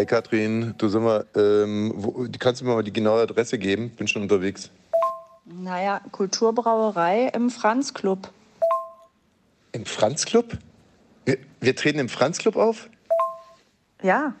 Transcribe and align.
Hey 0.00 0.06
Katrin, 0.06 0.72
du 0.78 0.88
sag 0.88 1.02
mal, 1.02 1.26
ähm, 1.36 1.92
wo, 1.94 2.26
kannst 2.38 2.62
du 2.62 2.64
mir 2.64 2.72
mal 2.72 2.82
die 2.82 2.90
genaue 2.90 3.20
Adresse 3.20 3.58
geben? 3.58 3.90
Bin 3.90 4.08
schon 4.08 4.22
unterwegs. 4.22 4.70
Naja, 5.44 6.00
Kulturbrauerei 6.10 7.28
im 7.34 7.50
Franz 7.50 7.92
Club. 7.92 8.30
Im 9.72 9.84
Franz 9.84 10.24
Club? 10.24 10.56
Wir, 11.26 11.36
wir 11.60 11.76
treten 11.76 11.98
im 11.98 12.08
Franz 12.08 12.38
Club 12.38 12.56
auf? 12.56 12.88
Ja. 14.02 14.32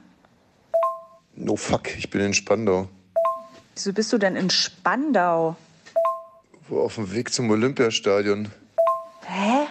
No 1.34 1.56
fuck, 1.56 1.94
ich 1.94 2.08
bin 2.08 2.22
in 2.22 2.32
Spandau. 2.32 2.88
Wieso 3.74 3.92
bist 3.92 4.10
du 4.14 4.16
denn 4.16 4.36
in 4.36 4.48
Spandau? 4.48 5.56
Wo 6.70 6.80
auf 6.80 6.94
dem 6.94 7.12
Weg 7.12 7.34
zum 7.34 7.50
Olympiastadion. 7.50 8.48
Hä? 9.26 9.66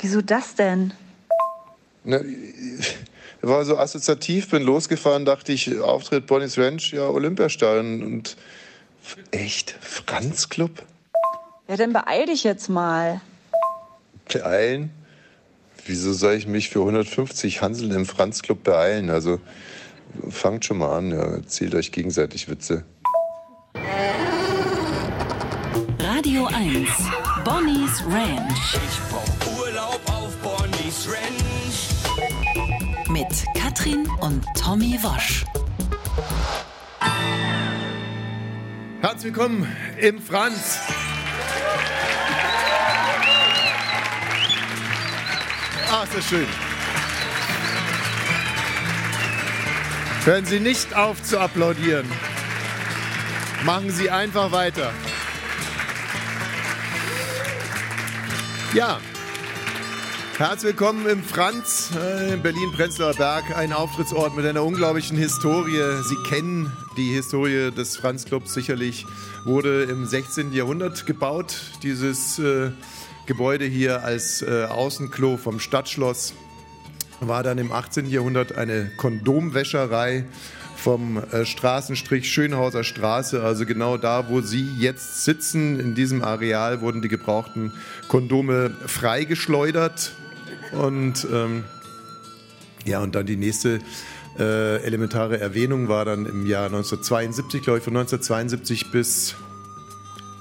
Wieso 0.00 0.22
das 0.22 0.56
denn? 0.56 0.92
Na, 2.02 2.18
war 3.42 3.64
so 3.64 3.76
assoziativ, 3.76 4.50
bin 4.50 4.62
losgefahren, 4.62 5.24
dachte 5.24 5.52
ich, 5.52 5.80
Auftritt 5.80 6.26
Bonnie's 6.26 6.58
Ranch, 6.58 6.92
ja, 6.92 7.08
Olympiastadion. 7.08 8.02
Und 8.02 8.36
echt, 9.30 9.76
Franz 9.80 10.48
Club? 10.48 10.82
Ja, 11.68 11.76
dann 11.76 11.92
beeil 11.92 12.26
dich 12.26 12.44
jetzt 12.44 12.68
mal. 12.68 13.20
Beeilen? 14.32 14.90
Wieso 15.84 16.12
soll 16.12 16.34
ich 16.34 16.46
mich 16.46 16.70
für 16.70 16.80
150 16.80 17.60
Hanseln 17.60 17.90
im 17.90 18.06
Franz 18.06 18.42
Club 18.42 18.62
beeilen? 18.62 19.10
Also 19.10 19.40
fangt 20.30 20.64
schon 20.64 20.78
mal 20.78 20.96
an, 20.96 21.10
ja, 21.10 21.22
erzählt 21.22 21.74
euch 21.74 21.90
gegenseitig 21.90 22.48
Witze. 22.48 22.84
Radio 25.98 26.46
1, 26.46 26.88
Bonnie's 27.44 28.04
Ranch 28.06 28.76
Ich 28.76 29.00
brauch 29.10 29.58
Urlaub 29.58 30.00
auf 30.06 30.36
Bonnie's 30.36 31.08
Ranch. 31.08 31.51
Mit 33.28 33.44
Katrin 33.54 34.08
und 34.20 34.44
Tommy 34.58 34.98
Wosch. 35.00 35.44
Herzlich 39.00 39.32
willkommen 39.32 39.76
im 40.00 40.20
Franz. 40.20 40.80
Ah, 45.90 46.02
ist 46.02 46.16
das 46.16 46.28
schön. 46.28 46.46
Hören 50.24 50.46
Sie 50.46 50.58
nicht 50.58 50.94
auf 50.94 51.22
zu 51.22 51.38
applaudieren. 51.38 52.06
Machen 53.64 53.90
Sie 53.90 54.10
einfach 54.10 54.50
weiter. 54.50 54.92
Ja, 58.74 58.98
Herzlich 60.38 60.70
willkommen 60.72 61.06
im 61.06 61.22
Franz, 61.22 61.90
äh, 61.94 62.32
in 62.32 62.42
Berlin-Prenzlauer 62.42 63.14
Berg, 63.14 63.54
ein 63.54 63.72
Auftrittsort 63.72 64.34
mit 64.34 64.46
einer 64.46 64.64
unglaublichen 64.64 65.16
Historie. 65.16 66.02
Sie 66.04 66.16
kennen 66.26 66.72
die 66.96 67.12
Historie 67.12 67.70
des 67.70 67.98
Franz-Clubs 67.98 68.54
sicherlich. 68.54 69.06
Wurde 69.44 69.82
im 69.84 70.06
16. 70.06 70.52
Jahrhundert 70.54 71.04
gebaut, 71.04 71.56
dieses 71.82 72.38
äh, 72.38 72.70
Gebäude 73.26 73.66
hier 73.66 74.04
als 74.04 74.40
äh, 74.40 74.64
Außenklo 74.64 75.36
vom 75.36 75.60
Stadtschloss. 75.60 76.32
War 77.20 77.42
dann 77.42 77.58
im 77.58 77.70
18. 77.70 78.08
Jahrhundert 78.08 78.56
eine 78.56 78.90
Kondomwäscherei 78.96 80.24
vom 80.76 81.22
äh, 81.30 81.44
Straßenstrich 81.44 82.32
Schönhauser 82.32 82.84
Straße, 82.84 83.42
also 83.42 83.66
genau 83.66 83.98
da, 83.98 84.28
wo 84.30 84.40
Sie 84.40 84.66
jetzt 84.78 85.24
sitzen, 85.24 85.78
in 85.78 85.94
diesem 85.94 86.24
Areal 86.24 86.80
wurden 86.80 87.02
die 87.02 87.08
gebrauchten 87.08 87.72
Kondome 88.08 88.74
freigeschleudert 88.86 90.12
und 90.72 91.26
ähm, 91.32 91.64
ja, 92.84 93.00
und 93.00 93.14
dann 93.14 93.26
die 93.26 93.36
nächste 93.36 93.78
äh, 94.38 94.82
elementare 94.82 95.38
Erwähnung 95.38 95.86
war 95.88 96.04
dann 96.04 96.26
im 96.26 96.46
Jahr 96.46 96.66
1972, 96.66 97.62
glaube 97.62 97.78
ich, 97.78 97.84
von 97.84 97.96
1972 97.96 98.90
bis 98.90 99.36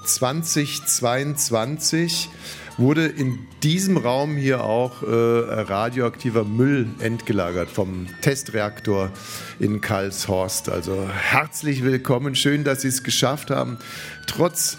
2022 0.05 2.29
wurde 2.77 3.05
in 3.05 3.37
diesem 3.63 3.97
Raum 3.97 4.37
hier 4.37 4.63
auch 4.63 5.03
äh, 5.03 5.07
radioaktiver 5.07 6.43
Müll 6.43 6.87
entgelagert 6.99 7.69
vom 7.69 8.07
Testreaktor 8.21 9.11
in 9.59 9.81
Karlshorst. 9.81 10.69
Also 10.69 11.07
herzlich 11.09 11.83
willkommen, 11.83 12.35
schön, 12.35 12.63
dass 12.63 12.81
Sie 12.81 12.87
es 12.87 13.03
geschafft 13.03 13.51
haben, 13.51 13.77
trotz 14.25 14.77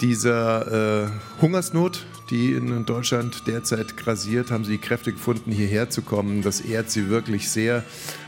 dieser 0.00 1.04
äh, 1.04 1.08
Hungersnot, 1.40 2.04
die 2.30 2.52
in 2.52 2.86
Deutschland 2.86 3.46
derzeit 3.46 3.96
grasiert, 3.96 4.50
haben 4.50 4.64
sie 4.64 4.78
Kräfte 4.78 5.12
gefunden, 5.12 5.52
hierher 5.52 5.90
zu 5.90 6.02
kommen. 6.02 6.42
Das 6.42 6.60
ehrt 6.60 6.90
sie 6.90 7.08
wirklich 7.10 7.50
sehr. 7.50 7.84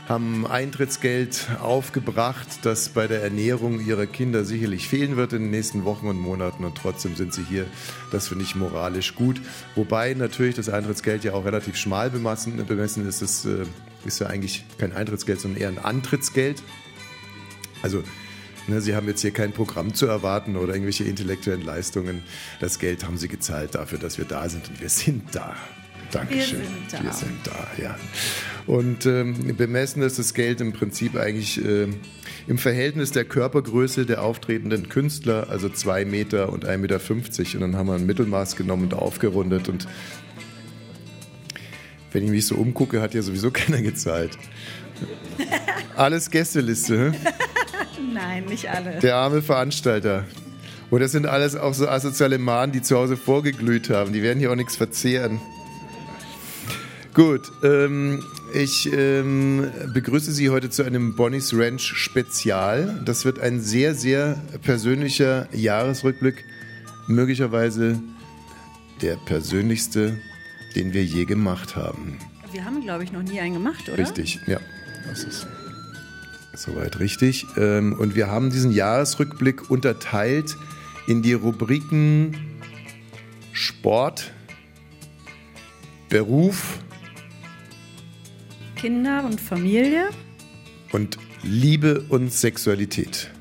Haben 0.07 0.45
Eintrittsgeld 0.45 1.47
aufgebracht, 1.61 2.47
das 2.61 2.89
bei 2.89 3.07
der 3.07 3.23
Ernährung 3.23 3.79
ihrer 3.79 4.05
Kinder 4.05 4.45
sicherlich 4.45 4.87
fehlen 4.87 5.17
wird 5.17 5.33
in 5.33 5.43
den 5.43 5.51
nächsten 5.51 5.83
Wochen 5.83 6.07
und 6.07 6.19
Monaten. 6.19 6.63
Und 6.63 6.75
trotzdem 6.75 7.15
sind 7.15 7.33
sie 7.33 7.43
hier. 7.43 7.65
Das 8.11 8.27
finde 8.27 8.43
ich 8.43 8.55
moralisch 8.55 9.15
gut. 9.15 9.41
Wobei 9.75 10.13
natürlich 10.13 10.55
das 10.55 10.69
Eintrittsgeld 10.69 11.23
ja 11.23 11.33
auch 11.33 11.45
relativ 11.45 11.75
schmal 11.75 12.09
bemessen, 12.09 12.63
bemessen 12.65 13.07
ist. 13.07 13.21
Es 13.21 13.45
äh, 13.45 13.65
ist 14.05 14.19
ja 14.19 14.27
eigentlich 14.27 14.63
kein 14.77 14.93
Eintrittsgeld, 14.93 15.41
sondern 15.41 15.59
eher 15.59 15.69
ein 15.69 15.79
Antrittsgeld. 15.79 16.61
Also 17.81 18.03
Ne, 18.67 18.81
Sie 18.81 18.95
haben 18.95 19.07
jetzt 19.07 19.21
hier 19.21 19.31
kein 19.31 19.53
Programm 19.53 19.93
zu 19.93 20.07
erwarten 20.07 20.57
oder 20.57 20.73
irgendwelche 20.73 21.05
intellektuellen 21.05 21.63
Leistungen. 21.63 22.21
Das 22.59 22.79
Geld 22.79 23.05
haben 23.05 23.17
Sie 23.17 23.29
gezahlt 23.29 23.75
dafür, 23.75 23.97
dass 23.97 24.17
wir 24.17 24.25
da 24.25 24.49
sind 24.49 24.67
und 24.67 24.81
wir 24.81 24.89
sind 24.89 25.23
da. 25.33 25.55
Dankeschön. 26.11 26.61
sind 26.61 26.93
da. 26.93 27.03
Wir 27.03 27.13
sind 27.13 27.39
da, 27.45 27.67
ja. 27.81 27.97
Und 28.65 29.05
ähm, 29.05 29.55
bemessen 29.55 30.01
ist 30.01 30.19
das 30.19 30.33
Geld 30.33 30.59
im 30.59 30.73
Prinzip 30.73 31.15
eigentlich 31.15 31.63
äh, 31.63 31.87
im 32.47 32.57
Verhältnis 32.57 33.11
der 33.11 33.23
Körpergröße 33.23 34.05
der 34.05 34.21
auftretenden 34.23 34.89
Künstler, 34.89 35.47
also 35.49 35.69
zwei 35.69 36.03
Meter 36.03 36.51
und 36.51 36.65
1,50 36.65 36.77
Meter. 36.77 37.55
Und 37.55 37.61
dann 37.61 37.75
haben 37.77 37.87
wir 37.87 37.95
ein 37.95 38.05
Mittelmaß 38.05 38.57
genommen 38.57 38.83
und 38.83 38.93
aufgerundet. 38.93 39.69
Und 39.69 39.87
wenn 42.11 42.23
ich 42.23 42.29
mich 42.29 42.45
so 42.45 42.55
umgucke, 42.55 43.01
hat 43.01 43.13
ja 43.13 43.21
sowieso 43.21 43.51
keiner 43.53 43.81
gezahlt. 43.81 44.37
Alles 45.95 46.29
Gästeliste? 46.29 47.13
Nein, 48.17 48.45
nicht 48.45 48.69
alle. 48.69 48.99
Der 48.99 49.15
arme 49.15 49.41
Veranstalter. 49.41 50.25
Und 50.89 51.01
das 51.01 51.11
sind 51.11 51.25
alles 51.25 51.55
auch 51.55 51.73
so 51.73 51.87
asoziale 51.87 52.37
Mahnen, 52.37 52.71
die 52.71 52.81
zu 52.81 52.97
Hause 52.97 53.17
vorgeglüht 53.17 53.89
haben. 53.89 54.13
Die 54.13 54.23
werden 54.23 54.39
hier 54.39 54.51
auch 54.51 54.55
nichts 54.55 54.75
verzehren. 54.75 55.39
Gut, 57.13 57.51
ähm, 57.63 58.23
ich 58.53 58.91
ähm, 58.93 59.69
begrüße 59.93 60.31
Sie 60.31 60.49
heute 60.49 60.69
zu 60.69 60.83
einem 60.83 61.15
Bonnie's 61.15 61.51
Ranch 61.53 61.93
Spezial. 61.95 63.01
Das 63.05 63.25
wird 63.25 63.39
ein 63.39 63.59
sehr, 63.59 63.95
sehr 63.95 64.41
persönlicher 64.61 65.47
Jahresrückblick. 65.51 66.45
Möglicherweise 67.07 67.99
der 69.01 69.15
persönlichste, 69.15 70.17
den 70.75 70.93
wir 70.93 71.03
je 71.03 71.25
gemacht 71.25 71.75
haben. 71.75 72.19
Wir 72.51 72.63
haben, 72.65 72.81
glaube 72.81 73.03
ich, 73.03 73.11
noch 73.11 73.23
nie 73.23 73.39
einen 73.39 73.55
gemacht, 73.55 73.89
oder? 73.89 73.97
Richtig, 73.97 74.39
ja. 74.47 74.59
Das 75.07 75.23
ist 75.23 75.47
soweit 76.57 76.99
richtig. 76.99 77.45
Ähm, 77.57 77.93
Und 77.93 78.15
wir 78.15 78.27
haben 78.27 78.49
diesen 78.49 78.71
Jahresrückblick 78.71 79.69
unterteilt 79.69 80.55
in 81.07 81.21
die 81.21 81.33
Rubriken 81.33 82.35
Sport, 83.53 84.31
Beruf 86.09 86.79
Kinder 88.75 89.23
und 89.25 89.41
Familie. 89.41 90.09
und 90.91 91.17
Liebe 91.43 92.01
und 92.09 92.31
Sexualität. 92.31 93.31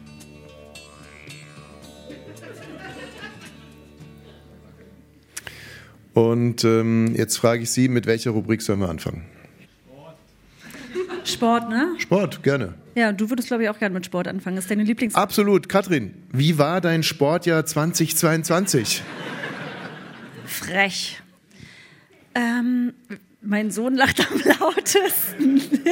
Und 6.14 6.64
ähm, 6.64 7.14
jetzt 7.14 7.36
frage 7.36 7.62
ich 7.62 7.70
Sie, 7.70 7.88
mit 7.88 8.06
welcher 8.06 8.30
Rubrik 8.30 8.62
sollen 8.62 8.80
wir 8.80 8.88
anfangen? 8.88 9.26
Sport, 11.24 11.68
ne? 11.68 11.94
Sport, 11.98 12.42
gerne. 12.42 12.74
Ja, 12.96 13.12
du 13.12 13.28
würdest, 13.28 13.48
glaube 13.48 13.62
ich, 13.62 13.68
auch 13.68 13.78
gerne 13.78 13.92
mit 13.92 14.06
Sport 14.06 14.26
anfangen. 14.26 14.56
Das 14.56 14.64
ist 14.64 14.70
deine 14.70 14.82
Lieblings... 14.82 15.14
Absolut. 15.14 15.68
Katrin, 15.68 16.14
wie 16.32 16.56
war 16.56 16.80
dein 16.80 17.02
Sportjahr 17.02 17.66
2022? 17.66 19.02
Frech. 20.46 21.20
Ähm, 22.34 22.94
mein 23.42 23.70
Sohn 23.70 23.96
lacht 23.96 24.26
am 24.26 24.40
lautesten. 24.60 25.60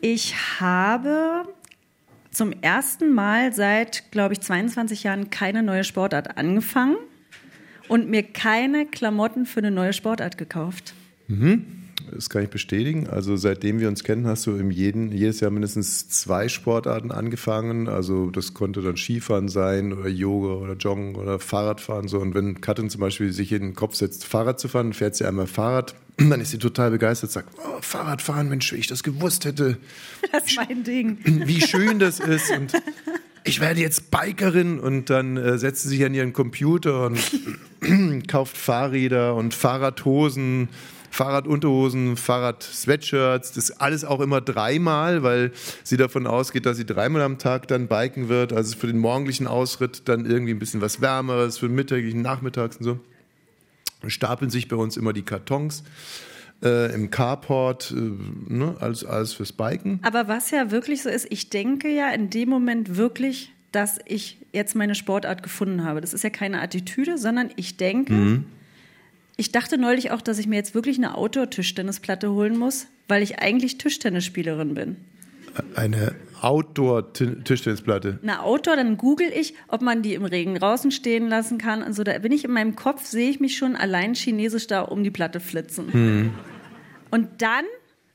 ich 0.00 0.34
habe 0.60 1.46
zum 2.30 2.52
ersten 2.62 3.12
Mal 3.12 3.52
seit, 3.52 4.10
glaube 4.10 4.32
ich, 4.32 4.40
22 4.40 5.02
Jahren 5.02 5.28
keine 5.28 5.62
neue 5.62 5.84
Sportart 5.84 6.38
angefangen 6.38 6.96
und 7.88 8.08
mir 8.08 8.22
keine 8.22 8.86
Klamotten 8.86 9.44
für 9.44 9.60
eine 9.60 9.70
neue 9.70 9.92
Sportart 9.92 10.38
gekauft. 10.38 10.94
Das 12.12 12.30
kann 12.30 12.42
ich 12.42 12.50
bestätigen. 12.50 13.08
Also 13.08 13.36
seitdem 13.36 13.80
wir 13.80 13.88
uns 13.88 14.04
kennen, 14.04 14.26
hast 14.26 14.46
du 14.46 14.56
im 14.56 14.70
jeden, 14.70 15.12
jedes 15.12 15.40
Jahr 15.40 15.50
mindestens 15.50 16.08
zwei 16.08 16.48
Sportarten 16.48 17.10
angefangen. 17.10 17.88
Also 17.88 18.30
das 18.30 18.54
konnte 18.54 18.82
dann 18.82 18.96
Skifahren 18.96 19.48
sein 19.48 19.92
oder 19.92 20.08
Yoga 20.08 20.54
oder 20.54 20.74
Joggen 20.74 21.14
oder 21.16 21.38
Fahrradfahren. 21.38 22.08
So. 22.08 22.18
Und 22.18 22.34
wenn 22.34 22.60
Katrin 22.60 22.90
zum 22.90 23.00
Beispiel 23.00 23.32
sich 23.32 23.52
in 23.52 23.62
den 23.62 23.74
Kopf 23.74 23.94
setzt, 23.94 24.24
Fahrrad 24.24 24.60
zu 24.60 24.68
fahren, 24.68 24.92
fährt 24.92 25.16
sie 25.16 25.24
einmal 25.24 25.46
Fahrrad, 25.46 25.94
dann 26.16 26.40
ist 26.40 26.50
sie 26.50 26.58
total 26.58 26.90
begeistert, 26.90 27.30
sagt, 27.30 27.54
oh, 27.58 27.78
Fahrradfahren, 27.80 28.48
Mensch, 28.48 28.72
wenn 28.72 28.80
ich 28.80 28.86
das 28.86 29.02
gewusst 29.02 29.44
hätte, 29.44 29.78
Das 30.32 30.44
ist 30.46 30.56
mein 30.56 30.84
Ding. 30.84 31.18
wie 31.24 31.60
schön 31.60 31.98
das 31.98 32.20
ist. 32.20 32.50
Und 32.50 32.72
ich 33.44 33.60
werde 33.60 33.80
jetzt 33.80 34.10
Bikerin 34.10 34.78
und 34.78 35.10
dann 35.10 35.36
äh, 35.36 35.58
setzt 35.58 35.82
sie 35.82 35.88
sich 35.90 36.04
an 36.04 36.14
ihren 36.14 36.32
Computer 36.32 37.06
und 37.06 37.18
kauft 38.28 38.56
Fahrräder 38.56 39.34
und 39.34 39.54
Fahrradhosen, 39.54 40.68
Fahrradunterhosen, 41.18 42.16
Fahrrad-Sweatshirts, 42.16 43.50
das 43.50 43.72
alles 43.72 44.04
auch 44.04 44.20
immer 44.20 44.40
dreimal, 44.40 45.24
weil 45.24 45.50
sie 45.82 45.96
davon 45.96 46.28
ausgeht, 46.28 46.64
dass 46.64 46.76
sie 46.76 46.86
dreimal 46.86 47.22
am 47.22 47.38
Tag 47.38 47.66
dann 47.66 47.88
biken 47.88 48.28
wird. 48.28 48.52
Also 48.52 48.76
für 48.76 48.86
den 48.86 48.98
morgendlichen 48.98 49.48
Ausritt 49.48 50.08
dann 50.08 50.26
irgendwie 50.26 50.52
ein 50.52 50.60
bisschen 50.60 50.80
was 50.80 51.00
Wärmeres, 51.00 51.58
für 51.58 51.66
den 51.66 51.74
mittäglichen, 51.74 52.22
nachmittags 52.22 52.76
und 52.76 52.84
so. 52.84 53.00
Stapeln 54.06 54.48
sich 54.48 54.68
bei 54.68 54.76
uns 54.76 54.96
immer 54.96 55.12
die 55.12 55.22
Kartons 55.22 55.82
äh, 56.62 56.94
im 56.94 57.10
Carport, 57.10 57.90
äh, 57.90 58.52
ne, 58.52 58.76
alles, 58.78 59.04
alles 59.04 59.32
fürs 59.32 59.50
Biken. 59.52 59.98
Aber 60.04 60.28
was 60.28 60.52
ja 60.52 60.70
wirklich 60.70 61.02
so 61.02 61.08
ist, 61.08 61.26
ich 61.30 61.50
denke 61.50 61.88
ja 61.88 62.10
in 62.10 62.30
dem 62.30 62.48
Moment 62.48 62.96
wirklich, 62.96 63.50
dass 63.72 63.98
ich 64.06 64.38
jetzt 64.52 64.76
meine 64.76 64.94
Sportart 64.94 65.42
gefunden 65.42 65.82
habe. 65.82 66.00
Das 66.00 66.14
ist 66.14 66.22
ja 66.22 66.30
keine 66.30 66.62
Attitüde, 66.62 67.18
sondern 67.18 67.50
ich 67.56 67.76
denke, 67.76 68.12
Mhm. 68.12 68.44
Ich 69.38 69.52
dachte 69.52 69.78
neulich 69.78 70.10
auch, 70.10 70.20
dass 70.20 70.38
ich 70.40 70.48
mir 70.48 70.56
jetzt 70.56 70.74
wirklich 70.74 70.98
eine 70.98 71.16
Outdoor-Tischtennisplatte 71.16 72.32
holen 72.32 72.58
muss, 72.58 72.88
weil 73.06 73.22
ich 73.22 73.38
eigentlich 73.38 73.78
Tischtennisspielerin 73.78 74.74
bin. 74.74 74.96
Eine 75.76 76.16
Outdoor-Tischtennisplatte. 76.40 78.18
Eine 78.20 78.42
Outdoor, 78.42 78.74
dann 78.74 78.96
google 78.96 79.30
ich, 79.32 79.54
ob 79.68 79.80
man 79.80 80.02
die 80.02 80.14
im 80.14 80.24
Regen 80.24 80.56
draußen 80.56 80.90
stehen 80.90 81.28
lassen 81.28 81.56
kann 81.56 81.84
und 81.84 81.94
so. 81.94 82.02
Da 82.02 82.18
bin 82.18 82.32
ich 82.32 82.44
in 82.44 82.50
meinem 82.50 82.74
Kopf, 82.74 83.06
sehe 83.06 83.30
ich 83.30 83.38
mich 83.38 83.56
schon 83.56 83.76
allein 83.76 84.14
chinesisch 84.14 84.66
da 84.66 84.82
um 84.82 85.04
die 85.04 85.12
Platte 85.12 85.38
flitzen. 85.38 86.32
Und 87.12 87.28
dann, 87.38 87.64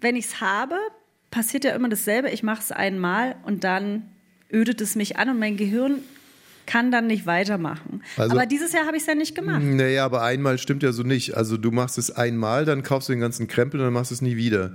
wenn 0.01 0.17
ich 0.17 0.25
es 0.25 0.41
habe, 0.41 0.75
passiert 1.31 1.63
ja 1.63 1.73
immer 1.73 1.87
dasselbe. 1.87 2.31
Ich 2.31 2.43
mache 2.43 2.61
es 2.61 2.73
einmal 2.73 3.37
und 3.45 3.63
dann 3.63 4.09
ödet 4.51 4.81
es 4.81 4.95
mich 4.95 5.17
an 5.17 5.29
und 5.29 5.39
mein 5.39 5.55
Gehirn 5.55 5.99
kann 6.65 6.91
dann 6.91 7.07
nicht 7.07 7.25
weitermachen. 7.25 8.01
Also- 8.17 8.35
Aber 8.35 8.45
dieses 8.45 8.73
Jahr 8.73 8.85
habe 8.85 8.95
ich 8.97 9.03
es 9.03 9.07
ja 9.07 9.15
nicht 9.15 9.35
gemacht. 9.35 9.61
Naja, 9.63 10.05
aber 10.05 10.21
einmal 10.23 10.57
stimmt 10.57 10.83
ja 10.83 10.91
so 10.91 11.03
nicht. 11.03 11.35
Also 11.35 11.57
du 11.57 11.71
machst 11.71 11.97
es 11.97 12.11
einmal, 12.11 12.65
dann 12.65 12.83
kaufst 12.83 13.09
du 13.09 13.13
den 13.13 13.19
ganzen 13.21 13.47
Krempel 13.47 13.79
und 13.79 13.85
dann 13.87 13.93
machst 13.93 14.11
du 14.11 14.15
es 14.15 14.21
nie 14.21 14.35
wieder. 14.37 14.71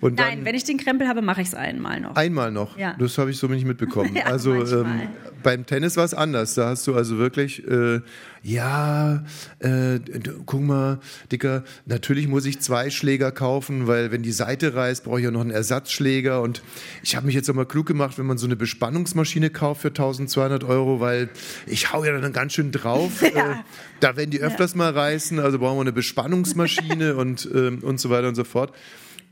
Und 0.00 0.18
dann 0.18 0.26
Nein, 0.28 0.44
wenn 0.44 0.54
ich 0.54 0.62
den 0.64 0.78
Krempel 0.78 1.08
habe, 1.08 1.22
mache 1.22 1.40
ich 1.42 1.48
es 1.48 1.54
einmal 1.54 2.00
noch. 2.00 2.14
einmal 2.14 2.52
noch. 2.52 2.78
Ja. 2.78 2.94
Das 2.98 3.18
habe 3.18 3.30
ich 3.30 3.36
so 3.38 3.46
nicht 3.48 3.64
mitbekommen. 3.66 4.10
Ja, 4.14 4.24
also 4.26 4.54
ähm, 4.54 5.08
beim 5.42 5.66
Tennis 5.66 5.96
war 5.96 6.04
es 6.04 6.14
anders. 6.14 6.54
Da 6.54 6.68
hast 6.68 6.86
du 6.86 6.94
also 6.94 7.18
wirklich, 7.18 7.66
äh, 7.66 8.00
ja, 8.42 9.24
äh, 9.58 10.00
guck 10.46 10.60
mal, 10.60 11.00
Dicker, 11.30 11.64
natürlich 11.86 12.28
muss 12.28 12.46
ich 12.46 12.60
zwei 12.60 12.90
Schläger 12.90 13.32
kaufen, 13.32 13.86
weil 13.86 14.10
wenn 14.12 14.22
die 14.22 14.32
Seite 14.32 14.74
reißt, 14.74 15.04
brauche 15.04 15.18
ich 15.18 15.24
ja 15.24 15.30
noch 15.30 15.40
einen 15.40 15.50
Ersatzschläger. 15.50 16.40
Und 16.42 16.62
ich 17.02 17.16
habe 17.16 17.26
mich 17.26 17.34
jetzt 17.34 17.48
auch 17.50 17.54
mal 17.54 17.66
klug 17.66 17.86
gemacht, 17.86 18.18
wenn 18.18 18.26
man 18.26 18.38
so 18.38 18.46
eine 18.46 18.56
Bespannungsmaschine 18.56 19.50
kauft 19.50 19.82
für 19.82 19.88
1200 19.88 20.64
Euro, 20.64 21.00
weil 21.00 21.28
ich 21.66 21.92
hau 21.92 22.04
ja 22.04 22.18
dann 22.18 22.32
ganz 22.32 22.54
schön 22.54 22.72
drauf. 22.72 23.22
Äh, 23.38 23.56
da 24.00 24.16
werden 24.16 24.30
die 24.30 24.40
öfters 24.40 24.74
mal 24.74 24.90
reißen, 24.90 25.38
also 25.38 25.58
brauchen 25.58 25.76
wir 25.76 25.82
eine 25.82 25.92
Bespannungsmaschine 25.92 27.14
und, 27.16 27.48
ähm, 27.54 27.80
und 27.82 28.00
so 28.00 28.10
weiter 28.10 28.26
und 28.28 28.34
so 28.34 28.42
fort. 28.42 28.72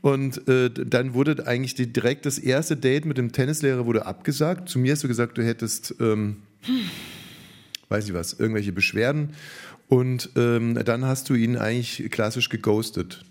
Und 0.01 0.47
äh, 0.47 0.69
dann 0.69 1.13
wurde 1.13 1.47
eigentlich 1.47 1.75
die, 1.75 1.91
direkt 1.91 2.25
das 2.25 2.37
erste 2.37 2.77
Date 2.77 3.05
mit 3.05 3.17
dem 3.17 3.31
Tennislehrer 3.31 3.85
wurde 3.85 4.05
abgesagt. 4.05 4.69
Zu 4.69 4.79
mir 4.79 4.93
hast 4.93 5.03
du 5.03 5.07
gesagt, 5.07 5.37
du 5.37 5.43
hättest, 5.43 5.95
ähm, 5.99 6.37
weiß 7.89 8.07
ich 8.07 8.13
was, 8.13 8.33
irgendwelche 8.33 8.71
Beschwerden. 8.71 9.33
Und 9.87 10.31
ähm, 10.35 10.77
dann 10.83 11.05
hast 11.05 11.29
du 11.29 11.33
ihn 11.33 11.57
eigentlich 11.57 12.09
klassisch 12.11 12.49
geghostet. 12.49 13.23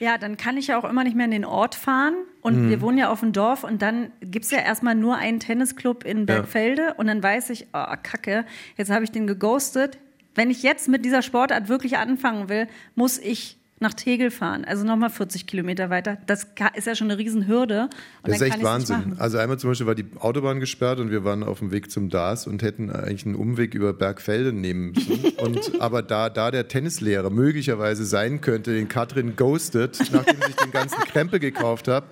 Ja, 0.00 0.18
dann 0.18 0.36
kann 0.36 0.56
ich 0.56 0.66
ja 0.66 0.78
auch 0.78 0.88
immer 0.88 1.04
nicht 1.04 1.16
mehr 1.16 1.26
in 1.26 1.30
den 1.30 1.44
Ort 1.44 1.74
fahren. 1.74 2.14
Und 2.40 2.64
Mhm. 2.66 2.70
wir 2.70 2.80
wohnen 2.80 2.98
ja 2.98 3.08
auf 3.10 3.20
dem 3.20 3.32
Dorf 3.32 3.62
und 3.62 3.82
dann 3.82 4.10
gibt 4.20 4.44
es 4.46 4.50
ja 4.50 4.58
erstmal 4.58 4.96
nur 4.96 5.16
einen 5.16 5.38
Tennisclub 5.38 6.04
in 6.04 6.26
Bergfelde 6.26 6.94
und 6.96 7.06
dann 7.06 7.22
weiß 7.22 7.50
ich, 7.50 7.68
oh, 7.72 7.84
kacke, 8.02 8.44
jetzt 8.76 8.90
habe 8.90 9.04
ich 9.04 9.12
den 9.12 9.26
geghostet. 9.28 9.98
Wenn 10.34 10.50
ich 10.50 10.62
jetzt 10.64 10.88
mit 10.88 11.04
dieser 11.04 11.22
Sportart 11.22 11.68
wirklich 11.68 11.98
anfangen 11.98 12.48
will, 12.48 12.66
muss 12.96 13.16
ich 13.18 13.58
nach 13.82 13.94
Tegel 13.94 14.30
fahren, 14.30 14.64
also 14.64 14.84
nochmal 14.84 15.10
40 15.10 15.46
Kilometer 15.46 15.90
weiter. 15.90 16.18
Das 16.26 16.46
ist 16.74 16.86
ja 16.86 16.94
schon 16.94 17.10
eine 17.10 17.18
Riesenhürde. 17.18 17.90
Das 18.22 18.36
ist 18.36 18.42
echt 18.42 18.62
Wahnsinn. 18.62 19.16
Also 19.18 19.38
einmal 19.38 19.58
zum 19.58 19.70
Beispiel 19.70 19.86
war 19.86 19.94
die 19.94 20.06
Autobahn 20.18 20.60
gesperrt 20.60 20.98
und 21.00 21.10
wir 21.10 21.24
waren 21.24 21.42
auf 21.42 21.58
dem 21.58 21.70
Weg 21.70 21.90
zum 21.90 22.08
DAS 22.08 22.46
und 22.46 22.62
hätten 22.62 22.90
eigentlich 22.90 23.26
einen 23.26 23.34
Umweg 23.34 23.74
über 23.74 23.92
Bergfelde 23.92 24.52
nehmen 24.52 24.92
müssen. 24.92 25.20
Und, 25.42 25.80
aber 25.80 26.02
da, 26.02 26.30
da 26.30 26.52
der 26.52 26.68
Tennislehrer 26.68 27.28
möglicherweise 27.28 28.04
sein 28.04 28.40
könnte, 28.40 28.72
den 28.72 28.86
Katrin 28.86 29.34
ghostet, 29.34 29.98
nachdem 30.12 30.36
ich 30.48 30.54
den 30.54 30.70
ganzen 30.70 30.98
Krempel 31.06 31.40
gekauft 31.40 31.88
habe, 31.88 32.06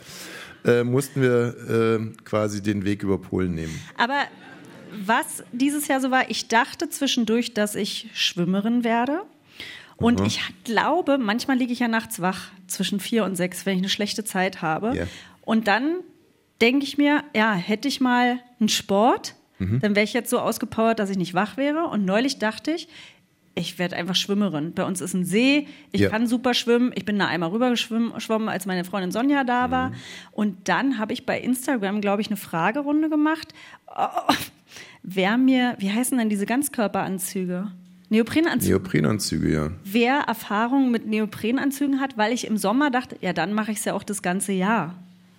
äh, 0.64 0.82
mussten 0.82 1.22
wir 1.22 1.54
äh, 1.68 2.24
quasi 2.24 2.60
den 2.60 2.84
Weg 2.84 3.04
über 3.04 3.18
Polen 3.18 3.54
nehmen. 3.54 3.80
Aber 3.96 4.24
was 5.06 5.44
dieses 5.52 5.88
Jahr 5.88 6.00
so 6.00 6.10
war, 6.10 6.28
ich 6.30 6.48
dachte 6.48 6.88
zwischendurch, 6.88 7.54
dass 7.54 7.74
ich 7.74 8.08
Schwimmerin 8.14 8.84
werde. 8.84 9.22
Und 10.00 10.20
ich 10.26 10.40
glaube, 10.64 11.18
manchmal 11.18 11.56
liege 11.58 11.72
ich 11.72 11.78
ja 11.80 11.88
nachts 11.88 12.20
wach 12.20 12.48
zwischen 12.66 13.00
vier 13.00 13.24
und 13.24 13.36
sechs, 13.36 13.66
wenn 13.66 13.74
ich 13.74 13.80
eine 13.82 13.88
schlechte 13.88 14.24
Zeit 14.24 14.62
habe. 14.62 14.96
Ja. 14.96 15.04
Und 15.42 15.68
dann 15.68 15.96
denke 16.60 16.84
ich 16.84 16.98
mir, 16.98 17.22
ja, 17.34 17.52
hätte 17.54 17.88
ich 17.88 18.00
mal 18.00 18.38
einen 18.58 18.68
Sport, 18.68 19.34
dann 19.58 19.94
wäre 19.94 20.04
ich 20.04 20.14
jetzt 20.14 20.30
so 20.30 20.38
ausgepowert, 20.38 20.98
dass 20.98 21.10
ich 21.10 21.18
nicht 21.18 21.34
wach 21.34 21.58
wäre. 21.58 21.84
Und 21.84 22.06
neulich 22.06 22.38
dachte 22.38 22.70
ich, 22.70 22.88
ich 23.54 23.78
werde 23.78 23.94
einfach 23.96 24.14
Schwimmerin. 24.14 24.72
Bei 24.72 24.84
uns 24.84 25.02
ist 25.02 25.12
ein 25.12 25.26
See, 25.26 25.66
ich 25.92 26.00
Ja. 26.02 26.08
kann 26.08 26.26
super 26.26 26.54
schwimmen. 26.54 26.92
Ich 26.94 27.04
bin 27.04 27.18
da 27.18 27.26
einmal 27.26 27.50
rübergeschwommen, 27.50 28.48
als 28.48 28.64
meine 28.64 28.84
Freundin 28.84 29.10
Sonja 29.10 29.44
da 29.44 29.70
war. 29.70 29.92
Und 30.32 30.68
dann 30.68 30.96
habe 30.98 31.12
ich 31.12 31.26
bei 31.26 31.38
Instagram, 31.38 32.00
glaube 32.00 32.22
ich, 32.22 32.28
eine 32.28 32.38
Fragerunde 32.38 33.10
gemacht. 33.10 33.52
Oh, 33.86 34.32
wer 35.02 35.36
mir, 35.36 35.74
wie 35.78 35.90
heißen 35.92 36.16
denn 36.16 36.30
diese 36.30 36.46
Ganzkörperanzüge? 36.46 37.70
Neoprenanzüge. 38.10 38.74
Neoprenanzüge, 38.74 39.52
ja. 39.52 39.70
wer 39.84 40.20
Erfahrung 40.20 40.90
mit 40.90 41.06
Neoprenanzügen 41.06 42.00
hat, 42.00 42.18
weil 42.18 42.32
ich 42.32 42.46
im 42.46 42.56
Sommer 42.56 42.90
dachte, 42.90 43.16
ja, 43.20 43.32
dann 43.32 43.54
mache 43.54 43.72
ich 43.72 43.78
es 43.78 43.84
ja 43.84 43.94
auch 43.94 44.02
das 44.02 44.20
ganze 44.20 44.52
Jahr. 44.52 44.94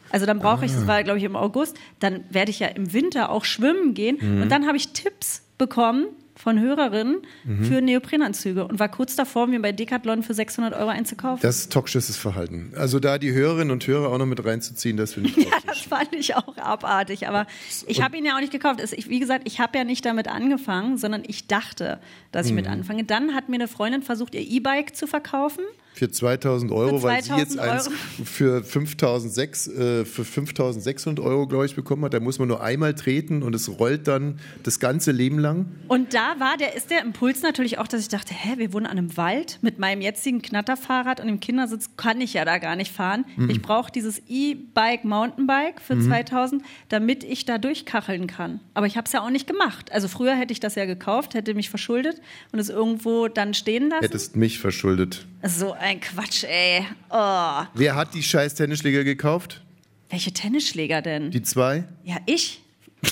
Also 0.09 0.25
dann 0.25 0.39
brauche 0.39 0.65
ich, 0.65 0.71
das 0.71 0.87
war 0.87 1.03
glaube 1.03 1.19
ich 1.19 1.23
im 1.23 1.37
August, 1.37 1.77
dann 1.99 2.25
werde 2.29 2.51
ich 2.51 2.59
ja 2.59 2.67
im 2.67 2.91
Winter 2.91 3.29
auch 3.29 3.45
schwimmen 3.45 3.93
gehen. 3.93 4.17
Und 4.41 4.49
dann 4.49 4.67
habe 4.67 4.75
ich 4.75 4.89
Tipps 4.89 5.41
bekommen 5.57 6.05
von 6.41 6.59
Hörerinnen 6.59 7.17
für 7.61 7.81
Neoprenanzüge 7.81 8.65
und 8.67 8.79
war 8.79 8.89
kurz 8.89 9.15
davor, 9.15 9.47
mir 9.47 9.61
bei 9.61 9.71
Decathlon 9.71 10.23
für 10.23 10.33
600 10.33 10.73
Euro 10.73 10.89
einzukaufen. 10.89 11.41
Das 11.41 11.57
ist 11.59 11.71
toxisches 11.71 12.17
Verhalten. 12.17 12.73
Also 12.75 12.99
da 12.99 13.17
die 13.19 13.31
Hörerinnen 13.31 13.71
und 13.71 13.85
Hörer 13.85 14.09
auch 14.11 14.17
noch 14.17 14.25
mit 14.25 14.43
reinzuziehen, 14.43 14.97
das 14.97 15.13
finde 15.13 15.29
ich 15.29 15.35
Ja, 15.45 15.51
toxisch. 15.51 15.63
das 15.67 15.79
fand 15.81 16.15
ich 16.15 16.35
auch 16.35 16.57
abartig. 16.57 17.27
Aber 17.27 17.45
ich 17.87 18.01
habe 18.01 18.17
ihn 18.17 18.25
ja 18.25 18.35
auch 18.35 18.39
nicht 18.39 18.51
gekauft. 18.51 18.81
Ich- 18.93 19.07
Wie 19.09 19.19
gesagt, 19.19 19.43
ich 19.47 19.59
habe 19.59 19.77
ja 19.77 19.83
nicht 19.83 20.03
damit 20.05 20.27
angefangen, 20.27 20.97
sondern 20.97 21.23
ich 21.27 21.47
dachte, 21.47 21.99
dass 22.31 22.47
ich 22.47 22.53
mit 22.53 22.65
Mhm. 22.65 22.71
anfange. 22.73 23.03
Dann 23.03 23.35
hat 23.35 23.47
mir 23.49 23.55
eine 23.55 23.67
Freundin 23.67 24.01
versucht, 24.01 24.33
ihr 24.35 24.41
E-Bike 24.41 24.95
zu 24.95 25.05
verkaufen. 25.07 25.63
Für 25.93 26.09
2000 26.09 26.71
Euro, 26.71 26.99
Für 26.99 27.03
weil 27.03 27.23
sie 27.23 27.35
jetzt 27.35 27.53
2000 27.53 27.95
eins 27.95 28.29
für 28.29 28.63
5006, 28.63 29.67
äh, 29.67 30.05
für 30.05 30.25
5600 30.25 31.23
Euro, 31.23 31.47
glaube 31.47 31.65
ich, 31.65 31.75
bekommen 31.75 32.05
hat. 32.05 32.13
Da 32.13 32.19
muss 32.19 32.39
man 32.39 32.47
nur 32.47 32.61
einmal 32.61 32.95
treten 32.95 33.43
und 33.43 33.53
es 33.53 33.79
rollt 33.79 34.07
dann 34.07 34.39
das 34.63 34.79
ganze 34.79 35.11
Leben 35.11 35.39
lang. 35.39 35.67
Und 35.87 36.13
da 36.13 36.35
war 36.39 36.57
der, 36.57 36.75
ist 36.75 36.89
der 36.89 37.01
Impuls 37.01 37.41
natürlich 37.41 37.77
auch, 37.77 37.87
dass 37.87 38.01
ich 38.01 38.07
dachte, 38.07 38.33
hä, 38.33 38.53
wir 38.57 38.73
wohnen 38.73 38.85
an 38.85 38.97
einem 38.97 39.17
Wald 39.17 39.59
mit 39.61 39.79
meinem 39.79 40.01
jetzigen 40.01 40.41
Knatterfahrrad 40.41 41.19
und 41.19 41.27
dem 41.27 41.39
Kindersitz 41.39 41.91
kann 41.97 42.21
ich 42.21 42.33
ja 42.33 42.45
da 42.45 42.57
gar 42.57 42.75
nicht 42.75 42.91
fahren. 42.91 43.25
Mhm. 43.35 43.49
Ich 43.49 43.61
brauche 43.61 43.91
dieses 43.91 44.21
E-Bike, 44.27 45.03
Mountainbike 45.03 45.81
für 45.81 45.99
2000, 45.99 46.63
damit 46.89 47.23
ich 47.23 47.45
da 47.45 47.57
durchkacheln 47.57 48.27
kann. 48.27 48.59
Aber 48.73 48.87
ich 48.87 48.97
habe 48.97 49.05
es 49.05 49.11
ja 49.11 49.21
auch 49.21 49.29
nicht 49.29 49.47
gemacht. 49.47 49.91
Also 49.91 50.07
früher 50.07 50.35
hätte 50.35 50.53
ich 50.53 50.59
das 50.59 50.75
ja 50.75 50.85
gekauft, 50.85 51.33
hätte 51.33 51.53
mich 51.53 51.69
verschuldet 51.69 52.21
und 52.51 52.59
es 52.59 52.69
irgendwo 52.69 53.27
dann 53.27 53.53
stehen 53.53 53.89
lassen. 53.89 54.03
Hättest 54.03 54.35
mich 54.35 54.59
verschuldet. 54.59 55.25
So 55.43 55.73
ein 55.81 55.99
Quatsch, 55.99 56.43
ey. 56.43 56.85
Oh. 57.09 57.65
Wer 57.73 57.95
hat 57.95 58.13
die 58.13 58.23
scheiß 58.23 58.55
Tennisschläger 58.55 59.03
gekauft? 59.03 59.61
Welche 60.09 60.31
Tennisschläger 60.31 61.01
denn? 61.01 61.31
Die 61.31 61.41
zwei? 61.41 61.85
ja, 62.03 62.17
ich. 62.25 62.61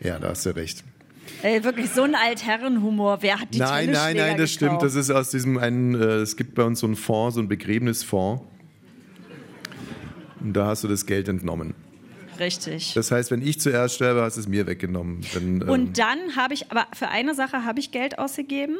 Ja, 0.00 0.18
da 0.18 0.28
hast 0.28 0.44
du 0.44 0.50
recht. 0.54 0.84
Ey, 1.40 1.64
wirklich 1.64 1.88
so 1.88 2.02
ein 2.02 2.14
Altherrenhumor. 2.14 3.22
Wer 3.22 3.40
hat 3.40 3.54
die 3.54 3.58
nein, 3.58 3.90
nein, 3.90 4.16
nein, 4.18 4.36
das 4.36 4.50
stimmt. 4.50 4.72
gekauft? 4.72 4.84
Das 4.84 4.94
ist 4.96 5.10
aus 5.10 5.30
diesem 5.30 5.56
einen, 5.56 5.94
äh, 5.94 6.16
es 6.16 6.36
gibt 6.36 6.54
bei 6.54 6.62
uns 6.62 6.80
so 6.80 6.86
einen 6.86 6.96
Fonds, 6.96 7.36
so 7.36 7.40
einen 7.40 7.48
Begräbnisfonds. 7.48 8.42
Und 10.40 10.52
da 10.52 10.66
hast 10.66 10.84
du 10.84 10.88
das 10.88 11.06
Geld 11.06 11.28
entnommen. 11.28 11.74
Richtig. 12.38 12.92
Das 12.94 13.10
heißt, 13.10 13.30
wenn 13.30 13.40
ich 13.40 13.60
zuerst 13.60 13.94
sterbe, 13.94 14.20
hast 14.20 14.36
du 14.36 14.40
es 14.40 14.48
mir 14.48 14.66
weggenommen. 14.66 15.22
Dann, 15.32 15.62
ähm, 15.62 15.68
Und 15.70 15.98
dann 15.98 16.36
habe 16.36 16.52
ich, 16.52 16.70
aber 16.70 16.86
für 16.92 17.08
eine 17.08 17.34
Sache 17.34 17.64
habe 17.64 17.80
ich 17.80 17.90
Geld 17.92 18.18
ausgegeben. 18.18 18.76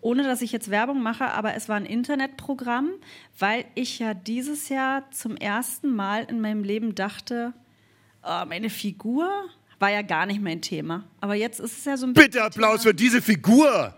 Ohne 0.00 0.22
dass 0.22 0.42
ich 0.42 0.52
jetzt 0.52 0.70
Werbung 0.70 1.02
mache, 1.02 1.32
aber 1.32 1.54
es 1.54 1.68
war 1.68 1.76
ein 1.76 1.86
Internetprogramm, 1.86 2.90
weil 3.38 3.64
ich 3.74 3.98
ja 3.98 4.14
dieses 4.14 4.68
Jahr 4.68 5.10
zum 5.10 5.36
ersten 5.36 5.94
Mal 5.94 6.24
in 6.24 6.40
meinem 6.40 6.62
Leben 6.62 6.94
dachte, 6.94 7.52
oh, 8.22 8.44
meine 8.46 8.70
Figur 8.70 9.28
war 9.78 9.90
ja 9.90 10.02
gar 10.02 10.26
nicht 10.26 10.40
mein 10.40 10.60
Thema. 10.60 11.04
Aber 11.20 11.34
jetzt 11.34 11.60
ist 11.60 11.78
es 11.78 11.84
ja 11.84 11.96
so 11.96 12.06
ein 12.06 12.12
Bitte 12.12 12.42
Applaus 12.42 12.82
für 12.82 12.94
diese 12.94 13.22
Figur! 13.22 13.94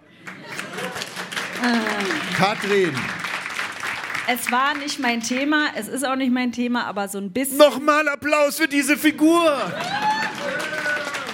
Katrin, 2.37 2.95
Es 4.27 4.51
war 4.51 4.75
nicht 4.75 4.99
mein 4.99 5.21
Thema, 5.21 5.67
es 5.77 5.89
ist 5.89 6.07
auch 6.07 6.17
nicht 6.17 6.33
mein 6.33 6.53
Thema, 6.53 6.87
aber 6.87 7.09
so 7.09 7.19
ein 7.19 7.33
bisschen. 7.33 7.59
nochmal 7.59 8.09
Applaus 8.09 8.57
für 8.57 8.69
diese 8.69 8.97
Figur! 8.97 9.61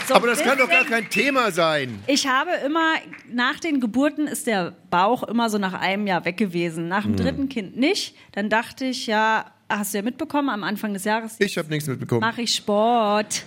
So 0.07 0.15
Aber 0.15 0.27
das 0.29 0.43
kann 0.43 0.59
doch 0.59 0.69
gar 0.69 0.85
kein 0.85 1.09
Thema 1.11 1.51
sein. 1.51 1.99
Ich 2.07 2.27
habe 2.27 2.51
immer, 2.65 2.95
nach 3.33 3.61
den 3.61 3.81
Geburten 3.81 4.27
ist 4.27 4.47
der 4.47 4.75
Bauch 4.91 5.23
immer 5.25 5.51
so 5.51 5.59
nach 5.59 5.75
einem 5.75 6.07
Jahr 6.07 6.25
weg 6.25 6.37
gewesen. 6.37 6.89
Nach 6.89 7.03
dem 7.03 7.11
Hm. 7.13 7.17
dritten 7.17 7.49
Kind 7.49 7.77
nicht. 7.77 8.15
Dann 8.33 8.49
dachte 8.49 8.85
ich, 8.87 9.07
ja, 9.07 9.47
hast 9.69 9.93
du 9.95 9.99
ja 9.99 10.03
mitbekommen, 10.03 10.49
am 10.49 10.65
Anfang 10.65 10.93
des 10.93 11.05
Jahres 11.05 11.37
Ich 11.39 11.59
habe 11.59 11.69
nichts 11.69 11.89
mitbekommen. 11.89 12.21
mache 12.21 12.43
ich 12.43 12.55
Sport. 12.55 13.45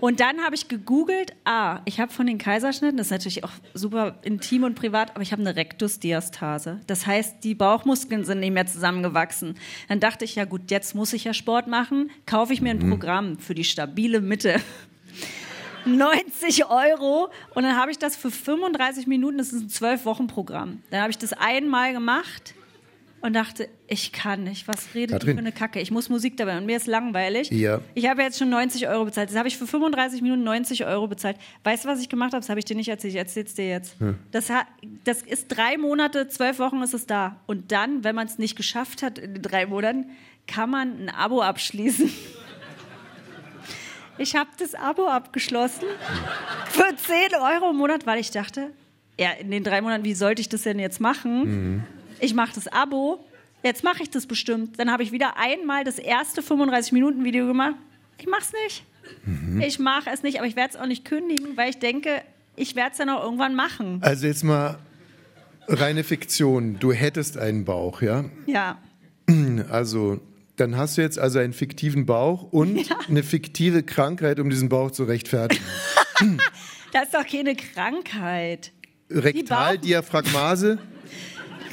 Und 0.00 0.20
dann 0.20 0.40
habe 0.44 0.54
ich 0.54 0.68
gegoogelt, 0.68 1.32
ah, 1.44 1.80
ich 1.84 1.98
habe 1.98 2.12
von 2.12 2.24
den 2.28 2.38
Kaiserschnitten, 2.38 2.96
das 2.98 3.08
ist 3.08 3.10
natürlich 3.10 3.42
auch 3.42 3.50
super 3.74 4.14
intim 4.22 4.62
und 4.62 4.76
privat, 4.76 5.10
aber 5.10 5.22
ich 5.22 5.32
habe 5.32 5.42
eine 5.42 5.56
Rektusdiastase. 5.56 6.80
Das 6.86 7.04
heißt, 7.04 7.42
die 7.42 7.56
Bauchmuskeln 7.56 8.24
sind 8.24 8.38
nicht 8.38 8.52
mehr 8.52 8.64
zusammengewachsen. 8.66 9.56
Dann 9.88 9.98
dachte 9.98 10.24
ich, 10.24 10.36
ja 10.36 10.44
gut, 10.44 10.70
jetzt 10.70 10.94
muss 10.94 11.12
ich 11.14 11.24
ja 11.24 11.34
Sport 11.34 11.66
machen, 11.66 12.12
kaufe 12.26 12.52
ich 12.52 12.60
mir 12.60 12.70
ein 12.70 12.88
Programm 12.88 13.38
für 13.40 13.56
die 13.56 13.64
stabile 13.64 14.20
Mitte. 14.20 14.60
90 15.96 16.66
Euro 16.70 17.28
und 17.54 17.62
dann 17.64 17.76
habe 17.76 17.90
ich 17.90 17.98
das 17.98 18.16
für 18.16 18.30
35 18.30 19.06
Minuten, 19.06 19.38
das 19.38 19.52
ist 19.52 19.82
ein 19.82 19.96
12-Wochen-Programm. 19.98 20.82
Dann 20.90 21.00
habe 21.00 21.10
ich 21.10 21.18
das 21.18 21.32
einmal 21.32 21.92
gemacht 21.92 22.54
und 23.20 23.32
dachte, 23.32 23.68
ich 23.88 24.12
kann 24.12 24.44
nicht, 24.44 24.68
was 24.68 24.94
redet 24.94 25.10
Katrin. 25.14 25.30
die 25.30 25.34
für 25.34 25.38
eine 25.40 25.50
Kacke? 25.52 25.80
Ich 25.80 25.90
muss 25.90 26.08
Musik 26.08 26.36
dabei 26.36 26.56
und 26.56 26.66
mir 26.66 26.76
ist 26.76 26.86
langweilig. 26.86 27.50
Ja. 27.50 27.80
Ich 27.94 28.08
habe 28.08 28.22
jetzt 28.22 28.38
schon 28.38 28.48
90 28.48 28.86
Euro 28.88 29.06
bezahlt. 29.06 29.28
Das 29.30 29.36
habe 29.36 29.48
ich 29.48 29.58
für 29.58 29.66
35 29.66 30.22
Minuten 30.22 30.44
90 30.44 30.86
Euro 30.86 31.08
bezahlt. 31.08 31.36
Weißt 31.64 31.84
du, 31.84 31.88
was 31.88 32.00
ich 32.00 32.08
gemacht 32.08 32.32
habe? 32.32 32.40
Das 32.42 32.48
habe 32.48 32.60
ich 32.60 32.64
dir 32.64 32.76
nicht 32.76 32.88
erzählt. 32.88 33.14
Ich 33.14 33.18
erzähle 33.18 33.46
es 33.46 33.54
dir 33.54 33.68
jetzt. 33.68 33.96
Das, 34.30 34.50
ha- 34.50 34.66
das 35.02 35.22
ist 35.22 35.48
drei 35.48 35.76
Monate, 35.78 36.28
zwölf 36.28 36.60
Wochen 36.60 36.80
ist 36.82 36.94
es 36.94 37.06
da. 37.06 37.40
Und 37.46 37.72
dann, 37.72 38.04
wenn 38.04 38.14
man 38.14 38.28
es 38.28 38.38
nicht 38.38 38.54
geschafft 38.56 39.02
hat 39.02 39.18
in 39.18 39.34
den 39.34 39.42
drei 39.42 39.66
Monaten, 39.66 40.10
kann 40.46 40.70
man 40.70 41.06
ein 41.06 41.08
Abo 41.10 41.42
abschließen. 41.42 42.08
Ich 44.18 44.34
habe 44.34 44.50
das 44.58 44.74
Abo 44.74 45.06
abgeschlossen 45.06 45.84
für 46.70 46.96
10 46.96 47.40
Euro 47.40 47.70
im 47.70 47.76
Monat, 47.76 48.04
weil 48.04 48.18
ich 48.18 48.30
dachte, 48.30 48.70
ja, 49.18 49.30
in 49.32 49.50
den 49.50 49.64
drei 49.64 49.80
Monaten, 49.80 50.04
wie 50.04 50.14
sollte 50.14 50.40
ich 50.40 50.48
das 50.48 50.62
denn 50.62 50.78
jetzt 50.78 51.00
machen? 51.00 51.84
Ich 52.20 52.34
mache 52.34 52.52
das 52.54 52.66
Abo, 52.68 53.24
jetzt 53.62 53.84
mache 53.84 54.02
ich 54.02 54.10
das 54.10 54.26
bestimmt. 54.26 54.78
Dann 54.78 54.90
habe 54.90 55.02
ich 55.02 55.12
wieder 55.12 55.36
einmal 55.36 55.84
das 55.84 55.98
erste 55.98 56.40
35-Minuten-Video 56.40 57.46
gemacht. 57.46 57.76
Ich 58.18 58.26
mache 58.26 58.42
es 58.42 58.52
nicht. 58.64 58.84
Ich 59.60 59.78
mache 59.78 60.10
es 60.12 60.22
nicht, 60.22 60.38
aber 60.38 60.46
ich 60.46 60.56
werde 60.56 60.74
es 60.74 60.80
auch 60.80 60.86
nicht 60.86 61.04
kündigen, 61.04 61.56
weil 61.56 61.70
ich 61.70 61.78
denke, 61.78 62.22
ich 62.56 62.74
werde 62.74 62.90
es 62.92 62.98
dann 62.98 63.08
auch 63.10 63.22
irgendwann 63.22 63.54
machen. 63.54 64.00
Also 64.02 64.26
jetzt 64.26 64.42
mal 64.42 64.78
reine 65.68 66.02
Fiktion. 66.02 66.78
Du 66.80 66.92
hättest 66.92 67.38
einen 67.38 67.64
Bauch, 67.64 68.02
ja? 68.02 68.24
Ja. 68.46 68.78
Also, 69.70 70.20
dann 70.60 70.76
hast 70.76 70.98
du 70.98 71.02
jetzt 71.02 71.18
also 71.18 71.38
einen 71.38 71.52
fiktiven 71.52 72.06
Bauch 72.06 72.42
und 72.42 72.86
eine 73.08 73.22
fiktive 73.22 73.82
Krankheit, 73.82 74.40
um 74.40 74.50
diesen 74.50 74.68
Bauch 74.68 74.90
zu 74.90 75.04
rechtfertigen. 75.04 75.64
Das 76.90 77.04
ist 77.04 77.14
doch 77.14 77.26
keine 77.26 77.54
Krankheit. 77.54 78.72
Rektaldiaphragmase. 79.10 80.78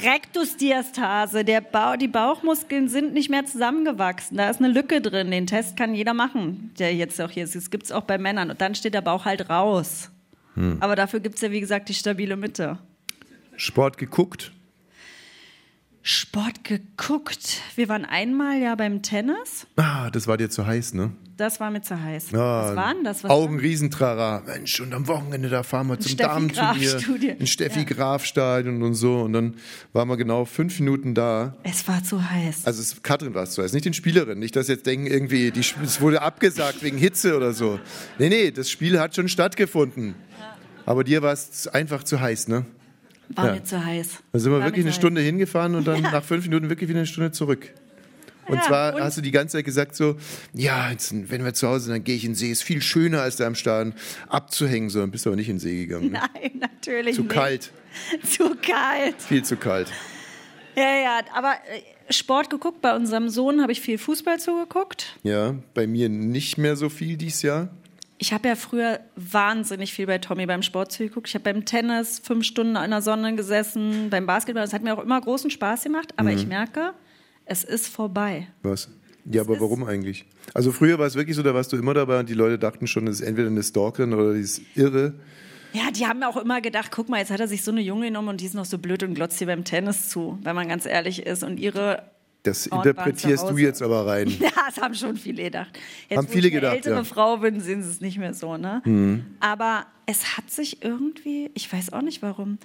Rektusdiastase, 0.02 1.42
der 1.42 1.62
Bau, 1.62 1.96
die 1.96 2.06
Bauchmuskeln 2.06 2.88
sind 2.90 3.14
nicht 3.14 3.30
mehr 3.30 3.46
zusammengewachsen. 3.46 4.36
Da 4.36 4.50
ist 4.50 4.60
eine 4.60 4.68
Lücke 4.68 5.00
drin. 5.00 5.30
Den 5.30 5.46
Test 5.46 5.78
kann 5.78 5.94
jeder 5.94 6.12
machen, 6.12 6.70
der 6.78 6.94
jetzt 6.94 7.18
auch 7.22 7.30
hier 7.30 7.44
ist. 7.44 7.56
Das 7.56 7.70
gibt 7.70 7.84
es 7.84 7.92
auch 7.92 8.02
bei 8.02 8.18
Männern. 8.18 8.50
Und 8.50 8.60
dann 8.60 8.74
steht 8.74 8.92
der 8.92 9.00
Bauch 9.00 9.24
halt 9.24 9.48
raus. 9.48 10.10
Aber 10.80 10.96
dafür 10.96 11.20
gibt 11.20 11.36
es 11.36 11.40
ja, 11.42 11.50
wie 11.50 11.60
gesagt, 11.60 11.88
die 11.88 11.94
stabile 11.94 12.36
Mitte. 12.36 12.78
Sport 13.56 13.98
geguckt. 13.98 14.52
Sport 16.08 16.62
geguckt. 16.62 17.60
Wir 17.74 17.88
waren 17.88 18.04
einmal 18.04 18.60
ja 18.60 18.76
beim 18.76 19.02
Tennis. 19.02 19.66
Ah, 19.74 20.08
das 20.08 20.28
war 20.28 20.36
dir 20.36 20.48
zu 20.48 20.64
heiß, 20.64 20.94
ne? 20.94 21.10
Das 21.36 21.58
war 21.58 21.72
mir 21.72 21.82
zu 21.82 22.00
heiß. 22.00 22.32
Ah, 22.32 22.68
Was 22.68 22.76
war 22.76 22.94
denn 22.94 23.02
das? 23.02 23.24
Was 23.24 23.30
Augen 23.32 23.58
Riesentrara. 23.58 24.44
Mensch, 24.46 24.78
und 24.80 24.94
am 24.94 25.08
Wochenende 25.08 25.48
da 25.48 25.64
fahren 25.64 25.88
wir 25.88 25.98
zum 25.98 26.16
Damenturnier. 26.16 27.40
In 27.40 27.48
Steffi 27.48 27.80
Ja. 27.80 27.84
Graf 27.86 28.24
Stadion 28.24 28.84
und 28.84 28.94
so. 28.94 29.22
Und 29.22 29.32
dann 29.32 29.56
waren 29.92 30.08
wir 30.08 30.16
genau 30.16 30.44
fünf 30.44 30.78
Minuten 30.78 31.16
da. 31.16 31.56
Es 31.64 31.88
war 31.88 32.04
zu 32.04 32.30
heiß. 32.30 32.66
Also 32.66 32.82
es, 32.82 33.02
Katrin 33.02 33.34
war 33.34 33.42
es 33.42 33.50
zuerst, 33.50 33.74
nicht 33.74 33.84
den 33.84 33.92
Spielerinnen. 33.92 34.38
Nicht, 34.38 34.54
dass 34.54 34.68
jetzt 34.68 34.86
denken, 34.86 35.08
irgendwie, 35.08 35.50
die, 35.50 35.60
es 35.82 36.00
wurde 36.00 36.22
abgesagt 36.22 36.84
wegen 36.84 36.98
Hitze 36.98 37.36
oder 37.36 37.52
so. 37.52 37.80
Nee, 38.20 38.28
nee, 38.28 38.52
das 38.52 38.70
Spiel 38.70 39.00
hat 39.00 39.16
schon 39.16 39.28
stattgefunden. 39.28 40.14
Aber 40.84 41.02
dir 41.02 41.20
war 41.22 41.32
es 41.32 41.66
einfach 41.66 42.04
zu 42.04 42.20
heiß, 42.20 42.46
ne? 42.46 42.64
War 43.34 43.46
ja. 43.46 43.52
mir 43.54 43.64
zu 43.64 43.84
heiß. 43.84 44.18
Da 44.32 44.38
sind 44.38 44.52
wir 44.52 44.58
War 44.60 44.66
wirklich 44.66 44.84
eine 44.84 44.92
zu 44.92 45.00
Stunde 45.00 45.20
hingefahren 45.20 45.74
und 45.74 45.86
dann 45.86 46.02
nach 46.02 46.24
fünf 46.24 46.44
Minuten 46.46 46.68
wirklich 46.68 46.88
wieder 46.88 47.00
eine 47.00 47.06
Stunde 47.06 47.32
zurück. 47.32 47.72
Und 48.48 48.56
Ja, 48.56 48.62
zwar 48.62 48.94
und- 48.94 49.00
hast 49.02 49.16
du 49.18 49.22
die 49.22 49.32
ganze 49.32 49.56
Zeit 49.56 49.64
gesagt 49.64 49.96
so, 49.96 50.16
ja, 50.52 50.90
jetzt, 50.90 51.12
wenn 51.30 51.44
wir 51.44 51.52
zu 51.54 51.66
Hause 51.66 51.86
sind, 51.86 51.92
dann 51.94 52.04
gehe 52.04 52.14
ich 52.14 52.24
in 52.24 52.30
den 52.32 52.36
See. 52.36 52.50
Ist 52.50 52.62
viel 52.62 52.80
schöner, 52.80 53.22
als 53.22 53.36
da 53.36 53.46
am 53.46 53.56
Stadion 53.56 53.94
abzuhängen. 54.28 54.88
So, 54.88 55.00
dann 55.00 55.10
bist 55.10 55.26
du 55.26 55.30
aber 55.30 55.36
nicht 55.36 55.48
in 55.48 55.56
den 55.56 55.60
See 55.60 55.86
gegangen. 55.86 56.12
Ne? 56.12 56.20
Nein, 56.34 56.60
natürlich 56.60 57.16
Zu 57.16 57.22
nicht. 57.22 57.32
kalt, 57.32 57.72
Zu 58.22 58.54
kalt. 58.62 59.20
viel 59.20 59.42
zu 59.44 59.56
kalt. 59.56 59.88
Ja, 60.76 60.82
ja, 60.96 61.20
aber 61.34 61.54
äh, 61.54 62.12
Sport 62.12 62.50
geguckt. 62.50 62.82
Bei 62.82 62.94
unserem 62.94 63.30
Sohn 63.30 63.62
habe 63.62 63.72
ich 63.72 63.80
viel 63.80 63.98
Fußball 63.98 64.38
zugeguckt. 64.38 65.16
Ja, 65.24 65.54
bei 65.74 65.86
mir 65.88 66.08
nicht 66.08 66.56
mehr 66.58 66.76
so 66.76 66.88
viel 66.88 67.16
dieses 67.16 67.42
Jahr. 67.42 67.70
Ich 68.18 68.32
habe 68.32 68.48
ja 68.48 68.54
früher 68.56 69.00
wahnsinnig 69.16 69.92
viel 69.92 70.06
bei 70.06 70.18
Tommy 70.18 70.46
beim 70.46 70.62
Sport 70.62 70.90
zugeguckt. 70.92 71.28
Ich 71.28 71.34
habe 71.34 71.44
beim 71.44 71.64
Tennis 71.64 72.18
fünf 72.18 72.44
Stunden 72.44 72.76
in 72.76 72.90
der 72.90 73.02
Sonne 73.02 73.34
gesessen, 73.36 74.08
beim 74.10 74.26
Basketball. 74.26 74.64
Das 74.64 74.72
hat 74.72 74.82
mir 74.82 74.94
auch 74.96 75.02
immer 75.02 75.20
großen 75.20 75.50
Spaß 75.50 75.84
gemacht. 75.84 76.14
Aber 76.16 76.30
Mhm. 76.30 76.36
ich 76.38 76.46
merke, 76.46 76.92
es 77.44 77.62
ist 77.62 77.88
vorbei. 77.88 78.48
Was? 78.62 78.88
Ja, 79.26 79.42
aber 79.42 79.60
warum 79.60 79.84
eigentlich? 79.84 80.24
Also 80.54 80.72
früher 80.72 80.98
war 80.98 81.06
es 81.06 81.14
wirklich 81.14 81.36
so, 81.36 81.42
da 81.42 81.52
warst 81.52 81.72
du 81.72 81.76
immer 81.76 81.92
dabei 81.94 82.20
und 82.20 82.28
die 82.28 82.34
Leute 82.34 82.58
dachten 82.58 82.86
schon, 82.86 83.06
das 83.06 83.16
ist 83.16 83.26
entweder 83.26 83.48
eine 83.48 83.62
Stalkerin 83.62 84.14
oder 84.14 84.34
die 84.34 84.40
ist 84.40 84.62
irre. 84.76 85.14
Ja, 85.72 85.90
die 85.90 86.06
haben 86.06 86.22
auch 86.22 86.36
immer 86.38 86.60
gedacht, 86.62 86.90
guck 86.92 87.08
mal, 87.10 87.18
jetzt 87.18 87.30
hat 87.30 87.40
er 87.40 87.48
sich 87.48 87.62
so 87.64 87.70
eine 87.70 87.80
Junge 87.82 88.06
genommen 88.06 88.28
und 88.28 88.40
die 88.40 88.46
ist 88.46 88.54
noch 88.54 88.64
so 88.64 88.78
blöd 88.78 89.02
und 89.02 89.14
glotzt 89.14 89.36
hier 89.38 89.48
beim 89.48 89.64
Tennis 89.64 90.08
zu, 90.08 90.38
wenn 90.42 90.54
man 90.54 90.68
ganz 90.68 90.86
ehrlich 90.86 91.26
ist. 91.26 91.42
Und 91.42 91.58
ihre 91.58 92.04
Das 92.46 92.70
waren 92.70 92.78
interpretierst 92.86 93.48
du 93.50 93.56
jetzt 93.58 93.82
aber 93.82 94.06
rein. 94.06 94.28
Ja, 94.40 94.50
das 94.66 94.78
haben 94.82 94.94
schon 94.94 95.16
viele 95.16 95.44
gedacht. 95.44 95.78
Jetzt, 96.08 96.18
Haben 96.18 96.28
viele 96.28 96.48
ich 96.48 96.54
eine 96.54 96.60
gedacht, 96.60 96.76
ältere 96.76 96.94
ja. 96.94 97.00
Mhm. 97.00 97.04
Frau 97.06 97.36
bin, 97.38 97.60
sehen 97.60 97.82
sie 97.82 97.90
es 97.90 98.00
nicht 98.00 98.18
mehr 98.18 98.34
so, 98.34 98.56
ne? 98.56 98.82
Aber 99.40 99.86
es 100.06 100.36
hat 100.36 100.50
sich 100.50 100.82
irgendwie, 100.82 101.50
ich 101.54 101.72
weiß 101.72 101.92
auch 101.92 102.02
nicht 102.02 102.22
warum. 102.22 102.58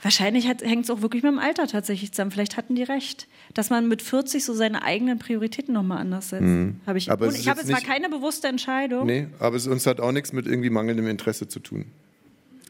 Wahrscheinlich 0.00 0.46
hängt 0.46 0.84
es 0.84 0.90
auch 0.90 1.02
wirklich 1.02 1.24
mit 1.24 1.32
dem 1.32 1.40
Alter 1.40 1.66
tatsächlich 1.66 2.12
zusammen. 2.12 2.30
Vielleicht 2.30 2.56
hatten 2.56 2.76
die 2.76 2.84
recht, 2.84 3.26
dass 3.54 3.68
man 3.68 3.88
mit 3.88 4.00
40 4.00 4.44
so 4.44 4.54
seine 4.54 4.82
eigenen 4.84 5.18
Prioritäten 5.18 5.74
nochmal 5.74 5.98
anders 5.98 6.28
setzt. 6.28 6.44
Habe 6.86 6.98
ich. 6.98 7.08
Mhm. 7.08 7.12
Aber 7.12 7.26
Und 7.26 7.36
ich 7.36 7.48
habe 7.48 7.60
jetzt 7.60 7.68
nicht- 7.68 7.84
keine 7.84 8.08
bewusste 8.08 8.46
Entscheidung. 8.46 9.06
Nee, 9.06 9.26
aber 9.40 9.56
es 9.56 9.66
uns 9.66 9.86
hat 9.86 10.00
auch 10.00 10.12
nichts 10.12 10.32
mit 10.32 10.46
irgendwie 10.46 10.70
mangelndem 10.70 11.08
Interesse 11.08 11.48
zu 11.48 11.58
tun. 11.58 11.86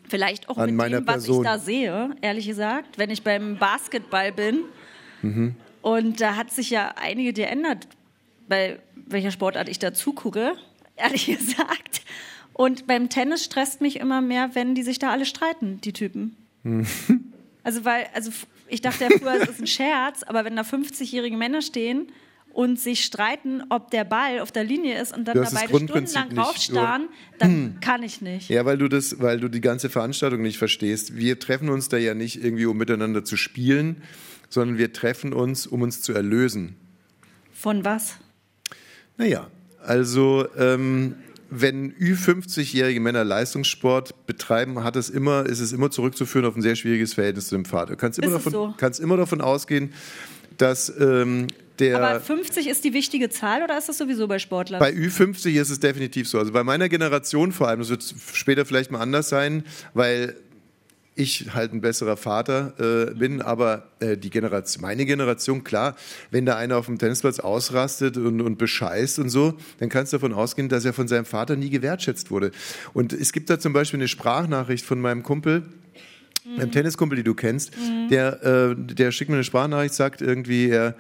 Vielleicht 0.09 0.49
auch 0.49 0.57
An 0.57 0.67
mit 0.71 0.77
meiner 0.77 1.01
dem, 1.03 1.07
was 1.07 1.25
Person. 1.25 1.45
ich 1.45 1.51
da 1.51 1.59
sehe, 1.59 2.17
ehrlich 2.23 2.47
gesagt, 2.47 2.97
wenn 2.97 3.11
ich 3.11 3.23
beim 3.23 3.59
Basketball 3.59 4.33
bin. 4.33 4.61
Mhm. 5.21 5.55
Und 5.89 6.21
da 6.21 6.37
hat 6.37 6.51
sich 6.51 6.69
ja 6.69 6.97
einige 6.97 7.33
geändert, 7.33 7.89
bei 8.47 8.79
welcher 8.95 9.31
Sportart 9.31 9.71
ich 9.71 9.79
da 9.79 9.95
zugucke, 9.95 10.53
ehrlich 10.97 11.27
gesagt. 11.27 12.03
Und 12.53 12.87
beim 12.87 13.09
Tennis 13.09 13.43
stresst 13.45 13.81
mich 13.81 13.99
immer 13.99 14.21
mehr, 14.21 14.51
wenn 14.55 14.75
die 14.75 14.83
sich 14.83 14.99
da 14.99 15.11
alle 15.11 15.25
streiten, 15.25 15.81
die 15.81 15.95
Typen. 15.95 16.37
Mhm. 16.63 16.87
Also, 17.65 17.85
weil, 17.85 18.07
also 18.15 18.31
ich 18.69 18.81
dachte 18.81 19.05
ja 19.05 19.11
früher, 19.11 19.43
es 19.43 19.49
ist 19.51 19.61
ein 19.61 19.67
Scherz, 19.67 20.23
aber 20.23 20.47
wenn 20.47 20.57
da 20.57 20.63
50-jährige 20.63 21.37
Männer 21.37 21.61
stehen 21.61 22.11
und 22.55 22.81
sich 22.81 23.05
streiten, 23.05 23.63
ob 23.69 23.91
der 23.91 24.05
Ball 24.05 24.41
auf 24.41 24.53
der 24.53 24.65
Linie 24.65 24.99
ist 24.99 25.15
und 25.15 25.29
dann 25.29 25.37
da 25.37 25.51
beide 25.53 25.69
stundenlang 25.69 26.31
draufstarren, 26.31 27.09
dann 27.39 27.79
kann 27.81 28.03
ich 28.03 28.23
nicht. 28.23 28.49
Ja, 28.49 28.65
weil 28.65 28.79
du 28.79 28.89
das, 28.89 29.21
weil 29.21 29.39
du 29.39 29.49
die 29.49 29.61
ganze 29.61 29.91
Veranstaltung 29.91 30.41
nicht 30.41 30.57
verstehst. 30.57 31.15
Wir 31.17 31.39
treffen 31.39 31.69
uns 31.69 31.91
da 31.91 31.99
ja 31.99 32.15
nicht 32.15 32.43
irgendwie, 32.43 32.65
um 32.65 32.79
miteinander 32.79 33.23
zu 33.23 33.37
spielen, 33.37 34.03
sondern 34.49 34.79
wir 34.79 34.93
treffen 34.93 35.33
uns, 35.33 35.67
um 35.67 35.83
uns 35.83 36.03
zu 36.03 36.13
erlösen. 36.13 36.77
Von 37.53 37.85
was? 37.85 38.17
Naja, 39.17 39.49
also 39.85 40.47
ähm, 40.57 41.17
wenn 41.51 41.93
Ü50-jährige 41.95 43.01
Männer 43.01 43.25
Leistungssport 43.25 44.27
betreiben, 44.27 44.85
hat 44.85 44.97
es 44.97 45.09
immer, 45.09 45.47
ist 45.47 45.61
es 45.61 45.73
immer 45.73 45.91
zurückzuführen 45.91 46.47
auf 46.47 46.57
ein 46.57 46.63
sehr 46.63 46.77
schwieriges 46.77 47.15
Verhältnis 47.15 47.49
zu 47.49 47.57
dem 47.57 47.65
Vater. 47.65 47.93
Du 47.93 47.97
kannst 47.97 48.19
immer, 48.19 48.29
Ist 48.29 48.35
davon, 48.35 48.53
so? 48.53 48.75
kannst 48.77 49.01
immer 49.01 49.17
davon 49.17 49.41
ausgehen, 49.41 49.93
dass 50.57 50.93
ähm, 51.01 51.47
der 51.79 51.97
Aber 51.97 52.21
50 52.21 52.69
ist 52.69 52.85
die 52.85 52.93
wichtige 52.93 53.31
Zahl 53.31 53.63
oder 53.63 53.79
ist 53.79 53.89
das 53.89 53.99
sowieso 53.99 54.27
bei 54.27 54.39
Sportlern? 54.39 54.81
Bei 54.81 54.91
Ü50 54.91 55.61
ist 55.61 55.71
es 55.71 55.81
definitiv 55.81 56.29
so. 56.29 56.39
Also 56.39 56.53
bei 56.53 56.65
meiner 56.65 56.89
Generation 56.89 57.53
vor 57.53 57.69
allem, 57.69 57.79
das 57.81 57.91
wird 57.91 58.15
später 58.35 58.67
vielleicht 58.67 58.91
mal 58.91 59.01
anders 59.01 59.29
sein, 59.29 59.65
weil 59.95 60.37
ich 61.19 61.53
halt 61.55 61.73
ein 61.73 61.81
besserer 61.81 62.17
Vater 62.17 62.75
äh, 62.79 63.15
bin, 63.15 63.43
aber 63.43 63.89
äh, 64.01 64.17
die 64.17 64.31
Generation, 64.31 64.83
meine 64.83 65.05
Generation, 65.05 65.65
klar, 65.65 65.97
wenn 66.31 66.47
da 66.47 66.57
einer 66.57 66.77
auf 66.77 66.87
dem 66.87 66.99
Tennisplatz 66.99 67.41
ausrastet 67.41 68.17
und, 68.17 68.41
und 68.41 68.57
bescheißt 68.59 69.19
und 69.19 69.29
so, 69.29 69.59
dann 69.81 69.89
kannst 69.89 70.13
du 70.13 70.19
davon 70.19 70.33
ausgehen, 70.33 70.69
dass 70.69 70.85
er 70.85 70.93
von 70.93 71.09
seinem 71.09 71.25
Vater 71.25 71.57
nie 71.57 71.71
gewertschätzt 71.71 72.31
wurde. 72.31 72.53
Und 72.95 73.13
es 73.13 73.33
gibt 73.33 73.51
da 73.51 73.59
zum 73.59 73.73
Beispiel 73.73 73.99
eine 73.99 74.09
Sprachnachricht 74.09 74.85
von 74.85 75.01
meinem 75.01 75.23
Kumpel, 75.23 75.65
einem 76.57 76.71
Tenniskumpel, 76.71 77.17
die 77.17 77.25
du 77.25 77.35
kennst, 77.35 77.73
der, 78.11 78.43
äh, 78.43 78.75
der 78.77 79.13
schickt 79.13 79.29
mir 79.29 79.37
eine 79.37 79.45
Sprachnachricht, 79.45 79.95
sagt 79.95 80.23
irgendwie, 80.23 80.71
er, 80.71 80.95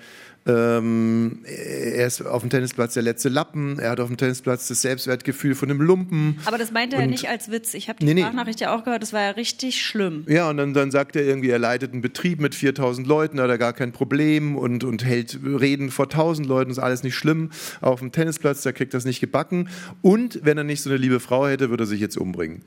ähm, 0.46 1.40
er 1.44 2.06
ist 2.06 2.22
auf 2.22 2.40
dem 2.42 2.50
Tennisplatz 2.50 2.94
der 2.94 3.02
letzte 3.02 3.28
Lappen, 3.28 3.78
er 3.78 3.90
hat 3.90 4.00
auf 4.00 4.08
dem 4.08 4.16
Tennisplatz 4.16 4.68
das 4.68 4.80
Selbstwertgefühl 4.82 5.54
von 5.54 5.70
einem 5.70 5.80
Lumpen. 5.82 6.38
Aber 6.46 6.56
das 6.58 6.70
meinte 6.72 6.96
er 6.96 7.02
Und- 7.02 7.10
nicht 7.10 7.28
als 7.28 7.50
Witz. 7.50 7.74
Ich 7.74 7.88
habe 7.88 7.98
die 7.98 8.06
Nee, 8.06 8.14
nee. 8.14 8.20
Sprachnachricht 8.22 8.60
ja 8.60 8.74
auch 8.74 8.84
gehört, 8.84 9.02
das 9.02 9.12
war 9.12 9.20
ja 9.22 9.30
richtig 9.30 9.82
schlimm. 9.82 10.24
Ja, 10.26 10.48
und 10.48 10.56
dann, 10.56 10.72
dann 10.74 10.90
sagt 10.90 11.16
er 11.16 11.24
irgendwie, 11.24 11.50
er 11.50 11.58
leitet 11.58 11.92
einen 11.92 12.00
Betrieb 12.02 12.40
mit 12.40 12.54
4000 12.54 13.06
Leuten, 13.06 13.40
hat 13.40 13.50
er 13.50 13.58
gar 13.58 13.72
kein 13.72 13.92
Problem 13.92 14.56
und, 14.56 14.84
und 14.84 15.04
hält 15.04 15.38
Reden 15.44 15.90
vor 15.90 16.06
1000 16.06 16.46
Leuten, 16.46 16.70
ist 16.70 16.78
alles 16.78 17.02
nicht 17.02 17.14
schlimm. 17.14 17.50
Auf 17.80 18.00
dem 18.00 18.12
Tennisplatz, 18.12 18.62
da 18.62 18.72
kriegt 18.72 18.94
er 18.94 18.98
es 18.98 19.04
nicht 19.04 19.20
gebacken. 19.20 19.68
Und 20.02 20.40
wenn 20.44 20.56
er 20.56 20.64
nicht 20.64 20.82
so 20.82 20.88
eine 20.90 20.98
liebe 20.98 21.20
Frau 21.20 21.46
hätte, 21.46 21.70
würde 21.70 21.84
er 21.84 21.86
sich 21.86 22.00
jetzt 22.00 22.16
umbringen. 22.16 22.62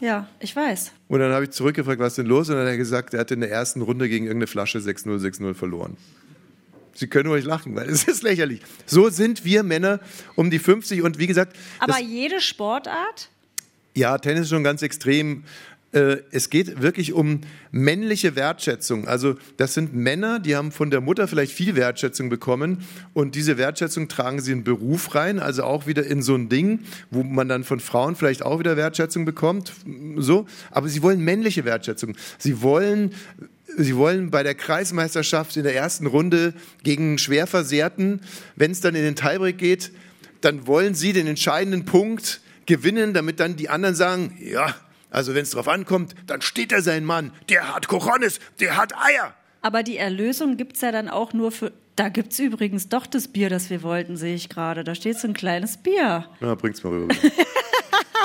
Ja, 0.00 0.28
ich 0.40 0.54
weiß. 0.54 0.92
Und 1.08 1.20
dann 1.20 1.32
habe 1.32 1.44
ich 1.44 1.50
zurückgefragt, 1.52 1.98
was 1.98 2.08
ist 2.12 2.18
denn 2.18 2.26
los? 2.26 2.50
Und 2.50 2.56
dann 2.56 2.64
hat 2.66 2.72
er 2.72 2.76
gesagt, 2.76 3.14
er 3.14 3.20
hat 3.20 3.30
in 3.30 3.40
der 3.40 3.50
ersten 3.50 3.80
Runde 3.80 4.10
gegen 4.10 4.26
irgendeine 4.26 4.46
Flasche 4.46 4.78
6-0, 4.78 5.18
6-0 5.18 5.54
verloren. 5.54 5.96
Sie 6.96 7.06
können 7.06 7.28
ruhig 7.28 7.44
lachen, 7.44 7.74
weil 7.76 7.88
es 7.88 8.04
ist 8.08 8.22
lächerlich. 8.22 8.60
So 8.86 9.08
sind 9.10 9.44
wir 9.44 9.62
Männer 9.62 10.00
um 10.34 10.50
die 10.50 10.58
50 10.58 11.02
und 11.02 11.18
wie 11.18 11.26
gesagt, 11.26 11.56
Aber 11.78 12.00
jede 12.00 12.40
Sportart, 12.40 13.30
ja, 13.94 14.18
Tennis 14.18 14.42
ist 14.42 14.50
schon 14.50 14.64
ganz 14.64 14.82
extrem. 14.82 15.44
Äh, 15.92 16.18
Es 16.30 16.50
geht 16.50 16.82
wirklich 16.82 17.12
um 17.12 17.42
männliche 17.70 18.34
Wertschätzung. 18.34 19.06
Also 19.06 19.36
das 19.56 19.72
sind 19.74 19.94
Männer, 19.94 20.40
die 20.40 20.56
haben 20.56 20.72
von 20.72 20.90
der 20.90 21.00
Mutter 21.00 21.28
vielleicht 21.28 21.52
viel 21.52 21.76
Wertschätzung 21.76 22.28
bekommen 22.28 22.84
und 23.14 23.34
diese 23.36 23.56
Wertschätzung 23.56 24.08
tragen 24.08 24.40
sie 24.40 24.52
in 24.52 24.58
den 24.58 24.64
Beruf 24.64 25.14
rein, 25.14 25.38
also 25.38 25.62
auch 25.62 25.86
wieder 25.86 26.04
in 26.04 26.22
so 26.22 26.34
ein 26.34 26.48
Ding, 26.48 26.80
wo 27.10 27.22
man 27.22 27.48
dann 27.48 27.62
von 27.62 27.78
Frauen 27.80 28.16
vielleicht 28.16 28.42
auch 28.42 28.58
wieder 28.58 28.76
Wertschätzung 28.76 29.24
bekommt, 29.24 29.72
so. 30.16 30.46
Aber 30.72 30.88
sie 30.88 31.02
wollen 31.02 31.20
männliche 31.20 31.64
Wertschätzung. 31.64 32.16
Sie 32.36 32.60
wollen 32.62 33.12
Sie 33.78 33.96
wollen 33.96 34.30
bei 34.30 34.42
der 34.42 34.54
Kreismeisterschaft 34.54 35.56
in 35.56 35.62
der 35.64 35.74
ersten 35.74 36.06
Runde 36.06 36.54
gegen 36.82 37.08
einen 37.10 37.18
Schwerversehrten, 37.18 38.22
wenn 38.56 38.70
es 38.70 38.80
dann 38.80 38.94
in 38.94 39.02
den 39.02 39.16
Tiebreak 39.16 39.58
geht, 39.58 39.92
dann 40.40 40.66
wollen 40.66 40.94
Sie 40.94 41.12
den 41.12 41.26
entscheidenden 41.26 41.84
Punkt 41.84 42.40
gewinnen, 42.66 43.12
damit 43.14 43.38
dann 43.40 43.56
die 43.56 43.68
anderen 43.68 43.94
sagen, 43.94 44.36
ja, 44.40 44.74
also 45.10 45.34
wenn 45.34 45.42
es 45.42 45.50
drauf 45.50 45.68
ankommt, 45.68 46.14
dann 46.26 46.42
steht 46.42 46.72
er 46.72 46.82
sein 46.82 47.04
Mann, 47.04 47.32
der 47.48 47.74
hat 47.74 47.88
Cojones, 47.88 48.40
der 48.60 48.76
hat 48.76 48.92
Eier. 48.96 49.34
aber 49.62 49.82
die 49.82 49.96
Erlösung 49.98 50.56
gibt 50.56 50.76
es 50.76 50.82
ja 50.82 50.92
dann 50.92 51.08
auch 51.08 51.32
nur 51.32 51.52
für. 51.52 51.72
Da 51.96 52.10
gibt 52.10 52.32
es 52.32 52.38
übrigens 52.40 52.90
doch 52.90 53.06
das 53.06 53.26
Bier, 53.28 53.48
das 53.48 53.70
wir 53.70 53.82
wollten, 53.82 54.18
sehe 54.18 54.34
ich 54.34 54.50
gerade. 54.50 54.84
Da 54.84 54.94
steht 54.94 55.18
so 55.18 55.28
ein 55.28 55.32
kleines 55.32 55.78
Bier. 55.78 56.26
Ja, 56.40 56.54
bring's 56.54 56.84
mal 56.84 56.90
rüber. 56.92 57.14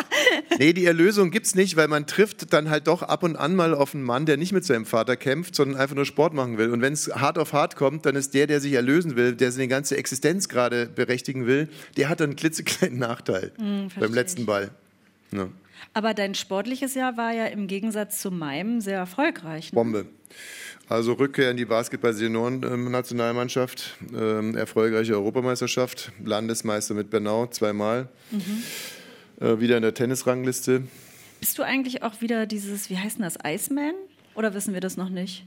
nee, 0.59 0.73
die 0.73 0.85
Erlösung 0.85 1.31
gibt's 1.31 1.55
nicht, 1.55 1.75
weil 1.75 1.87
man 1.87 2.07
trifft 2.07 2.53
dann 2.53 2.69
halt 2.69 2.87
doch 2.87 3.01
ab 3.01 3.23
und 3.23 3.35
an 3.35 3.55
mal 3.55 3.73
auf 3.73 3.95
einen 3.95 4.03
Mann, 4.03 4.25
der 4.25 4.37
nicht 4.37 4.53
mit 4.53 4.65
seinem 4.65 4.85
Vater 4.85 5.15
kämpft, 5.15 5.55
sondern 5.55 5.79
einfach 5.79 5.95
nur 5.95 6.05
Sport 6.05 6.33
machen 6.33 6.57
will. 6.57 6.71
Und 6.71 6.81
wenn 6.81 6.93
es 6.93 7.13
hart 7.15 7.37
auf 7.37 7.53
hart 7.53 7.75
kommt, 7.75 8.05
dann 8.05 8.15
ist 8.15 8.33
der, 8.33 8.47
der 8.47 8.59
sich 8.59 8.73
erlösen 8.73 9.15
will, 9.15 9.35
der 9.35 9.51
seine 9.51 9.67
ganze 9.67 9.97
Existenz 9.97 10.49
gerade 10.49 10.87
berechtigen 10.87 11.45
will, 11.45 11.69
der 11.97 12.09
hat 12.09 12.19
dann 12.19 12.31
einen 12.31 12.35
klitzekleinen 12.35 12.99
Nachteil 12.99 13.51
beim 13.57 14.13
letzten 14.13 14.45
Ball. 14.45 14.71
Ja. 15.31 15.47
Aber 15.93 16.13
dein 16.13 16.35
sportliches 16.35 16.95
Jahr 16.95 17.17
war 17.17 17.33
ja 17.33 17.47
im 17.47 17.67
Gegensatz 17.67 18.21
zu 18.21 18.31
meinem 18.31 18.79
sehr 18.81 18.97
erfolgreich. 18.97 19.71
Ne? 19.71 19.75
Bombe. 19.75 20.05
Also 20.87 21.13
Rückkehr 21.13 21.51
in 21.51 21.57
die 21.57 21.65
Basketball-Senioren-Nationalmannschaft, 21.65 23.97
ähm, 24.13 24.57
erfolgreiche 24.57 25.13
Europameisterschaft, 25.13 26.11
Landesmeister 26.23 26.93
mit 26.93 27.09
Bernau 27.09 27.47
zweimal, 27.47 28.09
äh, 29.41 29.59
wieder 29.59 29.75
in 29.77 29.83
der 29.83 29.93
Tennisrangliste. 29.93 30.83
Bist 31.39 31.57
du 31.57 31.63
eigentlich 31.63 32.03
auch 32.03 32.21
wieder 32.21 32.45
dieses, 32.45 32.89
wie 32.89 32.97
heißt 32.97 33.17
denn 33.17 33.23
das, 33.23 33.37
Iceman? 33.43 33.93
Oder 34.35 34.53
wissen 34.53 34.73
wir 34.73 34.81
das 34.81 34.95
noch 34.95 35.09
nicht? 35.09 35.43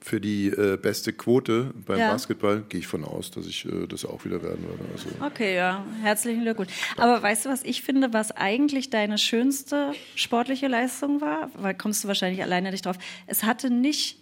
Für 0.00 0.20
die 0.20 0.48
äh, 0.48 0.76
beste 0.76 1.12
Quote 1.12 1.72
beim 1.84 1.98
Ja. 1.98 2.12
Basketball 2.12 2.62
gehe 2.68 2.78
ich 2.80 2.86
von 2.86 3.02
aus, 3.02 3.32
dass 3.32 3.46
ich 3.46 3.64
äh, 3.64 3.86
das 3.88 4.04
auch 4.04 4.24
wieder 4.24 4.40
werden 4.42 4.64
werde. 4.68 4.84
Also, 4.92 5.08
Okay, 5.24 5.56
ja, 5.56 5.84
herzlichen 6.02 6.42
Glückwunsch. 6.42 6.72
Aber 6.96 7.20
weißt 7.22 7.46
du, 7.46 7.48
was 7.48 7.64
ich 7.64 7.82
finde, 7.82 8.12
was 8.12 8.30
eigentlich 8.30 8.90
deine 8.90 9.18
schönste 9.18 9.92
sportliche 10.14 10.68
Leistung 10.68 11.20
war? 11.20 11.50
Weil 11.54 11.74
kommst 11.74 12.04
du 12.04 12.08
wahrscheinlich 12.08 12.42
alleine 12.42 12.70
nicht 12.70 12.86
drauf. 12.86 12.98
Es 13.26 13.42
hatte 13.42 13.70
nicht 13.70 14.18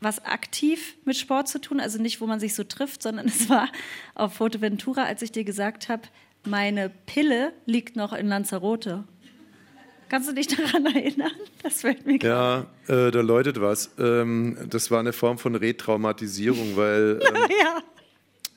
was 0.00 0.24
aktiv 0.24 0.94
mit 1.04 1.16
Sport 1.16 1.48
zu 1.48 1.60
tun, 1.60 1.80
also 1.80 2.00
nicht, 2.00 2.22
wo 2.22 2.26
man 2.26 2.40
sich 2.40 2.54
so 2.54 2.64
trifft, 2.64 3.02
sondern 3.02 3.26
es 3.28 3.50
war 3.50 3.68
auf 4.14 4.34
Fuerteventura, 4.34 5.02
als 5.04 5.20
ich 5.20 5.32
dir 5.32 5.44
gesagt 5.44 5.90
habe, 5.90 6.02
meine 6.44 6.90
Pille 7.06 7.52
liegt 7.66 7.96
noch 7.96 8.12
in 8.12 8.26
Lanzarote. 8.28 9.04
Kannst 10.08 10.28
du 10.28 10.32
dich 10.34 10.48
daran 10.48 10.86
erinnern? 10.86 11.30
Das 11.62 11.82
fällt 11.82 12.04
mir 12.04 12.18
ja, 12.18 12.66
äh, 12.88 13.10
da 13.12 13.20
läutet 13.20 13.60
was. 13.60 13.90
Ähm, 13.98 14.56
das 14.68 14.90
war 14.90 14.98
eine 14.98 15.12
Form 15.12 15.38
von 15.38 15.54
Retraumatisierung, 15.54 16.76
weil 16.76 17.20
ähm, 17.28 17.36
Ja. 17.62 17.82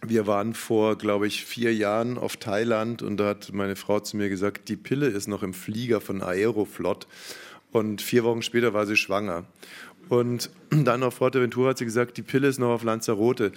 Wir 0.05 0.27
waren 0.27 0.53
vor, 0.53 0.97
glaube 0.97 1.27
ich, 1.27 1.45
vier 1.45 1.73
Jahren 1.73 2.17
auf 2.17 2.35
Thailand 2.35 3.01
und 3.01 3.17
da 3.17 3.27
hat 3.29 3.53
meine 3.53 3.77
Frau 3.77 4.01
zu 4.01 4.17
mir 4.17 4.27
gesagt, 4.27 4.67
die 4.67 4.75
Pille 4.75 5.07
ist 5.07 5.27
noch 5.27 5.43
im 5.43 5.53
Flieger 5.53 6.01
von 6.01 6.21
Aeroflot. 6.21 7.07
Und 7.71 8.01
vier 8.01 8.25
Wochen 8.25 8.41
später 8.41 8.73
war 8.73 8.85
sie 8.85 8.97
schwanger. 8.97 9.45
Und 10.09 10.49
dann 10.69 11.03
auf 11.03 11.15
Fuerteventura 11.15 11.69
hat 11.69 11.77
sie 11.77 11.85
gesagt, 11.85 12.17
die 12.17 12.21
Pille 12.21 12.47
ist 12.47 12.59
noch 12.59 12.69
auf 12.69 12.83
Lanzarote. 12.83 13.51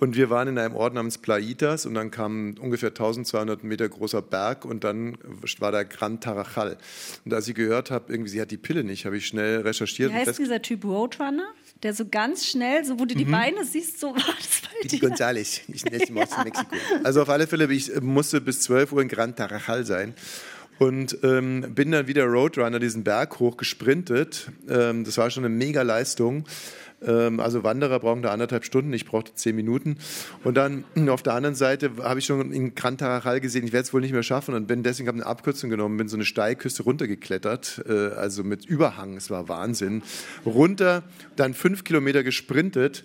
Und 0.00 0.16
wir 0.16 0.30
waren 0.30 0.48
in 0.48 0.58
einem 0.58 0.74
Ort 0.74 0.94
namens 0.94 1.18
Plaitas 1.18 1.84
und 1.84 1.94
dann 1.94 2.10
kam 2.10 2.48
ein 2.48 2.58
ungefähr 2.58 2.88
1200 2.88 3.62
Meter 3.64 3.86
großer 3.88 4.22
Berg 4.22 4.64
und 4.64 4.82
dann 4.82 5.18
war 5.58 5.72
da 5.72 5.82
Gran 5.82 6.20
Tarajal. 6.20 6.78
Und 7.26 7.34
als 7.34 7.46
ich 7.46 7.54
gehört 7.54 7.90
habe, 7.90 8.10
irgendwie 8.10 8.30
sie 8.30 8.40
hat 8.40 8.50
die 8.50 8.56
Pille 8.56 8.82
nicht, 8.82 9.04
habe 9.04 9.18
ich 9.18 9.26
schnell 9.26 9.60
recherchiert. 9.60 10.10
Wie 10.10 10.16
heißt 10.16 10.38
dieser 10.38 10.62
Typ 10.62 10.84
Roadrunner? 10.84 11.46
Der 11.82 11.92
so 11.92 12.06
ganz 12.10 12.46
schnell, 12.46 12.84
so 12.84 12.98
wo 12.98 13.04
du 13.04 13.14
die 13.14 13.26
Mhm. 13.26 13.30
Beine 13.30 13.64
siehst, 13.64 14.00
so 14.00 14.08
war 14.08 14.16
das 14.16 14.62
bei 14.62 14.88
dir. 14.88 14.98
González, 15.00 15.60
ich 15.68 15.84
nenne 15.84 16.02
ihn 16.04 16.18
aus 16.18 16.44
Mexiko. 16.44 16.76
Also 17.04 17.20
auf 17.22 17.28
alle 17.28 17.46
Fälle, 17.46 17.70
ich 17.70 18.00
musste 18.00 18.40
bis 18.40 18.62
12 18.62 18.92
Uhr 18.92 19.02
in 19.02 19.08
Gran 19.08 19.36
Tarajal 19.36 19.84
sein 19.84 20.14
und 20.78 21.18
ähm, 21.22 21.74
bin 21.74 21.90
dann 21.92 22.06
wieder 22.06 22.24
Roadrunner 22.24 22.78
diesen 22.78 23.04
Berg 23.04 23.38
hoch 23.38 23.58
gesprintet. 23.58 24.50
Ähm, 24.66 25.04
das 25.04 25.18
war 25.18 25.30
schon 25.30 25.44
eine 25.44 25.54
mega 25.54 25.82
Leistung. 25.82 26.44
Ähm, 27.06 27.40
also 27.40 27.64
Wanderer 27.64 27.98
brauchen 28.00 28.22
da 28.22 28.30
anderthalb 28.30 28.64
Stunden, 28.64 28.92
ich 28.92 29.04
brauchte 29.04 29.34
zehn 29.34 29.56
Minuten. 29.56 29.96
Und 30.44 30.56
dann 30.56 30.84
auf 31.08 31.22
der 31.22 31.34
anderen 31.34 31.54
Seite 31.54 31.90
habe 32.02 32.18
ich 32.18 32.26
schon 32.26 32.52
in 32.52 32.74
Gran 32.74 32.98
Tarajal 32.98 33.40
gesehen, 33.40 33.64
ich 33.64 33.72
werde 33.72 33.84
es 33.84 33.94
wohl 33.94 34.00
nicht 34.00 34.12
mehr 34.12 34.22
schaffen 34.22 34.54
und 34.54 34.66
bin 34.66 34.82
deswegen 34.82 35.08
habe 35.08 35.16
eine 35.16 35.26
Abkürzung 35.26 35.70
genommen, 35.70 35.96
bin 35.96 36.08
so 36.08 36.16
eine 36.16 36.24
Steilküste 36.24 36.82
runtergeklettert, 36.82 37.84
äh, 37.88 37.92
also 37.92 38.44
mit 38.44 38.64
Überhang, 38.64 39.16
es 39.16 39.30
war 39.30 39.48
Wahnsinn. 39.48 40.02
Runter, 40.44 41.02
dann 41.36 41.54
fünf 41.54 41.84
Kilometer 41.84 42.22
gesprintet 42.22 43.04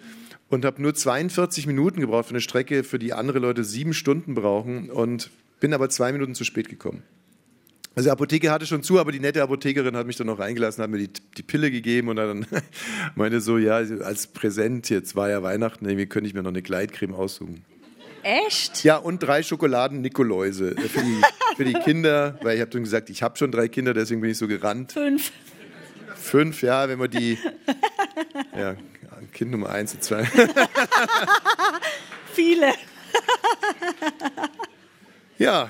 und 0.49 0.65
habe 0.65 0.81
nur 0.81 0.93
42 0.93 1.67
Minuten 1.67 2.01
gebraucht 2.01 2.25
für 2.25 2.31
eine 2.31 2.41
Strecke, 2.41 2.83
für 2.83 2.99
die 2.99 3.13
andere 3.13 3.39
Leute 3.39 3.63
sieben 3.63 3.93
Stunden 3.93 4.35
brauchen 4.35 4.89
und 4.89 5.31
bin 5.59 5.73
aber 5.73 5.89
zwei 5.89 6.11
Minuten 6.11 6.35
zu 6.35 6.43
spät 6.43 6.69
gekommen. 6.69 7.03
Also 7.95 8.07
die 8.07 8.11
Apotheke 8.11 8.51
hatte 8.51 8.65
schon 8.65 8.83
zu, 8.83 8.99
aber 8.99 9.13
die 9.13 9.21
nette 9.21 9.41
Apothekerin 9.41 9.95
hat 9.95 10.05
mich 10.05 10.17
dann 10.17 10.27
noch 10.27 10.39
reingelassen, 10.39 10.83
hat 10.83 10.89
mir 10.89 10.97
die, 10.97 11.09
die 11.37 11.43
Pille 11.43 11.71
gegeben 11.71 12.09
und 12.09 12.17
dann 12.17 12.45
meinte 13.15 13.39
so, 13.39 13.57
ja, 13.57 13.75
als 13.75 14.27
Präsent, 14.27 14.89
jetzt 14.89 15.15
war 15.15 15.29
ja 15.29 15.41
Weihnachten, 15.41 15.85
irgendwie 15.85 16.05
könnte 16.05 16.27
ich 16.27 16.33
mir 16.33 16.43
noch 16.43 16.49
eine 16.49 16.61
Gleitcreme 16.61 17.13
aussuchen. 17.13 17.63
Echt? 18.21 18.83
Ja, 18.83 18.97
und 18.97 19.19
drei 19.19 19.43
Schokoladen 19.43 20.01
Nikoläuse 20.01 20.71
äh, 20.71 20.81
für 20.81 21.01
die, 21.01 21.21
für 21.55 21.63
die 21.63 21.73
Kinder, 21.73 22.37
weil 22.41 22.55
ich 22.55 22.61
habe 22.61 22.71
dann 22.71 22.83
gesagt, 22.83 23.09
ich 23.09 23.23
habe 23.23 23.37
schon 23.37 23.51
drei 23.51 23.69
Kinder, 23.69 23.93
deswegen 23.93 24.19
bin 24.19 24.31
ich 24.31 24.37
so 24.37 24.47
gerannt. 24.47 24.91
Fünf. 24.91 25.31
Fünf, 26.15 26.63
ja, 26.63 26.89
wenn 26.89 26.99
man 26.99 27.09
die, 27.09 27.37
ja, 28.57 28.75
Kind 29.31 29.51
Nummer 29.51 29.69
eins 29.69 29.93
und 29.93 30.03
zwei. 30.03 30.25
Viele. 32.33 32.73
Ja, 35.37 35.69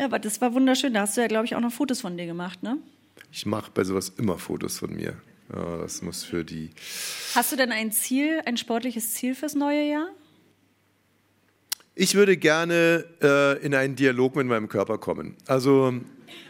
Ja, 0.00 0.06
aber 0.06 0.18
das 0.18 0.40
war 0.40 0.54
wunderschön. 0.54 0.94
Da 0.94 1.02
hast 1.02 1.18
du 1.18 1.20
ja, 1.20 1.26
glaube 1.26 1.44
ich, 1.44 1.54
auch 1.54 1.60
noch 1.60 1.72
Fotos 1.72 2.00
von 2.00 2.16
dir 2.16 2.24
gemacht, 2.24 2.62
ne? 2.62 2.78
ich 3.30 3.44
mache 3.44 3.70
bei 3.72 3.84
sowas 3.84 4.12
immer 4.16 4.38
Fotos 4.38 4.78
von 4.78 4.94
mir. 4.94 5.14
Ja, 5.54 5.76
das 5.76 6.00
muss 6.00 6.24
für 6.24 6.42
die 6.42 6.70
Hast 7.34 7.52
du 7.52 7.56
denn 7.56 7.70
ein 7.70 7.92
Ziel, 7.92 8.40
ein 8.46 8.56
sportliches 8.56 9.12
Ziel 9.12 9.34
fürs 9.34 9.54
neue 9.54 9.90
Jahr? 9.90 10.08
Ich 11.94 12.14
würde 12.14 12.38
gerne 12.38 13.04
äh, 13.20 13.58
in 13.62 13.74
einen 13.74 13.94
Dialog 13.94 14.36
mit 14.36 14.46
meinem 14.46 14.68
Körper 14.68 14.96
kommen. 14.96 15.36
Also 15.46 15.92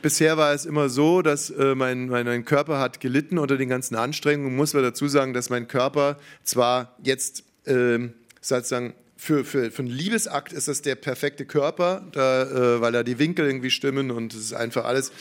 bisher 0.00 0.36
war 0.36 0.54
es 0.54 0.64
immer 0.64 0.88
so, 0.88 1.20
dass 1.20 1.50
äh, 1.50 1.74
mein, 1.74 2.08
mein, 2.08 2.44
Körper 2.44 2.78
hat 2.78 3.00
gelitten 3.00 3.36
unter 3.36 3.56
den 3.56 3.68
ganzen 3.68 3.96
Anstrengungen. 3.96 4.54
Muss 4.54 4.74
man 4.74 4.84
dazu 4.84 5.08
sagen, 5.08 5.32
dass 5.32 5.50
mein 5.50 5.66
Körper 5.66 6.18
zwar 6.44 6.96
jetzt 7.02 7.42
ähm, 7.66 8.12
sozusagen 8.40 8.94
für, 9.20 9.44
für, 9.44 9.70
für 9.70 9.82
einen 9.82 9.90
Liebesakt 9.90 10.50
ist 10.54 10.66
das 10.66 10.80
der 10.80 10.94
perfekte 10.94 11.44
Körper, 11.44 12.02
da, 12.12 12.42
äh, 12.44 12.80
weil 12.80 12.92
da 12.92 13.02
die 13.02 13.18
Winkel 13.18 13.46
irgendwie 13.46 13.70
stimmen 13.70 14.10
und 14.10 14.32
es 14.32 14.40
ist 14.40 14.52
einfach 14.54 14.86
alles, 14.86 15.12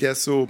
der 0.00 0.12
ist 0.12 0.24
so 0.24 0.48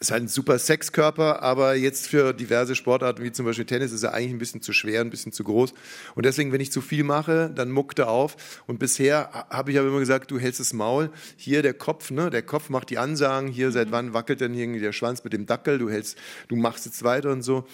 ist 0.00 0.10
halt 0.10 0.22
ein 0.22 0.28
super 0.28 0.58
Sexkörper, 0.58 1.42
aber 1.42 1.74
jetzt 1.74 2.08
für 2.08 2.32
diverse 2.32 2.74
Sportarten 2.74 3.22
wie 3.22 3.32
zum 3.32 3.44
Beispiel 3.44 3.66
Tennis 3.66 3.92
ist 3.92 4.02
er 4.02 4.14
eigentlich 4.14 4.32
ein 4.32 4.38
bisschen 4.38 4.62
zu 4.62 4.72
schwer, 4.72 5.02
ein 5.02 5.10
bisschen 5.10 5.30
zu 5.30 5.44
groß. 5.44 5.74
Und 6.14 6.24
deswegen, 6.24 6.52
wenn 6.52 6.60
ich 6.62 6.72
zu 6.72 6.80
viel 6.80 7.04
mache, 7.04 7.52
dann 7.54 7.70
muckt 7.70 7.98
er 7.98 8.08
auf. 8.08 8.62
Und 8.66 8.78
bisher 8.78 9.28
habe 9.50 9.72
ich 9.72 9.78
aber 9.78 9.88
immer 9.88 9.98
gesagt, 9.98 10.30
du 10.30 10.38
hältst 10.38 10.58
das 10.58 10.72
Maul. 10.72 11.10
Hier 11.36 11.60
der 11.60 11.74
Kopf, 11.74 12.10
ne? 12.10 12.30
Der 12.30 12.40
Kopf 12.40 12.70
macht 12.70 12.88
die 12.88 12.96
Ansagen. 12.96 13.48
Hier, 13.48 13.72
seit 13.72 13.92
wann 13.92 14.14
wackelt 14.14 14.40
denn 14.40 14.54
irgendwie 14.54 14.80
der 14.80 14.92
Schwanz 14.92 15.22
mit 15.22 15.34
dem 15.34 15.44
Dackel? 15.44 15.76
Du 15.76 15.90
hältst, 15.90 16.16
du 16.48 16.56
machst 16.56 16.86
jetzt 16.86 17.04
weiter 17.04 17.30
und 17.30 17.42
so. 17.42 17.66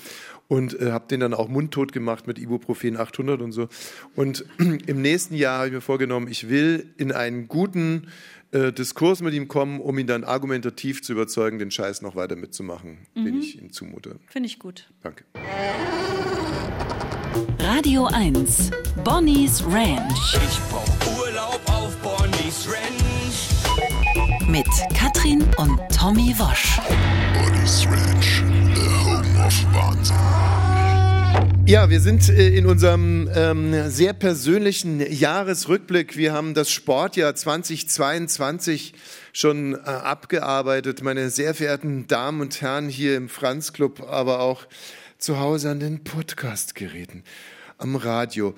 Und 0.48 0.80
äh, 0.80 0.92
habe 0.92 1.08
den 1.08 1.20
dann 1.20 1.34
auch 1.34 1.48
mundtot 1.48 1.92
gemacht 1.92 2.28
mit 2.28 2.38
Ibuprofen 2.38 2.96
800 2.96 3.40
und 3.42 3.52
so. 3.52 3.68
Und 4.14 4.44
im 4.58 5.02
nächsten 5.02 5.34
Jahr 5.34 5.58
habe 5.58 5.68
ich 5.68 5.74
mir 5.74 5.80
vorgenommen, 5.80 6.28
ich 6.28 6.48
will 6.48 6.92
in 6.98 7.10
einen 7.10 7.48
guten 7.48 8.08
äh, 8.52 8.72
Diskurs 8.72 9.22
mit 9.22 9.34
ihm 9.34 9.48
kommen, 9.48 9.80
um 9.80 9.98
ihn 9.98 10.06
dann 10.06 10.24
argumentativ 10.24 11.02
zu 11.02 11.12
überzeugen, 11.12 11.58
den 11.58 11.70
Scheiß 11.70 12.02
noch 12.02 12.14
weiter 12.14 12.36
mitzumachen, 12.36 12.98
den 13.14 13.40
ich 13.40 13.60
ihm 13.60 13.72
zumute. 13.72 14.20
Finde 14.28 14.46
ich 14.46 14.58
gut. 14.58 14.88
Danke. 15.02 15.24
Radio 17.58 18.06
1. 18.06 18.70
Bonnie's 19.04 19.64
Ranch. 19.66 20.36
Ich 20.36 20.58
brauch 20.70 21.18
Urlaub 21.18 21.60
auf 21.66 21.96
Bonnie's 21.96 22.68
Ranch. 22.68 22.86
Mit 24.48 24.66
Katrin 24.94 25.44
und 25.58 25.78
Tommy 25.94 26.32
Wosch. 26.38 26.78
Bonnie's 27.34 27.86
Ranch, 27.86 28.42
of 29.46 29.64
Wahnsinn. 29.72 30.16
Ja, 31.66 31.88
wir 31.88 32.00
sind 32.00 32.28
äh, 32.28 32.48
in 32.48 32.66
unserem 32.66 33.30
ähm, 33.32 33.90
sehr 33.90 34.12
persönlichen 34.12 35.00
Jahresrückblick. 35.00 36.16
Wir 36.16 36.32
haben 36.32 36.52
das 36.52 36.70
Sportjahr 36.70 37.32
2022 37.32 38.94
schon 39.32 39.74
äh, 39.74 39.78
abgearbeitet. 39.78 41.02
Meine 41.02 41.30
sehr 41.30 41.54
verehrten 41.54 42.08
Damen 42.08 42.40
und 42.40 42.60
Herren 42.60 42.88
hier 42.88 43.16
im 43.16 43.28
Franz 43.28 43.72
Club, 43.72 44.02
aber 44.08 44.40
auch 44.40 44.66
zu 45.18 45.38
Hause 45.38 45.70
an 45.70 45.78
den 45.78 46.02
Podcastgeräten, 46.02 47.22
am 47.78 47.94
Radio. 47.94 48.54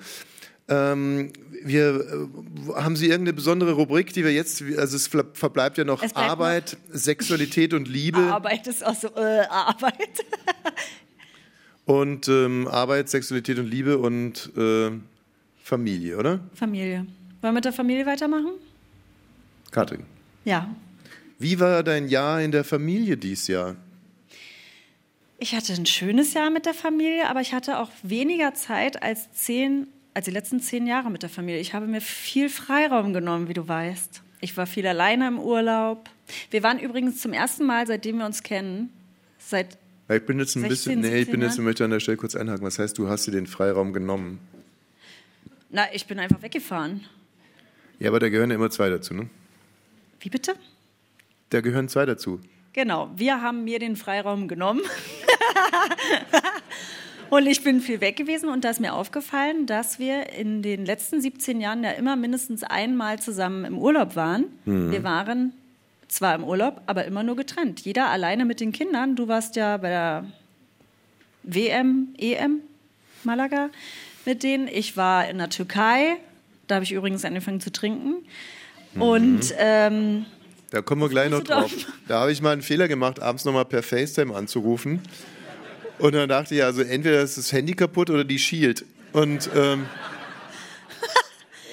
Ähm, 0.69 1.33
wir, 1.63 2.29
äh, 2.69 2.73
haben 2.81 2.95
Sie 2.95 3.07
irgendeine 3.07 3.33
besondere 3.33 3.73
Rubrik, 3.73 4.13
die 4.13 4.23
wir 4.23 4.31
jetzt, 4.31 4.61
also 4.77 4.95
es 4.95 5.07
ver- 5.07 5.25
verbleibt 5.33 5.77
ja 5.77 5.83
noch 5.83 6.01
Arbeit, 6.15 6.77
Sexualität 6.91 7.73
und 7.73 7.87
Liebe. 7.87 8.19
Arbeit 8.19 8.67
ist 8.67 8.85
auch 8.85 8.95
so, 8.95 9.07
äh, 9.15 9.41
Arbeit. 9.49 10.23
Und 11.85 12.27
ähm, 12.27 12.67
Arbeit, 12.67 13.09
Sexualität 13.09 13.57
und 13.57 13.65
Liebe 13.67 13.97
und 13.97 14.51
äh, 14.55 14.91
Familie, 15.63 16.17
oder? 16.19 16.39
Familie. 16.53 16.97
Wollen 16.97 17.07
wir 17.41 17.51
mit 17.53 17.65
der 17.65 17.73
Familie 17.73 18.05
weitermachen? 18.05 18.51
Katrin. 19.71 20.03
Ja. 20.45 20.69
Wie 21.39 21.59
war 21.59 21.81
dein 21.81 22.07
Jahr 22.07 22.41
in 22.43 22.51
der 22.51 22.63
Familie 22.63 23.17
dies 23.17 23.47
Jahr? 23.47 23.75
Ich 25.39 25.55
hatte 25.55 25.73
ein 25.73 25.87
schönes 25.87 26.35
Jahr 26.35 26.51
mit 26.51 26.67
der 26.67 26.75
Familie, 26.75 27.27
aber 27.27 27.41
ich 27.41 27.53
hatte 27.53 27.79
auch 27.79 27.89
weniger 28.03 28.53
Zeit 28.53 29.01
als 29.01 29.31
zehn, 29.31 29.87
als 30.13 30.25
die 30.25 30.31
letzten 30.31 30.59
zehn 30.59 30.87
Jahre 30.87 31.09
mit 31.09 31.23
der 31.23 31.29
Familie. 31.29 31.59
Ich 31.61 31.73
habe 31.73 31.87
mir 31.87 32.01
viel 32.01 32.49
Freiraum 32.49 33.13
genommen, 33.13 33.47
wie 33.47 33.53
du 33.53 33.67
weißt. 33.67 34.21
Ich 34.41 34.55
war 34.57 34.65
viel 34.67 34.87
alleine 34.87 35.27
im 35.27 35.39
Urlaub. 35.39 36.09
Wir 36.49 36.63
waren 36.63 36.79
übrigens 36.79 37.21
zum 37.21 37.33
ersten 37.33 37.65
Mal, 37.65 37.87
seitdem 37.87 38.17
wir 38.19 38.25
uns 38.25 38.43
kennen, 38.43 38.89
seit 39.37 39.77
Ja, 40.07 40.15
Ich 40.15 40.25
bin 40.25 40.39
jetzt 40.39 40.55
ein 40.55 40.61
16, 40.61 40.69
bisschen, 40.69 40.99
nee, 41.01 41.07
ich 41.07 41.25
17 41.25 41.31
bin 41.31 41.41
jetzt, 41.41 41.57
möchte 41.59 41.83
an 41.83 41.91
der 41.91 41.99
Stelle 41.99 42.17
kurz 42.17 42.35
einhaken. 42.35 42.65
Was 42.65 42.79
heißt, 42.79 42.97
du 42.97 43.09
hast 43.09 43.27
dir 43.27 43.31
den 43.31 43.47
Freiraum 43.47 43.93
genommen? 43.93 44.39
na, 45.71 45.85
ich 45.93 46.07
bin 46.07 46.19
einfach 46.19 46.41
weggefahren. 46.41 47.05
Ja, 47.99 48.09
aber 48.09 48.19
da 48.19 48.29
gehören 48.29 48.49
ja 48.49 48.55
immer 48.55 48.69
zwei 48.69 48.89
dazu, 48.89 49.13
ne? 49.13 49.29
Wie 50.19 50.29
bitte? 50.29 50.55
Da 51.49 51.61
gehören 51.61 51.89
zwei 51.89 52.05
dazu. 52.05 52.39
Genau, 52.73 53.09
wir 53.15 53.41
haben 53.41 53.63
mir 53.65 53.77
den 53.79 53.95
Freiraum 53.95 54.47
genommen. 54.47 54.81
und 57.29 57.45
ich 57.47 57.63
bin 57.63 57.81
viel 57.81 58.01
weg 58.01 58.15
gewesen 58.15 58.49
und 58.49 58.63
da 58.63 58.69
ist 58.69 58.79
mir 58.79 58.93
aufgefallen, 58.93 59.65
dass 59.65 59.99
wir 59.99 60.29
in 60.33 60.61
den 60.61 60.85
letzten 60.85 61.21
17 61.21 61.61
Jahren 61.61 61.83
ja 61.83 61.91
immer 61.91 62.15
mindestens 62.15 62.63
einmal 62.63 63.19
zusammen 63.19 63.65
im 63.65 63.77
Urlaub 63.77 64.15
waren. 64.15 64.45
Wir 64.91 65.03
waren 65.03 65.53
zwar 66.07 66.35
im 66.35 66.43
Urlaub, 66.43 66.81
aber 66.87 67.05
immer 67.05 67.23
nur 67.23 67.35
getrennt. 67.35 67.81
Jeder 67.81 68.09
alleine 68.09 68.45
mit 68.45 68.59
den 68.59 68.71
Kindern. 68.71 69.15
Du 69.15 69.27
warst 69.27 69.55
ja 69.55 69.77
bei 69.77 69.89
der 69.89 70.25
WM, 71.43 72.09
EM, 72.17 72.61
Malaga 73.23 73.69
mit 74.25 74.43
denen. 74.43 74.67
Ich 74.67 74.97
war 74.97 75.27
in 75.29 75.37
der 75.37 75.49
Türkei. 75.49 76.17
Da 76.67 76.75
habe 76.75 76.83
ich 76.83 76.91
übrigens 76.91 77.25
angefangen 77.25 77.61
zu 77.61 77.71
trinken. 77.71 78.15
Und 78.99 79.53
ähm, 79.57 80.25
Da 80.71 80.81
kommen 80.81 81.01
wir 81.01 81.09
gleich 81.09 81.29
noch 81.29 81.43
drauf. 81.43 81.71
Da 82.07 82.21
habe 82.21 82.31
ich 82.31 82.41
mal 82.41 82.51
einen 82.51 82.61
Fehler 82.61 82.87
gemacht, 82.87 83.21
abends 83.21 83.45
nochmal 83.45 83.65
per 83.65 83.83
FaceTime 83.83 84.35
anzurufen. 84.35 85.01
Und 85.99 86.13
dann 86.15 86.29
dachte 86.29 86.55
ich, 86.55 86.63
also 86.63 86.81
entweder 86.81 87.21
ist 87.21 87.37
das 87.37 87.51
Handy 87.51 87.73
kaputt 87.73 88.09
oder 88.09 88.23
die 88.23 88.39
schielt. 88.39 88.85
Und, 89.13 89.49
ähm, 89.55 89.85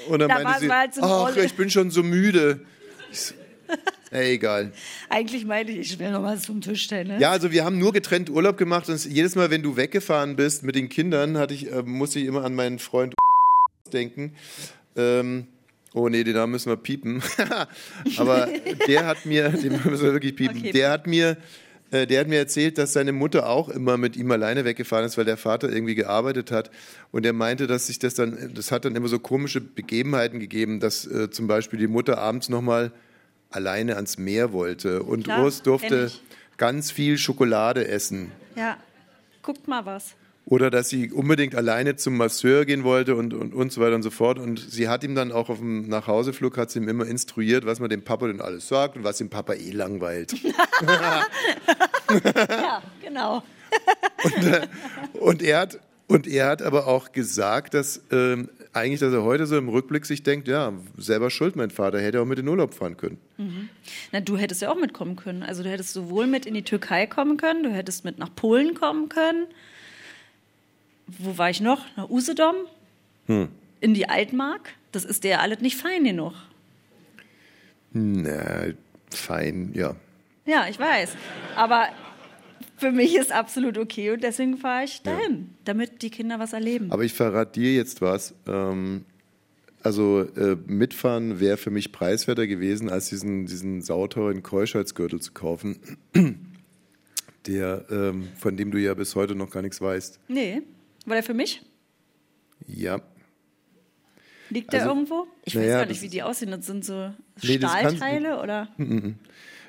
und 0.09 0.19
dann 0.21 0.29
Da 0.29 0.41
meinte 0.41 0.61
sie, 0.61 0.71
halt 0.71 0.95
so 0.95 1.03
ach, 1.03 1.37
ich 1.37 1.55
bin 1.55 1.71
schon 1.71 1.91
so 1.91 2.03
müde. 2.03 2.61
Ich 3.13 3.35
Ey, 4.13 4.35
egal. 4.35 4.73
eigentlich 5.09 5.45
meinte 5.45 5.73
ich, 5.73 5.93
ich 5.93 5.99
will 5.99 6.13
noch 6.13 6.23
was 6.23 6.47
vom 6.47 6.61
Tisch 6.61 6.85
stellen. 6.85 7.09
Ne? 7.09 7.19
Ja, 7.19 7.33
also 7.33 7.51
wir 7.51 7.65
haben 7.65 7.79
nur 7.79 7.93
getrennt 7.93 8.31
Urlaub 8.31 8.57
gemacht 8.57 8.89
und 8.89 9.05
jedes 9.05 9.35
Mal, 9.35 9.51
wenn 9.51 9.63
du 9.63 9.77
weggefahren 9.77 10.37
bist 10.37 10.63
mit 10.63 10.77
den 10.77 10.89
Kindern, 10.89 11.37
hatte 11.37 11.55
ich, 11.55 11.73
äh, 11.73 11.83
musste 11.83 12.21
ich 12.21 12.27
immer 12.27 12.45
an 12.45 12.55
meinen 12.55 12.79
Freund 12.79 13.15
denken. 13.93 14.33
Ähm, 14.97 15.49
oh 15.93 16.09
nee, 16.09 16.23
den 16.23 16.35
Namen 16.35 16.53
müssen 16.53 16.71
wir 16.71 16.77
piepen. 16.77 17.21
Aber 18.17 18.49
der 18.87 19.07
hat 19.07 19.27
mir, 19.27 19.49
den 19.49 19.73
müssen 19.73 20.05
wir 20.05 20.13
wirklich 20.13 20.37
piepen, 20.37 20.59
Okay. 20.59 20.73
der 20.73 20.91
hat 20.93 21.07
mir 21.09 21.37
der 21.93 22.21
hat 22.21 22.29
mir 22.29 22.39
erzählt, 22.39 22.79
dass 22.79 22.93
seine 22.93 23.13
Mutter 23.13 23.49
auch 23.49 23.69
immer 23.69 23.97
mit 23.97 24.17
ihm 24.17 24.31
alleine 24.31 24.65
weggefahren 24.65 25.07
ist, 25.07 25.17
weil 25.17 25.25
der 25.25 25.37
Vater 25.37 25.71
irgendwie 25.71 25.95
gearbeitet 25.95 26.51
hat. 26.51 26.71
Und 27.13 27.25
er 27.25 27.33
meinte, 27.33 27.67
dass 27.67 27.87
sich 27.87 27.99
das 27.99 28.15
dann, 28.15 28.53
das 28.55 28.73
hat 28.73 28.85
dann 28.85 28.97
immer 28.97 29.09
so 29.09 29.19
komische 29.19 29.61
Begebenheiten 29.61 30.41
gegeben, 30.41 30.81
dass 30.81 31.07
äh, 31.07 31.31
zum 31.31 31.47
Beispiel 31.47 31.79
die 31.79 31.87
Mutter 31.87 32.19
abends 32.19 32.49
nochmal 32.49 32.93
alleine 33.51 33.97
ans 33.97 34.19
Meer 34.19 34.53
wollte 34.53 35.03
und 35.03 35.25
Klar, 35.25 35.45
Urs 35.45 35.63
durfte 35.63 36.11
ganz 36.57 36.91
viel 36.91 37.19
Schokolade 37.19 37.87
essen. 37.87 38.33
Ja, 38.57 38.77
guckt 39.43 39.69
mal 39.69 39.87
was. 39.87 40.15
Oder 40.49 40.71
dass 40.71 40.89
sie 40.89 41.11
unbedingt 41.11 41.57
alleine 41.57 41.97
zum 41.97 42.17
Masseur 42.17 42.65
gehen 42.65 42.85
wollte 42.85 43.17
und, 43.17 43.35
und, 43.35 43.53
und 43.53 43.73
so 43.73 43.81
weiter 43.81 43.97
und 43.97 44.03
so 44.03 44.11
fort. 44.11 44.39
Und 44.39 44.61
sie 44.61 44.89
hat 44.89 45.03
ihm 45.03 45.17
dann 45.17 45.33
auch 45.33 45.49
auf 45.51 45.59
dem 45.59 45.89
Nachhauseflug, 45.89 46.57
hat 46.57 46.71
sie 46.71 46.79
ihm 46.79 46.89
immer 46.89 47.05
instruiert, 47.05 47.67
was 47.67 47.81
man 47.81 47.91
dem 47.91 48.03
Papa 48.03 48.29
denn 48.29 48.41
alles 48.41 48.69
sagt 48.69 48.97
und 48.97 49.03
was 49.03 49.19
dem 49.19 49.29
Papa 49.29 49.55
eh 49.55 49.73
langweilt. 49.73 50.35
Ja, 52.49 52.83
genau. 53.03 53.43
Und 55.15 55.43
er 55.43 55.59
hat, 55.59 55.81
und 56.07 56.27
er 56.27 56.47
hat 56.47 56.63
aber 56.63 56.87
auch 56.87 57.13
gesagt, 57.13 57.75
dass 57.75 58.03
ähm, 58.13 58.49
eigentlich, 58.73 59.01
dass 59.01 59.13
er 59.13 59.25
heute 59.25 59.47
so 59.47 59.57
im 59.57 59.69
Rückblick 59.69 60.07
sich 60.07 60.23
denkt, 60.23 60.49
ja, 60.49 60.73
selber 60.97 61.31
schuld, 61.31 61.57
mein 61.57 61.71
Vater, 61.71 61.99
hätte 62.01 62.21
auch 62.21 62.27
mit 62.27 62.39
in 62.39 62.45
den 62.45 62.51
Urlaub 62.51 62.75
fahren 62.75 62.97
können. 62.97 63.19
Na, 64.13 64.21
du 64.21 64.37
hättest 64.37 64.63
ja 64.63 64.71
auch 64.71 64.79
mitkommen 64.79 65.17
können. 65.17 65.43
Also 65.43 65.63
du 65.63 65.71
hättest 65.71 65.93
sowohl 65.93 66.27
mit 66.27 66.47
in 66.47 66.55
die 66.55 66.63
Türkei 66.63 67.07
kommen 67.07 67.37
können, 67.39 67.63
du 67.63 67.71
hättest 67.71 68.05
mit 68.05 68.19
nach 68.19 68.35
Polen 68.35 68.75
kommen 68.75 69.09
können. 69.09 69.47
Wo 71.07 71.39
war 71.39 71.51
ich 71.51 71.61
noch? 71.61 71.85
Nach 71.97 72.09
Usedom? 72.09 72.55
In 73.27 73.95
die 73.95 74.09
Altmark? 74.09 74.75
Das 74.93 75.05
ist 75.05 75.25
ja 75.25 75.41
alles 75.41 75.61
nicht 75.61 75.77
fein 75.77 76.05
genug. 76.05 76.33
Na, 77.93 78.67
fein, 79.11 79.71
ja. 79.75 79.97
Ja, 80.45 80.67
ich 80.69 80.79
weiß. 80.79 81.17
Aber 81.57 81.89
für 82.77 82.93
mich 82.93 83.17
ist 83.17 83.33
absolut 83.33 83.79
okay 83.79 84.11
und 84.13 84.23
deswegen 84.23 84.59
fahre 84.59 84.85
ich 84.85 85.03
dahin, 85.03 85.51
damit 85.65 86.03
die 86.03 86.11
Kinder 86.11 86.39
was 86.39 86.53
erleben. 86.53 86.91
Aber 86.93 87.05
ich 87.05 87.15
verrate 87.15 87.61
dir 87.61 87.75
jetzt 87.75 88.01
was. 88.01 88.35
Ähm, 88.47 89.05
also 89.83 90.23
äh, 90.37 90.57
mitfahren 90.67 91.41
wäre 91.41 91.57
für 91.57 91.71
mich 91.71 91.93
preiswerter 91.93 92.47
gewesen, 92.47 92.91
als 92.91 93.09
diesen, 93.09 93.47
diesen 93.47 93.83
sauteuren 93.83 94.43
Keuschheitsgürtel 94.43 95.21
zu 95.21 95.33
kaufen, 95.33 95.79
der, 97.47 97.85
ähm, 97.91 98.29
von 98.37 98.57
dem 98.57 98.71
du 98.71 98.79
ja 98.79 98.95
bis 98.95 99.15
heute 99.15 99.35
noch 99.35 99.51
gar 99.51 99.63
nichts 99.63 99.81
weißt. 99.81 100.21
Nee. 100.29 100.63
War 101.07 101.15
der 101.15 101.23
für 101.23 101.35
mich? 101.35 101.63
Ja. 102.67 103.01
Liegt 104.51 104.73
der 104.73 104.83
Also, 104.83 104.93
irgendwo? 104.95 105.27
Ich 105.45 105.57
weiß 105.57 105.63
naja, 105.63 105.79
gar 105.79 105.87
nicht, 105.87 106.03
wie 106.03 106.09
die 106.09 106.23
aussehen. 106.23 106.51
Das 106.51 106.67
sind 106.67 106.85
so 106.85 107.13
Nee, 107.43 107.59
Stahlteile 107.59 108.41
oder? 108.41 108.69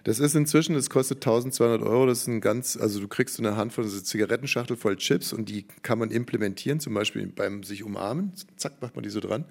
Das 0.04 0.20
ist 0.20 0.36
inzwischen, 0.36 0.74
das 0.76 0.90
kostet 0.90 1.18
1200 1.18 1.82
Euro. 1.82 2.06
Das 2.06 2.20
ist 2.22 2.28
ein 2.28 2.42
ganz, 2.42 2.78
also 2.78 3.00
du 3.00 3.08
kriegst 3.08 3.36
so 3.36 3.44
eine 3.44 3.58
Handvoll, 3.58 3.86
so 3.86 3.96
eine 3.96 4.04
Zigarettenschachtel 4.04 4.78
voll 4.78 4.96
Chips 4.98 5.34
und 5.34 5.50
die 5.50 5.66
kann 5.82 6.00
man 6.00 6.12
implementieren, 6.12 6.80
zum 6.80 6.94
Beispiel 6.94 7.26
beim 7.28 7.64
sich 7.64 7.84
umarmen. 7.84 8.34
Zack, 8.56 8.82
macht 8.82 8.96
man 8.96 9.04
die 9.04 9.10
so 9.10 9.20
dran. 9.20 9.46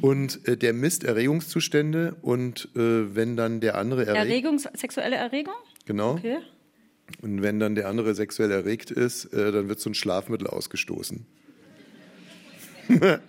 Und 0.00 0.46
äh, 0.48 0.56
der 0.56 0.72
misst 0.72 1.04
Erregungszustände 1.04 2.16
und 2.22 2.68
äh, 2.74 3.14
wenn 3.14 3.36
dann 3.36 3.60
der 3.60 3.76
andere 3.76 4.06
erregt, 4.06 4.24
Erregung, 4.26 4.58
sexuelle 4.58 5.16
Erregung? 5.16 5.54
genau, 5.84 6.12
Okay. 6.14 6.38
Und 7.22 7.42
wenn 7.42 7.58
dann 7.60 7.74
der 7.74 7.88
andere 7.88 8.14
sexuell 8.14 8.50
erregt 8.50 8.90
ist, 8.90 9.26
äh, 9.32 9.52
dann 9.52 9.68
wird 9.68 9.80
so 9.80 9.90
ein 9.90 9.94
Schlafmittel 9.94 10.46
ausgestoßen. 10.46 11.26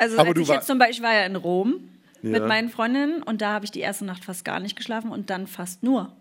Also 0.00 0.16
Aber 0.18 0.28
als 0.28 0.34
du 0.36 0.42
ich 0.42 0.48
war- 0.48 0.54
jetzt 0.56 0.66
zum 0.68 0.78
Beispiel 0.78 1.04
war 1.04 1.12
ja 1.14 1.26
in 1.26 1.34
Rom 1.34 1.80
mit 2.22 2.40
Ja. 2.40 2.46
meinen 2.46 2.68
Freundinnen 2.68 3.20
und 3.22 3.42
da 3.42 3.52
habe 3.52 3.64
ich 3.64 3.72
die 3.72 3.80
erste 3.80 4.04
Nacht 4.04 4.24
fast 4.24 4.44
gar 4.44 4.60
nicht 4.60 4.76
geschlafen 4.76 5.10
und 5.10 5.28
dann 5.30 5.46
fast 5.48 5.82
nur. 5.82 6.12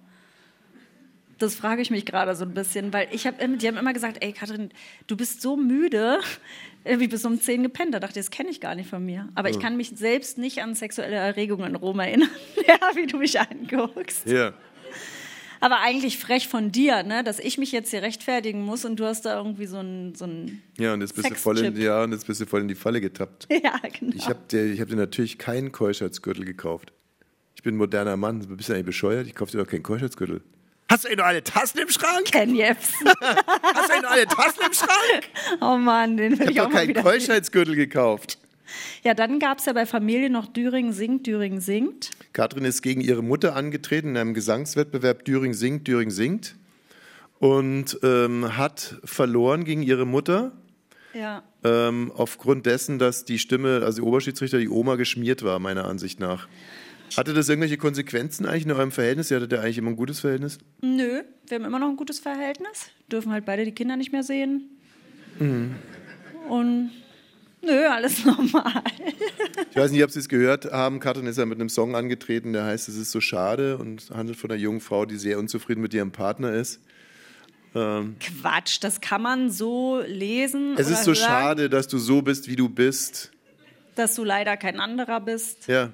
Das 1.38 1.54
frage 1.54 1.84
ich 1.84 1.92
mich 1.92 2.04
gerade 2.08 2.36
so 2.36 2.44
ein 2.44 2.56
bisschen, 2.56 2.92
weil 2.92 3.08
ich 3.12 3.28
habe, 3.28 3.48
die 3.58 3.68
haben 3.68 3.78
immer 3.78 3.94
gesagt, 3.94 4.18
ey 4.22 4.34
Katrin, 4.34 4.72
du 5.06 5.16
bist 5.16 5.42
so 5.44 5.56
müde, 5.56 6.18
irgendwie 6.84 7.08
bis 7.08 7.24
um 7.26 7.40
10 7.40 7.62
gepennt. 7.62 7.94
Da 7.94 8.00
dachte 8.00 8.20
ich, 8.20 8.26
das 8.26 8.32
kenne 8.32 8.50
ich 8.50 8.60
gar 8.62 8.74
nicht 8.74 8.90
von 8.90 9.06
mir. 9.06 9.30
Aber 9.36 9.52
ich 9.52 9.60
kann 9.60 9.78
mich 9.78 9.90
selbst 9.94 10.40
nicht 10.40 10.64
an 10.64 10.74
sexuelle 10.74 11.16
Erregungen 11.16 11.70
in 11.70 11.76
Rom 11.76 12.00
erinnern, 12.00 12.30
ja, 12.68 12.80
wie 12.96 13.06
du 13.06 13.18
mich 13.20 13.40
anguckst. 13.40 14.26
Ja. 14.26 14.54
Aber 15.60 15.80
eigentlich 15.80 16.18
frech 16.18 16.48
von 16.48 16.72
dir, 16.72 17.04
ne? 17.04 17.24
dass 17.24 17.40
ich 17.40 17.58
mich 17.58 17.72
jetzt 17.72 17.90
hier 17.92 18.02
rechtfertigen 18.02 18.64
muss 18.64 18.86
und 18.86 18.98
du 19.00 19.06
hast 19.06 19.26
da 19.26 19.38
irgendwie 19.38 19.66
so 19.66 19.80
ein, 19.80 20.14
so 20.16 20.28
Ja, 20.78 20.94
und 20.94 21.02
jetzt 21.02 21.16
bist, 21.16 21.30
du 21.30 21.36
voll 21.36 21.58
in, 21.60 21.80
ja, 21.80 22.04
und 22.04 22.12
jetzt 22.12 22.28
bist 22.28 22.42
du 22.42 22.46
voll 22.46 22.62
in 22.62 22.68
die 22.68 22.76
Falle 22.76 23.02
getappt. 23.02 23.48
ja, 23.52 23.80
genau. 24.00 24.14
Ich 24.16 24.28
habe 24.28 24.40
dir, 24.52 24.66
ich 24.66 24.82
hab 24.82 24.88
dir 24.88 24.96
natürlich 24.96 25.38
keinen 25.38 25.72
Keuschheitsgürtel 25.72 26.46
gekauft. 26.46 26.94
Ich 27.56 27.64
bin 27.64 27.76
ein 27.76 27.78
moderner 27.78 28.18
Mann. 28.18 28.42
Du 28.42 28.56
bist 28.56 28.70
ja 28.70 28.76
nicht 28.76 28.86
bescheuert. 28.86 29.26
Ich 29.28 29.36
kaufe 29.36 29.52
dir 29.52 29.58
doch 29.58 29.68
keinen 29.68 29.84
Keuschheitsgürtel. 29.84 30.42
Hast 30.90 31.04
du 31.04 31.08
eigentlich 31.08 31.18
noch 31.18 31.26
alle 31.26 31.44
Tassen 31.44 31.80
im 31.80 31.90
Schrank? 31.90 32.26
Ken 32.26 32.56
Jebsen. 32.56 33.08
Hast 33.22 33.90
du 33.90 33.94
eigentlich 33.94 34.02
noch 34.04 34.12
alle 34.12 34.28
Tassen 34.28 34.60
im 34.66 34.74
Schrank? 34.74 35.24
Oh 35.60 35.78
Mann, 35.78 36.16
den 36.18 36.40
will 36.40 36.46
Ich 36.46 36.52
ich, 36.52 36.60
habe 36.60 36.70
auch 36.70 36.72
doch 36.72 36.80
keinen. 36.80 36.94
Keuschheitsgürtel 36.94 37.76
gekauft. 37.76 38.38
Ja, 39.04 39.14
dann 39.14 39.40
gab 39.40 39.60
es 39.60 39.66
ja 39.66 39.74
bei 39.74 39.86
Familie 39.86 40.30
noch 40.30 40.48
Düring 40.48 40.92
singt, 40.92 41.26
Düring 41.28 41.60
singt. 41.60 42.12
Katrin 42.34 42.66
ist 42.66 42.82
gegen 42.82 43.02
ihre 43.02 43.24
Mutter 43.24 43.56
angetreten 43.56 44.10
in 44.10 44.18
einem 44.18 44.34
Gesangswettbewerb 44.34 45.26
Düring 45.26 45.54
singt, 45.54 45.88
Düring 45.88 46.12
singt 46.12 46.56
und 47.40 48.00
ähm, 48.04 48.58
hat 48.58 48.96
verloren 49.04 49.64
gegen 49.64 49.84
ihre 49.84 50.06
Mutter 50.06 50.52
Ja. 51.14 51.44
ähm, 51.64 52.12
aufgrund 52.16 52.66
dessen, 52.66 53.00
dass 53.00 53.26
die 53.26 53.40
Stimme, 53.40 53.82
also 53.84 54.02
die 54.02 54.08
Oberschiedsrichter, 54.08 54.58
die 54.60 54.70
Oma 54.70 54.96
geschmiert 54.96 55.44
war, 55.44 55.60
meiner 55.60 55.86
Ansicht 55.86 56.20
nach. 56.20 56.48
Hatte 57.16 57.34
das 57.34 57.48
irgendwelche 57.48 57.78
Konsequenzen 57.78 58.46
eigentlich 58.46 58.66
in 58.66 58.72
eurem 58.72 58.92
Verhältnis? 58.92 59.32
Ihr 59.32 59.38
hattet 59.38 59.54
ja 59.54 59.62
eigentlich 59.62 59.78
immer 59.78 59.92
ein 59.92 59.96
gutes 59.96 60.20
Verhältnis? 60.20 60.58
Nö, 60.82 61.22
wir 61.48 61.56
haben 61.56 61.64
immer 61.66 61.80
noch 61.80 61.88
ein 61.88 61.96
gutes 61.96 62.20
Verhältnis. 62.20 62.90
Dürfen 63.10 63.32
halt 63.32 63.46
beide 63.46 63.64
die 63.64 63.72
Kinder 63.72 63.96
nicht 63.96 64.12
mehr 64.12 64.24
sehen. 64.24 64.70
Mhm. 65.40 65.76
Und 66.50 66.92
nö, 67.68 67.88
alles 67.88 68.26
normal. 68.26 68.84
Ich 69.70 69.76
weiß 69.76 69.92
nicht, 69.92 70.04
ob 70.04 70.12
Sie 70.12 70.20
es 70.20 70.30
gehört 70.30 70.72
haben. 70.72 71.00
Katrin 71.00 71.28
ist 71.28 71.38
ja 71.38 71.46
mit 71.46 71.60
einem 71.60 71.70
Song 71.70 71.96
angetreten, 71.96 72.54
der 72.54 72.66
heißt 72.66 72.90
Es 72.90 72.96
ist 72.96 73.12
so 73.12 73.22
schade 73.22 73.78
und 73.78 74.10
handelt 74.12 74.38
von 74.38 74.50
einer 74.50 74.60
jungen 74.60 74.82
Frau, 74.82 75.06
die 75.06 75.18
sehr 75.18 75.38
unzufrieden 75.38 75.82
mit 75.82 75.94
ihrem 75.94 76.12
Partner 76.12 76.54
ist. 76.54 76.82
Quatsch, 77.74 78.78
das 78.82 79.02
kann 79.02 79.22
man 79.22 79.52
so 79.52 80.02
lesen. 80.08 80.76
Es 80.78 80.90
ist 80.90 81.04
so 81.04 81.12
hören, 81.12 81.16
schade, 81.16 81.70
dass 81.70 81.88
du 81.88 82.00
so 82.00 82.24
bist, 82.24 82.48
wie 82.48 82.56
du 82.56 82.70
bist. 82.70 83.32
Dass 83.96 84.16
du 84.16 84.24
leider 84.24 84.58
kein 84.58 84.80
anderer 84.80 85.20
bist. 85.20 85.68
Ja. 85.68 85.94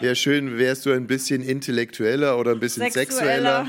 Wäre 0.00 0.16
schön, 0.16 0.58
wärst 0.58 0.86
du 0.86 0.92
ein 0.92 1.06
bisschen 1.06 1.42
intellektueller 1.42 2.38
oder 2.38 2.52
ein 2.52 2.60
bisschen 2.60 2.90
sexueller. 2.90 3.68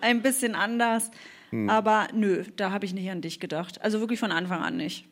Ein 0.00 0.22
bisschen 0.22 0.54
anders. 0.54 1.10
Hm. 1.50 1.70
Aber 1.70 2.08
nö, 2.12 2.44
da 2.56 2.70
habe 2.70 2.84
ich 2.84 2.92
nicht 2.92 3.10
an 3.10 3.22
dich 3.22 3.40
gedacht. 3.40 3.80
Also 3.82 4.00
wirklich 4.00 4.20
von 4.20 4.32
Anfang 4.32 4.62
an 4.62 4.76
nicht. 4.76 5.06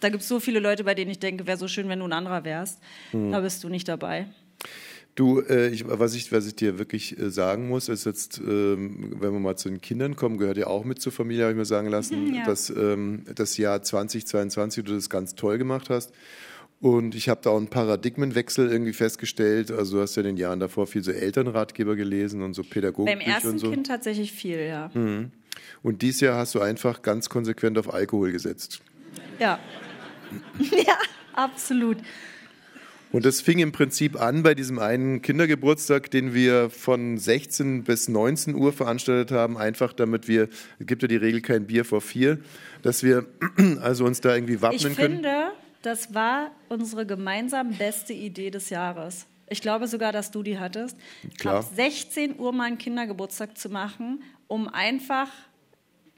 Da 0.00 0.08
gibt 0.08 0.22
es 0.22 0.28
so 0.28 0.40
viele 0.40 0.60
Leute, 0.60 0.84
bei 0.84 0.94
denen 0.94 1.10
ich 1.10 1.18
denke, 1.18 1.46
wäre 1.46 1.58
so 1.58 1.68
schön, 1.68 1.88
wenn 1.88 1.98
du 2.00 2.06
ein 2.06 2.12
anderer 2.12 2.44
wärst. 2.44 2.80
Hm. 3.12 3.30
Da 3.30 3.40
bist 3.40 3.62
du 3.62 3.68
nicht 3.68 3.88
dabei. 3.88 4.26
Du, 5.16 5.40
äh, 5.40 5.68
ich, 5.68 5.84
was, 5.86 6.14
ich, 6.14 6.30
was 6.32 6.46
ich 6.46 6.54
dir 6.54 6.78
wirklich 6.78 7.18
äh, 7.18 7.30
sagen 7.30 7.68
muss, 7.68 7.88
ist 7.88 8.06
jetzt, 8.06 8.38
ähm, 8.38 9.16
wenn 9.18 9.32
wir 9.32 9.40
mal 9.40 9.56
zu 9.56 9.68
den 9.68 9.80
Kindern 9.80 10.16
kommen, 10.16 10.38
gehört 10.38 10.56
ja 10.56 10.68
auch 10.68 10.84
mit 10.84 11.00
zur 11.02 11.12
Familie, 11.12 11.42
habe 11.44 11.52
ich 11.52 11.58
mir 11.58 11.64
sagen 11.64 11.88
lassen, 11.88 12.34
Ja. 12.34 12.44
dass 12.46 12.70
ähm, 12.70 13.24
das 13.34 13.56
Jahr 13.56 13.82
2022 13.82 14.84
du 14.84 14.94
das 14.94 15.10
ganz 15.10 15.34
toll 15.34 15.58
gemacht 15.58 15.90
hast. 15.90 16.12
Und 16.80 17.14
ich 17.14 17.28
habe 17.28 17.40
da 17.42 17.50
auch 17.50 17.58
einen 17.58 17.68
Paradigmenwechsel 17.68 18.70
irgendwie 18.70 18.94
festgestellt. 18.94 19.70
Also 19.70 19.96
du 19.96 20.02
hast 20.02 20.14
ja 20.16 20.22
in 20.22 20.28
den 20.28 20.36
Jahren 20.38 20.60
davor 20.60 20.86
viel 20.86 21.02
so 21.04 21.10
Elternratgeber 21.10 21.94
gelesen 21.96 22.40
und 22.42 22.54
so 22.54 22.62
Beim 22.62 22.70
Pädagogikbücher 22.70 23.30
ersten 23.30 23.48
und 23.48 23.58
so. 23.58 23.70
Kind 23.70 23.86
tatsächlich 23.88 24.32
viel, 24.32 24.60
ja. 24.60 24.90
Und 25.82 26.02
dieses 26.02 26.22
Jahr 26.22 26.38
hast 26.38 26.54
du 26.54 26.60
einfach 26.60 27.02
ganz 27.02 27.28
konsequent 27.28 27.76
auf 27.76 27.92
Alkohol 27.92 28.32
gesetzt. 28.32 28.80
Ja. 29.38 29.58
ja, 30.86 30.96
absolut. 31.34 31.98
Und 33.12 33.24
das 33.24 33.40
fing 33.40 33.58
im 33.58 33.72
Prinzip 33.72 34.20
an 34.20 34.44
bei 34.44 34.54
diesem 34.54 34.78
einen 34.78 35.20
Kindergeburtstag, 35.20 36.12
den 36.12 36.32
wir 36.32 36.70
von 36.70 37.18
16 37.18 37.82
bis 37.82 38.08
19 38.08 38.54
Uhr 38.54 38.72
veranstaltet 38.72 39.32
haben, 39.32 39.58
einfach 39.58 39.92
damit 39.92 40.28
wir, 40.28 40.48
es 40.78 40.86
gibt 40.86 41.02
ja 41.02 41.08
die 41.08 41.16
Regel 41.16 41.40
kein 41.40 41.66
Bier 41.66 41.84
vor 41.84 42.00
vier, 42.00 42.38
dass 42.82 43.02
wir 43.02 43.26
also 43.82 44.04
uns 44.04 44.20
da 44.20 44.32
irgendwie 44.34 44.54
Ich 44.54 44.62
wappnen 44.62 44.94
können. 44.94 45.14
finde, 45.14 45.50
das 45.82 46.14
war 46.14 46.52
unsere 46.68 47.04
gemeinsam 47.04 47.70
beste 47.72 48.12
Idee 48.12 48.50
des 48.50 48.70
Jahres. 48.70 49.26
Ich 49.48 49.60
glaube 49.60 49.88
sogar, 49.88 50.12
dass 50.12 50.30
du 50.30 50.44
die 50.44 50.60
hattest. 50.60 50.96
Klar. 51.40 51.56
Ab 51.56 51.70
16 51.74 52.38
Uhr 52.38 52.52
mal 52.52 52.64
einen 52.68 52.78
Kindergeburtstag 52.78 53.58
zu 53.58 53.70
machen, 53.70 54.22
um 54.46 54.68
einfach 54.68 55.28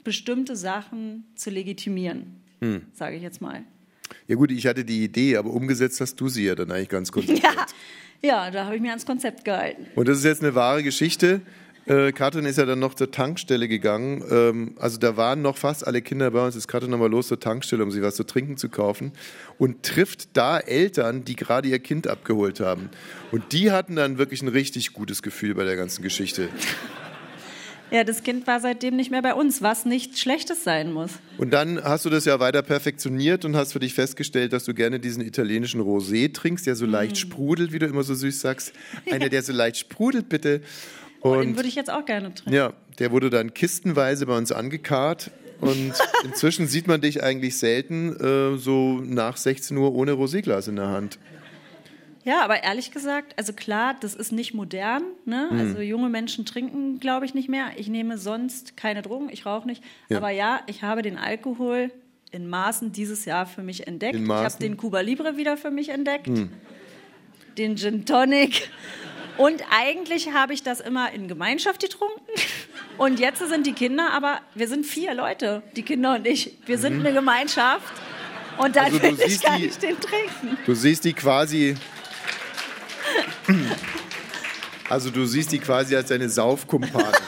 bestimmte 0.03 0.55
Sachen 0.55 1.25
zu 1.33 1.49
legitimieren, 1.49 2.39
Hm. 2.61 2.83
sage 2.93 3.15
ich 3.15 3.23
jetzt 3.23 3.41
mal. 3.41 3.63
Ja 4.27 4.35
gut, 4.35 4.51
ich 4.51 4.67
hatte 4.67 4.85
die 4.85 5.03
Idee, 5.03 5.37
aber 5.37 5.49
umgesetzt 5.51 6.01
hast 6.01 6.15
du 6.15 6.29
sie 6.29 6.45
ja 6.45 6.55
dann 6.55 6.71
eigentlich 6.71 6.89
ganz 6.89 7.11
konsequent. 7.11 7.43
Ja, 8.21 8.45
ja 8.45 8.51
da 8.51 8.65
habe 8.65 8.75
ich 8.75 8.81
mir 8.81 8.89
ans 8.89 9.05
Konzept 9.05 9.45
gehalten. 9.45 9.87
Und 9.95 10.07
das 10.07 10.17
ist 10.19 10.25
jetzt 10.25 10.41
eine 10.41 10.55
wahre 10.55 10.83
Geschichte. 10.83 11.41
Äh, 11.85 12.13
Katrin 12.13 12.45
ist 12.45 12.57
ja 12.57 12.65
dann 12.65 12.79
noch 12.79 12.93
zur 12.93 13.11
Tankstelle 13.11 13.67
gegangen. 13.67 14.23
Ähm, 14.29 14.75
also 14.79 14.97
da 14.97 15.17
waren 15.17 15.41
noch 15.41 15.57
fast 15.57 15.85
alle 15.85 16.01
Kinder 16.01 16.31
bei 16.31 16.45
uns. 16.45 16.55
Ist 16.55 16.67
Katrin 16.67 16.91
nochmal 16.91 17.09
los 17.09 17.27
zur 17.27 17.39
Tankstelle, 17.39 17.83
um 17.83 17.91
sich 17.91 18.01
was 18.01 18.15
zu 18.15 18.23
trinken 18.23 18.55
zu 18.55 18.69
kaufen. 18.69 19.11
Und 19.57 19.83
trifft 19.83 20.37
da 20.37 20.59
Eltern, 20.59 21.25
die 21.25 21.35
gerade 21.35 21.67
ihr 21.67 21.79
Kind 21.79 22.07
abgeholt 22.07 22.61
haben. 22.61 22.89
Und 23.31 23.51
die 23.51 23.71
hatten 23.71 23.97
dann 23.97 24.17
wirklich 24.17 24.41
ein 24.41 24.47
richtig 24.47 24.93
gutes 24.93 25.21
Gefühl 25.21 25.55
bei 25.55 25.65
der 25.65 25.75
ganzen 25.75 26.03
Geschichte. 26.03 26.47
Ja, 27.93 28.03
das 28.03 28.23
Kind 28.23 28.47
war 28.47 28.59
seitdem 28.59 28.95
nicht 28.95 29.11
mehr 29.11 29.21
bei 29.21 29.35
uns, 29.35 29.61
was 29.61 29.85
nichts 29.85 30.19
Schlechtes 30.19 30.63
sein 30.63 30.91
muss. 30.91 31.11
Und 31.37 31.51
dann 31.53 31.81
hast 31.83 32.05
du 32.05 32.09
das 32.09 32.25
ja 32.25 32.39
weiter 32.39 32.63
perfektioniert 32.63 33.45
und 33.45 33.55
hast 33.55 33.71
für 33.73 33.79
dich 33.79 33.93
festgestellt, 33.93 34.51
dass 34.51 34.63
du 34.65 34.73
gerne 34.73 34.99
diesen 34.99 35.23
italienischen 35.23 35.79
Rosé 35.79 36.33
trinkst, 36.33 36.65
der 36.65 36.75
so 36.75 36.87
Mm. 36.87 36.89
leicht 36.89 37.17
sprudelt, 37.17 37.71
wie 37.71 37.77
du 37.79 37.85
immer 37.85 38.01
so 38.03 38.15
süß 38.15 38.41
sagst. 38.41 38.73
Einer, 39.11 39.29
der 39.29 39.43
so 39.43 39.53
leicht 39.53 39.77
sprudelt, 39.77 40.27
bitte. 40.27 40.61
Oh, 41.21 41.35
den 41.35 41.49
Und 41.51 41.55
würde 41.55 41.69
ich 41.69 41.75
jetzt 41.75 41.91
auch 41.91 42.03
gerne 42.05 42.33
trinken. 42.33 42.51
ja, 42.53 42.73
der 42.99 43.11
wurde 43.11 43.29
dann 43.29 43.53
kistenweise 43.53 44.25
bei 44.25 44.35
uns 44.37 44.51
angekarrt. 44.51 45.29
Und 45.61 45.93
inzwischen 46.25 46.67
sieht 46.67 46.87
man 46.87 46.99
dich 46.99 47.21
eigentlich 47.23 47.57
selten 47.57 48.15
äh, 48.19 48.57
so 48.57 48.99
nach 49.05 49.37
16 49.37 49.77
Uhr 49.77 49.93
ohne 49.93 50.13
Roséglas 50.13 50.67
in 50.67 50.75
der 50.77 50.87
Hand. 50.89 51.19
Ja, 52.25 52.41
aber 52.43 52.63
ehrlich 52.63 52.91
gesagt, 52.91 53.33
also 53.37 53.51
klar, 53.53 53.95
das 53.99 54.15
ist 54.15 54.31
nicht 54.31 54.53
modern. 54.53 55.03
Ne? 55.25 55.47
Hm. 55.49 55.59
Also 55.59 55.81
junge 55.81 56.09
Menschen 56.09 56.45
trinken, 56.45 56.99
glaube 56.99 57.25
ich, 57.25 57.33
nicht 57.33 57.49
mehr. 57.49 57.71
Ich 57.75 57.87
nehme 57.89 58.17
sonst 58.17 58.77
keine 58.77 59.01
Drogen, 59.01 59.29
ich 59.29 59.45
rauche 59.45 59.67
nicht. 59.67 59.83
Ja. 60.09 60.17
Aber 60.17 60.29
ja, 60.29 60.61
ich 60.67 60.83
habe 60.83 61.01
den 61.01 61.17
Alkohol 61.17 61.91
in 62.31 62.47
Maßen 62.49 62.91
dieses 62.93 63.25
Jahr 63.25 63.45
für 63.45 63.61
mich 63.61 63.87
entdeckt. 63.87 64.15
In 64.15 64.23
Ich 64.23 64.29
habe 64.29 64.43
Maßen? 64.43 64.59
Den 64.59 64.77
Cuba 64.77 65.01
Libre 65.01 65.35
wieder 65.37 65.57
für 65.57 65.69
mich 65.69 65.89
entdeckt. 65.89 66.29
Den 67.57 67.75
Gin 67.77 68.05
Tonic. 68.05 68.69
Und 69.37 69.63
eigentlich 69.71 70.31
habe 70.31 70.53
ich 70.53 70.63
das 70.63 70.79
immer 70.79 71.11
in 71.11 71.27
Gemeinschaft 71.27 71.81
getrunken. 71.81 72.21
Und 72.97 73.19
jetzt 73.19 73.39
sind 73.47 73.65
die 73.67 73.73
Kinder, 73.73 74.11
aber 74.13 74.39
wir 74.55 74.67
sind 74.67 74.85
vier 74.85 75.13
Leute, 75.15 75.63
die 75.75 75.81
Kinder 75.81 76.15
und 76.15 76.27
ich. 76.27 76.55
Wir 76.65 76.77
sind 76.77 76.99
eine 76.99 77.13
Gemeinschaft. 77.13 77.91
Und 78.59 78.75
dann 78.75 78.91
Mhm. 78.93 78.99
Also 79.01 79.17
will 79.17 79.25
ich 79.27 79.41
gar 79.41 79.57
die- 79.57 79.63
nicht 79.65 79.81
den 79.81 79.99
trinken. 79.99 80.57
Du 80.65 80.75
siehst 80.75 81.03
die 81.05 81.13
quasi. 81.13 81.75
Also 84.93 85.09
du 85.09 85.25
siehst 85.25 85.51
die 85.51 85.57
quasi 85.57 85.95
als 85.95 86.09
deine 86.09 86.29
Saufkumpanen. 86.29 87.19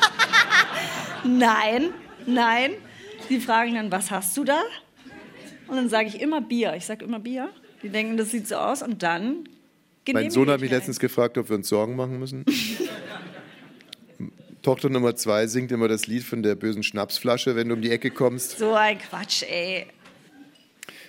Nein, 1.24 1.90
nein. 2.28 2.74
Die 3.28 3.40
fragen 3.40 3.74
dann, 3.74 3.92
was 3.92 4.12
hast 4.12 4.38
du 4.38 4.44
da? 4.44 4.62
Und 5.68 5.76
dann 5.76 5.90
sage 5.90 6.10
ich 6.10 6.22
immer 6.22 6.42
Bier. 6.42 6.76
Ich 6.78 6.86
sage 6.86 7.04
immer 7.04 7.18
Bier. 7.18 7.50
Die 7.82 7.90
denken, 7.90 8.18
das 8.18 8.30
sieht 8.30 8.48
so 8.48 8.58
aus. 8.58 8.84
Und 8.84 9.02
dann 9.02 9.50
Mein 10.14 10.30
Sohn 10.30 10.48
hat 10.52 10.60
mich 10.60 10.70
ich 10.70 10.78
letztens 10.78 11.00
gefragt, 11.00 11.40
ob 11.40 11.50
wir 11.50 11.56
uns 11.56 11.68
Sorgen 11.68 11.96
machen 11.96 12.20
müssen. 12.20 12.46
Tochter 14.62 14.90
Nummer 14.90 15.16
zwei 15.16 15.48
singt 15.48 15.72
immer 15.72 15.88
das 15.88 16.06
Lied 16.06 16.22
von 16.22 16.44
der 16.44 16.54
bösen 16.54 16.84
Schnapsflasche, 16.84 17.56
wenn 17.56 17.70
du 17.70 17.74
um 17.74 17.82
die 17.82 17.90
Ecke 17.90 18.12
kommst. 18.12 18.60
So 18.60 18.76
ein 18.76 19.00
Quatsch, 19.00 19.42
ey. 19.42 19.88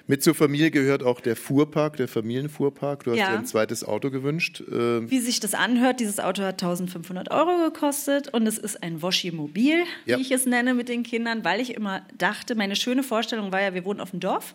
Mit 0.09 0.23
zur 0.23 0.35
Familie 0.37 0.71
gehört 0.71 1.03
auch 1.03 1.21
der 1.21 1.35
Fuhrpark, 1.35 1.97
der 1.97 2.07
Familienfuhrpark. 2.07 3.03
Du 3.05 3.11
hast 3.11 3.19
Ja. 3.19 3.31
dir 3.33 3.39
ein 3.39 3.47
zweites 3.47 3.83
Auto 3.85 4.11
gewünscht. 4.11 4.61
Äh, 4.61 5.11
Wie 5.11 5.19
sich 5.19 5.41
das 5.41 5.55
anhört, 5.55 5.99
dieses 5.99 6.21
Auto 6.21 6.43
hat 6.43 6.63
1500 6.63 7.31
Euro 7.33 7.65
gekostet 7.71 8.33
und 8.33 8.47
es 8.47 8.57
ist 8.59 8.83
ein 8.85 9.03
Woschimobil, 9.03 9.83
Ja. 10.05 10.17
wie 10.19 10.23
ich 10.23 10.31
es 10.31 10.47
nenne, 10.47 10.75
mit 10.75 10.89
den 10.89 11.03
Kindern, 11.03 11.45
weil 11.45 11.61
ich 11.61 11.75
immer 11.75 12.03
dachte, 12.17 12.55
meine 12.55 12.77
schöne 12.77 13.03
Vorstellung 13.03 13.51
war 13.51 13.61
ja, 13.61 13.75
wir 13.75 13.85
wohnen 13.85 14.01
auf 14.01 14.13
dem 14.13 14.21
Dorf 14.21 14.55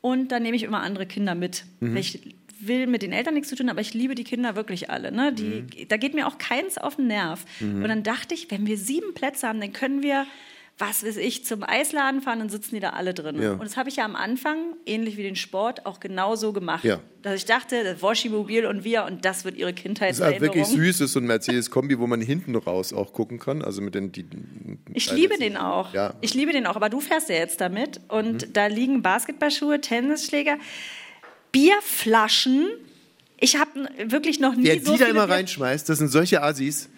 und 0.00 0.30
dann 0.30 0.42
nehme 0.44 0.56
ich 0.56 0.62
immer 0.62 0.82
andere 0.82 1.06
Kinder 1.06 1.34
mit. 1.34 1.64
Mhm. 1.80 1.96
Ich 1.96 2.20
will 2.60 2.86
mit 2.86 3.02
den 3.02 3.10
Eltern 3.12 3.34
nichts 3.34 3.48
zu 3.48 3.56
tun, 3.56 3.68
aber 3.70 3.80
ich 3.80 3.92
liebe 3.94 4.14
die 4.14 4.22
Kinder 4.22 4.54
wirklich 4.54 4.88
alle. 4.88 5.10
Ne? 5.10 5.32
Die, 5.32 5.42
Mhm. 5.82 5.88
Da 5.88 5.96
geht 5.96 6.14
mir 6.14 6.28
auch 6.28 6.38
keins 6.38 6.78
auf 6.78 6.94
den 6.94 7.08
Nerv. 7.08 7.44
Und 7.60 7.82
dann 7.88 8.04
dachte 8.04 8.34
ich, 8.34 8.52
wenn 8.52 8.66
wir 8.68 8.78
sieben 8.78 9.14
Plätze 9.14 9.48
haben, 9.48 9.60
dann 9.60 9.72
können 9.72 10.00
wir 10.04 10.26
was 10.78 11.04
weiß 11.04 11.16
ich, 11.18 11.44
zum 11.44 11.62
Eisladen 11.62 12.22
fahren, 12.22 12.40
dann 12.40 12.48
sitzen 12.48 12.74
die 12.74 12.80
da 12.80 12.90
alle 12.90 13.14
drin. 13.14 13.40
Ja. 13.40 13.52
Und 13.52 13.62
das 13.62 13.76
habe 13.76 13.88
ich 13.88 13.96
ja 13.96 14.04
am 14.04 14.16
Anfang, 14.16 14.74
ähnlich 14.84 15.16
wie 15.16 15.22
den 15.22 15.36
Sport, 15.36 15.86
auch 15.86 16.00
genauso 16.00 16.52
gemacht. 16.52 16.82
Ja. 16.82 16.98
Dass 17.22 17.34
ich 17.36 17.44
dachte, 17.44 17.84
das 17.84 18.02
Woschimobil 18.02 18.66
und 18.66 18.82
wir 18.82 19.04
und 19.04 19.24
das 19.24 19.44
wird 19.44 19.56
ihre 19.56 19.72
Das 19.72 20.18
ist 20.18 20.20
halt 20.20 20.40
wirklich 20.40 20.66
süß, 20.66 21.00
ist 21.02 21.12
so 21.12 21.20
ein 21.20 21.26
Mercedes-Kombi, 21.26 21.98
wo 22.00 22.06
man 22.08 22.20
hinten 22.20 22.56
raus 22.56 22.92
auch 22.92 23.12
gucken 23.12 23.38
kann. 23.38 23.62
Also 23.62 23.80
mit 23.80 23.94
den. 23.94 24.10
Die, 24.10 24.24
Ich 24.92 25.12
liebe 25.12 25.36
den 25.38 25.56
auch. 25.56 25.94
Ja. 25.94 26.14
Ich 26.20 26.34
liebe 26.34 26.52
den 26.52 26.66
auch, 26.66 26.74
aber 26.74 26.88
du 26.88 27.00
fährst 27.00 27.28
ja 27.28 27.36
jetzt 27.36 27.60
damit 27.60 28.00
und 28.08 28.56
da 28.56 28.66
liegen 28.66 29.02
Basketballschuhe, 29.02 29.80
Tennisschläger, 29.80 30.56
Bierflaschen. 31.52 32.66
Ich 33.38 33.56
habe 33.56 33.88
wirklich 34.06 34.40
noch 34.40 34.54
nie 34.54 34.64
Wer 34.64 34.80
so 34.82 34.92
die 34.92 34.98
da 34.98 35.06
immer 35.06 35.26
Bier- 35.26 35.34
reinschmeißt, 35.36 35.88
das 35.88 35.98
sind 35.98 36.08
solche 36.08 36.42
Assis. 36.42 36.88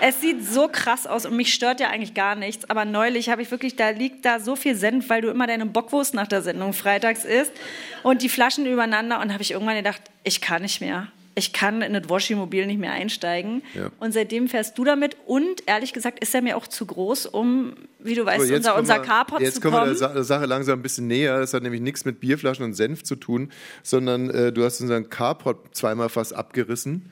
Es 0.00 0.20
sieht 0.20 0.44
so 0.44 0.68
krass 0.68 1.06
aus 1.06 1.24
und 1.26 1.36
mich 1.36 1.54
stört 1.54 1.80
ja 1.80 1.88
eigentlich 1.88 2.14
gar 2.14 2.34
nichts. 2.36 2.68
Aber 2.68 2.84
neulich 2.84 3.28
habe 3.30 3.42
ich 3.42 3.50
wirklich, 3.50 3.76
da 3.76 3.90
liegt 3.90 4.24
da 4.24 4.38
so 4.40 4.54
viel 4.56 4.74
Senf, 4.74 5.08
weil 5.08 5.22
du 5.22 5.28
immer 5.28 5.46
deine 5.46 5.66
Bockwurst 5.66 6.14
nach 6.14 6.26
der 6.26 6.42
Sendung 6.42 6.72
freitags 6.72 7.24
isst 7.24 7.52
und 8.02 8.20
die 8.22 8.28
Flaschen 8.28 8.66
übereinander. 8.66 9.20
Und 9.20 9.32
habe 9.32 9.42
ich 9.42 9.52
irgendwann 9.52 9.76
gedacht, 9.76 10.02
ich 10.24 10.40
kann 10.40 10.62
nicht 10.62 10.80
mehr. 10.80 11.08
Ich 11.36 11.52
kann 11.52 11.82
in 11.82 11.94
das 11.94 12.08
Woschimobil 12.08 12.64
nicht 12.66 12.78
mehr 12.78 12.92
einsteigen. 12.92 13.62
Ja. 13.74 13.90
Und 13.98 14.12
seitdem 14.12 14.46
fährst 14.48 14.78
du 14.78 14.84
damit. 14.84 15.16
Und 15.26 15.64
ehrlich 15.66 15.92
gesagt 15.92 16.20
ist 16.22 16.32
er 16.34 16.42
mir 16.42 16.56
auch 16.56 16.68
zu 16.68 16.86
groß, 16.86 17.26
um, 17.26 17.72
wie 17.98 18.14
du 18.14 18.24
weißt, 18.24 18.46
So, 18.46 18.54
unser, 18.54 18.76
unser 18.78 18.94
wir- 18.96 19.02
Carport 19.02 19.42
Jetzt 19.42 19.54
zu 19.54 19.60
kommen 19.60 19.72
wir 19.74 19.78
kommen. 19.80 19.88
der, 19.90 19.96
Sa 19.96 20.08
der 20.14 20.22
Sache 20.24 20.46
langsam 20.46 20.78
ein 20.78 20.82
bisschen 20.82 21.08
näher. 21.08 21.40
Das 21.40 21.52
hat 21.52 21.62
nämlich 21.64 21.80
nichts 21.80 22.04
mit 22.04 22.20
Bierflaschen 22.20 22.64
und 22.64 22.74
Senf 22.74 23.02
zu 23.02 23.16
tun, 23.16 23.50
sondern 23.82 24.30
äh, 24.30 24.52
du 24.52 24.62
hast 24.64 24.80
unseren 24.80 25.08
Carport 25.08 25.74
zweimal 25.74 26.08
fast 26.08 26.34
abgerissen. 26.36 27.10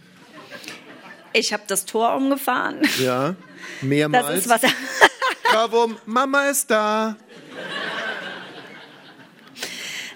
Ich 1.33 1.53
habe 1.53 1.63
das 1.67 1.85
Tor 1.87 2.15
umgefahren. 2.15 2.81
Ja, 2.99 3.29
Das 3.29 3.37
mehrmals. 3.83 4.39
ist 4.41 4.49
was. 4.49 4.63
Kavum, 5.45 5.97
Mama 6.07 6.49
ist 6.49 6.71
da. 6.71 7.17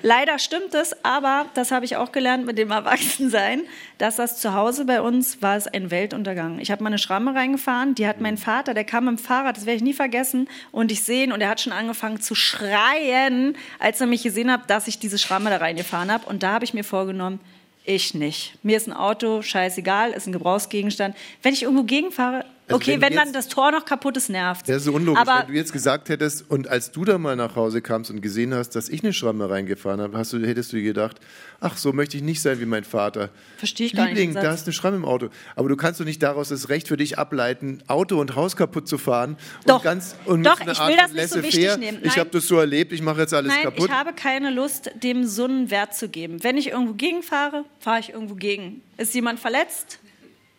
Leider 0.03 0.39
stimmt 0.39 0.73
es, 0.75 0.95
aber 1.05 1.47
das 1.55 1.73
habe 1.73 1.85
ich 1.85 1.97
auch 1.97 2.13
gelernt 2.13 2.47
mit 2.47 2.59
dem 2.59 2.71
Erwachsensein, 2.71 3.63
dass 3.99 4.17
das 4.17 4.41
zu 4.41 4.55
Hause 4.55 4.85
bei 4.85 5.01
uns 5.01 5.43
war 5.43 5.57
es 5.57 5.67
ein 5.67 5.91
Weltuntergang. 5.91 6.61
Ich 6.61 6.71
habe 6.71 6.85
meine 6.85 6.99
Schramme 6.99 7.35
reingefahren, 7.35 7.95
die 7.97 8.07
hat 8.07 8.21
mein 8.21 8.37
Vater, 8.37 8.73
der 8.73 8.85
kam 8.85 9.07
mit 9.07 9.19
dem 9.19 9.19
Fahrrad, 9.19 9.57
das 9.57 9.67
werde 9.67 9.79
ich 9.79 9.83
nie 9.83 9.95
vergessen, 9.95 10.49
und 10.71 10.93
ich 10.93 11.03
sehe 11.03 11.25
ihn 11.25 11.33
und 11.33 11.41
er 11.41 11.49
hat 11.49 11.61
schon 11.61 11.73
angefangen 11.73 12.21
zu 12.21 12.37
schreien, 12.37 13.57
als 13.81 14.01
er 14.01 14.07
mich 14.07 14.23
gesehen 14.23 14.53
hat, 14.53 14.71
dass 14.71 14.87
ich 14.87 15.01
diese 15.01 15.19
Schramme 15.19 15.51
da 15.51 15.57
reingefahren 15.57 16.13
habe. 16.13 16.27
Und 16.27 16.43
da 16.45 16.53
habe 16.53 16.65
ich 16.65 16.75
mir 16.75 16.85
vorgenommen, 16.85 17.41
ich 17.87 18.15
nicht. 18.15 18.55
Mir 18.63 18.77
ist 18.77 18.89
ein 18.89 18.93
Auto 18.93 19.43
scheißegal, 19.43 20.13
ist 20.13 20.27
ein 20.27 20.33
Gebrauchsgegenstand. 20.33 21.17
Wenn 21.43 21.55
ich 21.55 21.63
irgendwo 21.63 21.85
gegenfahre, 21.85 22.45
Also 22.69 22.77
okay, 22.77 22.93
wenn 22.95 23.01
wenn, 23.03 23.11
du 23.11 23.17
dann 23.19 23.27
jetzt- 23.29 23.37
das 23.37 23.49
Tor 23.49 23.71
noch 23.71 23.85
kaputt 23.85 24.17
ist, 24.17 24.29
nervt. 24.29 24.69
Das 24.69 24.79
ist 24.79 24.85
so 24.85 24.93
unlogisch, 24.93 25.21
Aber 25.21 25.41
wenn 25.47 25.53
du 25.53 25.53
jetzt 25.53 25.73
gesagt 25.73 26.09
hättest, 26.09 26.51
und 26.51 26.67
als 26.67 26.91
du 26.91 27.05
da 27.05 27.17
mal 27.17 27.37
nach 27.37 27.55
Hause 27.55 27.81
kamst 27.81 28.11
und 28.11 28.21
gesehen 28.21 28.53
hast, 28.55 28.71
dass 28.71 28.89
ich 28.89 29.05
eine 29.05 29.13
Schramme 29.13 29.49
reingefahren 29.49 30.01
habe, 30.01 30.19
hast 30.19 30.33
du, 30.33 30.45
hättest 30.45 30.73
du 30.73 30.77
dir 30.79 30.83
gedacht, 30.83 31.21
ach, 31.61 31.77
so 31.77 31.93
möchte 31.93 32.17
ich 32.17 32.25
nicht 32.25 32.43
sein 32.43 32.59
wie 32.61 32.67
mein 32.67 32.83
Vater. 32.83 33.31
Verstehe 33.57 33.87
ich 33.87 33.95
gar 33.95 34.07
nicht, 34.07 34.17
Liebling, 34.17 34.35
da 34.35 34.53
ist 34.53 34.67
eine 34.67 34.73
Schramme 34.73 34.97
im 34.97 35.05
Auto. 35.05 35.29
Aber 35.55 35.69
du 35.69 35.77
kannst 35.77 36.01
doch 36.01 36.05
nicht 36.05 36.21
daraus 36.25 36.49
das 36.49 36.69
Recht 36.69 36.89
für 36.89 36.97
dich 36.97 37.19
ableiten, 37.19 37.85
Auto 37.87 38.19
und 38.21 38.35
Haus 38.35 38.57
kaputt 38.57 38.89
zu 38.89 38.99
fahren. 38.99 39.37
Doch. 39.67 39.77
Und 39.77 39.83
ganz, 39.85 40.17
und 40.25 40.43
Doch, 40.45 40.61
ich 40.61 40.67
Art 40.81 40.89
will 40.89 40.97
das 40.97 41.13
nicht 41.13 41.29
so 41.29 41.43
wichtig 41.45 41.77
nehmen. 41.79 41.99
Ich 42.03 42.09
Nein. 42.11 42.17
habe 42.19 42.31
das 42.31 42.49
so 42.49 42.59
erlebt, 42.59 42.91
ich 42.93 43.01
mache 43.01 43.21
jetzt 43.21 43.33
alles 43.33 43.53
Nein, 43.53 43.63
kaputt. 43.63 43.89
ich 43.89 43.95
habe 43.95 44.13
keine 44.13 44.51
Lust, 44.51 44.91
dem 45.05 45.25
so 45.25 45.45
einen 45.45 45.71
Wert 45.71 45.95
zu 45.95 46.09
geben. 46.09 46.43
Wenn 46.43 46.57
ich 46.57 46.71
irgendwo 46.71 46.95
gegenfahre, 46.95 47.65
fahre 47.79 48.01
ich 48.01 48.11
irgendwo 48.11 48.35
gegen. 48.35 48.83
Ist 48.97 49.15
jemand 49.15 49.39
verletzt? 49.39 50.01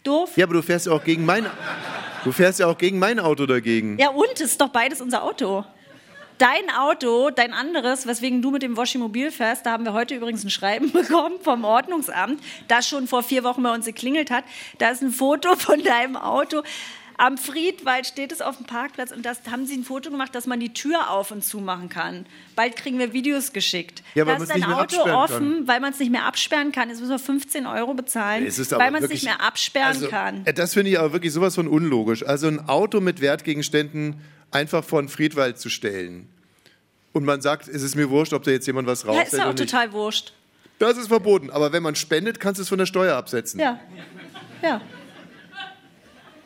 Doof? 0.08 0.38
ja, 0.38 0.46
aber 0.46 0.54
du 0.54 0.62
fährst 0.62 0.86
ja 0.86 0.93
auch 0.93 1.04
gegen 1.04 1.26
mein, 1.26 1.46
du 2.24 2.32
fährst 2.32 2.60
ja 2.60 2.67
auch 2.67 2.78
gegen 2.78 3.00
mein 3.00 3.20
Auto 3.20 3.46
dagegen. 3.46 3.98
Ja, 4.00 4.10
und? 4.10 4.39
Ist 4.39 4.62
doch 4.62 4.70
beides 4.70 5.02
unser 5.02 5.24
Auto. 5.24 5.65
Dein 6.38 6.70
Auto, 6.70 7.32
dein 7.32 7.52
anderes, 7.52 8.06
weswegen 8.06 8.43
du 8.43 8.52
mit 8.52 8.62
dem 8.62 8.78
Woschimobil 8.78 9.32
fährst, 9.32 9.65
da 9.65 9.72
haben 9.72 9.86
wir 9.86 9.93
heute 9.93 10.13
übrigens 10.13 10.43
ein 10.43 10.52
Schreiben 10.52 10.91
bekommen 10.93 11.36
vom 11.41 11.63
Ordnungsamt, 11.63 12.39
das 12.67 12.88
schon 12.88 13.08
vor 13.08 13.24
vier 13.24 13.43
Wochen 13.43 13.63
bei 13.63 13.74
uns 13.74 13.86
geklingelt 13.86 14.30
hat. 14.30 14.43
Da 14.78 14.89
ist 14.89 15.02
ein 15.02 15.12
Foto 15.12 15.56
von 15.56 15.82
deinem 15.84 16.15
Auto. 16.15 16.62
Am 17.20 17.40
Friedwald 17.40 18.06
steht 18.06 18.32
es 18.32 18.42
auf 18.42 18.58
dem 18.58 18.68
Parkplatz 18.68 19.12
und 19.12 19.26
das 19.26 19.40
haben 19.52 19.66
sie 19.66 19.76
ein 19.76 19.84
Foto 19.84 20.12
gemacht, 20.12 20.36
dass 20.36 20.46
man 20.46 20.60
die 20.60 20.72
Tür 20.74 21.10
auf 21.10 21.32
und 21.32 21.44
zu 21.44 21.60
machen 21.60 21.90
kann. 21.90 22.28
Bald 22.56 22.76
kriegen 22.76 23.00
wir 23.00 23.12
Videos 23.12 23.54
geschickt. 23.54 24.04
Ja, 24.14 24.24
da 24.24 24.36
ist 24.36 24.56
mehr 24.56 24.78
Auto 24.78 25.02
offen, 25.02 25.68
weil 25.68 25.80
man 25.80 25.94
es 25.94 26.00
nicht 26.00 26.12
mehr 26.12 26.26
absperren 26.26 26.72
kann. 26.72 26.90
Jetzt 26.90 27.00
müssen 27.00 27.12
wir 27.12 27.20
15 27.20 27.66
Euro 27.66 27.96
bezahlen, 27.96 28.46
weil 28.46 28.92
man 28.92 29.04
es 29.04 29.10
nicht 29.10 29.24
mehr 29.24 29.42
absperren 29.42 29.88
also, 29.88 30.08
kann. 30.10 30.46
äh, 30.46 30.54
Das 30.54 30.76
finde 30.76 30.92
ich 30.92 31.00
aber 31.00 31.12
wirklich 31.12 31.34
sowas 31.34 31.56
von 31.56 31.68
unlogisch. 31.68 32.24
Also 32.24 32.48
ein 32.48 32.70
Auto 32.70 33.02
mit 33.02 33.20
Wertgegenständen 33.20 34.22
einfach 34.52 34.84
von 34.84 35.10
Friedwald 35.10 35.58
zu 35.58 35.70
stellen. 35.70 36.30
Und 37.14 37.26
man 37.26 37.42
sagt, 37.42 37.68
es 37.68 37.82
ist 37.82 37.96
mir 37.96 38.12
wurscht, 38.12 38.34
ob 38.34 38.44
da 38.44 38.52
jetzt 38.52 38.68
jemand 38.68 38.88
was 38.88 39.02
Ja, 39.02 39.10
raushält 39.10 39.34
ist 39.34 39.40
ja 39.40 39.50
auch 39.50 39.56
total 39.56 39.92
wurscht. 39.92 40.34
Das 40.78 40.98
ist 40.98 41.08
verboten. 41.08 41.50
Aber 41.50 41.72
wenn 41.72 41.82
man 41.82 41.96
spendet, 41.96 42.40
kannst 42.40 42.60
du 42.60 42.62
es 42.62 42.70
von 42.70 42.78
der 42.78 42.86
Steuer 42.86 43.16
absetzen. 43.16 43.60
Ja, 43.60 43.80
ja. 44.62 44.82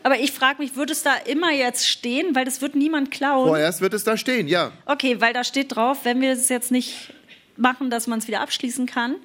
Aber 0.04 0.20
ich 0.20 0.32
frage 0.32 0.62
mich, 0.62 0.76
würde 0.76 0.94
es 0.94 1.04
da 1.04 1.14
immer 1.16 1.52
jetzt 1.52 1.88
stehen, 1.88 2.34
weil 2.36 2.46
das 2.46 2.62
wird 2.62 2.76
niemand 2.76 3.12
klauen? 3.12 3.48
Vorerst 3.48 3.82
wird 3.82 3.94
es 3.94 4.04
da 4.04 4.18
stehen, 4.18 4.48
ja. 4.48 4.72
Okay, 4.86 5.22
weil 5.22 5.34
da 5.34 5.44
steht 5.44 5.76
drauf, 5.76 6.00
wenn 6.06 6.22
wir 6.22 6.32
es 6.32 6.50
jetzt 6.50 6.72
nicht 6.72 7.14
machen, 7.58 7.90
dass 7.90 8.08
man 8.08 8.20
es 8.20 8.28
wieder 8.28 8.42
abschließen 8.42 8.86
kann, 8.88 9.16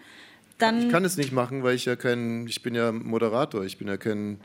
dann 0.59 0.87
Ich 0.87 0.89
kann 0.91 1.05
es 1.05 1.17
nicht 1.17 1.33
machen, 1.33 1.62
weil 1.62 1.75
ich 1.75 1.85
ja 1.87 1.97
kein, 1.97 2.47
ich 2.47 2.62
bin 2.62 2.75
ja 2.75 2.93
Moderator, 2.93 3.65
ich 3.65 3.79
bin 3.79 3.89
ja 3.89 3.97
kein. 3.97 4.39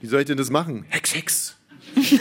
Wie 0.00 0.06
soll 0.06 0.20
ich 0.20 0.26
denn 0.26 0.36
das 0.36 0.50
machen? 0.50 0.84
Hex, 0.88 1.14
Hex. 1.14 1.56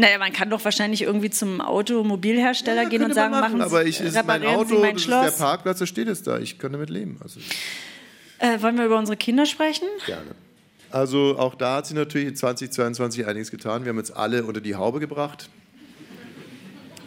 Naja, 0.00 0.16
man 0.18 0.32
kann 0.32 0.48
doch 0.48 0.64
wahrscheinlich 0.64 1.02
irgendwie 1.02 1.28
zum 1.28 1.60
Automobilhersteller 1.60 2.84
gehen 2.86 3.00
und 3.02 3.08
Könnte 3.08 3.14
sagen, 3.16 3.32
machen 3.32 3.60
aber 3.60 3.82
Sie, 3.82 3.88
ich, 3.88 4.00
es 4.00 4.14
ist 4.14 4.24
mein 4.26 4.46
Auto, 4.46 4.76
Sie 4.76 4.78
mein 4.80 4.94
das 4.94 5.02
Schloss. 5.02 5.26
ist 5.26 5.38
der 5.40 5.44
Parkplatz, 5.44 5.80
da 5.80 5.86
steht 5.86 6.06
es 6.06 6.22
da. 6.22 6.38
Ich 6.38 6.56
kann 6.60 6.70
damit 6.70 6.88
leben. 6.88 7.18
Also 7.20 7.40
Äh, 8.38 8.62
wollen 8.62 8.78
wir 8.78 8.84
über 8.84 8.96
unsere 8.96 9.16
Kinder 9.16 9.44
sprechen? 9.44 9.88
gerne. 10.06 10.36
Also 10.90 11.38
auch 11.38 11.54
da 11.54 11.76
hat 11.76 11.86
sich 11.86 11.96
natürlich 11.96 12.28
in 12.28 12.36
2022 12.36 13.26
einiges 13.26 13.50
getan. 13.50 13.84
Wir 13.84 13.90
haben 13.90 13.98
jetzt 13.98 14.16
alle 14.16 14.44
unter 14.44 14.60
die 14.60 14.74
Haube 14.74 15.00
gebracht. 15.00 15.50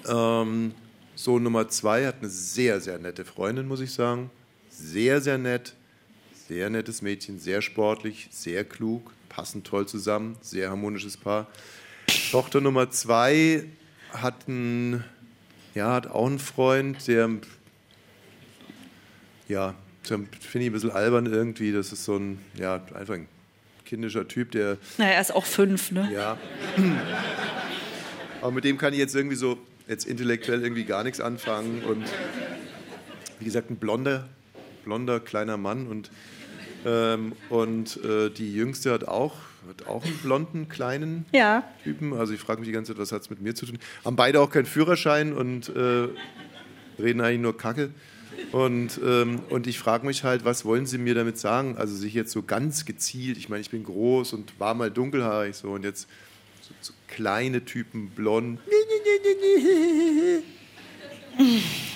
Ähm, 0.07 0.73
Sohn 1.15 1.43
Nummer 1.43 1.67
zwei 1.67 2.05
hat 2.05 2.17
eine 2.19 2.29
sehr, 2.29 2.79
sehr 2.79 2.99
nette 2.99 3.25
Freundin, 3.25 3.67
muss 3.67 3.79
ich 3.79 3.91
sagen. 3.91 4.29
Sehr, 4.69 5.19
sehr 5.21 5.37
nett. 5.37 5.75
Sehr 6.47 6.69
nettes 6.69 7.01
Mädchen, 7.01 7.39
sehr 7.39 7.61
sportlich, 7.61 8.27
sehr 8.29 8.65
klug, 8.65 9.13
passen 9.29 9.63
toll 9.63 9.87
zusammen, 9.87 10.35
sehr 10.41 10.69
harmonisches 10.69 11.15
Paar. 11.15 11.47
Tochter 12.31 12.59
Nummer 12.59 12.89
zwei 12.89 13.63
hat, 14.11 14.49
einen, 14.49 15.03
ja, 15.73 15.93
hat 15.93 16.07
auch 16.07 16.27
einen 16.27 16.39
Freund, 16.39 17.07
der, 17.07 17.29
ja, 19.47 19.75
finde 20.03 20.27
ich 20.53 20.65
ein 20.65 20.71
bisschen 20.73 20.91
albern 20.91 21.25
irgendwie. 21.25 21.71
Das 21.71 21.93
ist 21.93 22.03
so 22.03 22.17
ein, 22.17 22.39
ja, 22.55 22.83
einfach 22.95 23.13
ein 23.13 23.27
kindischer 23.91 24.25
Typ, 24.25 24.51
der, 24.51 24.77
Naja, 24.97 25.11
er 25.15 25.21
ist 25.21 25.35
auch 25.35 25.43
fünf, 25.43 25.91
ne? 25.91 26.09
ja. 26.13 26.37
Aber 28.41 28.51
mit 28.51 28.63
dem 28.63 28.77
kann 28.77 28.93
ich 28.93 28.99
jetzt 28.99 29.13
irgendwie 29.13 29.35
so, 29.35 29.57
jetzt 29.85 30.05
intellektuell 30.05 30.63
irgendwie 30.63 30.85
gar 30.85 31.03
nichts 31.03 31.19
anfangen. 31.19 31.83
Und 31.83 32.05
wie 33.39 33.45
gesagt, 33.45 33.69
ein 33.69 33.75
blonder, 33.75 34.29
blonder 34.85 35.19
kleiner 35.19 35.57
Mann. 35.57 35.87
Und, 35.87 36.09
ähm, 36.85 37.33
und 37.49 37.99
äh, 38.05 38.29
die 38.29 38.53
Jüngste 38.55 38.93
hat 38.93 39.09
auch, 39.09 39.35
hat 39.67 39.85
auch 39.87 40.05
einen 40.05 40.17
blonden 40.19 40.69
kleinen 40.69 41.25
Ja. 41.33 41.63
Typen. 41.83 42.13
Also 42.13 42.33
ich 42.33 42.39
frage 42.39 42.61
mich 42.61 42.69
die 42.69 42.73
ganze 42.73 42.93
Zeit, 42.93 43.01
was 43.01 43.11
hat 43.11 43.23
es 43.23 43.29
mit 43.29 43.41
mir 43.41 43.53
zu 43.55 43.65
tun? 43.65 43.77
Haben 44.05 44.15
beide 44.15 44.39
auch 44.39 44.49
keinen 44.49 44.65
Führerschein 44.67 45.33
und 45.33 45.67
äh, 45.67 46.07
reden 46.97 47.19
eigentlich 47.19 47.41
nur 47.41 47.57
Kacke. 47.57 47.89
Und, 48.51 48.99
ähm, 49.03 49.41
und 49.49 49.67
ich 49.67 49.79
frage 49.79 50.05
mich 50.05 50.23
halt, 50.23 50.43
was 50.43 50.65
wollen 50.65 50.85
sie 50.85 50.97
mir 50.97 51.15
damit 51.15 51.37
sagen? 51.37 51.77
Also 51.77 51.95
sich 51.95 52.13
jetzt 52.13 52.31
so 52.31 52.43
ganz 52.43 52.85
gezielt, 52.85 53.37
ich 53.37 53.49
meine, 53.49 53.61
ich 53.61 53.69
bin 53.69 53.83
groß 53.83 54.33
und 54.33 54.59
war 54.59 54.73
mal 54.73 54.91
dunkelhaarig 54.91 55.55
so 55.55 55.69
und 55.71 55.83
jetzt 55.83 56.07
so, 56.61 56.73
so 56.81 56.93
kleine 57.07 57.63
Typen, 57.63 58.09
blond. 58.09 58.59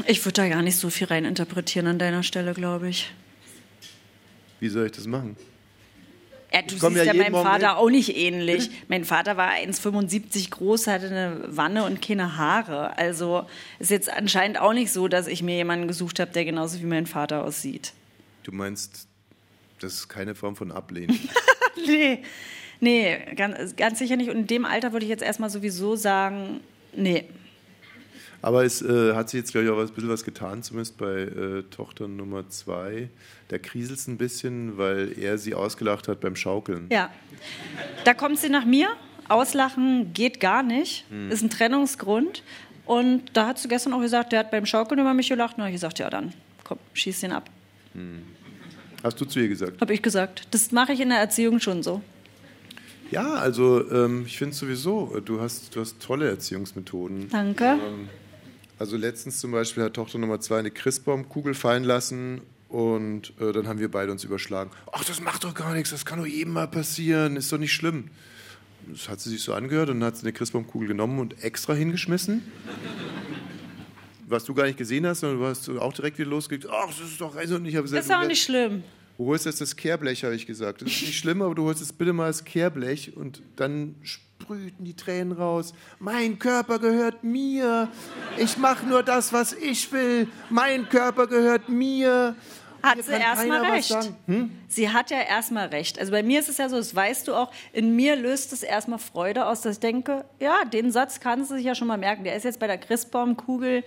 Ich 0.08 0.24
würde 0.26 0.34
da 0.34 0.50
gar 0.50 0.62
nicht 0.62 0.78
so 0.78 0.90
viel 0.90 1.08
reininterpretieren 1.08 1.88
an 1.88 2.00
deiner 2.00 2.24
Stelle, 2.24 2.54
glaube 2.54 2.90
ich. 2.90 3.14
Wie 4.60 4.70
soll 4.70 4.86
ich 4.86 4.94
das 4.94 5.08
machen? 5.08 5.36
Ja, 6.56 6.62
du 6.62 6.78
siehst 6.78 6.96
ja 6.96 7.04
ja, 7.04 7.14
meinem 7.14 7.34
Morgen 7.34 7.46
Vater 7.46 7.70
hin. 7.70 7.78
auch 7.78 7.90
nicht 7.90 8.16
ähnlich. 8.16 8.70
Mein 8.88 9.04
Vater 9.04 9.36
war 9.36 9.52
1,75 9.52 10.52
groß, 10.52 10.88
hatte 10.88 11.08
eine 11.08 11.44
Wanne 11.48 11.84
und 11.84 12.02
keine 12.02 12.38
Haare. 12.38 12.98
Also 12.98 13.46
ist 13.80 13.92
jetzt 13.92 14.10
anscheinend 14.10 14.62
auch 14.62 14.72
nicht 14.72 14.92
so, 14.92 15.10
dass 15.10 15.28
ich 15.28 15.44
mir 15.44 15.56
jemanden 15.56 15.88
gesucht 15.90 16.20
habe, 16.20 16.32
der 16.32 16.46
genauso 16.46 16.80
wie 16.80 16.86
mein 16.86 17.08
Vater 17.08 17.44
aussieht. 17.44 17.92
Du 18.44 18.54
meinst, 18.54 19.08
das 19.82 19.96
ist 19.96 20.08
keine 20.08 20.34
Form 20.34 20.56
von 20.56 20.72
Ablehnen. 20.72 21.20
Nee, 21.88 22.24
nee 22.80 23.18
ganz, 23.36 23.76
ganz 23.76 24.00
sicher 24.00 24.16
nicht. 24.16 24.30
Und 24.30 24.38
in 24.38 24.48
dem 24.48 24.64
Alter 24.64 24.94
würde 24.94 25.06
ich 25.06 25.10
jetzt 25.10 25.22
erstmal 25.22 25.50
sowieso 25.50 25.98
sagen, 25.98 26.62
nee. 26.96 27.26
Aber 28.46 28.64
es 28.64 28.80
äh, 28.84 29.16
hat 29.16 29.32
sich 29.32 29.40
jetzt, 29.40 29.54
glaube 29.54 29.66
ich, 29.66 29.72
auch 29.72 29.80
ein 29.80 29.88
bisschen 29.88 30.08
was 30.08 30.24
getan, 30.24 30.62
zumindest 30.62 30.98
bei 30.98 31.22
äh, 31.22 31.64
Tochter 31.72 32.08
Nummer 32.08 32.48
zwei. 32.48 33.10
Da 33.48 33.58
kriselt 33.58 33.98
es 33.98 34.08
ein 34.08 34.20
bisschen, 34.20 34.78
weil 34.78 35.18
er 35.18 35.40
sie 35.40 35.56
ausgelacht 35.56 36.08
hat 36.08 36.20
beim 36.20 36.36
Schaukeln. 36.36 36.86
Ja. 36.92 37.10
Da 38.04 38.14
kommt 38.14 38.38
sie 38.38 38.50
nach 38.50 38.64
mir 38.64 38.90
auslachen 39.30 40.14
geht 40.14 40.40
gar 40.40 40.62
nicht, 40.62 41.06
ist 41.32 41.42
ein 41.42 41.50
Trennungsgrund. 41.50 42.44
Und 42.86 43.24
da 43.34 43.48
hat 43.48 43.58
sie 43.58 43.68
gestern 43.68 43.94
auch 43.94 44.02
gesagt, 44.02 44.32
der 44.32 44.42
hat 44.42 44.52
beim 44.52 44.68
Schaukeln 44.68 45.02
über 45.02 45.16
mich 45.16 45.28
gelacht. 45.28 45.58
Und 45.58 45.64
habe 45.64 45.72
ich 45.72 45.78
gesagt, 45.78 45.98
ja 45.98 46.12
dann, 46.12 46.32
komm, 46.64 46.78
schieß 46.94 47.22
den 47.22 47.32
ab. 47.32 47.50
Hast 49.04 49.20
du 49.20 49.26
zu 49.26 49.40
ihr 49.40 49.48
gesagt? 49.48 49.82
Habe 49.82 49.92
ich 49.92 50.04
gesagt. 50.04 50.48
Das 50.52 50.72
mache 50.72 50.94
ich 50.94 51.00
in 51.00 51.10
der 51.10 51.18
Erziehung 51.18 51.60
schon 51.60 51.82
so. 51.82 52.04
Ja, 53.10 53.34
also 53.34 53.90
ähm, 53.90 54.26
ich 54.28 54.38
finde 54.38 54.56
sowieso, 54.56 55.20
du 55.26 55.42
hast, 55.42 55.76
du 55.76 55.82
hast 55.82 56.00
tolle 56.00 56.30
Erziehungsmethoden. 56.30 57.28
Danke. 57.32 57.80
Also 58.78 58.98
letztens 58.98 59.40
zum 59.40 59.52
Beispiel 59.52 59.84
hat 59.84 59.94
Tochter 59.94 60.18
Nummer 60.18 60.40
zwei 60.40 60.60
eine 60.60 60.72
Christbaumkugel 60.72 61.54
fallen 61.54 61.84
lassen 61.84 62.42
und 62.68 63.32
äh, 63.40 63.54
dann 63.54 63.68
haben 63.68 63.80
wir 63.80 63.90
beide 63.90 64.12
uns 64.12 64.24
überschlagen. 64.24 64.70
Ach, 64.92 65.04
das 65.04 65.22
macht 65.22 65.46
doch 65.46 65.54
gar 65.54 65.74
nichts, 65.74 65.92
das 65.92 66.06
kann 66.06 66.20
doch 66.20 66.26
jedem 66.26 66.54
mal 66.54 66.68
passieren, 66.68 67.38
ist 67.38 67.52
doch 67.52 67.58
nicht 67.58 67.74
schlimm. 67.74 68.10
Das 68.88 69.08
hat 69.10 69.20
sie 69.22 69.30
sich 69.30 69.42
so 69.42 69.54
angehört 69.54 69.90
und 69.90 70.02
dann 70.02 70.08
hat 70.08 70.18
sie 70.18 70.24
eine 70.24 70.34
Christbaumkugel 70.34 70.88
genommen 70.90 71.20
und 71.20 71.42
extra 71.44 71.74
hingeschmissen. 71.74 72.44
Was 74.28 74.44
du 74.44 74.54
gar 74.54 74.66
nicht 74.66 74.78
gesehen 74.78 75.06
hast, 75.06 75.22
sondern 75.22 75.40
du 75.40 75.46
hast 75.46 75.70
auch 75.70 75.94
direkt 75.94 76.18
wieder 76.18 76.30
losgelegt. 76.30 76.68
Ach, 76.70 76.88
das 76.88 77.00
ist 77.00 77.22
doch 77.22 77.36
also 77.36 77.56
und 77.56 77.66
ich 77.66 77.76
habe 77.76 77.84
gesagt, 77.84 78.04
Ist 78.04 78.12
auch 78.14 78.28
nicht 78.28 78.44
schlimm. 78.44 78.84
Du 79.18 79.26
holst 79.28 79.46
jetzt 79.46 79.62
das 79.62 79.76
Kehrblech, 79.76 80.24
habe 80.24 80.36
ich 80.36 80.46
gesagt. 80.46 80.82
Das 80.82 80.90
ist 80.90 81.02
nicht 81.02 81.18
schlimm, 81.18 81.42
aber 81.42 81.56
du 81.56 81.64
holst 81.64 81.80
jetzt 81.80 81.98
bitte 81.98 82.12
mal 82.12 82.28
das 82.28 82.44
Kehrblech 82.44 83.16
und 83.16 83.42
dann 83.56 83.96
sprühten 84.04 84.84
die 84.84 84.96
Tränen 84.96 85.32
raus. 85.32 85.74
Mein 86.00 86.38
Körper 86.38 86.80
gehört 86.80 87.24
mir. 87.24 87.88
Ich 88.38 88.58
mache 88.58 88.86
nur 88.86 89.04
das, 89.04 89.32
was 89.32 89.54
ich 89.54 89.92
will. 89.94 90.28
Mein 90.50 90.90
Körper 90.90 91.28
gehört 91.28 91.70
mir. 91.70 92.36
Hat 92.84 93.02
sie 93.02 93.14
erstmal 93.14 93.72
recht. 93.72 93.96
Hm? 94.28 94.52
Sie 94.68 94.90
hat 94.90 95.10
ja 95.10 95.22
erstmal 95.22 95.68
recht. 95.68 95.98
Also 95.98 96.12
bei 96.12 96.22
mir 96.22 96.40
ist 96.40 96.50
es 96.50 96.58
ja 96.58 96.70
so, 96.70 96.76
das 96.76 96.94
weißt 96.94 97.28
du 97.28 97.34
auch, 97.34 97.52
in 97.74 97.96
mir 97.96 98.16
löst 98.16 98.54
es 98.54 98.64
erstmal 98.64 99.00
Freude 99.00 99.48
aus, 99.48 99.62
dass 99.62 99.76
ich 99.76 99.80
denke, 99.80 100.26
ja, 100.40 100.66
den 100.66 100.92
Satz 100.92 101.20
kann 101.20 101.44
sie 101.46 101.56
sich 101.56 101.66
ja 101.66 101.74
schon 101.74 101.88
mal 101.88 101.98
merken. 101.98 102.26
Der 102.26 102.36
ist 102.36 102.44
jetzt 102.44 102.60
bei 102.60 102.68
der 102.68 102.78
Christbaumkugel 102.78 103.84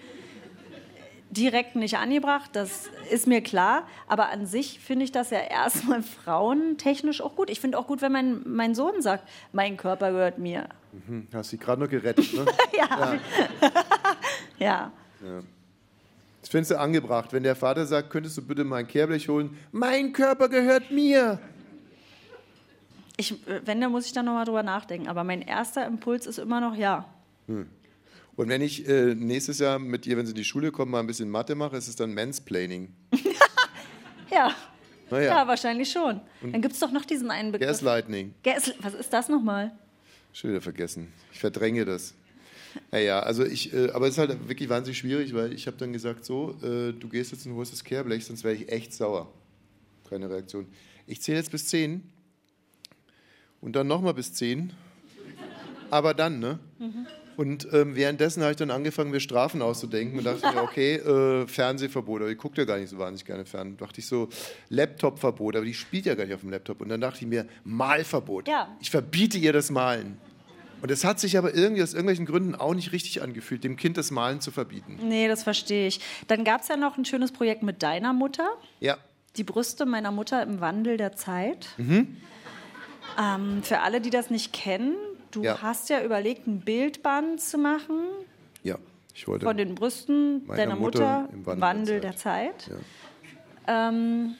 direkt 1.30 1.76
nicht 1.76 1.98
angebracht, 1.98 2.50
das 2.54 2.88
ist 3.10 3.26
mir 3.26 3.40
klar. 3.42 3.86
Aber 4.06 4.30
an 4.30 4.46
sich 4.46 4.80
finde 4.80 5.04
ich 5.04 5.12
das 5.12 5.30
ja 5.30 5.40
erstmal 5.40 6.02
frauentechnisch 6.24 7.20
auch 7.20 7.36
gut. 7.36 7.50
Ich 7.50 7.60
finde 7.60 7.78
auch 7.78 7.86
gut, 7.86 8.02
wenn 8.02 8.12
mein, 8.12 8.42
mein 8.46 8.74
Sohn 8.74 9.02
sagt, 9.02 9.28
mein 9.52 9.76
Körper 9.76 10.10
gehört 10.10 10.38
mir. 10.38 10.68
Hm, 11.06 11.26
Hast 11.32 11.50
sie 11.50 11.58
gerade 11.58 11.80
nur 11.80 11.88
gerettet, 11.88 12.32
ne? 12.34 12.46
Ja. 12.76 13.18
ja. 14.58 14.92
Das 16.40 16.48
findest 16.50 16.70
du 16.70 16.78
angebracht, 16.78 17.32
wenn 17.32 17.42
der 17.42 17.56
Vater 17.56 17.84
sagt, 17.84 18.10
könntest 18.10 18.38
du 18.38 18.42
bitte 18.42 18.64
mal 18.64 18.76
ein 18.76 18.88
Kehrblech 18.88 19.28
holen? 19.28 19.56
Mein 19.72 20.12
Körper 20.12 20.48
gehört 20.48 20.90
mir. 20.90 21.38
Ich, 23.16 23.32
äh, 23.48 23.60
wenn, 23.64 23.80
dann 23.80 23.90
muss 23.90 24.06
ich 24.06 24.12
da 24.12 24.22
nochmal 24.22 24.44
drüber 24.44 24.62
nachdenken. 24.62 25.08
Aber 25.08 25.24
mein 25.24 25.42
erster 25.42 25.84
Impuls 25.86 26.26
ist 26.26 26.38
immer 26.38 26.60
noch 26.60 26.74
ja. 26.76 27.04
Und 28.39 28.49
wenn 28.49 28.62
ich 28.62 28.89
äh, 28.89 29.16
nächstes 29.16 29.59
Jahr 29.59 29.80
mit 29.80 30.07
ihr, 30.07 30.16
wenn 30.16 30.24
sie 30.24 30.30
in 30.30 30.36
die 30.36 30.45
Schule 30.45 30.70
kommt, 30.70 30.93
mal 30.93 31.01
ein 31.01 31.09
bisschen 31.09 31.28
Mathe 31.28 31.57
mache, 31.57 31.76
ist 31.76 31.89
es 31.89 31.97
dann 31.97 32.14
Mansplaining. 32.14 32.89
Ja. 34.30 34.55
Naja. 35.11 35.39
Ja, 35.39 35.49
wahrscheinlich 35.49 35.91
schon. 35.91 36.20
Dann 36.43 36.61
gibt 36.61 36.74
es 36.74 36.80
doch 36.80 36.93
noch 36.93 37.07
diesen 37.07 37.30
einen 37.30 37.51
Begriff. 37.51 37.66
Gaslighting. 37.66 38.34
Gas 38.45 38.74
was 38.80 38.93
ist 38.93 39.11
das 39.11 39.30
nochmal? 39.30 39.72
Schon 40.34 40.51
wieder 40.51 40.61
vergessen. 40.61 41.11
Ich 41.32 41.41
verdränge 41.41 41.86
das. 41.86 42.12
Naja, 42.93 43.20
also 43.20 43.43
ich, 43.43 43.72
äh, 43.72 43.91
aber 43.93 44.07
es 44.07 44.12
ist 44.12 44.18
halt 44.18 44.49
wirklich 44.49 44.68
wahnsinnig 44.68 44.99
schwierig, 44.99 45.32
weil 45.32 45.55
ich 45.55 45.66
habe 45.66 45.78
dann 45.78 45.95
gesagt, 45.95 46.26
so, 46.26 46.51
äh, 46.62 46.93
du 46.93 47.09
gehst 47.09 47.32
jetzt 47.32 47.47
und 47.47 47.55
holst 47.55 47.72
das 47.72 47.82
Kehrblech, 47.82 48.26
sonst 48.26 48.45
wäre 48.45 48.55
ich 48.55 48.70
echt 48.70 48.93
sauer. 48.93 49.32
Keine 50.11 50.28
Reaktion. 50.28 50.66
Ich 51.07 51.22
zähle 51.22 51.39
jetzt 51.39 51.51
bis 51.51 51.66
10 51.68 52.03
und 53.62 53.74
dann 53.74 53.86
nochmal 53.86 54.12
bis 54.12 54.34
10. 54.34 54.74
Aber 55.91 56.12
dann, 56.12 56.39
ne? 56.39 56.59
Und 57.39 57.68
ähm, 57.72 57.95
währenddessen 57.95 58.43
habe 58.43 58.51
ich 58.51 58.57
dann 58.57 58.72
angefangen, 58.72 59.12
mir 59.12 59.20
Strafen 59.20 59.62
auszudenken 59.62 60.18
und 60.18 60.24
dachte 60.24 60.53
mir, 60.53 60.61
okay, 60.61 60.97
äh, 60.97 61.47
Fernsehverbot, 61.47 62.22
aber 62.22 62.30
ich 62.32 62.36
gucke 62.36 62.57
ja 62.57 62.64
gar 62.64 62.78
nicht 62.78 62.89
so 62.89 62.99
wahnsinnig 62.99 63.26
gerne 63.26 63.45
fern. 63.45 63.76
dachte 63.76 64.01
ich 64.01 64.09
so, 64.09 64.28
Laptopverbot, 64.70 65.55
aber 65.55 65.64
die 65.64 65.72
spielt 65.72 66.07
ja 66.07 66.16
gar 66.16 66.24
nicht 66.24 66.34
auf 66.34 66.41
dem 66.41 66.51
Laptop. 66.51 66.80
Und 66.80 66.89
dann 66.89 67.01
dachte 67.01 67.20
ich 67.20 67.28
mir, 67.28 67.47
Malverbot. 67.62 68.49
Ja. 68.49 68.76
Ich 68.80 68.91
verbiete 68.91 69.39
ihr 69.39 69.53
das 69.53 69.70
Malen. 69.70 70.18
Und 70.82 70.91
es 70.91 71.05
hat 71.05 71.20
sich 71.20 71.39
aber 71.39 71.55
irgendwie 71.55 71.80
aus 71.80 71.93
irgendwelchen 71.93 72.26
Gründen 72.26 72.57
auch 72.57 72.74
nicht 72.74 72.91
richtig 72.91 73.22
angefühlt, 73.22 73.62
dem 73.62 73.76
Kind 73.76 73.97
das 73.97 74.11
Malen 74.11 74.41
zu 74.41 74.51
verbieten. 74.51 74.99
Nee, 75.05 75.28
das 75.28 75.45
verstehe 75.45 75.86
ich. 75.86 76.01
Dann 76.26 76.43
gab 76.43 76.62
es 76.62 76.68
ja 76.68 76.76
noch 76.76 76.99
ein 76.99 77.05
schönes 77.05 77.30
Projekt 77.30 77.62
mit 77.62 77.84
deiner 77.84 78.12
Mutter. 78.12 78.49
Ja. 78.80 78.97
Die 79.36 79.45
Brüste 79.45 79.86
meiner 79.86 80.11
Mutter 80.11 80.43
im 80.43 80.61
Wandel 80.61 80.97
der 80.97 81.14
Zeit. 81.14 81.68
Mhm. 81.76 82.16
Ähm, 83.16 83.62
für 83.62 83.78
alle, 83.78 84.01
die 84.01 84.11
das 84.11 84.28
nicht 84.28 84.53
kennen, 84.53 84.97
du 85.30 85.42
Ja. 85.42 85.60
hast 85.62 85.88
ja 85.88 86.02
überlegt, 86.04 86.46
ein 86.46 86.60
Bildband 86.60 87.40
zu 87.40 87.58
machen 87.58 88.00
Ja, 88.62 88.76
ich 89.14 89.26
wollte. 89.28 89.44
von 89.46 89.56
den 89.56 89.74
Brüsten 89.74 90.46
deiner 90.48 90.76
Mutter 90.76 91.22
Mutter 91.22 91.28
im 91.32 91.46
Wandel 91.46 91.60
Wandel, 91.60 92.00
der 92.00 92.10
der 92.12 92.16
Zeit. 92.16 92.70
Ja. 93.66 93.88
Ähm, 93.88 94.34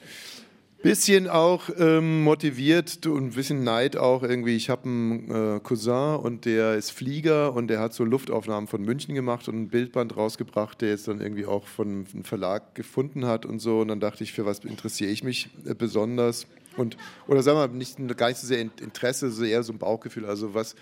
Bisschen 0.81 1.27
auch 1.27 1.63
ähm, 1.77 2.23
motiviert 2.23 3.05
und 3.05 3.25
ein 3.25 3.29
bisschen 3.31 3.65
Neid 3.65 3.97
auch 3.97 4.23
irgendwie. 4.23 4.55
Ich 4.55 4.69
habe 4.69 4.85
einen 4.85 5.29
äh, 5.57 5.59
Cousin 5.59 6.15
und 6.15 6.45
der 6.45 6.75
ist 6.75 6.91
Flieger 6.91 7.53
und 7.53 7.67
der 7.67 7.81
hat 7.81 7.93
so 7.93 8.05
Luftaufnahmen 8.05 8.65
von 8.67 8.83
München 8.83 9.13
gemacht 9.13 9.49
und 9.49 9.55
ein 9.63 9.67
Bildband 9.67 10.15
rausgebracht, 10.15 10.79
der 10.79 10.91
jetzt 10.91 11.09
dann 11.09 11.19
irgendwie 11.19 11.45
auch 11.45 11.67
von 11.67 12.07
einem 12.13 12.23
Verlag 12.23 12.75
gefunden 12.75 13.25
hat 13.25 13.45
und 13.45 13.59
so. 13.59 13.81
Und 13.81 13.89
dann 13.89 13.99
dachte 13.99 14.23
ich, 14.23 14.31
für 14.31 14.45
was 14.45 14.59
interessiere 14.59 15.11
ich 15.11 15.21
mich 15.21 15.49
äh, 15.65 15.73
besonders? 15.75 16.47
Und, 16.79 16.97
oder 17.27 17.43
sagen 17.43 17.57
wir 17.59 17.67
mal, 17.67 17.75
nicht, 17.75 17.97
gar 18.17 18.29
nicht 18.29 18.37
so 18.39 18.47
sehr 18.47 18.59
In- 18.61 18.71
Interesse, 18.81 19.29
so 19.31 19.43
eher 19.43 19.63
so 19.63 19.73
ein 19.73 19.77
Bauchgefühl. 19.79 20.25
Also 20.25 20.53
was, 20.53 20.75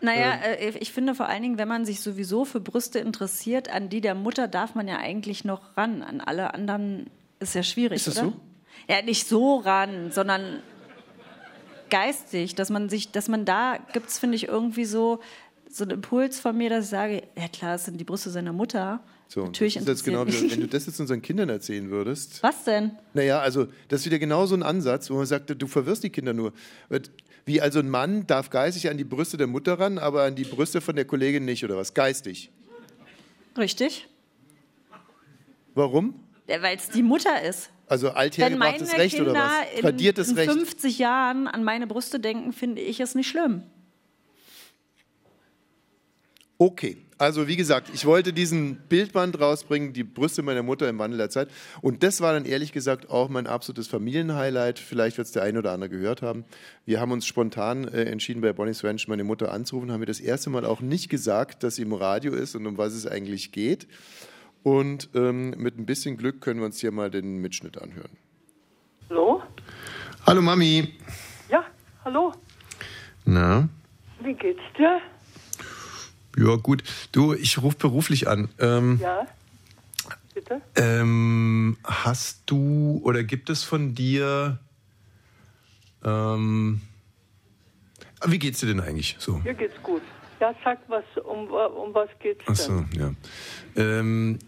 Naja, 0.00 0.34
Ähm. 0.44 0.74
äh, 0.74 0.78
ich 0.78 0.92
finde 0.92 1.14
vor 1.14 1.26
allen 1.26 1.42
Dingen, 1.42 1.58
wenn 1.58 1.68
man 1.68 1.84
sich 1.84 2.00
sowieso 2.00 2.44
für 2.44 2.60
Brüste 2.60 2.98
interessiert, 2.98 3.68
an 3.72 3.88
die 3.88 4.00
der 4.00 4.14
Mutter 4.14 4.48
darf 4.48 4.74
man 4.74 4.88
ja 4.88 4.98
eigentlich 4.98 5.44
noch 5.44 5.76
ran. 5.76 6.02
An 6.02 6.20
alle 6.20 6.52
anderen 6.54 7.08
ist 7.40 7.54
ja 7.54 7.62
schwierig, 7.62 7.96
Ist 7.96 8.08
das 8.08 8.18
oder? 8.18 8.26
so? 8.32 8.36
Ja, 8.92 9.00
nicht 9.02 9.26
so 9.28 9.56
ran, 9.58 10.10
sondern 10.12 10.60
geistig, 11.90 12.54
dass 12.54 12.70
man 12.70 12.88
sich, 12.88 13.12
dass 13.12 13.28
man 13.28 13.44
da 13.44 13.78
gibt 13.92 14.08
es, 14.08 14.18
finde 14.18 14.36
ich, 14.36 14.48
irgendwie 14.48 14.84
so, 14.84 15.20
so 15.70 15.84
einen 15.84 15.92
Impuls 15.92 16.40
von 16.40 16.56
mir, 16.56 16.70
dass 16.70 16.84
ich 16.86 16.90
sage, 16.90 17.22
ja 17.36 17.48
klar, 17.48 17.72
das 17.72 17.84
sind 17.84 17.98
die 17.98 18.04
Brüste 18.04 18.30
seiner 18.30 18.52
Mutter. 18.52 19.00
So, 19.34 19.46
Natürlich 19.46 19.74
das 19.74 19.88
ist 19.88 20.04
genau, 20.04 20.24
wenn 20.24 20.60
du 20.60 20.68
das 20.68 20.86
jetzt 20.86 21.00
unseren 21.00 21.20
Kindern 21.20 21.48
erzählen 21.48 21.90
würdest. 21.90 22.40
Was 22.44 22.62
denn? 22.62 22.92
Naja, 23.14 23.40
also 23.40 23.66
das 23.88 24.02
ist 24.02 24.06
wieder 24.06 24.20
genau 24.20 24.46
so 24.46 24.54
ein 24.54 24.62
Ansatz, 24.62 25.10
wo 25.10 25.14
man 25.14 25.26
sagt, 25.26 25.60
du 25.60 25.66
verwirrst 25.66 26.04
die 26.04 26.10
Kinder 26.10 26.32
nur. 26.32 26.52
Wie 27.44 27.60
also 27.60 27.80
ein 27.80 27.90
Mann 27.90 28.28
darf 28.28 28.48
geistig 28.50 28.88
an 28.88 28.96
die 28.96 29.02
Brüste 29.02 29.36
der 29.36 29.48
Mutter 29.48 29.76
ran, 29.76 29.98
aber 29.98 30.22
an 30.22 30.36
die 30.36 30.44
Brüste 30.44 30.80
von 30.80 30.94
der 30.94 31.04
Kollegin 31.04 31.44
nicht, 31.44 31.64
oder 31.64 31.76
was? 31.76 31.94
Geistig. 31.94 32.52
Richtig? 33.58 34.06
Warum? 35.74 36.14
Ja, 36.46 36.62
Weil 36.62 36.76
es 36.76 36.90
die 36.90 37.02
Mutter 37.02 37.42
ist. 37.42 37.70
Also 37.88 38.10
althergebrachtes 38.10 38.96
Recht 38.96 39.16
Kinder 39.16 39.32
oder 39.32 39.40
was? 39.40 39.74
in, 39.74 39.80
Tradiertes 39.80 40.28
in 40.28 40.36
Recht. 40.36 40.52
50 40.52 40.98
Jahren 41.00 41.48
an 41.48 41.64
meine 41.64 41.88
Brüste 41.88 42.20
denken, 42.20 42.52
finde 42.52 42.80
ich 42.80 43.00
es 43.00 43.16
nicht 43.16 43.26
schlimm. 43.28 43.64
Okay, 46.64 46.96
also 47.18 47.46
wie 47.46 47.56
gesagt, 47.56 47.90
ich 47.92 48.06
wollte 48.06 48.32
diesen 48.32 48.76
Bildband 48.88 49.38
rausbringen, 49.38 49.92
die 49.92 50.02
Brüste 50.02 50.40
meiner 50.40 50.62
Mutter 50.62 50.88
im 50.88 50.98
Wandel 50.98 51.18
der 51.18 51.28
Zeit. 51.28 51.50
Und 51.82 52.02
das 52.02 52.22
war 52.22 52.32
dann 52.32 52.46
ehrlich 52.46 52.72
gesagt 52.72 53.10
auch 53.10 53.28
mein 53.28 53.46
absolutes 53.46 53.86
Familienhighlight. 53.86 54.78
Vielleicht 54.78 55.18
wird 55.18 55.26
es 55.26 55.32
der 55.34 55.42
ein 55.42 55.58
oder 55.58 55.72
andere 55.72 55.90
gehört 55.90 56.22
haben. 56.22 56.46
Wir 56.86 57.02
haben 57.02 57.12
uns 57.12 57.26
spontan 57.26 57.86
äh, 57.86 58.04
entschieden, 58.04 58.40
bei 58.40 58.54
Bonnie's 58.54 58.82
Ranch 58.82 59.08
meine 59.08 59.24
Mutter 59.24 59.52
anzurufen, 59.52 59.92
haben 59.92 60.00
mir 60.00 60.06
das 60.06 60.20
erste 60.20 60.48
Mal 60.48 60.64
auch 60.64 60.80
nicht 60.80 61.10
gesagt, 61.10 61.64
dass 61.64 61.74
sie 61.74 61.82
im 61.82 61.92
Radio 61.92 62.32
ist 62.32 62.56
und 62.56 62.66
um 62.66 62.78
was 62.78 62.94
es 62.94 63.06
eigentlich 63.06 63.52
geht. 63.52 63.86
Und 64.62 65.10
ähm, 65.14 65.50
mit 65.58 65.78
ein 65.78 65.84
bisschen 65.84 66.16
Glück 66.16 66.40
können 66.40 66.60
wir 66.60 66.64
uns 66.64 66.80
hier 66.80 66.92
mal 66.92 67.10
den 67.10 67.42
Mitschnitt 67.42 67.76
anhören. 67.76 68.16
Hallo? 69.10 69.42
Hallo 70.26 70.40
Mami. 70.40 70.94
Ja, 71.50 71.62
hallo. 72.06 72.32
Na? 73.26 73.68
Wie 74.22 74.32
geht's 74.32 74.62
dir? 74.78 75.02
Ja, 76.36 76.56
gut. 76.56 76.82
Du, 77.12 77.32
ich 77.34 77.62
rufe 77.62 77.76
beruflich 77.78 78.28
an. 78.28 78.48
Ähm, 78.58 78.98
Ja? 79.00 79.26
Bitte? 80.34 80.60
Ähm, 80.74 81.76
hast 81.84 82.42
du 82.46 83.00
oder 83.04 83.22
gibt 83.22 83.50
es 83.50 83.62
von 83.62 83.94
dir. 83.94 84.58
Ähm, 86.04 86.80
wie 88.26 88.38
geht's 88.40 88.58
dir 88.58 88.66
denn 88.66 88.80
eigentlich 88.80 89.14
so? 89.20 89.38
Mir 89.38 89.54
geht's 89.54 89.80
gut. 89.82 90.02
Ja, 90.40 90.52
sag 90.64 90.80
was, 90.88 91.04
um, 91.24 91.46
um 91.48 91.94
was 91.94 92.08
geht's 92.18 92.42
Ach 92.46 92.56
denn? 92.56 92.88
so, 92.92 92.98
ja. 92.98 93.12
Ähm, 93.76 94.40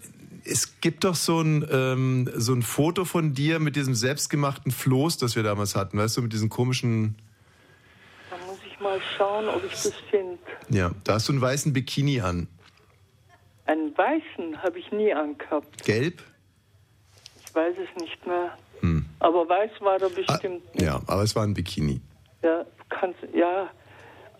es 0.44 0.80
gibt 0.80 1.04
doch 1.04 1.14
so 1.14 1.40
ein, 1.40 1.64
ähm, 1.70 2.28
so 2.34 2.52
ein 2.52 2.62
Foto 2.62 3.04
von 3.04 3.32
dir 3.32 3.60
mit 3.60 3.76
diesem 3.76 3.94
selbstgemachten 3.94 4.72
Floß, 4.72 5.18
das 5.18 5.36
wir 5.36 5.44
damals 5.44 5.76
hatten, 5.76 5.98
weißt 5.98 6.16
du, 6.16 6.22
mit 6.22 6.32
diesen 6.32 6.48
komischen. 6.48 7.14
Da 8.86 8.92
mal 8.92 9.00
schauen, 9.16 9.48
ob 9.48 9.64
ich 9.64 9.72
das 9.72 9.94
finde. 10.10 10.38
Ja, 10.68 10.92
da 11.04 11.14
hast 11.14 11.28
du 11.28 11.32
einen 11.32 11.42
weißen 11.42 11.72
Bikini 11.72 12.20
an. 12.20 12.46
Einen 13.64 13.96
weißen 13.96 14.62
habe 14.62 14.78
ich 14.78 14.92
nie 14.92 15.12
angehabt. 15.12 15.82
Gelb? 15.84 16.22
Ich 17.44 17.54
weiß 17.54 17.74
es 17.82 18.00
nicht 18.00 18.26
mehr. 18.26 18.56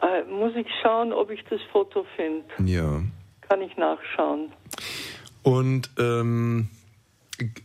Äh, 0.01 0.23
muss 0.31 0.55
ich 0.55 0.69
schauen, 0.83 1.13
ob 1.13 1.31
ich 1.31 1.43
das 1.51 1.61
Foto 1.73 2.07
finde. 2.15 2.45
Ja. 2.65 3.03
Kann 3.41 3.63
ich 3.63 3.77
nachschauen. 3.77 4.53
Und 5.43 5.91
ähm, 5.99 6.69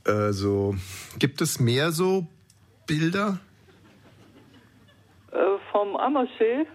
also 0.05 0.75
gibt 1.19 1.41
es 1.41 1.59
mehr 1.59 1.91
so 1.91 2.25
Bilder? 2.87 3.39
Äh, 5.31 5.37
vom 5.71 5.95
Ammersee? 5.95 6.65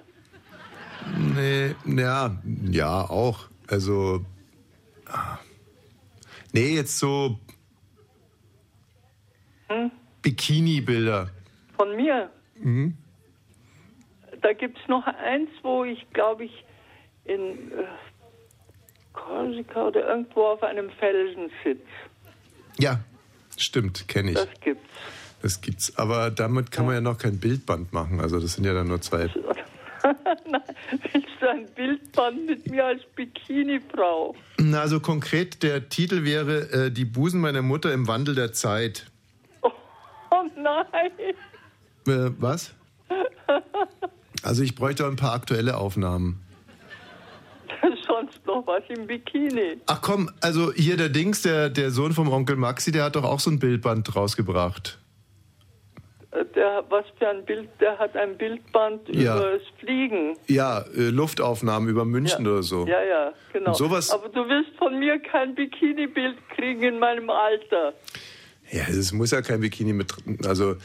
Nee, 1.34 1.74
ja, 1.86 2.36
ja, 2.70 3.02
auch. 3.02 3.48
Also. 3.68 4.24
ah. 5.06 5.38
Nee, 6.52 6.74
jetzt 6.74 6.98
so 6.98 7.38
Hm? 9.68 9.90
Bikini-Bilder. 10.22 11.28
Von 11.76 11.96
mir? 11.96 12.30
Mhm. 12.56 12.96
Da 14.42 14.52
gibt 14.52 14.78
es 14.78 14.88
noch 14.88 15.06
eins, 15.06 15.50
wo 15.62 15.84
ich, 15.84 16.08
glaube 16.12 16.44
ich, 16.44 16.64
in 17.24 17.72
äh, 17.72 17.84
Korsika 19.12 19.88
oder 19.88 20.08
irgendwo 20.08 20.46
auf 20.46 20.62
einem 20.62 20.90
Felsen 20.90 21.50
sitze. 21.64 21.82
Ja, 22.78 23.00
stimmt, 23.56 24.06
kenne 24.08 24.30
ich. 24.30 24.36
Das 24.36 24.48
gibt's. 24.60 24.88
Das 25.42 25.60
gibt's. 25.60 25.96
Aber 25.96 26.30
damit 26.30 26.70
kann 26.70 26.86
man 26.86 26.94
ja 26.94 27.00
noch 27.00 27.18
kein 27.18 27.38
Bildband 27.38 27.92
machen. 27.92 28.20
Also 28.20 28.40
das 28.40 28.54
sind 28.54 28.64
ja 28.64 28.74
dann 28.74 28.88
nur 28.88 29.00
zwei. 29.00 29.30
Nein, 30.50 30.62
willst 31.12 31.28
du 31.40 31.50
ein 31.50 31.66
Bildband 31.74 32.46
mit 32.46 32.70
mir 32.70 32.86
als 32.86 33.02
Bikini-Frau? 33.14 34.34
Na, 34.58 34.80
also 34.80 35.00
konkret, 35.00 35.62
der 35.62 35.88
Titel 35.88 36.24
wäre 36.24 36.70
äh, 36.70 36.90
Die 36.90 37.04
Busen 37.04 37.40
meiner 37.40 37.62
Mutter 37.62 37.92
im 37.92 38.06
Wandel 38.06 38.34
der 38.34 38.52
Zeit. 38.52 39.06
Oh 39.62 39.70
nein! 40.56 41.10
Äh, 42.06 42.30
was? 42.38 42.74
Also 44.42 44.62
ich 44.62 44.74
bräuchte 44.74 45.04
auch 45.04 45.10
ein 45.10 45.16
paar 45.16 45.32
aktuelle 45.32 45.76
Aufnahmen. 45.76 46.40
Sonst 48.06 48.44
noch 48.46 48.66
was 48.66 48.82
im 48.88 49.06
Bikini. 49.06 49.78
Ach 49.86 50.00
komm, 50.00 50.30
also 50.40 50.72
hier 50.72 50.96
der 50.96 51.08
Dings, 51.08 51.42
der, 51.42 51.68
der 51.70 51.90
Sohn 51.90 52.12
vom 52.12 52.28
Onkel 52.30 52.56
Maxi, 52.56 52.92
der 52.92 53.04
hat 53.04 53.16
doch 53.16 53.24
auch 53.24 53.40
so 53.40 53.50
ein 53.50 53.58
Bildband 53.58 54.14
rausgebracht. 54.14 54.98
Der, 56.56 56.82
was 56.88 57.04
für 57.18 57.28
ein 57.28 57.44
Bild, 57.44 57.68
der 57.80 57.98
hat 57.98 58.16
ein 58.16 58.36
Bildband 58.38 59.08
Ja. 59.14 59.36
über 59.36 59.50
das 59.58 59.62
Fliegen. 59.78 60.36
Ja, 60.46 60.80
äh, 60.96 61.10
Luftaufnahmen 61.10 61.88
über 61.88 62.04
München 62.06 62.46
oder 62.46 62.62
so. 62.62 62.86
Ja, 62.86 63.02
ja, 63.04 63.32
genau. 63.52 63.68
Und 63.70 63.76
sowas- 63.76 64.10
Aber 64.10 64.30
du 64.30 64.48
wirst 64.48 64.70
von 64.78 64.98
mir 64.98 65.18
kein 65.20 65.54
Bikini-Bild 65.54 66.36
kriegen 66.56 66.82
in 66.82 66.98
meinem 66.98 67.28
Alter. 67.28 67.92
Ja, 68.72 68.84
es 68.88 69.12
muss 69.12 69.30
ja 69.32 69.42
kein 69.42 69.60
Bikini 69.60 69.92
mit. 69.92 70.12
Also 70.46 70.76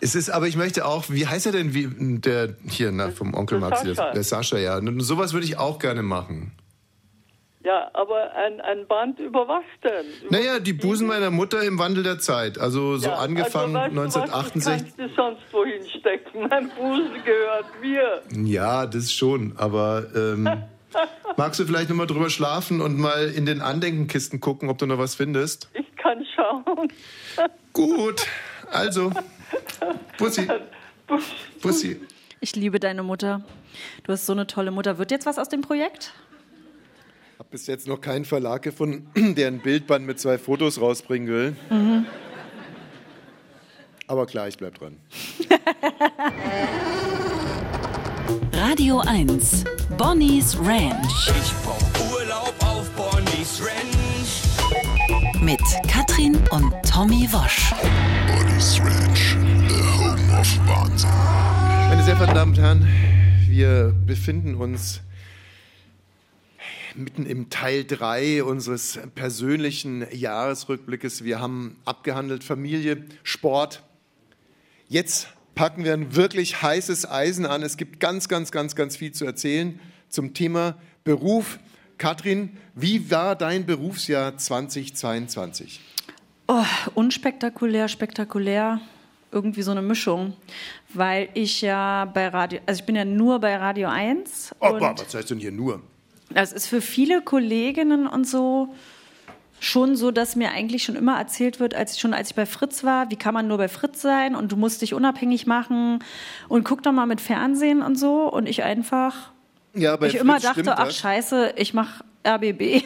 es 0.00 0.14
ist, 0.14 0.30
aber 0.30 0.46
ich 0.48 0.56
möchte 0.56 0.86
auch, 0.86 1.04
wie 1.10 1.26
heißt 1.26 1.44
er 1.46 1.52
denn, 1.52 1.74
wie 1.74 1.88
der 2.20 2.54
hier 2.68 2.90
na, 2.90 3.10
vom 3.10 3.34
Onkel 3.34 3.60
Der 3.60 3.68
Maxi, 3.68 3.84
der, 3.84 3.94
Sascha. 3.96 4.12
der 4.14 4.22
Sascha, 4.24 4.58
ja. 4.58 4.78
Und 4.78 5.00
sowas 5.00 5.34
würde 5.34 5.44
ich 5.46 5.58
auch 5.58 5.78
gerne 5.78 6.02
machen. 6.02 6.52
Ja, 7.68 7.90
aber 7.92 8.34
ein, 8.34 8.62
ein 8.62 8.86
Band 8.86 9.18
über 9.18 9.46
was 9.46 9.62
denn? 9.84 10.06
Über 10.22 10.38
Naja, 10.38 10.58
die 10.58 10.72
Busen 10.72 11.06
meiner 11.06 11.30
Mutter 11.30 11.62
im 11.62 11.78
Wandel 11.78 12.02
der 12.02 12.18
Zeit. 12.18 12.56
Also 12.56 12.96
so 12.96 13.08
Ja, 13.08 13.16
angefangen 13.16 13.76
also, 13.76 13.94
weißt 13.98 14.16
du 14.16 14.20
was, 14.22 14.24
1968. 14.24 14.94
Das 14.96 14.96
kannst 14.96 14.98
du 14.98 15.22
sonst 15.22 15.52
wohin 15.52 15.86
stecken. 15.86 16.48
Mein 16.48 16.70
Busen 16.70 17.22
gehört 17.26 17.66
mir. 17.82 18.22
Ja, 18.48 18.86
das 18.86 19.12
schon, 19.12 19.52
aber 19.58 20.06
ähm, 20.16 20.48
magst 21.36 21.60
du 21.60 21.66
vielleicht 21.66 21.90
nochmal 21.90 22.06
drüber 22.06 22.30
schlafen 22.30 22.80
und 22.80 22.98
mal 22.98 23.28
in 23.28 23.44
den 23.44 23.60
Andenkenkisten 23.60 24.40
gucken, 24.40 24.70
ob 24.70 24.78
du 24.78 24.86
noch 24.86 24.96
was 24.96 25.14
findest? 25.14 25.68
Ich 25.74 25.94
kann 25.96 26.24
schauen. 26.34 26.90
Gut, 27.74 28.26
also, 28.70 29.12
Bussi, 30.16 30.48
Bussi. 31.60 32.00
Ich 32.40 32.56
liebe 32.56 32.80
deine 32.80 33.02
Mutter. 33.02 33.42
Du 34.04 34.12
hast 34.12 34.24
so 34.24 34.32
eine 34.32 34.46
tolle 34.46 34.70
Mutter. 34.70 34.96
Wird 34.96 35.10
jetzt 35.10 35.26
was 35.26 35.38
aus 35.38 35.50
dem 35.50 35.60
Projekt? 35.60 36.14
Hab 37.48 37.52
bis 37.52 37.66
jetzt 37.66 37.88
noch 37.88 38.02
keinen 38.02 38.26
Verlag 38.26 38.60
gefunden, 38.60 39.08
der 39.34 39.48
ein 39.48 39.60
Bildband 39.60 40.04
mit 40.04 40.20
zwei 40.20 40.36
Fotos 40.36 40.82
rausbringen 40.82 41.28
will. 41.28 41.56
Mhm. 41.70 42.04
Aber 44.06 44.26
klar, 44.26 44.48
ich 44.48 44.58
bleib 44.58 44.78
dran. 44.78 44.98
Radio 48.52 49.00
1. 49.00 49.64
Bonnie's 49.96 50.58
Ranch. 50.58 51.30
Ich 51.40 51.54
brauch 51.64 51.80
Urlaub 52.12 52.54
auf 52.60 52.90
Bonnie's 52.90 53.62
Ranch. 53.62 54.42
Mit 55.42 55.62
Katrin 55.90 56.36
und 56.50 56.70
Tommy 56.86 57.26
Wosch. 57.32 57.72
Bonnie's 58.26 58.78
Ranch, 58.78 59.38
the 59.70 59.82
home 59.96 60.38
of 60.38 60.46
Wahnsinn. 60.68 61.08
Meine 61.88 62.04
sehr 62.04 62.14
verehrten 62.14 62.34
Damen 62.34 62.52
und 62.52 62.58
Herren, 62.60 62.86
wir 63.48 63.94
befinden 64.04 64.54
uns 64.54 65.00
mitten 66.98 67.24
im 67.26 67.50
Teil 67.50 67.84
3 67.84 68.44
unseres 68.44 68.98
persönlichen 69.14 70.06
Jahresrückblickes. 70.12 71.24
Wir 71.24 71.40
haben 71.40 71.76
abgehandelt 71.84 72.44
Familie, 72.44 73.04
Sport. 73.22 73.82
Jetzt 74.88 75.28
packen 75.54 75.84
wir 75.84 75.92
ein 75.92 76.14
wirklich 76.14 76.62
heißes 76.62 77.10
Eisen 77.10 77.46
an. 77.46 77.62
Es 77.62 77.76
gibt 77.76 78.00
ganz, 78.00 78.28
ganz, 78.28 78.50
ganz, 78.50 78.76
ganz 78.76 78.96
viel 78.96 79.12
zu 79.12 79.24
erzählen 79.24 79.80
zum 80.08 80.34
Thema 80.34 80.76
Beruf. 81.04 81.58
Katrin, 81.98 82.56
wie 82.74 83.10
war 83.10 83.34
dein 83.34 83.66
Berufsjahr 83.66 84.36
2022? 84.36 85.80
Oh, 86.46 86.64
unspektakulär, 86.94 87.88
spektakulär. 87.88 88.80
Irgendwie 89.30 89.62
so 89.62 89.72
eine 89.72 89.82
Mischung. 89.82 90.34
Weil 90.94 91.28
ich 91.34 91.60
ja 91.60 92.06
bei 92.06 92.28
Radio, 92.28 92.60
also 92.64 92.80
ich 92.80 92.86
bin 92.86 92.96
ja 92.96 93.04
nur 93.04 93.40
bei 93.40 93.56
Radio 93.56 93.88
1. 93.88 94.54
Oh, 94.60 94.78
boah, 94.78 94.94
was 94.96 95.14
heißt 95.14 95.30
denn 95.30 95.38
hier 95.38 95.52
nur? 95.52 95.82
Das 96.30 96.52
ist 96.52 96.66
für 96.66 96.80
viele 96.80 97.22
Kolleginnen 97.22 98.06
und 98.06 98.26
so 98.26 98.74
schon 99.60 99.96
so, 99.96 100.10
dass 100.10 100.36
mir 100.36 100.50
eigentlich 100.50 100.84
schon 100.84 100.96
immer 100.96 101.18
erzählt 101.18 101.60
wird, 101.60 101.74
als 101.74 101.98
schon 101.98 102.14
als 102.14 102.30
ich 102.30 102.36
bei 102.36 102.46
Fritz 102.46 102.84
war, 102.84 103.10
wie 103.10 103.16
kann 103.16 103.34
man 103.34 103.48
nur 103.48 103.58
bei 103.58 103.68
Fritz 103.68 104.00
sein 104.00 104.34
und 104.34 104.52
du 104.52 104.56
musst 104.56 104.82
dich 104.82 104.94
unabhängig 104.94 105.46
machen 105.46 105.98
und 106.48 106.64
guck 106.64 106.82
doch 106.82 106.92
mal 106.92 107.06
mit 107.06 107.20
Fernsehen 107.20 107.82
und 107.82 107.98
so 107.98 108.30
und 108.32 108.48
ich 108.48 108.62
einfach, 108.62 109.32
Ja, 109.74 110.00
ich 110.02 110.14
immer 110.14 110.34
Fritz 110.34 110.42
dachte, 110.42 110.60
stimmt 110.60 110.78
ach 110.78 110.90
scheiße, 110.90 111.54
ich 111.56 111.74
mach 111.74 112.02
RBB. 112.26 112.84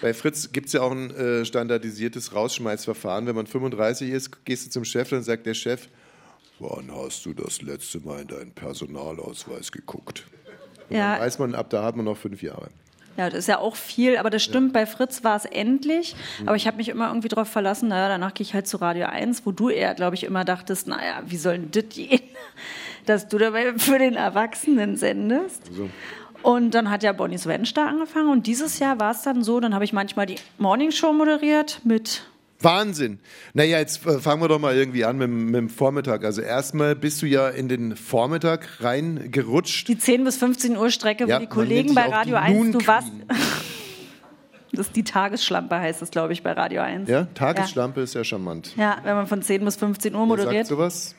Bei 0.00 0.14
Fritz 0.14 0.52
gibt 0.52 0.66
es 0.66 0.72
ja 0.72 0.82
auch 0.82 0.90
ein 0.90 1.10
äh, 1.10 1.44
standardisiertes 1.44 2.34
Rausschmeißverfahren. 2.34 3.26
Wenn 3.26 3.36
man 3.36 3.46
35 3.46 4.10
ist, 4.10 4.44
gehst 4.44 4.66
du 4.66 4.70
zum 4.70 4.84
Chef, 4.84 5.10
dann 5.10 5.22
sagt 5.22 5.46
der 5.46 5.54
Chef, 5.54 5.88
wann 6.58 6.90
hast 6.92 7.24
du 7.24 7.32
das 7.32 7.62
letzte 7.62 8.00
Mal 8.00 8.22
in 8.22 8.28
deinen 8.28 8.52
Personalausweis 8.52 9.70
geguckt? 9.70 10.24
Und 10.88 10.96
Ja. 10.96 11.12
Dann 11.12 11.22
weiß 11.22 11.38
man, 11.38 11.54
ab 11.54 11.70
da 11.70 11.84
hat 11.84 11.96
man 11.96 12.04
noch 12.04 12.16
fünf 12.16 12.42
Jahre. 12.42 12.68
Ja, 13.16 13.28
das 13.28 13.40
ist 13.40 13.48
ja 13.48 13.58
auch 13.58 13.76
viel, 13.76 14.16
aber 14.16 14.30
das 14.30 14.42
stimmt, 14.42 14.72
bei 14.72 14.86
Fritz 14.86 15.22
war 15.22 15.36
es 15.36 15.44
endlich. 15.44 16.16
Aber 16.46 16.56
ich 16.56 16.66
habe 16.66 16.78
mich 16.78 16.88
immer 16.88 17.08
irgendwie 17.08 17.28
darauf 17.28 17.48
verlassen, 17.48 17.88
naja, 17.88 18.08
danach 18.08 18.32
gehe 18.32 18.44
ich 18.44 18.54
halt 18.54 18.66
zu 18.66 18.78
Radio 18.78 19.06
1, 19.06 19.44
wo 19.44 19.52
du 19.52 19.68
eher, 19.68 19.94
glaube 19.94 20.14
ich, 20.16 20.24
immer 20.24 20.44
dachtest, 20.44 20.86
naja, 20.86 21.22
wie 21.26 21.36
soll 21.36 21.58
denn 21.58 21.70
das 21.70 21.94
gehen, 21.94 22.22
dass 23.06 23.28
du 23.28 23.38
dabei 23.38 23.74
für 23.76 23.98
den 23.98 24.14
Erwachsenen 24.14 24.96
sendest. 24.96 25.66
So. 25.74 25.90
Und 26.42 26.72
dann 26.72 26.90
hat 26.90 27.02
ja 27.02 27.12
Bonnie's 27.12 27.46
Ranch 27.46 27.72
da 27.74 27.86
angefangen 27.86 28.30
und 28.30 28.46
dieses 28.46 28.78
Jahr 28.78 28.98
war 28.98 29.12
es 29.12 29.22
dann 29.22 29.44
so, 29.44 29.60
dann 29.60 29.74
habe 29.74 29.84
ich 29.84 29.92
manchmal 29.92 30.26
die 30.26 30.36
Morning 30.58 30.90
Show 30.90 31.12
moderiert 31.12 31.80
mit 31.84 32.24
Wahnsinn. 32.64 33.18
Naja, 33.54 33.78
jetzt 33.78 34.06
äh, 34.06 34.18
fangen 34.20 34.40
wir 34.42 34.48
doch 34.48 34.58
mal 34.58 34.74
irgendwie 34.76 35.04
an 35.04 35.16
mit, 35.18 35.28
dem- 35.28 35.46
mit 35.46 35.54
dem 35.56 35.68
Vormittag. 35.68 36.24
Also 36.24 36.40
erstmal 36.42 36.94
bist 36.96 37.20
du 37.22 37.26
ja 37.26 37.48
in 37.48 37.68
den 37.68 37.96
Vormittag 37.96 38.68
reingerutscht. 38.80 39.88
die 39.88 39.98
10 39.98 40.24
bis 40.24 40.36
15 40.36 40.76
Uhr 40.76 40.90
Strecke, 40.90 41.26
Ja, 41.26 41.36
wo 41.36 41.40
die 41.40 41.46
Kollegen 41.46 41.94
bei 41.94 42.06
Radio 42.06 42.36
die 42.36 42.42
1, 42.42 42.56
Noon 42.58 42.72
du 42.72 42.86
warst, 42.86 43.08
das 44.72 44.86
ist 44.86 44.96
die 44.96 45.04
Tagesschlampe 45.04 45.78
heißt 45.78 46.00
es, 46.02 46.10
glaube 46.10 46.32
ich, 46.32 46.42
bei 46.42 46.52
Radio 46.52 46.80
1. 46.82 47.08
Ja, 47.08 47.26
Tagesschlampe 47.34 48.00
ist 48.00 48.14
ja 48.14 48.24
charmant. 48.24 48.74
Ja, 48.76 48.98
wenn 49.04 49.14
man 49.16 49.26
von 49.26 49.42
10 49.42 49.64
bis 49.64 49.76
15 49.76 50.14
Uhr 50.14 50.20
Wer 50.20 50.28
sagt 50.28 50.38
moderiert. 50.46 50.66
sowas? 50.66 51.14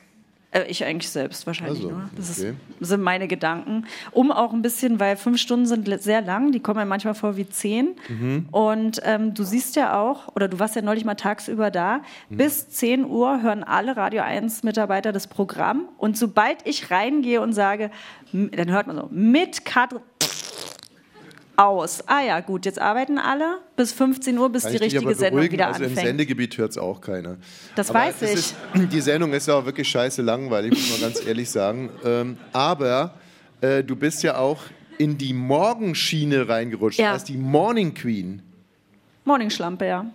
Äh, 0.54 0.64
ich 0.68 0.84
eigentlich 0.84 1.10
selbst 1.10 1.46
wahrscheinlich 1.46 1.80
Also, 1.84 1.90
nur. 1.90 2.08
Das 2.16 2.38
okay. 2.38 2.54
ist, 2.80 2.88
sind 2.88 3.02
meine 3.02 3.26
Gedanken. 3.28 3.86
Um 4.12 4.30
auch 4.30 4.52
ein 4.52 4.62
bisschen, 4.62 5.00
weil 5.00 5.16
fünf 5.16 5.38
Stunden 5.40 5.66
sind 5.66 5.88
sehr 6.02 6.22
lang, 6.22 6.52
die 6.52 6.60
kommen 6.60 6.78
ja 6.78 6.84
manchmal 6.84 7.14
vor 7.14 7.36
wie 7.36 7.48
zehn. 7.48 7.96
Mhm. 8.08 8.48
Und 8.52 9.00
ähm, 9.04 9.34
du 9.34 9.42
siehst 9.42 9.74
ja 9.76 10.00
auch, 10.00 10.28
oder 10.36 10.48
du 10.48 10.58
warst 10.58 10.76
ja 10.76 10.82
neulich 10.82 11.04
mal 11.04 11.14
tagsüber 11.16 11.70
da, 11.70 12.00
Mhm. 12.28 12.36
bis 12.36 12.68
10 12.70 13.04
Uhr 13.04 13.42
hören 13.42 13.64
alle 13.64 13.96
Radio 13.96 14.22
1 14.22 14.62
Mitarbeiter 14.62 15.10
das 15.12 15.26
Programm. 15.26 15.88
Und 15.98 16.16
sobald 16.16 16.66
ich 16.66 16.90
reingehe 16.90 17.40
und 17.40 17.52
sage, 17.52 17.90
dann 18.32 18.70
hört 18.70 18.86
man 18.86 18.96
so, 18.96 19.08
mit 19.10 19.64
Katrin 19.64 20.00
aus. 21.56 22.02
Ah 22.06 22.20
ja, 22.22 22.40
gut, 22.40 22.66
jetzt 22.66 22.78
arbeiten 22.78 23.18
alle 23.18 23.58
bis 23.76 23.92
15 23.92 24.36
Uhr, 24.38 24.50
bis 24.50 24.62
Kann 24.64 24.72
die 24.72 24.78
richtige 24.78 25.14
Sendung 25.14 25.42
wieder 25.50 25.68
also 25.68 25.84
im 25.84 25.90
anfängt. 25.90 26.06
Sendegebiet 26.06 26.58
hört 26.58 26.72
es 26.72 26.78
auch 26.78 27.00
keiner. 27.00 27.36
Das 27.76 27.90
aber 27.90 28.00
weiß 28.00 28.22
ich. 28.22 28.32
Ist, 28.34 28.54
die 28.74 29.00
Sendung 29.00 29.32
ist 29.32 29.46
ja 29.48 29.54
auch 29.54 29.64
wirklich 29.64 29.88
scheiße 29.88 30.22
langweilig, 30.22 30.70
muss 30.72 30.90
man 30.92 31.12
ganz 31.12 31.24
ehrlich 31.26 31.48
sagen. 31.50 31.90
Ähm, 32.04 32.36
aber 32.52 33.14
äh, 33.60 33.82
du 33.84 33.96
bist 33.96 34.22
ja 34.22 34.36
auch 34.36 34.62
in 34.98 35.18
die 35.18 35.32
Morgenschiene 35.32 36.48
reingerutscht, 36.48 36.98
Ja. 36.98 37.12
als 37.12 37.24
die 37.24 37.36
Morning 37.36 37.94
Queen. 37.94 38.42
Morning 39.24 39.50
Schlampe, 39.50 39.86
ja. 39.86 40.06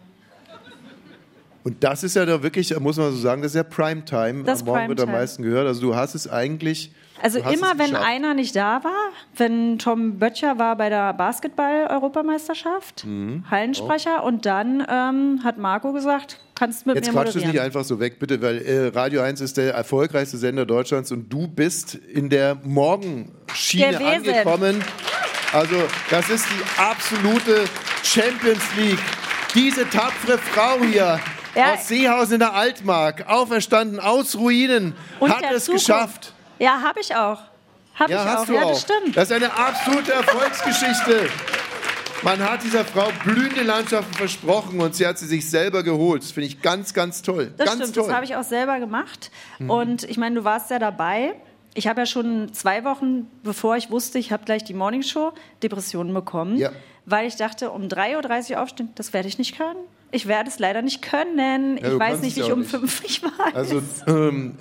Und 1.63 1.83
das 1.83 2.03
ist 2.03 2.15
ja 2.15 2.25
da 2.25 2.41
wirklich, 2.41 2.77
muss 2.79 2.97
man 2.97 3.11
so 3.11 3.17
sagen, 3.17 3.41
das 3.41 3.51
ist 3.51 3.55
ja 3.55 3.63
Primetime. 3.63 4.43
Das 4.43 4.61
Am 4.61 4.67
Morgen 4.67 4.87
wird 4.87 4.99
am 5.01 5.05
Primetime. 5.07 5.11
meisten 5.11 5.43
gehört. 5.43 5.67
Also 5.67 5.81
du 5.81 5.95
hast 5.95 6.15
es 6.15 6.27
eigentlich. 6.29 6.91
Also 7.21 7.39
immer, 7.39 7.77
wenn 7.77 7.95
einer 7.95 8.33
nicht 8.33 8.55
da 8.55 8.83
war, 8.83 9.09
wenn 9.35 9.77
Tom 9.79 10.19
Böttcher 10.19 10.57
war 10.57 10.75
bei 10.75 10.89
der 10.89 11.13
Basketball-Europameisterschaft, 11.13 13.05
Mhm. 13.05 13.43
Hallensprecher, 13.49 14.23
und 14.23 14.45
dann 14.45 14.85
ähm, 14.89 15.41
hat 15.43 15.57
Marco 15.57 15.91
gesagt, 15.93 16.39
kannst 16.55 16.85
mit 16.85 16.95
Jetzt 16.95 17.07
mir 17.07 17.13
quatsch 17.13 17.27
es 17.29 17.35
moderieren. 17.35 17.51
nicht 17.55 17.61
einfach 17.61 17.83
so 17.83 17.99
weg, 17.99 18.19
bitte, 18.19 18.41
weil 18.41 18.57
äh, 18.59 18.87
Radio 18.87 19.21
1 19.21 19.41
ist 19.41 19.57
der 19.57 19.73
erfolgreichste 19.73 20.37
Sender 20.37 20.65
Deutschlands 20.65 21.11
und 21.11 21.29
du 21.31 21.47
bist 21.47 21.95
in 21.95 22.29
der 22.29 22.55
Morgenschiene 22.63 23.97
Der 23.97 24.07
angekommen. 24.07 24.83
Also, 25.53 25.75
das 26.09 26.29
ist 26.29 26.45
die 26.45 26.79
absolute 26.81 27.65
Champions 28.03 28.63
League. 28.77 28.99
Diese 29.55 29.89
tapfere 29.89 30.37
Frau 30.37 30.77
hier 30.83 31.19
Ja. 31.55 31.73
aus 31.73 31.87
Seehausen 31.87 32.35
in 32.35 32.39
der 32.39 32.53
Altmark, 32.53 33.25
auferstanden 33.27 33.99
aus 33.99 34.35
Ruinen, 34.37 34.93
Und 35.19 35.31
hat 35.35 35.43
es 35.51 35.65
Zukunft. 35.65 35.87
geschafft. 35.87 36.33
Ja, 36.59 36.81
habe 36.81 36.99
ich 36.99 37.15
auch. 37.15 37.39
Habe 37.95 38.11
Ja, 38.13 38.23
ich 38.23 38.29
hast 38.29 38.39
auch. 38.41 38.45
du 38.45 38.53
ja, 38.53 38.63
auch. 38.63 38.69
das 38.69 38.81
stimmt. 38.81 39.17
Das 39.17 39.29
ist 39.29 39.35
eine 39.35 39.53
absolute 39.53 40.13
Erfolgsgeschichte. 40.13 41.29
Man 42.21 42.39
hat 42.41 42.63
dieser 42.63 42.83
Frau 42.83 43.09
blühende 43.23 43.63
Landschaften 43.63 44.13
versprochen 44.13 44.81
und 44.81 44.93
sie 44.93 45.07
hat 45.07 45.17
sie 45.17 45.25
sich 45.25 45.49
selber 45.49 45.83
geholt. 45.83 46.21
Das 46.21 46.31
finde 46.31 46.47
ich 46.47 46.61
ganz, 46.61 46.93
ganz 46.93 47.21
toll. 47.21 47.53
Das 47.57 47.67
ganz 47.67 47.79
stimmt, 47.81 47.95
toll. 47.95 48.05
das 48.07 48.13
habe 48.15 48.25
ich 48.25 48.35
auch 48.35 48.43
selber 48.43 48.79
gemacht. 48.79 49.31
Mhm. 49.59 49.69
Und 49.69 50.03
ich 50.03 50.17
meine, 50.17 50.35
du 50.35 50.43
warst 50.43 50.69
ja 50.69 50.79
dabei. 50.79 51.35
Ich 51.75 51.87
habe 51.87 52.01
ja 52.01 52.05
schon 52.05 52.53
zwei 52.53 52.83
Wochen, 52.83 53.27
bevor 53.43 53.77
ich 53.77 53.89
wusste, 53.89 54.17
ich 54.19 54.33
habe 54.33 54.43
gleich 54.43 54.65
die 54.65 54.73
Morningshow, 54.73 55.31
Depressionen 55.63 56.13
bekommen. 56.13 56.57
Ja. 56.57 56.71
Weil 57.05 57.27
ich 57.27 57.37
dachte, 57.37 57.71
um 57.71 57.83
3.30 57.83 58.51
Uhr 58.55 58.61
aufstehen, 58.61 58.89
das 58.95 59.13
werde 59.13 59.27
ich 59.29 59.37
nicht 59.37 59.57
können. 59.57 59.79
Ich 60.11 60.27
werde 60.27 60.49
es 60.49 60.59
leider 60.59 60.81
nicht 60.81 61.01
können. 61.01 61.77
Ja, 61.77 61.93
ich 61.93 61.99
weiß 61.99 62.21
nicht, 62.21 62.35
wie 62.35 62.41
ich 62.41 62.47
auch 62.47 62.53
um 62.53 62.59
nicht. 62.59 62.71
fünf 62.71 63.03
ich 63.05 63.23
weiß. 63.23 63.55
Also, 63.55 63.81
ähm, 64.07 64.57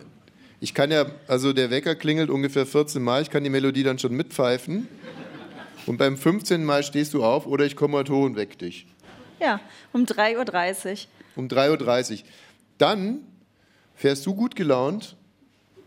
ich 0.60 0.74
kann 0.74 0.90
ja, 0.90 1.06
also 1.26 1.52
der 1.52 1.70
Wecker 1.70 1.94
klingelt 1.94 2.30
ungefähr 2.30 2.66
14 2.66 3.02
Mal, 3.02 3.22
ich 3.22 3.30
kann 3.30 3.44
die 3.44 3.50
Melodie 3.50 3.82
dann 3.82 3.98
schon 3.98 4.12
mitpfeifen. 4.12 4.88
Und 5.86 5.96
beim 5.96 6.18
15. 6.18 6.64
Mal 6.64 6.82
stehst 6.82 7.14
du 7.14 7.24
auf 7.24 7.46
oder 7.46 7.64
ich 7.64 7.74
komme 7.74 7.96
heute 7.96 8.12
hoch 8.12 8.24
und 8.24 8.36
weck 8.36 8.58
dich. 8.58 8.86
ja, 9.40 9.60
um 9.92 10.04
3.30 10.04 10.90
Uhr. 10.90 10.96
Um 11.36 11.48
3.30 11.48 12.12
Uhr. 12.12 12.18
Dann 12.76 13.20
fährst 13.94 14.26
du 14.26 14.34
gut 14.34 14.54
gelaunt 14.54 15.16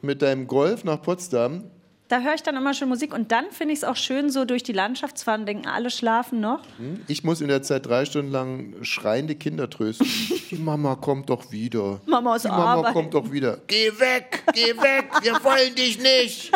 mit 0.01 0.21
deinem 0.21 0.47
Golf 0.47 0.83
nach 0.83 1.01
Potsdam. 1.01 1.65
Da 2.11 2.19
höre 2.19 2.33
ich 2.33 2.43
dann 2.43 2.57
immer 2.57 2.73
schön 2.73 2.89
Musik 2.89 3.13
und 3.13 3.31
dann 3.31 3.51
finde 3.51 3.71
ich 3.71 3.79
es 3.79 3.83
auch 3.85 3.95
schön, 3.95 4.29
so 4.29 4.43
durch 4.43 4.63
die 4.63 4.73
Landschaft 4.73 5.17
zu 5.17 5.23
fahren, 5.23 5.45
denken, 5.45 5.69
alle 5.69 5.89
schlafen 5.89 6.41
noch. 6.41 6.59
Ich 7.07 7.23
muss 7.23 7.39
in 7.39 7.47
der 7.47 7.61
Zeit 7.63 7.85
drei 7.85 8.03
Stunden 8.03 8.33
lang 8.33 8.73
schreiende 8.81 9.33
Kinder 9.33 9.69
trösten. 9.69 10.05
Die 10.51 10.57
Mama 10.57 10.95
kommt 10.95 11.29
doch 11.29 11.53
wieder. 11.53 12.01
Mama 12.05 12.35
aus 12.35 12.41
Die 12.41 12.49
Mama 12.49 12.73
Arbeit. 12.73 12.91
kommt 12.91 13.13
doch 13.13 13.31
wieder. 13.31 13.59
Geh 13.65 13.91
weg, 13.97 14.43
geh 14.53 14.75
weg, 14.75 15.05
wir 15.21 15.41
wollen 15.41 15.73
dich 15.73 15.99
nicht. 16.01 16.51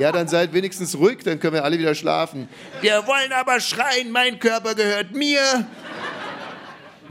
Ja, 0.00 0.10
dann 0.10 0.26
seid 0.26 0.52
wenigstens 0.52 0.98
ruhig, 0.98 1.18
dann 1.22 1.38
können 1.38 1.54
wir 1.54 1.62
alle 1.64 1.78
wieder 1.78 1.94
schlafen. 1.94 2.48
Wir 2.80 3.06
wollen 3.06 3.30
aber 3.32 3.60
schreien, 3.60 4.10
mein 4.10 4.40
Körper 4.40 4.74
gehört 4.74 5.14
mir. 5.14 5.64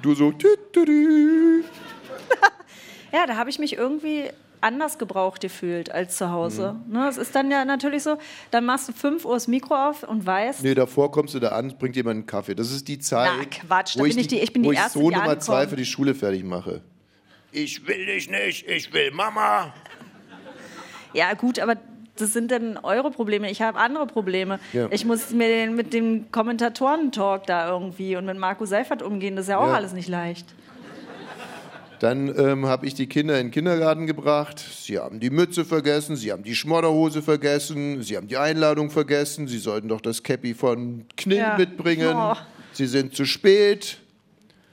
Du 0.02 0.14
so, 0.14 0.34
tü, 0.34 0.50
tü, 0.74 0.84
tü. 0.84 1.64
Ja, 3.14 3.26
da 3.28 3.38
habe 3.38 3.50
ich 3.50 3.60
mich 3.60 3.78
irgendwie 3.78 4.30
anders 4.62 4.98
gebraucht 4.98 5.42
gefühlt 5.42 5.92
als 5.92 6.18
zu 6.18 6.32
Hause. 6.32 6.76
Mhm. 6.88 6.94
Ne, 6.94 7.08
es 7.10 7.18
ist 7.18 7.36
dann 7.36 7.50
ja 7.52 7.66
natürlich 7.66 8.04
so, 8.04 8.18
dann 8.52 8.66
machst 8.66 8.88
du 8.90 8.94
5 8.94 9.26
Uhr 9.26 9.34
das 9.34 9.48
Mikro 9.48 9.76
auf 9.90 10.04
und 10.04 10.26
weißt, 10.26 10.64
Nee, 10.64 10.76
davor 10.76 11.12
kommst 11.12 11.34
du 11.34 11.40
da 11.40 11.50
an, 11.50 11.76
bringt 11.78 11.96
jemand 11.96 12.18
einen 12.18 12.26
Kaffee. 12.26 12.56
Das 12.56 12.72
ist 12.72 12.88
die 12.88 13.00
Zeit, 13.00 13.32
Na, 13.38 13.46
Quatsch, 13.46 13.96
da 13.96 14.00
wo 14.00 14.04
bin 14.04 14.18
ich 14.18 14.28
die- 14.28 14.40
ich 14.40 14.54
bin 14.54 14.64
wo 14.64 14.72
die 14.72 14.78
Erste, 14.78 15.00
ich 15.00 15.04
so 15.06 15.10
die 15.10 15.16
Nummer 15.18 15.40
zwei 15.40 15.68
für 15.68 15.76
die 15.76 15.86
Schule 15.86 16.16
fertig 16.16 16.44
mache. 16.44 16.82
Ich 17.52 17.86
will 17.88 18.06
dich 18.06 18.30
nicht, 18.30 18.68
ich 18.68 18.94
will 18.94 19.12
Mama. 19.12 19.74
ja 21.14 21.34
gut, 21.34 21.60
aber 21.60 21.76
das 22.18 22.34
sind 22.34 22.52
dann 22.52 22.78
eure 22.78 23.10
Probleme. 23.10 23.50
Ich 23.50 23.62
habe 23.62 23.80
andere 23.80 24.06
Probleme. 24.06 24.60
Ja. 24.74 24.88
Ich 24.92 25.06
muss 25.06 25.32
mir 25.32 25.48
den, 25.48 25.76
mit 25.76 25.92
dem 25.94 26.32
Kommentatoren-Talk 26.32 27.46
da 27.48 27.70
irgendwie 27.70 28.16
und 28.16 28.26
mit 28.26 28.38
Marco 28.38 28.66
Seifert 28.66 29.02
umgehen. 29.02 29.36
Das 29.36 29.46
ist 29.46 29.50
ja 29.50 29.58
auch 29.58 29.68
Ja. 29.68 29.74
alles 29.74 29.94
nicht 29.94 30.08
leicht. 30.08 30.46
Dann 32.02 32.36
ähm, 32.36 32.66
habe 32.66 32.88
ich 32.88 32.96
die 32.96 33.06
Kinder 33.06 33.40
in 33.40 33.48
den 33.48 33.52
Kindergarten 33.52 34.08
gebracht. 34.08 34.58
Sie 34.60 34.98
haben 34.98 35.20
die 35.20 35.30
Mütze 35.30 35.64
vergessen, 35.64 36.16
sie 36.16 36.32
haben 36.32 36.42
die 36.42 36.56
Schmodderhose 36.56 37.22
vergessen, 37.22 38.02
sie 38.02 38.18
haben 38.18 38.28
die 38.28 38.38
Einladung 38.38 38.90
vergessen, 38.90 39.48
sie 39.48 39.60
sollten 39.60 39.88
doch 39.88 40.02
das 40.02 40.24
Cappy 40.24 40.56
von 40.56 41.06
Knill 41.16 41.38
Ja. 41.38 41.58
mitbringen. 41.60 42.16
Oh. 42.16 42.34
Sie 42.74 42.88
sind 42.88 43.16
zu 43.16 43.24
spät. 43.26 44.00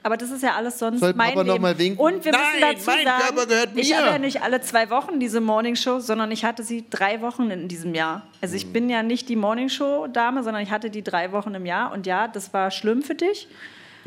Aber 0.05 0.17
das 0.17 0.31
ist 0.31 0.43
ja 0.43 0.55
alles 0.55 0.79
sonst 0.79 1.01
Soll 1.01 1.13
mein 1.13 1.35
Papa 1.35 1.45
noch 1.45 1.53
Leben. 1.53 1.63
mal 1.65 1.79
winken? 1.79 2.01
Und 2.01 2.25
wir 2.25 2.33
Nein, 2.33 2.41
müssen 2.61 2.61
dazu 2.63 2.85
sagen, 2.85 3.73
ich 3.75 3.95
habe 3.95 4.07
ja 4.07 4.19
nicht 4.19 4.41
alle 4.41 4.63
zwei 4.63 4.89
Wochen 4.89 5.21
diese 5.21 5.43
Morningshow, 5.43 6.01
sondern 6.01 6.31
ich 6.31 6.47
hatte 6.47 6.63
sie 6.63 6.87
drei 6.89 7.21
Wochen 7.21 7.51
in 7.51 7.69
diesem 7.69 7.95
Jahr. 7.95 8.27
Also 8.41 8.57
ich 8.57 8.73
bin 8.73 8.89
ja 8.89 9.03
nicht 9.03 9.29
die 9.29 9.37
Morningshow-Dame, 9.37 10.43
sondern 10.43 10.63
ich 10.63 10.71
hatte 10.71 10.89
die 10.89 11.03
drei 11.05 11.31
Wochen 11.33 11.55
im 11.55 11.67
Jahr. 11.67 11.93
Und 11.93 12.07
ja, 12.07 12.27
das 12.27 12.55
war 12.55 12.71
schlimm 12.71 13.03
für 13.03 13.17
dich. 13.17 13.49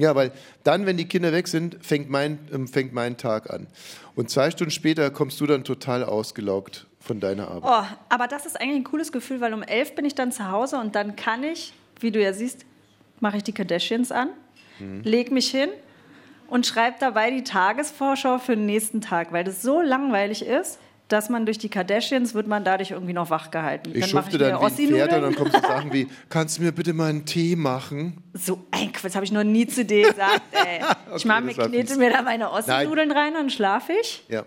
Ja, 0.02 0.16
weil 0.16 0.32
dann, 0.64 0.88
wenn 0.88 0.98
die 0.98 1.06
Kinder 1.08 1.32
weg 1.32 1.48
sind, 1.48 1.78
fängt 1.86 2.10
mein, 2.10 2.40
ähm, 2.52 2.68
fängt 2.68 2.92
mein 2.92 3.18
Tag 3.18 3.52
an. 3.52 3.68
Und 4.16 4.32
zwei 4.32 4.50
Stunden 4.50 4.72
später 4.72 5.12
kommst 5.12 5.40
du 5.40 5.46
dann 5.46 5.64
total 5.64 6.04
ausgelaugt 6.04 6.88
von 7.00 7.20
deiner 7.20 7.50
Arbeit. 7.50 7.72
Oh, 7.72 7.96
aber 8.10 8.28
das 8.28 8.48
ist 8.48 8.60
eigentlich 8.60 8.78
ein 8.78 8.84
cooles 8.84 9.12
Gefühl, 9.12 9.42
weil 9.42 9.54
um 9.54 9.62
elf 9.62 9.94
bin 9.94 10.04
ich 10.06 10.16
dann 10.16 10.32
zu 10.32 10.50
Hause 10.50 10.78
und 10.80 10.96
dann 10.96 11.16
kann 11.16 11.44
ich, 11.44 11.74
wie 12.00 12.10
du 12.10 12.20
ja 12.20 12.34
siehst, 12.34 12.66
mache 13.20 13.38
ich 13.38 13.44
die 13.44 13.54
Kardashians 13.54 14.12
an, 14.12 14.30
Mhm. 14.80 15.02
leg 15.04 15.32
mich 15.32 15.52
hin 15.52 15.70
und 16.48 16.66
schreibe 16.66 16.96
dabei 17.00 17.30
die 17.30 17.44
Tagesvorschau 17.44 18.40
für 18.40 18.56
den 18.56 18.66
nächsten 18.66 19.02
Tag, 19.02 19.32
weil 19.32 19.44
das 19.44 19.62
so 19.62 19.82
langweilig 19.82 20.44
ist, 20.44 20.80
dass 21.12 21.30
man 21.30 21.46
durch 21.46 21.58
die 21.58 21.70
Kardashians 21.70 22.34
wird 22.34 22.48
man 22.48 22.64
dadurch 22.64 22.92
irgendwie 22.92 23.14
noch 23.14 23.30
wach 23.30 23.52
gehalten. 23.52 23.92
Ich 23.94 24.00
mache 24.14 24.26
schufte 24.26 24.38
mir 24.38 24.50
dann 24.50 24.62
wie 24.62 24.84
ein 24.84 24.90
Pferd 24.90 25.14
und 25.14 25.22
dann 25.22 25.36
kommen 25.36 25.52
so 25.52 25.60
Sachen 25.60 25.94
wie, 25.94 26.08
kannst 26.30 26.58
du 26.58 26.64
mir 26.64 26.72
bitte 26.72 26.94
mal 26.94 27.10
einen 27.10 27.26
Tee 27.26 27.56
machen? 27.56 28.22
So 28.34 28.66
ein 28.72 28.92
Quatsch, 28.94 29.16
habe 29.16 29.26
ich 29.26 29.32
noch 29.32 29.44
nie 29.44 29.68
zu 29.68 29.84
dir 29.86 30.10
gesagt. 30.10 30.42
Ey. 30.52 30.80
ich 30.80 31.12
Okay, 31.16 31.28
mache 31.28 31.42
mir, 31.42 31.54
das 31.54 31.68
knete 31.68 31.96
mir 31.98 32.12
da 32.12 32.22
meine 32.22 32.52
Ossi-Nudeln 32.52 33.12
rein, 33.12 33.34
dann 33.34 33.50
schlafe 33.50 33.94
ich 34.02 34.24
Ja. 34.30 34.46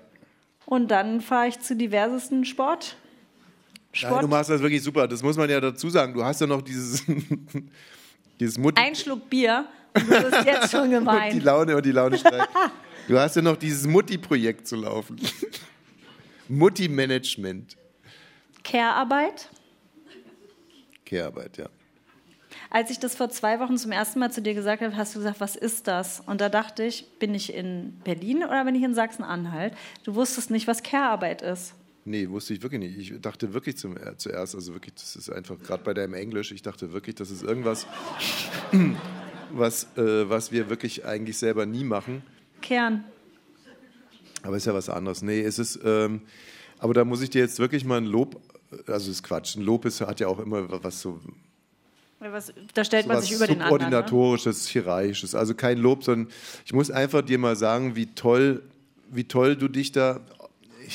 und 0.66 0.90
dann 0.90 1.20
fahre 1.20 1.48
ich 1.48 1.60
zu 1.60 1.76
diversesten 1.76 2.44
Sport. 2.44 2.96
Nein, 3.92 4.00
Sport. 4.10 4.22
du 4.24 4.28
machst 4.28 4.50
das 4.50 4.60
wirklich 4.60 4.82
super. 4.82 5.06
Das 5.06 5.22
muss 5.22 5.36
man 5.36 5.48
ja 5.48 5.60
dazu 5.60 5.88
sagen. 5.88 6.14
Du 6.14 6.24
hast 6.24 6.40
ja 6.40 6.46
noch 6.48 6.62
dieses, 6.62 7.04
dieses 8.40 8.58
Mutti 8.58 8.82
Ein 8.82 8.94
Schluck 8.96 9.30
Bier 9.30 9.66
und 9.94 10.02
du 10.10 10.22
bist 10.22 10.44
jetzt 10.44 10.70
schon 10.72 10.80
und 10.84 10.90
die 10.90 10.94
gemein. 10.96 11.40
Laune 11.40 11.76
und 11.76 11.86
die 11.86 11.92
Laune 11.92 12.18
steigt. 12.18 12.48
Du 13.06 13.18
hast 13.18 13.36
ja 13.36 13.42
noch 13.42 13.56
dieses 13.56 13.86
Mutti-Projekt 13.86 14.66
zu 14.66 14.76
laufen. 14.76 15.16
Mutti-Management. 16.48 17.76
Care-Arbeit. 18.62 19.48
Care-Arbeit, 21.04 21.58
ja. 21.58 21.68
Als 22.70 22.90
ich 22.90 22.98
das 22.98 23.14
vor 23.14 23.30
zwei 23.30 23.60
Wochen 23.60 23.76
zum 23.76 23.92
ersten 23.92 24.18
Mal 24.18 24.32
zu 24.32 24.42
dir 24.42 24.54
gesagt 24.54 24.82
habe, 24.82 24.96
hast 24.96 25.14
du 25.14 25.20
gesagt, 25.20 25.40
was 25.40 25.56
ist 25.56 25.86
das? 25.86 26.20
Und 26.20 26.40
da 26.40 26.48
dachte 26.48 26.84
ich, 26.84 27.06
bin 27.18 27.34
ich 27.34 27.54
in 27.54 28.00
Berlin 28.04 28.38
oder 28.38 28.64
bin 28.64 28.74
ich 28.74 28.82
in 28.82 28.94
Sachsen-Anhalt? 28.94 29.74
Du 30.02 30.14
wusstest 30.14 30.50
nicht, 30.50 30.66
was 30.66 30.82
Care-Arbeit 30.82 31.42
ist. 31.42 31.74
Nee, 32.04 32.28
wusste 32.28 32.52
ich 32.52 32.62
wirklich 32.62 32.80
nicht. 32.80 32.98
Ich 32.98 33.20
dachte 33.20 33.54
wirklich 33.54 33.78
zum, 33.78 33.96
äh, 33.96 34.16
zuerst, 34.16 34.54
also 34.54 34.74
wirklich, 34.74 34.94
das 34.94 35.16
ist 35.16 35.30
einfach, 35.30 35.58
gerade 35.58 35.82
bei 35.84 35.94
deinem 35.94 36.14
Englisch, 36.14 36.52
ich 36.52 36.62
dachte 36.62 36.92
wirklich, 36.92 37.14
das 37.14 37.30
ist 37.30 37.42
irgendwas, 37.42 37.86
was, 39.52 39.84
äh, 39.96 40.28
was 40.28 40.52
wir 40.52 40.68
wirklich 40.68 41.04
eigentlich 41.06 41.38
selber 41.38 41.64
nie 41.64 41.84
machen. 41.84 42.22
Kern. 42.60 43.04
Aber 44.44 44.56
ist 44.56 44.66
ja 44.66 44.74
was 44.74 44.88
anderes. 44.88 45.22
Nee, 45.22 45.40
es 45.40 45.58
ist, 45.58 45.80
ähm, 45.84 46.22
aber 46.78 46.94
da 46.94 47.04
muss 47.04 47.22
ich 47.22 47.30
dir 47.30 47.40
jetzt 47.40 47.58
wirklich 47.58 47.84
mal 47.84 47.96
ein 47.96 48.04
Lob, 48.04 48.40
also 48.86 49.10
ist 49.10 49.22
Quatsch, 49.22 49.56
ein 49.56 49.62
Lob 49.62 49.84
ist, 49.84 50.00
hat 50.00 50.20
ja 50.20 50.28
auch 50.28 50.38
immer 50.38 50.82
was 50.82 51.00
so 51.00 51.18
Was, 52.20 52.52
da 52.74 52.84
stellt 52.84 53.06
man 53.06 53.16
was 53.16 53.24
sich 53.26 53.34
über 53.34 53.46
den 53.46 53.62
anderen. 53.62 53.78
Ne? 53.78 53.86
subordinatorisches, 53.86 54.68
hierarchisches. 54.68 55.34
Also 55.34 55.54
kein 55.54 55.78
Lob, 55.78 56.04
sondern 56.04 56.32
ich 56.64 56.72
muss 56.72 56.90
einfach 56.90 57.22
dir 57.22 57.38
mal 57.38 57.56
sagen, 57.56 57.96
wie 57.96 58.06
toll, 58.06 58.62
wie 59.10 59.24
toll 59.24 59.56
du 59.56 59.68
dich 59.68 59.92
da 59.92 60.20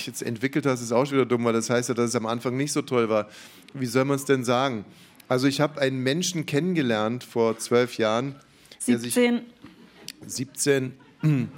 jetzt 0.06 0.22
entwickelt 0.22 0.68
hast, 0.68 0.82
ist 0.82 0.92
auch 0.92 1.06
schon 1.06 1.18
wieder 1.18 1.26
dumm, 1.26 1.44
weil 1.44 1.54
das 1.54 1.70
heißt 1.70 1.90
ja, 1.90 1.96
dass 1.96 2.10
es 2.10 2.16
am 2.16 2.28
Anfang 2.28 2.56
nicht 2.56 2.72
so 2.72 2.84
toll 2.84 3.10
war. 3.10 3.28
Wie 3.74 3.88
soll 3.88 4.06
man 4.06 4.18
es 4.18 4.26
denn 4.26 4.44
sagen? 4.44 4.86
Also 5.28 5.48
ich 5.48 5.62
habe 5.62 5.82
einen 5.82 6.00
Menschen 6.00 6.46
kennengelernt 6.46 7.24
vor 7.24 7.58
zwölf 7.58 7.98
Jahren, 7.98 8.36
der 8.88 9.00
sich 9.00 9.14
17. 9.14 9.42
17 10.26 10.94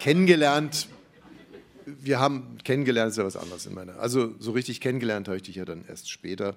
kennengelernt. 0.00 0.88
Wir 2.00 2.20
haben 2.20 2.58
kennengelernt, 2.64 3.10
ist 3.10 3.16
ja 3.18 3.24
was 3.24 3.36
anderes 3.36 3.66
in 3.66 3.74
meiner. 3.74 3.98
Also 3.98 4.34
so 4.38 4.52
richtig 4.52 4.80
kennengelernt 4.80 5.28
habe 5.28 5.36
ich 5.36 5.42
dich 5.42 5.56
ja 5.56 5.64
dann 5.64 5.84
erst 5.88 6.10
später. 6.10 6.56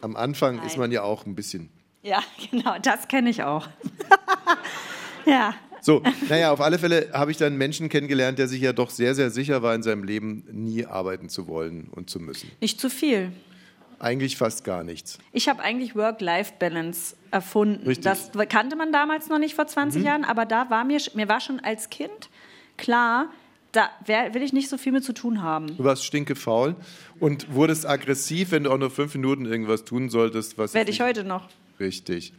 Am 0.00 0.16
Anfang 0.16 0.56
ist 0.58 0.72
Nein. 0.72 0.78
man 0.78 0.92
ja 0.92 1.02
auch 1.02 1.26
ein 1.26 1.34
bisschen 1.34 1.68
Ja, 2.02 2.22
genau, 2.50 2.76
das 2.80 3.08
kenne 3.08 3.30
ich 3.30 3.42
auch. 3.42 3.68
ja, 5.26 5.54
So, 5.82 6.02
naja, 6.28 6.52
auf 6.52 6.60
alle 6.60 6.78
Fälle 6.78 7.08
habe 7.12 7.30
ich 7.30 7.36
dann 7.36 7.48
einen 7.48 7.58
Menschen 7.58 7.88
kennengelernt, 7.88 8.38
der 8.38 8.48
sich 8.48 8.60
ja 8.60 8.72
doch 8.72 8.90
sehr, 8.90 9.14
sehr 9.14 9.30
sicher 9.30 9.62
war, 9.62 9.74
in 9.74 9.82
seinem 9.82 10.04
Leben 10.04 10.44
nie 10.50 10.84
arbeiten 10.86 11.28
zu 11.28 11.46
wollen 11.48 11.88
und 11.90 12.10
zu 12.10 12.20
müssen. 12.20 12.50
nicht 12.60 12.80
zu 12.80 12.90
viel. 12.90 13.32
eigentlich 13.98 14.36
fast 14.36 14.64
gar 14.64 14.82
nichts. 14.84 15.18
Ich 15.32 15.48
habe 15.48 15.62
eigentlich 15.62 15.94
Work-Life-Balance 15.94 17.16
erfunden. 17.30 17.86
Richtig. 17.86 18.04
Das 18.04 18.30
kannte 18.48 18.76
man 18.76 18.92
damals 18.92 19.28
noch 19.28 19.38
nicht 19.38 19.54
vor 19.54 19.66
20 19.66 20.02
Jahren, 20.02 20.24
aber 20.24 20.46
da 20.46 20.70
war 20.70 20.84
mir, 20.84 21.00
mir 21.14 21.28
war 21.28 21.40
schon 21.40 21.60
als 21.60 21.90
Kind 21.90 22.30
klar, 22.78 23.28
da 23.72 23.90
will 24.04 24.42
ich 24.42 24.52
nicht 24.52 24.68
so 24.68 24.78
viel 24.78 24.92
mit 24.92 25.04
zu 25.04 25.12
tun 25.12 25.42
haben. 25.42 25.76
Du 25.76 25.84
warst 25.84 26.04
stinkefaul 26.04 26.74
und 27.20 27.54
wurdest 27.54 27.86
aggressiv, 27.88 28.50
wenn 28.50 28.64
du 28.64 28.70
auch 28.70 28.78
nur 28.78 28.90
fünf 28.90 29.14
Minuten 29.14 29.46
irgendwas 29.46 29.84
tun 29.84 30.08
solltest. 30.08 30.58
Was 30.58 30.74
Werde 30.74 30.90
ich 30.90 31.00
heute 31.00 31.24
noch. 31.24 31.48
Richtig. 31.78 32.32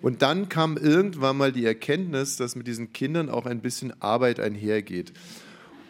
Und 0.00 0.22
dann 0.22 0.48
kam 0.48 0.76
irgendwann 0.76 1.36
mal 1.36 1.52
die 1.52 1.64
Erkenntnis, 1.66 2.36
dass 2.36 2.56
mit 2.56 2.66
diesen 2.66 2.92
Kindern 2.92 3.28
auch 3.28 3.46
ein 3.46 3.60
bisschen 3.60 4.00
Arbeit 4.00 4.40
einhergeht. 4.40 5.12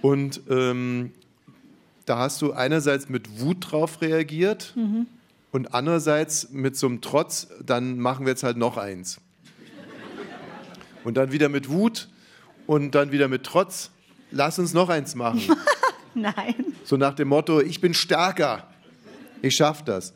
Und 0.02 0.40
ähm, 0.48 1.12
da 2.04 2.18
hast 2.18 2.40
du 2.42 2.52
einerseits 2.52 3.08
mit 3.08 3.40
Wut 3.40 3.72
drauf 3.72 4.00
reagiert 4.00 4.74
und 5.52 5.74
andererseits 5.74 6.50
mit 6.50 6.76
so 6.76 6.86
einem 6.86 7.00
Trotz, 7.00 7.48
dann 7.64 7.98
machen 7.98 8.26
wir 8.26 8.30
jetzt 8.30 8.44
halt 8.44 8.56
noch 8.56 8.76
eins. 8.76 9.20
Und 11.04 11.16
dann 11.16 11.32
wieder 11.32 11.48
mit 11.48 11.68
Wut 11.68 12.08
und 12.66 12.94
dann 12.94 13.12
wieder 13.12 13.28
mit 13.28 13.44
Trotz, 13.44 13.90
lass 14.36 14.58
uns 14.58 14.72
noch 14.72 14.88
eins 14.88 15.14
machen. 15.14 15.40
Nein. 16.14 16.54
So 16.84 16.96
nach 16.96 17.14
dem 17.14 17.28
Motto, 17.28 17.60
ich 17.60 17.80
bin 17.80 17.92
stärker, 17.94 18.66
ich 19.42 19.56
schaffe 19.56 19.84
das. 19.84 20.14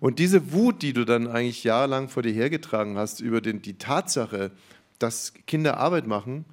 Und 0.00 0.18
diese 0.18 0.52
Wut, 0.52 0.82
die 0.82 0.92
du 0.92 1.04
dann 1.04 1.28
eigentlich 1.28 1.62
jahrelang 1.64 2.08
vor 2.08 2.22
dir 2.22 2.32
hergetragen 2.32 2.96
hast 2.98 3.20
über 3.20 3.40
den, 3.40 3.62
die 3.62 3.74
Tatsache, 3.78 4.50
dass 4.98 5.32
Kinder 5.46 5.76
Arbeit 5.78 6.06
machen, 6.06 6.44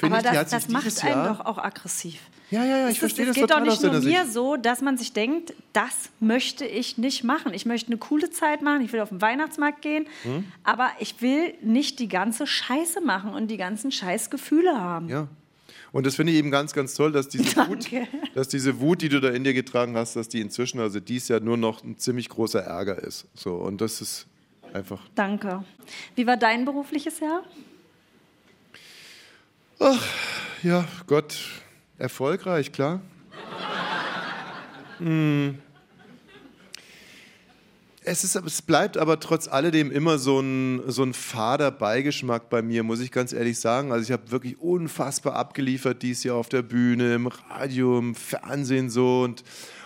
Aber 0.00 0.18
ich, 0.18 0.22
das, 0.24 0.50
das 0.50 0.68
macht 0.68 1.04
einen 1.04 1.12
Jahr... 1.12 1.28
doch 1.36 1.44
auch 1.44 1.58
aggressiv. 1.58 2.20
Ja, 2.50 2.64
ja, 2.64 2.78
ja, 2.78 2.84
Es 2.86 2.92
ich 2.92 3.00
verstehe 3.00 3.24
es 3.26 3.34
das 3.34 3.36
geht 3.36 3.50
doch 3.50 3.60
nicht 3.60 3.82
nur 3.82 3.92
mir 3.92 4.00
Sicht. 4.00 4.32
so, 4.32 4.56
dass 4.56 4.80
man 4.80 4.96
sich 4.96 5.12
denkt, 5.12 5.52
das 5.74 6.08
möchte 6.18 6.64
ich 6.64 6.96
nicht 6.96 7.22
machen. 7.22 7.52
Ich 7.52 7.66
möchte 7.66 7.88
eine 7.88 7.98
coole 7.98 8.30
Zeit 8.30 8.62
machen, 8.62 8.80
ich 8.80 8.92
will 8.94 9.00
auf 9.00 9.10
den 9.10 9.20
Weihnachtsmarkt 9.20 9.82
gehen, 9.82 10.06
Hm? 10.22 10.44
aber 10.64 10.88
ich 10.98 11.20
will 11.20 11.52
nicht 11.62 11.98
die 11.98 12.08
ganze 12.08 12.46
Scheiße 12.46 13.02
machen 13.02 13.34
und 13.34 13.48
die 13.48 13.58
ganzen 13.58 13.92
Scheißgefühle 13.92 14.80
haben. 14.80 15.08
Ja. 15.10 15.28
Und 15.92 16.06
das 16.06 16.16
finde 16.16 16.32
ich 16.32 16.38
eben 16.38 16.50
ganz, 16.50 16.72
ganz 16.72 16.94
toll, 16.94 17.12
dass 17.12 17.28
diese, 17.28 17.56
Wut, 17.68 17.88
dass 18.34 18.48
diese 18.48 18.80
Wut, 18.80 19.02
die 19.02 19.08
du 19.08 19.20
da 19.20 19.30
in 19.30 19.44
dir 19.44 19.54
getragen 19.54 19.96
hast, 19.96 20.16
dass 20.16 20.28
die 20.28 20.40
inzwischen, 20.40 20.80
also 20.80 21.00
dies 21.00 21.28
Jahr 21.28 21.40
nur 21.40 21.56
noch 21.56 21.82
ein 21.82 21.98
ziemlich 21.98 22.28
großer 22.28 22.60
Ärger 22.60 22.98
ist. 23.02 23.26
So, 23.34 23.54
und 23.54 23.80
das 23.80 24.00
ist 24.00 24.26
einfach 24.72 25.00
Danke. 25.14 25.64
Wie 26.14 26.26
war 26.26 26.36
dein 26.36 26.64
berufliches 26.64 27.20
Jahr? 27.20 27.42
Ja, 30.62 30.84
Gott, 31.06 31.38
erfolgreich, 31.98 32.72
klar. 32.72 33.00
Hm. 34.98 35.58
Es, 38.08 38.24
ist, 38.24 38.36
es 38.36 38.62
bleibt 38.62 38.96
aber 38.96 39.20
trotz 39.20 39.48
alledem 39.48 39.90
immer 39.90 40.16
so 40.16 40.40
ein, 40.40 40.82
so 40.90 41.02
ein 41.02 41.12
fader 41.12 41.70
Beigeschmack 41.70 42.48
bei 42.48 42.62
mir, 42.62 42.82
muss 42.82 43.00
ich 43.00 43.12
ganz 43.12 43.34
ehrlich 43.34 43.60
sagen. 43.60 43.92
Also 43.92 44.04
ich 44.04 44.12
habe 44.12 44.30
wirklich 44.30 44.58
unfassbar 44.60 45.36
abgeliefert 45.36 46.02
dieses 46.02 46.24
Jahr 46.24 46.36
auf 46.36 46.48
der 46.48 46.62
Bühne, 46.62 47.14
im 47.14 47.26
Radio, 47.26 47.98
im 47.98 48.14
Fernsehen 48.14 48.88
so. 48.88 49.24
Und, 49.24 49.44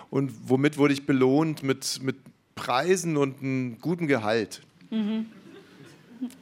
und 0.09 0.33
womit 0.49 0.79
wurde 0.79 0.95
ich 0.95 1.05
belohnt? 1.05 1.65
Mit, 1.65 2.01
mit 2.03 2.17
Preisen 2.55 3.17
und 3.17 3.41
einem 3.41 3.81
guten 3.81 4.07
Gehalt. 4.07 4.63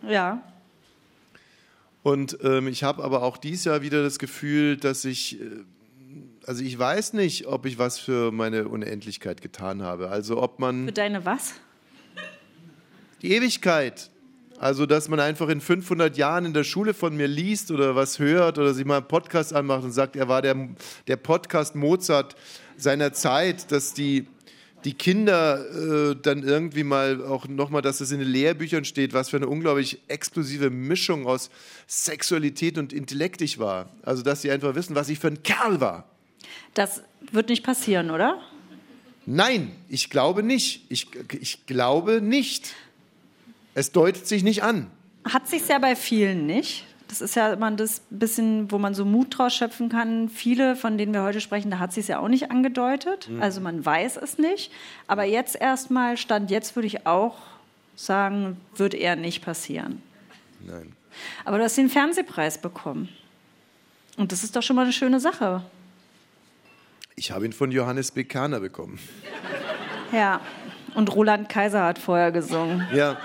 Ja. 0.07 0.43
Und 2.03 2.39
ähm, 2.43 2.68
ich 2.68 2.83
habe 2.83 3.03
aber 3.03 3.22
auch 3.22 3.39
dieses 3.39 3.64
Jahr 3.64 3.81
wieder 3.81 4.03
das 4.03 4.18
Gefühl, 4.18 4.76
dass 4.76 5.07
ich, 5.07 5.41
äh, 5.41 5.45
also 6.45 6.62
ich 6.62 6.78
weiß 6.78 7.14
nicht, 7.14 7.47
ob 7.47 7.64
ich 7.64 7.78
was 7.78 7.99
für 7.99 8.33
meine 8.33 8.68
Unendlichkeit 8.68 9.41
getan 9.41 9.83
habe. 9.83 10.11
Also 10.11 10.43
ob 10.43 10.57
Für 10.57 10.61
man 10.61 10.93
deine 10.93 11.24
was? 11.24 11.55
Die 13.23 13.33
Ewigkeit, 13.33 14.11
also 14.59 14.87
dass 14.87 15.09
man 15.09 15.21
einfach 15.21 15.49
in 15.49 15.61
500 15.61 16.16
Jahren 16.16 16.45
in 16.45 16.53
der 16.53 16.64
Schule 16.64 16.95
von 16.95 17.16
mir 17.16 17.27
liest 17.27 17.71
oder 17.71 17.97
was 17.97 18.18
hört 18.18 18.59
oder 18.59 18.75
sich 18.75 18.85
mal 18.85 18.99
einen 18.99 19.09
Podcast 19.09 19.55
anmacht 19.55 19.85
und 19.85 19.93
sagt, 19.93 20.16
er 20.16 20.29
war 20.29 20.43
der, 20.43 20.57
der 21.07 21.16
Podcast 21.16 21.75
Mozart 21.75 22.37
seiner 22.77 23.12
Zeit, 23.12 23.73
dass 23.73 23.95
die 23.95 24.27
die 24.85 24.95
Kinder 24.95 26.11
äh, 26.11 26.16
dann 26.21 26.43
irgendwie 26.43 26.85
mal 26.85 27.25
auch 27.25 27.47
nochmal, 27.47 27.83
dass 27.83 28.01
es 28.01 28.12
in 28.12 28.21
den 28.21 28.29
Lehrbüchern 28.29 28.85
steht, 28.85 29.12
was 29.12 29.31
für 29.31 29.37
eine 29.37 29.47
unglaublich 29.47 30.01
explosive 30.09 30.71
Mischung 30.71 31.27
aus 31.27 31.51
Sexualität 31.87 32.79
und 32.79 32.93
Intellekt 32.93 33.43
ich 33.43 33.59
war. 33.59 33.91
Also, 34.03 34.23
dass 34.23 34.43
sie 34.43 34.51
einfach 34.51 34.75
wissen, 34.75 34.95
was 34.95 35.09
ich 35.09 35.18
für 35.18 35.29
ein 35.29 35.43
Kerl 35.43 35.81
war. 35.81 36.09
Das 36.75 37.03
wird 37.31 37.51
nicht 37.51 37.62
passieren, 37.62 38.11
oder? 38.11 38.41
Nein, 39.27 39.73
ich 39.89 40.09
glaube 40.09 40.43
nicht. 40.43 40.87
Ich, 40.89 41.09
ich 41.39 41.66
glaube 41.66 42.21
nicht. 42.23 42.75
Es 43.81 43.93
deutet 43.93 44.26
sich 44.26 44.43
nicht 44.45 44.62
an. 44.62 44.91
Hat 45.24 45.49
sich 45.49 45.66
ja 45.66 45.78
bei 45.78 45.97
vielen 45.97 46.45
nicht. 46.45 46.85
Das 47.09 47.22
ist 47.22 47.35
ja 47.35 47.55
immer 47.55 47.70
das 47.70 48.03
bisschen, 48.11 48.70
wo 48.70 48.76
man 48.76 48.93
so 48.93 49.07
Mut 49.07 49.39
draus 49.39 49.55
schöpfen 49.55 49.89
kann. 49.89 50.28
Viele, 50.28 50.76
von 50.76 50.99
denen 50.99 51.14
wir 51.14 51.22
heute 51.22 51.41
sprechen, 51.41 51.70
da 51.70 51.78
hat 51.78 51.95
sich 51.95 52.07
ja 52.07 52.18
auch 52.18 52.28
nicht 52.28 52.51
angedeutet. 52.51 53.31
Also 53.41 53.62
man 53.62 53.83
weiß 53.83 54.18
es 54.18 54.37
nicht. 54.37 54.70
Aber 55.07 55.24
jetzt 55.24 55.59
erstmal, 55.59 56.18
Stand 56.18 56.51
jetzt 56.51 56.76
würde 56.76 56.89
ich 56.89 57.07
auch 57.07 57.39
sagen, 57.97 58.59
wird 58.76 58.93
eher 58.93 59.16
nicht 59.16 59.43
passieren. 59.43 60.03
Nein. 60.61 60.93
Aber 61.47 61.57
du 61.57 61.64
hast 61.64 61.78
den 61.78 61.89
Fernsehpreis 61.89 62.61
bekommen. 62.61 63.09
Und 64.18 64.31
das 64.31 64.45
ist 64.45 64.57
doch 64.57 64.62
schon 64.62 64.76
mal 64.76 64.83
eine 64.83 64.93
schöne 64.93 65.20
Sache. 65.20 65.62
Ich 67.16 67.31
habe 67.31 67.47
ihn 67.47 67.55
von 67.55 67.72
Johannes 67.72 68.11
Bekerner 68.11 68.61
bekommen. 68.61 68.99
Ja. 70.12 70.43
Und 70.95 71.14
Roland 71.14 71.49
Kaiser 71.49 71.83
hat 71.83 71.99
vorher 71.99 72.31
gesungen. 72.31 72.87
Ja. 72.93 73.16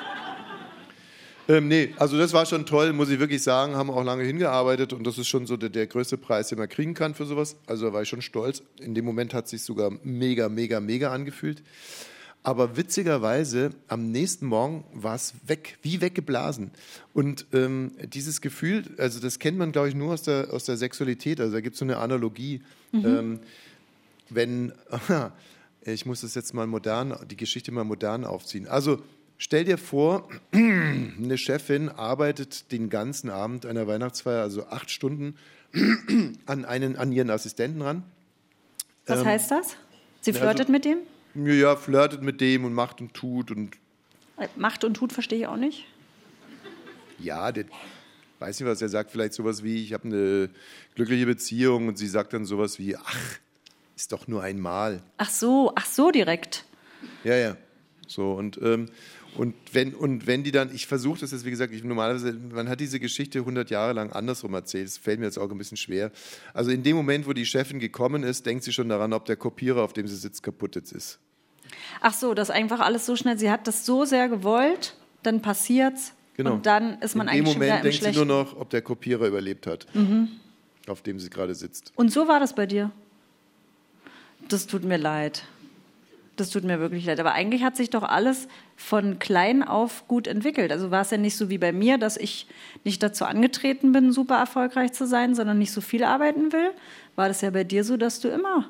Ähm, 1.47 1.67
nee, 1.67 1.93
also 1.97 2.17
das 2.17 2.33
war 2.33 2.45
schon 2.45 2.65
toll, 2.65 2.91
muss 2.93 3.09
ich 3.09 3.19
wirklich 3.19 3.43
sagen. 3.43 3.75
Haben 3.75 3.91
auch 3.91 4.03
lange 4.03 4.23
hingearbeitet 4.23 4.93
und 4.93 5.05
das 5.05 5.17
ist 5.17 5.27
schon 5.27 5.45
so 5.45 5.57
der, 5.57 5.69
der 5.69 5.87
größte 5.87 6.17
Preis, 6.17 6.49
den 6.49 6.57
man 6.57 6.69
kriegen 6.69 6.93
kann 6.93 7.13
für 7.13 7.25
sowas. 7.25 7.55
Also 7.67 7.85
da 7.85 7.93
war 7.93 8.01
ich 8.01 8.09
schon 8.09 8.21
stolz. 8.21 8.63
In 8.79 8.95
dem 8.95 9.05
Moment 9.05 9.33
hat 9.33 9.45
es 9.45 9.51
sich 9.51 9.63
sogar 9.63 9.91
mega, 10.03 10.49
mega, 10.49 10.79
mega 10.79 11.11
angefühlt. 11.11 11.61
Aber 12.41 12.77
witzigerweise, 12.77 13.71
am 13.87 14.11
nächsten 14.11 14.45
Morgen 14.45 14.85
war 14.93 15.15
es 15.15 15.33
weg, 15.47 15.79
wie 15.81 16.01
weggeblasen. 16.01 16.69
Und 17.13 17.47
ähm, 17.53 17.91
dieses 18.13 18.39
Gefühl, 18.39 18.83
also 18.97 19.19
das 19.19 19.39
kennt 19.39 19.57
man, 19.57 19.71
glaube 19.71 19.89
ich, 19.89 19.95
nur 19.95 20.13
aus 20.13 20.21
der, 20.21 20.49
aus 20.51 20.63
der 20.65 20.77
Sexualität. 20.77 21.39
Also 21.39 21.53
da 21.53 21.61
gibt 21.61 21.73
es 21.73 21.79
so 21.79 21.85
eine 21.85 21.97
Analogie. 21.97 22.61
Ähm, 22.93 23.39
wenn, 24.29 24.73
ich 25.81 26.05
muss 26.05 26.21
das 26.21 26.35
jetzt 26.35 26.53
mal 26.53 26.67
modern, 26.67 27.17
die 27.29 27.35
Geschichte 27.35 27.71
mal 27.71 27.83
modern 27.83 28.25
aufziehen. 28.25 28.67
Also 28.67 29.01
stell 29.37 29.63
dir 29.63 29.77
vor, 29.77 30.29
eine 30.53 31.37
Chefin 31.37 31.89
arbeitet 31.89 32.71
den 32.71 32.89
ganzen 32.89 33.29
Abend 33.29 33.65
einer 33.65 33.87
Weihnachtsfeier, 33.87 34.41
also 34.41 34.67
acht 34.67 34.89
Stunden, 34.91 35.35
an, 36.45 36.65
einen, 36.65 36.95
an 36.95 37.11
ihren 37.11 37.29
Assistenten 37.29 37.81
ran. 37.81 38.03
Was 39.05 39.23
heißt 39.23 39.51
das? 39.51 39.75
Sie 40.21 40.31
also- 40.31 40.41
flirtet 40.41 40.69
mit 40.69 40.85
dem? 40.85 40.99
Ja, 41.35 41.75
flirtet 41.75 42.21
mit 42.21 42.39
dem 42.39 42.63
und 42.63 42.73
macht 42.73 43.01
und 43.01 43.13
tut 43.13 43.51
und 43.51 43.75
Macht 44.55 44.83
und 44.83 44.95
tut 44.95 45.13
verstehe 45.13 45.39
ich 45.39 45.47
auch 45.47 45.55
nicht. 45.55 45.85
ja, 47.19 47.51
der 47.51 47.65
weiß 48.39 48.59
nicht, 48.59 48.69
was 48.69 48.81
er 48.81 48.89
sagt, 48.89 49.11
vielleicht 49.11 49.33
sowas 49.33 49.63
wie, 49.63 49.81
ich 49.81 49.93
habe 49.93 50.05
eine 50.05 50.49
glückliche 50.93 51.25
Beziehung 51.25 51.87
und 51.87 51.97
sie 51.97 52.07
sagt 52.07 52.33
dann 52.33 52.45
sowas 52.45 52.79
wie, 52.79 52.95
ach, 52.97 53.39
ist 53.95 54.11
doch 54.11 54.27
nur 54.27 54.43
einmal. 54.43 55.01
Ach 55.17 55.29
so, 55.29 55.71
ach 55.75 55.85
so 55.85 56.11
direkt. 56.11 56.65
Ja, 57.23 57.35
ja. 57.35 57.57
So, 58.07 58.33
und, 58.33 58.59
ähm, 58.61 58.89
und, 59.37 59.53
wenn, 59.73 59.93
und 59.93 60.27
wenn 60.27 60.43
die 60.43 60.51
dann, 60.51 60.73
ich 60.73 60.87
versuche 60.87 61.19
das 61.19 61.31
jetzt, 61.31 61.45
wie 61.45 61.51
gesagt, 61.51 61.73
ich, 61.73 61.83
normalerweise, 61.83 62.33
man 62.33 62.69
hat 62.69 62.79
diese 62.79 62.99
Geschichte 62.99 63.39
100 63.39 63.69
Jahre 63.69 63.93
lang 63.93 64.11
andersrum 64.11 64.53
erzählt, 64.53 64.87
es 64.87 64.97
fällt 64.97 65.19
mir 65.19 65.25
jetzt 65.25 65.37
auch 65.37 65.49
ein 65.49 65.57
bisschen 65.57 65.77
schwer. 65.77 66.11
Also 66.53 66.71
in 66.71 66.83
dem 66.83 66.95
Moment, 66.95 67.27
wo 67.27 67.33
die 67.33 67.45
Chefin 67.45 67.79
gekommen 67.79 68.23
ist, 68.23 68.45
denkt 68.45 68.63
sie 68.63 68.73
schon 68.73 68.89
daran, 68.89 69.13
ob 69.13 69.25
der 69.25 69.35
Kopierer, 69.35 69.83
auf 69.83 69.93
dem 69.93 70.07
sie 70.07 70.15
sitzt, 70.15 70.43
kaputt 70.43 70.75
jetzt 70.75 70.91
ist. 70.91 71.19
Ach 72.01 72.13
so, 72.13 72.33
das 72.33 72.49
einfach 72.49 72.79
alles 72.79 73.05
so 73.05 73.15
schnell. 73.15 73.37
Sie 73.37 73.51
hat 73.51 73.67
das 73.67 73.85
so 73.85 74.05
sehr 74.05 74.29
gewollt, 74.29 74.95
dann 75.23 75.41
passiert's. 75.41 76.13
Genau. 76.37 76.53
Und 76.55 76.65
dann 76.65 76.99
ist 76.99 77.15
man 77.15 77.27
in 77.27 77.33
dem 77.33 77.45
eigentlich 77.45 77.53
schon 77.53 77.61
wieder 77.61 77.69
Moment 77.75 77.85
denkt 77.85 77.93
sie 77.95 77.99
Schlechten. 77.99 78.27
nur 78.27 78.43
noch, 78.43 78.57
ob 78.57 78.69
der 78.69 78.81
Kopierer 78.81 79.27
überlebt 79.27 79.67
hat, 79.67 79.87
auf 80.87 81.01
dem 81.01 81.19
sie 81.19 81.29
gerade 81.29 81.55
sitzt. 81.55 81.93
Und 81.95 82.11
so 82.11 82.27
war 82.27 82.39
das 82.39 82.53
bei 82.53 82.65
dir. 82.65 82.91
Das 84.49 84.67
tut 84.67 84.83
mir 84.83 84.97
leid. 84.97 85.43
Das 86.35 86.49
tut 86.49 86.63
mir 86.63 86.79
wirklich 86.79 87.05
leid. 87.05 87.19
Aber 87.19 87.33
eigentlich 87.33 87.63
hat 87.63 87.75
sich 87.75 87.89
doch 87.89 88.03
alles 88.03 88.47
von 88.75 89.19
klein 89.19 89.63
auf 89.63 90.07
gut 90.07 90.27
entwickelt. 90.27 90.71
Also 90.71 90.91
war 90.91 91.01
es 91.01 91.11
ja 91.11 91.17
nicht 91.17 91.37
so 91.37 91.49
wie 91.49 91.57
bei 91.57 91.71
mir, 91.71 91.97
dass 91.97 92.17
ich 92.17 92.47
nicht 92.83 93.01
dazu 93.01 93.25
angetreten 93.25 93.91
bin, 93.91 94.11
super 94.11 94.37
erfolgreich 94.37 94.91
zu 94.91 95.07
sein, 95.07 95.33
sondern 95.35 95.57
nicht 95.57 95.71
so 95.71 95.81
viel 95.81 96.03
arbeiten 96.03 96.51
will. 96.51 96.71
War 97.15 97.29
das 97.29 97.41
ja 97.41 97.51
bei 97.51 97.63
dir 97.63 97.83
so, 97.83 97.95
dass 97.95 98.19
du 98.19 98.27
immer 98.27 98.69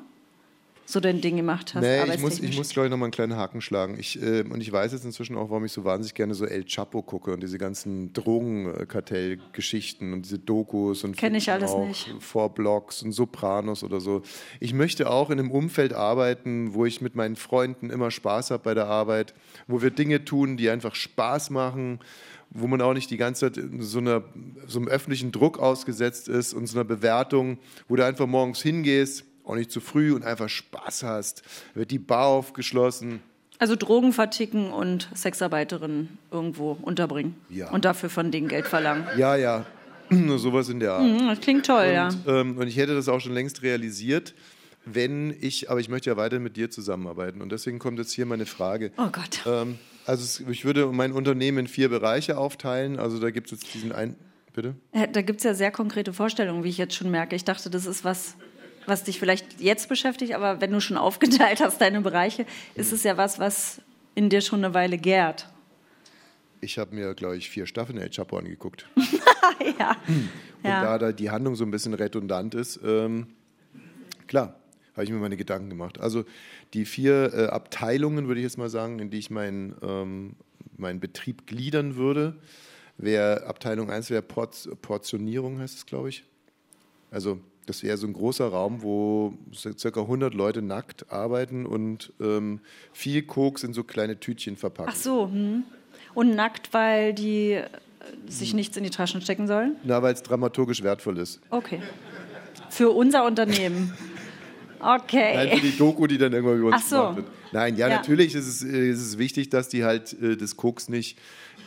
so 0.86 1.00
dein 1.00 1.20
Ding 1.20 1.36
gemacht 1.36 1.74
hast. 1.74 1.82
Nee, 1.82 2.14
ich 2.14 2.20
muss, 2.20 2.38
ich 2.38 2.56
muss 2.56 2.70
glaube 2.70 2.86
ich, 2.86 2.90
noch 2.90 2.96
mal 2.96 3.06
einen 3.06 3.12
kleinen 3.12 3.36
Haken 3.36 3.60
schlagen. 3.60 3.98
Ich, 3.98 4.22
äh, 4.22 4.42
und 4.42 4.60
ich 4.60 4.70
weiß 4.70 4.92
jetzt 4.92 5.04
inzwischen 5.04 5.36
auch, 5.36 5.50
warum 5.50 5.64
ich 5.64 5.72
so 5.72 5.84
wahnsinnig 5.84 6.14
gerne 6.14 6.34
so 6.34 6.46
El 6.46 6.64
Chapo 6.64 7.02
gucke 7.02 7.32
und 7.32 7.42
diese 7.42 7.58
ganzen 7.58 8.12
Drogenkartellgeschichten 8.12 10.12
und 10.12 10.22
diese 10.22 10.38
Dokus 10.38 11.02
und 11.02 11.16
Kenn 11.16 11.34
ich 11.34 11.50
alles 11.50 11.72
auch 11.72 11.86
nicht. 11.86 12.14
Four 12.20 12.54
Blocks 12.54 13.02
und 13.02 13.12
Sopranos 13.12 13.82
oder 13.82 14.00
so. 14.00 14.22
Ich 14.60 14.72
möchte 14.72 15.10
auch 15.10 15.30
in 15.30 15.40
einem 15.40 15.50
Umfeld 15.50 15.92
arbeiten, 15.92 16.72
wo 16.72 16.86
ich 16.86 17.00
mit 17.00 17.16
meinen 17.16 17.36
Freunden 17.36 17.90
immer 17.90 18.12
Spaß 18.12 18.52
habe 18.52 18.62
bei 18.62 18.74
der 18.74 18.86
Arbeit, 18.86 19.34
wo 19.66 19.82
wir 19.82 19.90
Dinge 19.90 20.24
tun, 20.24 20.56
die 20.56 20.70
einfach 20.70 20.94
Spaß 20.94 21.50
machen, 21.50 21.98
wo 22.50 22.68
man 22.68 22.80
auch 22.80 22.94
nicht 22.94 23.10
die 23.10 23.16
ganze 23.16 23.52
Zeit 23.52 23.56
in 23.56 23.82
so, 23.82 23.98
einer, 23.98 24.22
so 24.66 24.78
einem 24.78 24.88
öffentlichen 24.88 25.32
Druck 25.32 25.58
ausgesetzt 25.58 26.28
ist 26.28 26.54
und 26.54 26.66
so 26.66 26.78
einer 26.78 26.84
Bewertung, 26.84 27.58
wo 27.88 27.96
du 27.96 28.04
einfach 28.04 28.26
morgens 28.26 28.62
hingehst, 28.62 29.24
auch 29.46 29.54
nicht 29.54 29.70
zu 29.70 29.80
früh 29.80 30.12
und 30.12 30.24
einfach 30.24 30.48
Spaß 30.48 31.02
hast. 31.04 31.42
Wird 31.74 31.90
die 31.90 31.98
Bar 31.98 32.26
aufgeschlossen. 32.26 33.20
Also 33.58 33.74
Drogen 33.76 34.12
verticken 34.12 34.70
und 34.70 35.08
Sexarbeiterinnen 35.14 36.18
irgendwo 36.30 36.72
unterbringen. 36.82 37.36
Ja. 37.48 37.70
Und 37.70 37.84
dafür 37.84 38.10
von 38.10 38.30
denen 38.30 38.48
Geld 38.48 38.66
verlangen. 38.66 39.06
Ja, 39.16 39.34
ja, 39.36 39.64
sowas 40.36 40.68
in 40.68 40.80
der 40.80 40.92
Art. 40.92 41.02
Hm, 41.02 41.26
Das 41.28 41.40
klingt 41.40 41.64
toll, 41.66 41.90
ja. 41.94 42.08
Und, 42.08 42.22
ähm, 42.26 42.58
und 42.58 42.66
ich 42.66 42.76
hätte 42.76 42.94
das 42.94 43.08
auch 43.08 43.20
schon 43.20 43.32
längst 43.32 43.62
realisiert, 43.62 44.34
wenn 44.84 45.34
ich, 45.40 45.70
aber 45.70 45.80
ich 45.80 45.88
möchte 45.88 46.10
ja 46.10 46.16
weiter 46.16 46.38
mit 46.38 46.56
dir 46.56 46.70
zusammenarbeiten. 46.70 47.40
Und 47.40 47.50
deswegen 47.50 47.78
kommt 47.78 47.98
jetzt 47.98 48.12
hier 48.12 48.26
meine 48.26 48.46
Frage. 48.46 48.92
Oh 48.98 49.08
Gott. 49.10 49.40
Ähm, 49.46 49.78
also 50.04 50.44
ich 50.50 50.64
würde 50.64 50.86
mein 50.92 51.12
Unternehmen 51.12 51.58
in 51.58 51.66
vier 51.66 51.88
Bereiche 51.88 52.36
aufteilen. 52.38 52.98
Also 52.98 53.18
da 53.18 53.30
gibt 53.30 53.50
es 53.50 53.60
jetzt 53.62 53.74
diesen 53.74 53.90
einen, 53.92 54.16
bitte? 54.52 54.74
Äh, 54.92 55.08
Da 55.08 55.22
gibt 55.22 55.38
es 55.40 55.44
ja 55.44 55.54
sehr 55.54 55.70
konkrete 55.72 56.12
Vorstellungen, 56.12 56.62
wie 56.62 56.68
ich 56.68 56.78
jetzt 56.78 56.94
schon 56.94 57.10
merke. 57.10 57.34
Ich 57.34 57.44
dachte, 57.44 57.70
das 57.70 57.86
ist 57.86 58.04
was, 58.04 58.36
was 58.86 59.04
dich 59.04 59.18
vielleicht 59.18 59.60
jetzt 59.60 59.88
beschäftigt, 59.88 60.34
aber 60.34 60.60
wenn 60.60 60.72
du 60.72 60.80
schon 60.80 60.96
aufgeteilt 60.96 61.60
hast, 61.60 61.80
deine 61.80 62.00
Bereiche, 62.00 62.46
ist 62.74 62.92
es 62.92 63.02
ja 63.02 63.16
was, 63.16 63.38
was 63.38 63.80
in 64.14 64.28
dir 64.28 64.40
schon 64.40 64.64
eine 64.64 64.74
Weile 64.74 64.98
gärt. 64.98 65.48
Ich 66.60 66.78
habe 66.78 66.94
mir, 66.94 67.14
glaube 67.14 67.36
ich, 67.36 67.50
vier 67.50 67.66
Staffeln 67.66 67.98
El 67.98 68.10
Chapo 68.10 68.38
angeguckt. 68.38 68.88
ja. 69.78 69.96
Und 70.06 70.30
ja. 70.64 70.82
da, 70.82 70.98
da 70.98 71.12
die 71.12 71.30
Handlung 71.30 71.54
so 71.54 71.64
ein 71.64 71.70
bisschen 71.70 71.94
redundant 71.94 72.54
ist, 72.54 72.80
ähm, 72.82 73.28
klar, 74.26 74.58
habe 74.94 75.04
ich 75.04 75.10
mir 75.10 75.18
meine 75.18 75.36
Gedanken 75.36 75.68
gemacht. 75.68 76.00
Also 76.00 76.24
die 76.72 76.86
vier 76.86 77.32
äh, 77.34 77.46
Abteilungen, 77.48 78.26
würde 78.26 78.40
ich 78.40 78.44
jetzt 78.44 78.56
mal 78.56 78.70
sagen, 78.70 78.98
in 78.98 79.10
die 79.10 79.18
ich 79.18 79.30
meinen 79.30 79.76
ähm, 79.82 80.36
meinen 80.78 81.00
Betrieb 81.00 81.46
gliedern 81.46 81.96
würde, 81.96 82.36
wäre 82.98 83.44
Abteilung 83.44 83.90
1 83.90 84.10
wäre 84.10 84.22
Port 84.22 84.68
Portionierung, 84.82 85.58
heißt 85.58 85.76
es, 85.76 85.86
glaube 85.86 86.08
ich. 86.08 86.24
Also 87.10 87.40
das 87.66 87.82
wäre 87.82 87.96
so 87.96 88.06
ein 88.06 88.12
großer 88.12 88.46
Raum, 88.48 88.82
wo 88.82 89.34
circa 89.52 90.00
100 90.00 90.34
Leute 90.34 90.62
nackt 90.62 91.10
arbeiten 91.12 91.66
und 91.66 92.12
ähm, 92.20 92.60
viel 92.92 93.22
Koks 93.22 93.64
in 93.64 93.72
so 93.74 93.82
kleine 93.84 94.18
Tütchen 94.18 94.56
verpacken. 94.56 94.92
Ach 94.94 94.96
so. 94.96 95.28
Hm. 95.28 95.64
Und 96.14 96.34
nackt, 96.34 96.72
weil 96.72 97.12
die 97.12 97.52
äh, 97.52 97.64
sich 98.28 98.54
nichts 98.54 98.76
in 98.76 98.84
die 98.84 98.90
Taschen 98.90 99.20
stecken 99.20 99.46
sollen? 99.46 99.76
Na, 99.84 100.02
weil 100.02 100.14
es 100.14 100.22
dramaturgisch 100.22 100.82
wertvoll 100.82 101.18
ist. 101.18 101.40
Okay. 101.50 101.82
Für 102.70 102.90
unser 102.90 103.24
Unternehmen. 103.26 103.92
Nein, 104.80 105.00
für 105.00 105.06
Okay. 105.18 105.60
die 105.62 105.76
Doku, 105.76 106.06
die 106.06 106.18
dann 106.18 106.32
irgendwann 106.32 106.58
über 106.58 106.68
uns 106.68 106.76
Ach 106.84 106.88
so. 106.88 106.96
gemacht 106.96 107.16
wird. 107.16 107.26
Nein, 107.52 107.76
ja, 107.76 107.88
Ja. 107.88 107.96
natürlich 107.96 108.34
ist 108.34 108.46
es, 108.46 108.62
äh, 108.62 108.90
ist 108.90 109.00
es 109.00 109.18
wichtig, 109.18 109.48
dass 109.50 109.68
die 109.68 109.84
halt 109.84 110.12
äh, 110.20 110.36
das 110.36 110.56
Koks 110.56 110.88
nicht 110.88 111.18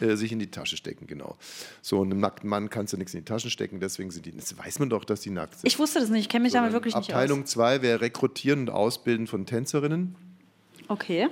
äh, 0.02 0.16
sich 0.16 0.32
in 0.32 0.40
die 0.40 0.52
Tasche 0.52 0.78
stecken, 0.78 1.08
genau. 1.08 1.36
So, 1.82 2.02
einem 2.02 2.20
nackten 2.20 2.50
Mann 2.50 2.70
kannst 2.70 2.94
du 2.94 2.98
nichts 2.98 3.14
in 3.14 3.22
die 3.22 3.26
Taschen 3.26 3.50
stecken, 3.50 3.80
deswegen 3.80 4.12
sind 4.12 4.26
die, 4.26 4.32
das 4.36 4.58
weiß 4.58 4.80
man 4.80 4.90
doch, 4.90 5.06
dass 5.06 5.22
die 5.22 5.30
nackt 5.30 5.60
sind. 5.60 5.68
Ich 5.68 5.80
wusste 5.80 6.00
das 6.00 6.10
nicht, 6.10 6.22
ich 6.22 6.30
kenne 6.30 6.44
mich 6.44 6.54
damit 6.54 6.72
wirklich 6.74 6.96
nicht 6.96 7.10
Abteilung 7.10 7.46
2 7.46 7.82
wäre 7.82 8.02
Rekrutieren 8.02 8.62
und 8.62 8.70
Ausbilden 8.70 9.28
von 9.28 9.46
Tänzerinnen. 9.46 10.16
aus. 10.88 10.90
Okay. 10.90 11.28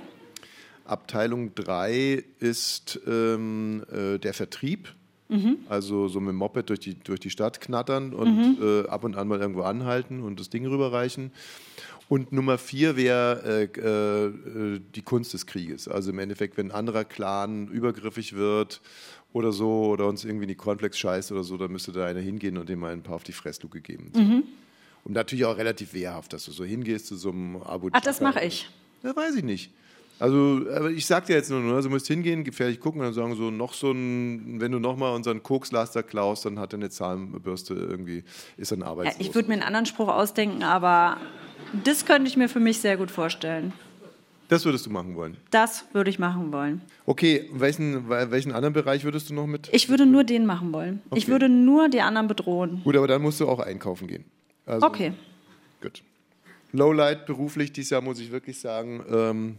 Abteilung 0.84 1.54
3 1.54 2.24
ist 2.38 3.00
ähm, 3.06 3.84
äh, 3.92 4.18
der 4.18 4.32
Vertrieb. 4.34 4.94
Mhm. 5.28 5.58
Also 5.68 6.08
so 6.08 6.20
mit 6.20 6.30
dem 6.30 6.36
Moped 6.36 6.70
durch 6.70 6.80
die, 6.80 6.94
durch 6.94 7.20
die 7.20 7.28
Stadt 7.28 7.60
knattern 7.60 8.14
und 8.14 8.34
Mhm. 8.58 8.58
äh, 8.62 8.88
ab 8.88 9.04
und 9.04 9.14
an 9.14 9.28
mal 9.28 9.38
irgendwo 9.38 9.60
anhalten 9.62 10.22
und 10.22 10.40
das 10.40 10.48
Ding 10.48 10.64
rüberreichen. 10.66 11.32
Und 12.08 12.32
Nummer 12.32 12.56
vier 12.56 12.96
wäre 12.96 13.42
äh, 13.44 13.80
äh, 13.80 14.26
äh, 14.26 14.80
die 14.94 15.02
Kunst 15.02 15.34
des 15.34 15.46
Krieges. 15.46 15.88
Also 15.88 16.10
im 16.10 16.18
Endeffekt, 16.18 16.56
wenn 16.56 16.68
ein 16.68 16.74
anderer 16.74 17.04
Clan 17.04 17.68
übergriffig 17.68 18.34
wird 18.34 18.80
oder 19.32 19.52
so 19.52 19.88
oder 19.88 20.06
uns 20.06 20.24
irgendwie 20.24 20.44
in 20.44 20.48
die 20.48 20.54
Cornflakes 20.54 20.98
scheißt 20.98 21.32
oder 21.32 21.44
so, 21.44 21.58
dann 21.58 21.70
müsste 21.70 21.92
da 21.92 22.06
einer 22.06 22.20
hingehen 22.20 22.56
und 22.56 22.68
dem 22.68 22.80
mal 22.80 22.92
ein 22.92 23.02
paar 23.02 23.16
auf 23.16 23.24
die 23.24 23.32
Fressluke 23.32 23.82
geben. 23.82 24.10
Mhm. 24.16 24.44
Und 25.04 25.12
natürlich 25.12 25.44
auch 25.44 25.56
relativ 25.58 25.92
wehrhaft, 25.92 26.32
dass 26.32 26.46
du 26.46 26.52
so 26.52 26.64
hingehst 26.64 27.06
zu 27.06 27.16
so 27.16 27.30
einem 27.30 27.56
Abu 27.62 27.90
Ach, 27.92 28.00
das 28.00 28.20
mache 28.20 28.42
ich. 28.44 28.68
Ja, 29.02 29.14
weiß 29.14 29.36
ich 29.36 29.44
nicht. 29.44 29.70
Also, 30.18 30.62
aber 30.74 30.90
ich 30.90 31.06
sag 31.06 31.26
dir 31.26 31.36
jetzt 31.36 31.48
nur, 31.48 31.62
also 31.74 31.88
du 31.88 31.94
musst 31.94 32.08
hingehen, 32.08 32.42
gefährlich 32.42 32.80
gucken 32.80 33.00
und 33.00 33.06
dann 33.06 33.14
sagen 33.14 33.36
so, 33.36 33.50
noch 33.52 33.72
so 33.72 33.92
ein, 33.92 34.60
wenn 34.60 34.72
du 34.72 34.80
nochmal 34.80 35.14
unseren 35.14 35.42
Kokslaster 35.44 36.02
klaust, 36.02 36.44
dann 36.44 36.58
hat 36.58 36.72
er 36.72 36.78
eine 36.80 36.90
Zahnbürste 36.90 37.74
irgendwie, 37.74 38.24
ist 38.56 38.72
dann 38.72 38.80
Ja, 38.80 38.86
arbeitslos. 38.86 39.24
ich 39.28 39.34
würde 39.34 39.48
mir 39.48 39.54
einen 39.54 39.62
anderen 39.62 39.86
Spruch 39.86 40.08
ausdenken, 40.08 40.64
aber 40.64 41.18
das 41.84 42.04
könnte 42.06 42.28
ich 42.28 42.36
mir 42.36 42.48
für 42.48 42.60
mich 42.60 42.78
sehr 42.80 42.96
gut 42.96 43.10
vorstellen. 43.10 43.72
das 44.48 44.64
würdest 44.64 44.86
du 44.86 44.90
machen 44.90 45.14
wollen. 45.14 45.36
Das 45.50 45.84
würde 45.92 46.08
ich 46.08 46.18
machen 46.18 46.52
wollen. 46.52 46.80
Okay, 47.04 47.48
welchen, 47.52 48.08
welchen 48.08 48.52
anderen 48.52 48.72
Bereich 48.72 49.04
würdest 49.04 49.28
du 49.28 49.34
noch 49.34 49.46
mit? 49.46 49.68
Ich 49.72 49.88
würde 49.90 50.06
nur 50.06 50.24
den 50.24 50.46
machen 50.46 50.72
wollen. 50.72 51.02
Ich 51.14 51.24
Okay. 51.24 51.32
würde 51.32 51.48
nur 51.50 51.88
die 51.90 52.00
anderen 52.00 52.28
bedrohen. 52.28 52.80
Gut, 52.82 52.96
aber 52.96 53.06
dann 53.06 53.20
musst 53.20 53.40
du 53.40 53.48
auch 53.48 53.60
einkaufen 53.60 54.08
gehen. 54.08 54.24
Also, 54.64 54.86
Okay. 54.86 55.12
Gut. 55.82 56.02
Lowlight 56.72 57.26
beruflich 57.26 57.72
dieses 57.72 57.90
Jahr, 57.90 58.00
muss 58.00 58.20
ich 58.20 58.30
wirklich 58.32 58.58
sagen, 58.58 59.02
ähm, 59.10 59.56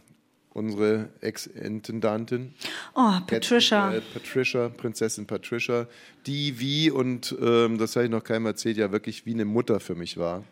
unsere 0.53 1.09
Ex-Intendantin. 1.21 2.53
Oh, 2.95 3.11
Patricia. 3.27 3.93
Äh, 3.93 4.01
Patricia, 4.01 4.69
Prinzessin 4.69 5.25
Patricia, 5.27 5.87
die 6.25 6.59
wie, 6.59 6.89
und 6.91 7.35
ähm, 7.41 7.77
das 7.77 7.95
habe 7.95 8.05
ich 8.05 8.11
noch 8.11 8.23
keinem 8.23 8.45
erzählt, 8.47 8.77
ja 8.77 8.91
wirklich 8.91 9.25
wie 9.25 9.33
eine 9.33 9.45
Mutter 9.45 9.79
für 9.79 9.95
mich 9.95 10.17
war. 10.17 10.43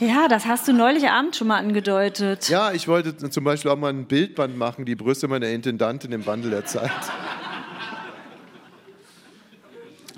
Ja, 0.00 0.26
das 0.28 0.46
hast 0.46 0.66
du 0.66 0.72
neulich 0.72 1.08
Abend 1.08 1.36
schon 1.36 1.48
mal 1.48 1.58
angedeutet. 1.58 2.48
Ja, 2.48 2.72
ich 2.72 2.88
wollte 2.88 3.16
zum 3.30 3.44
Beispiel 3.44 3.70
auch 3.70 3.76
mal 3.78 3.90
ein 3.90 4.06
Bildband 4.06 4.56
machen, 4.56 4.84
die 4.84 4.96
Brüste 4.96 5.28
meiner 5.28 5.48
Intendantin 5.48 6.12
im 6.12 6.26
Wandel 6.26 6.50
der 6.50 6.64
Zeit. 6.66 6.90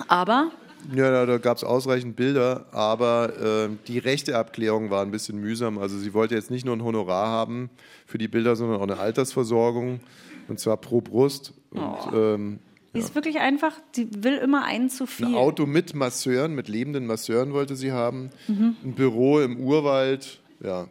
Aber 0.09 0.51
Ja, 0.95 1.27
da, 1.27 1.39
gab 1.39 1.57
es 1.57 1.65
ausreichend 1.65 2.17
Bilder, 2.17 2.67
aber 2.73 3.33
ähm, 3.43 3.79
die 3.87 3.99
Rechteabklärung 3.99 4.91
war 4.91 5.03
ein 5.03 5.11
bisschen 5.11 5.39
mühsam. 5.39 5.79
Also 5.79 5.99
sie 5.99 6.15
wollte 6.15 6.35
jetzt 6.35 6.51
nicht 6.51 6.65
nur 6.65 6.77
ein 6.77 6.83
Honorar 6.83 7.27
haben 7.27 7.71
für 8.07 8.19
die 8.19 8.29
Bilder, 8.29 8.57
sondern 8.57 8.79
auch 8.79 8.85
eine 8.85 8.99
Altersversorgung, 8.99 10.01
und 10.49 10.61
zwar 10.61 10.77
pro 10.77 11.01
Brust. 11.01 11.53
Und, 11.71 12.13
ähm, 12.15 12.59
die 12.95 13.01
ist 13.01 13.15
wirklich 13.15 13.39
einfach, 13.39 13.73
sie 13.93 14.09
will 14.23 14.37
immer 14.37 14.65
einen 14.65 14.89
zu 14.89 15.05
Ein 15.05 15.09
viel. 15.09 15.35
Auto 15.35 15.67
mit 15.67 15.95
Masseuren, 15.95 16.55
mit 16.55 16.69
lebenden 16.69 17.07
Masseuren 17.07 17.53
wollte 17.53 17.77
sie 17.77 17.93
haben. 17.93 18.31
Mhm. 18.49 18.77
Ein 18.85 18.93
Büro 18.95 19.41
im 19.41 19.59
Urwald, 19.59 20.41
ja. 20.61 20.89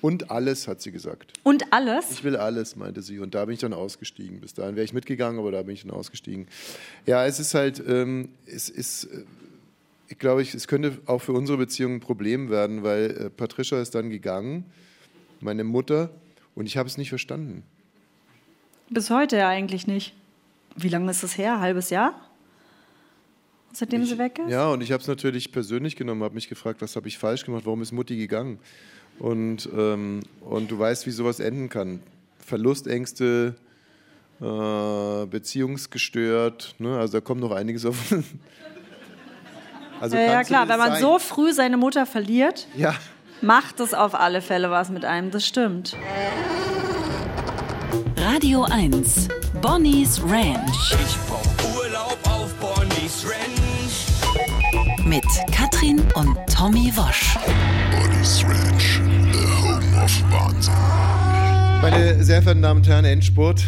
Und 0.00 0.30
alles, 0.30 0.68
hat 0.68 0.82
sie 0.82 0.92
gesagt. 0.92 1.32
Und 1.44 1.72
alles? 1.72 2.10
Ich 2.10 2.24
will 2.24 2.36
alles, 2.36 2.76
meinte 2.76 3.00
sie. 3.00 3.20
Und 3.20 3.34
da 3.34 3.46
bin 3.46 3.54
ich 3.54 3.60
dann 3.60 3.72
ausgestiegen. 3.72 4.40
Bis 4.40 4.52
dahin 4.52 4.76
wäre 4.76 4.84
ich 4.84 4.92
mitgegangen, 4.92 5.38
aber 5.38 5.50
da 5.50 5.62
bin 5.62 5.74
ich 5.74 5.82
dann 5.82 5.92
ausgestiegen. 5.92 6.46
Ja, 7.06 7.24
es 7.24 7.40
ist 7.40 7.54
halt, 7.54 7.82
ähm, 7.88 8.28
es 8.44 8.68
ist, 8.68 9.04
äh, 9.04 9.24
ich 10.08 10.18
glaube, 10.18 10.42
ich, 10.42 10.52
es 10.52 10.68
könnte 10.68 10.98
auch 11.06 11.22
für 11.22 11.32
unsere 11.32 11.56
Beziehung 11.56 11.94
ein 11.94 12.00
Problem 12.00 12.50
werden, 12.50 12.82
weil 12.82 13.10
äh, 13.12 13.30
Patricia 13.30 13.80
ist 13.80 13.94
dann 13.94 14.10
gegangen, 14.10 14.66
meine 15.40 15.64
Mutter, 15.64 16.10
und 16.54 16.66
ich 16.66 16.76
habe 16.76 16.86
es 16.86 16.98
nicht 16.98 17.08
verstanden. 17.08 17.62
Bis 18.90 19.08
heute 19.08 19.38
ja 19.38 19.48
eigentlich 19.48 19.86
nicht. 19.86 20.14
Wie 20.76 20.88
lange 20.88 21.10
ist 21.10 21.22
das 21.22 21.38
her? 21.38 21.60
Halbes 21.60 21.90
Jahr? 21.90 22.14
Seitdem 23.72 24.04
sie 24.04 24.18
weg 24.18 24.38
ist? 24.38 24.50
Ja, 24.50 24.68
und 24.68 24.82
ich 24.82 24.92
habe 24.92 25.00
es 25.00 25.08
natürlich 25.08 25.50
persönlich 25.50 25.96
genommen, 25.96 26.22
habe 26.22 26.34
mich 26.34 26.48
gefragt, 26.48 26.80
was 26.80 26.94
habe 26.94 27.08
ich 27.08 27.18
falsch 27.18 27.44
gemacht, 27.44 27.66
warum 27.66 27.82
ist 27.82 27.90
Mutti 27.90 28.16
gegangen? 28.16 28.60
Und, 29.18 29.68
ähm, 29.76 30.20
und 30.40 30.70
du 30.70 30.78
weißt, 30.78 31.06
wie 31.06 31.10
sowas 31.10 31.40
enden 31.40 31.68
kann. 31.68 32.00
Verlustängste, 32.38 33.56
äh, 34.40 35.26
beziehungsgestört, 35.26 36.76
ne? 36.78 36.98
also 36.98 37.14
da 37.14 37.20
kommt 37.20 37.40
noch 37.40 37.52
einiges 37.52 37.84
auf. 37.84 37.96
also 40.00 40.16
ja, 40.16 40.22
ja, 40.22 40.44
klar, 40.44 40.68
wenn 40.68 40.78
man 40.78 40.92
sein? 40.92 41.00
so 41.00 41.18
früh 41.18 41.52
seine 41.52 41.76
Mutter 41.76 42.06
verliert, 42.06 42.68
Ja, 42.76 42.94
macht 43.40 43.80
es 43.80 43.92
auf 43.92 44.14
alle 44.14 44.40
Fälle 44.40 44.70
was 44.70 44.90
mit 44.90 45.04
einem. 45.04 45.30
Das 45.30 45.46
stimmt. 45.46 45.96
Radio 48.26 48.64
1. 48.70 49.28
Bonnie's 49.60 50.18
Ranch 50.22 50.92
Ich 50.92 51.16
brauch 51.28 51.76
Urlaub 51.76 52.18
auf 52.24 52.54
Bonnie's 52.54 53.22
Ranch. 53.22 55.04
mit 55.04 55.24
Katrin 55.52 56.00
und 56.14 56.34
Tommy 56.50 56.90
Wosch. 56.96 57.36
Bonnie's 57.92 58.42
Ranch, 58.44 59.00
the 59.30 59.38
home 59.62 60.02
of 60.02 60.10
Wahnsinn. 60.32 60.72
meine 61.82 62.24
sehr 62.24 62.40
verehrten 62.40 62.62
Damen 62.62 62.80
und 62.80 62.88
Herren, 62.88 63.04
Endspurt. 63.04 63.62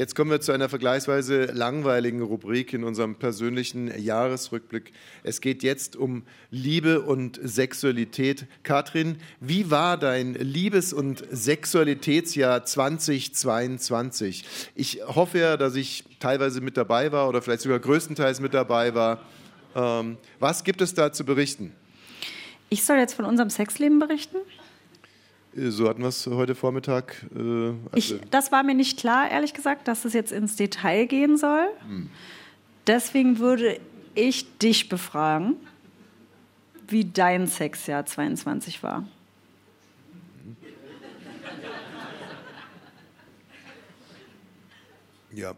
Jetzt 0.00 0.14
kommen 0.14 0.30
wir 0.30 0.40
zu 0.40 0.52
einer 0.52 0.70
vergleichsweise 0.70 1.44
langweiligen 1.52 2.22
Rubrik 2.22 2.72
in 2.72 2.84
unserem 2.84 3.16
persönlichen 3.16 3.92
Jahresrückblick. 4.00 4.94
Es 5.24 5.42
geht 5.42 5.62
jetzt 5.62 5.94
um 5.94 6.22
Liebe 6.50 7.02
und 7.02 7.38
Sexualität. 7.42 8.46
Katrin, 8.62 9.18
wie 9.40 9.70
war 9.70 9.98
dein 9.98 10.32
Liebes- 10.32 10.94
und 10.94 11.22
Sexualitätsjahr 11.30 12.64
2022? 12.64 14.46
Ich 14.74 15.02
hoffe 15.06 15.38
ja, 15.38 15.58
dass 15.58 15.74
ich 15.74 16.04
teilweise 16.18 16.62
mit 16.62 16.78
dabei 16.78 17.12
war 17.12 17.28
oder 17.28 17.42
vielleicht 17.42 17.60
sogar 17.60 17.78
größtenteils 17.78 18.40
mit 18.40 18.54
dabei 18.54 18.94
war. 18.94 19.20
Ähm, 19.76 20.16
was 20.38 20.64
gibt 20.64 20.80
es 20.80 20.94
da 20.94 21.12
zu 21.12 21.26
berichten? 21.26 21.74
Ich 22.70 22.84
soll 22.84 22.96
jetzt 22.96 23.12
von 23.12 23.26
unserem 23.26 23.50
Sexleben 23.50 23.98
berichten? 23.98 24.38
Äh, 25.56 25.70
So 25.70 25.88
hatten 25.88 26.02
wir 26.02 26.08
es 26.08 26.26
heute 26.26 26.54
Vormittag. 26.54 27.24
Äh, 27.34 27.70
Ich, 27.94 28.12
also- 28.12 28.18
das 28.30 28.52
war 28.52 28.62
mir 28.62 28.74
nicht 28.74 28.98
klar, 28.98 29.30
ehrlich 29.30 29.54
gesagt, 29.54 29.88
dass 29.88 30.04
es 30.04 30.12
jetzt 30.12 30.32
ins 30.32 30.56
Detail 30.56 31.06
gehen 31.06 31.36
soll. 31.36 31.68
Deswegen 32.86 33.38
würde 33.38 33.80
ich 34.14 34.58
dich 34.58 34.88
befragen, 34.88 35.56
wie 36.88 37.04
dein 37.04 37.46
Sexjahr 37.46 38.04
22 38.06 38.82
war. 38.82 39.06
ja, 45.32 45.54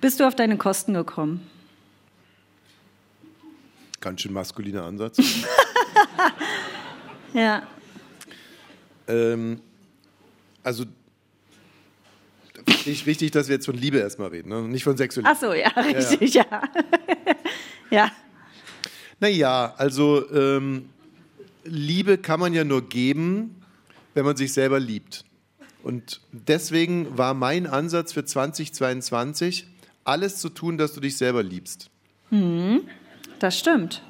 Bist 0.00 0.20
du 0.20 0.24
auf 0.26 0.34
deine 0.34 0.56
Kosten 0.56 0.94
gekommen? 0.94 1.48
ganz 4.00 4.20
schön 4.20 4.32
maskuliner 4.32 4.84
Ansatz. 4.84 5.18
Ja. 7.32 7.66
Ähm, 9.08 9.60
also, 10.62 10.84
finde 12.54 12.90
ich 12.90 13.06
wichtig, 13.06 13.30
dass 13.30 13.48
wir 13.48 13.54
jetzt 13.54 13.66
von 13.66 13.76
Liebe 13.76 13.98
erstmal 13.98 14.28
reden, 14.28 14.48
ne? 14.48 14.62
nicht 14.62 14.84
von 14.84 14.96
Sexualität. 14.96 15.36
Ach 15.36 15.40
so, 15.40 15.52
ja, 15.52 15.68
richtig, 15.80 16.34
ja. 16.34 16.44
Ja, 17.90 18.10
Naja, 19.20 19.74
also 19.76 20.28
ähm, 20.32 20.88
Liebe 21.64 22.18
kann 22.18 22.40
man 22.40 22.52
ja 22.52 22.64
nur 22.64 22.88
geben, 22.88 23.62
wenn 24.14 24.24
man 24.24 24.36
sich 24.36 24.52
selber 24.52 24.80
liebt. 24.80 25.24
Und 25.82 26.20
deswegen 26.32 27.16
war 27.16 27.32
mein 27.34 27.68
Ansatz 27.68 28.12
für 28.12 28.24
2022, 28.24 29.68
alles 30.02 30.38
zu 30.38 30.48
tun, 30.48 30.78
dass 30.78 30.94
du 30.94 31.00
dich 31.00 31.16
selber 31.16 31.44
liebst. 31.44 31.90
das 33.38 33.58
stimmt. 33.58 34.02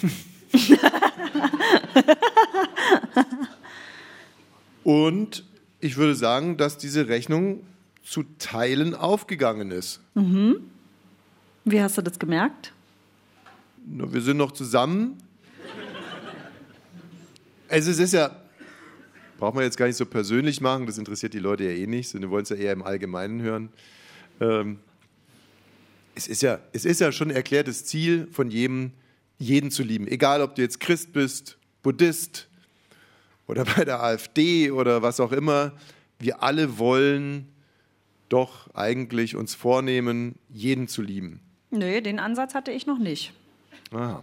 Und 4.84 5.44
ich 5.80 5.96
würde 5.96 6.14
sagen, 6.14 6.56
dass 6.56 6.78
diese 6.78 7.08
Rechnung 7.08 7.64
zu 8.02 8.22
Teilen 8.38 8.94
aufgegangen 8.94 9.70
ist. 9.70 10.00
Wie 11.64 11.82
hast 11.82 11.98
du 11.98 12.02
das 12.02 12.18
gemerkt? 12.18 12.72
Na, 13.86 14.12
Wir 14.12 14.22
sind 14.22 14.38
noch 14.38 14.52
zusammen. 14.52 15.18
Also 17.68 17.90
es 17.90 17.98
ist 17.98 18.14
ja, 18.14 18.34
braucht 19.38 19.54
man 19.54 19.64
jetzt 19.64 19.76
gar 19.76 19.86
nicht 19.86 19.96
so 19.96 20.06
persönlich 20.06 20.62
machen, 20.62 20.86
das 20.86 20.96
interessiert 20.96 21.34
die 21.34 21.38
Leute 21.38 21.64
ja 21.64 21.70
eh 21.70 21.86
nicht, 21.86 22.08
sondern 22.08 22.30
wir 22.30 22.32
wollen 22.32 22.44
es 22.44 22.48
ja 22.48 22.56
eher 22.56 22.72
im 22.72 22.82
Allgemeinen 22.82 23.42
hören. 23.42 23.68
Ähm, 24.40 24.78
es, 26.14 26.28
ist 26.28 26.40
ja, 26.40 26.60
es 26.72 26.86
ist 26.86 27.00
ja 27.00 27.12
schon 27.12 27.28
ein 27.28 27.36
erklärtes 27.36 27.84
Ziel 27.84 28.26
von 28.32 28.50
jedem, 28.50 28.92
jeden 29.38 29.70
zu 29.70 29.82
lieben. 29.82 30.06
Egal, 30.06 30.42
ob 30.42 30.54
du 30.54 30.62
jetzt 30.62 30.80
Christ 30.80 31.12
bist, 31.12 31.58
Buddhist 31.82 32.48
oder 33.46 33.64
bei 33.64 33.84
der 33.84 34.02
AfD 34.02 34.70
oder 34.70 35.02
was 35.02 35.20
auch 35.20 35.32
immer. 35.32 35.72
Wir 36.18 36.42
alle 36.42 36.78
wollen 36.78 37.48
doch 38.28 38.74
eigentlich 38.74 39.36
uns 39.36 39.54
vornehmen, 39.54 40.34
jeden 40.48 40.88
zu 40.88 41.02
lieben. 41.02 41.40
Nö, 41.70 42.00
den 42.00 42.18
Ansatz 42.18 42.54
hatte 42.54 42.72
ich 42.72 42.86
noch 42.86 42.98
nicht. 42.98 43.32
Aha. 43.92 44.22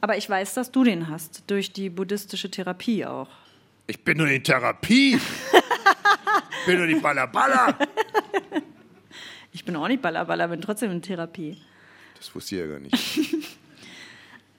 Aber 0.00 0.16
ich 0.16 0.28
weiß, 0.28 0.54
dass 0.54 0.70
du 0.70 0.84
den 0.84 1.08
hast, 1.08 1.44
durch 1.46 1.72
die 1.72 1.88
buddhistische 1.88 2.50
Therapie 2.50 3.06
auch. 3.06 3.30
Ich 3.86 4.04
bin 4.04 4.18
nur 4.18 4.28
in 4.28 4.42
Therapie. 4.44 5.14
ich 5.14 6.66
bin 6.66 6.78
nur 6.78 6.86
die 6.86 6.96
Ballaballa. 6.96 7.78
Ich 9.54 9.64
bin 9.64 9.76
auch 9.76 9.86
nicht 9.86 10.02
Ballerballer, 10.02 10.48
bin 10.48 10.60
trotzdem 10.60 10.90
in 10.90 11.00
Therapie. 11.00 11.56
Das 12.16 12.34
wusste 12.34 12.56
ich 12.56 12.60
ja 12.60 12.66
gar 12.66 12.80
nicht. 12.80 12.92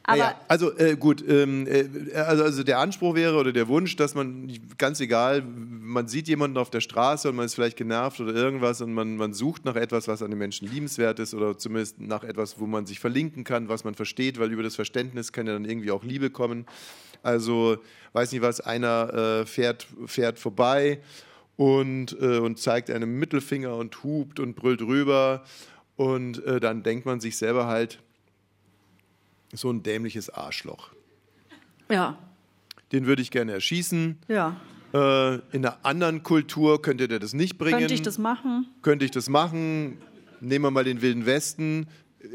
Aber 0.08 0.18
Naja, 0.18 0.40
also 0.48 0.78
äh, 0.78 0.96
gut, 0.96 1.24
ähm, 1.28 1.66
äh, 1.68 2.14
also, 2.14 2.44
also 2.44 2.64
der 2.64 2.78
Anspruch 2.78 3.16
wäre 3.16 3.38
oder 3.38 3.52
der 3.52 3.68
Wunsch, 3.68 3.96
dass 3.96 4.14
man, 4.14 4.52
ganz 4.78 5.00
egal, 5.00 5.42
man 5.42 6.08
sieht 6.08 6.28
jemanden 6.28 6.58
auf 6.58 6.70
der 6.70 6.82
Straße 6.82 7.28
und 7.30 7.36
man 7.36 7.46
ist 7.46 7.56
vielleicht 7.56 7.76
genervt 7.76 8.20
oder 8.20 8.34
irgendwas 8.34 8.82
und 8.82 8.94
man, 8.94 9.18
man 9.18 9.34
sucht 9.34 9.66
nach 9.66 9.76
etwas, 9.76 10.08
was 10.08 10.22
an 10.22 10.30
den 10.30 10.38
Menschen 10.38 10.68
liebenswert 10.68 11.18
ist 11.18 11.34
oder 11.34 11.58
zumindest 11.58 12.00
nach 12.00 12.24
etwas, 12.24 12.60
wo 12.60 12.68
man 12.68 12.86
sich 12.86 13.00
verlinken 13.00 13.44
kann, 13.44 13.68
was 13.68 13.84
man 13.84 13.96
versteht, 13.96 14.40
weil 14.40 14.52
über 14.52 14.62
das 14.62 14.76
Verständnis 14.76 15.32
kann 15.32 15.48
ja 15.48 15.54
dann 15.54 15.66
irgendwie 15.66 15.90
auch 15.90 16.04
Liebe 16.04 16.30
kommen. 16.30 16.68
Also, 17.24 17.78
weiß 18.14 18.32
nicht 18.32 18.44
was, 18.44 18.62
einer 18.62 19.42
äh, 19.42 19.46
fährt, 19.48 19.88
fährt 20.06 20.38
vorbei 20.38 21.00
und, 21.58 22.16
äh, 22.22 22.38
und 22.38 22.60
zeigt 22.60 22.92
einem 22.92 23.18
Mittelfinger 23.18 23.76
und 23.76 24.04
hupt 24.04 24.40
und 24.40 24.56
brüllt 24.56 24.84
rüber 24.84 25.44
und 25.96 26.46
äh, 26.46 26.60
dann 26.60 26.84
denkt 26.84 27.08
man 27.08 27.20
sich 27.20 27.38
selber 27.38 27.66
halt, 27.66 28.00
so 29.58 29.72
ein 29.72 29.84
dämliches 29.84 30.30
Arschloch. 30.30 30.90
ja, 31.90 32.18
Den 32.92 33.06
würde 33.06 33.22
ich 33.22 33.32
gerne 33.32 33.52
erschießen. 33.54 34.18
ja. 34.28 34.56
Äh, 34.94 35.36
in 35.52 35.66
einer 35.66 35.78
anderen 35.84 36.24
Kultur 36.24 36.82
könnte 36.82 37.10
der 37.10 37.20
das 37.20 37.34
nicht 37.34 37.58
bringen. 37.58 37.80
Könnte 37.80 37.94
ich 37.94 38.02
das 38.02 38.18
machen? 38.18 38.68
Könnte 38.82 39.04
ich 39.04 39.12
das 39.12 39.28
machen? 39.28 39.98
Nehmen 40.40 40.64
wir 40.64 40.72
mal 40.72 40.86
den 40.86 41.02
Wilden 41.02 41.26
Westen. 41.26 41.88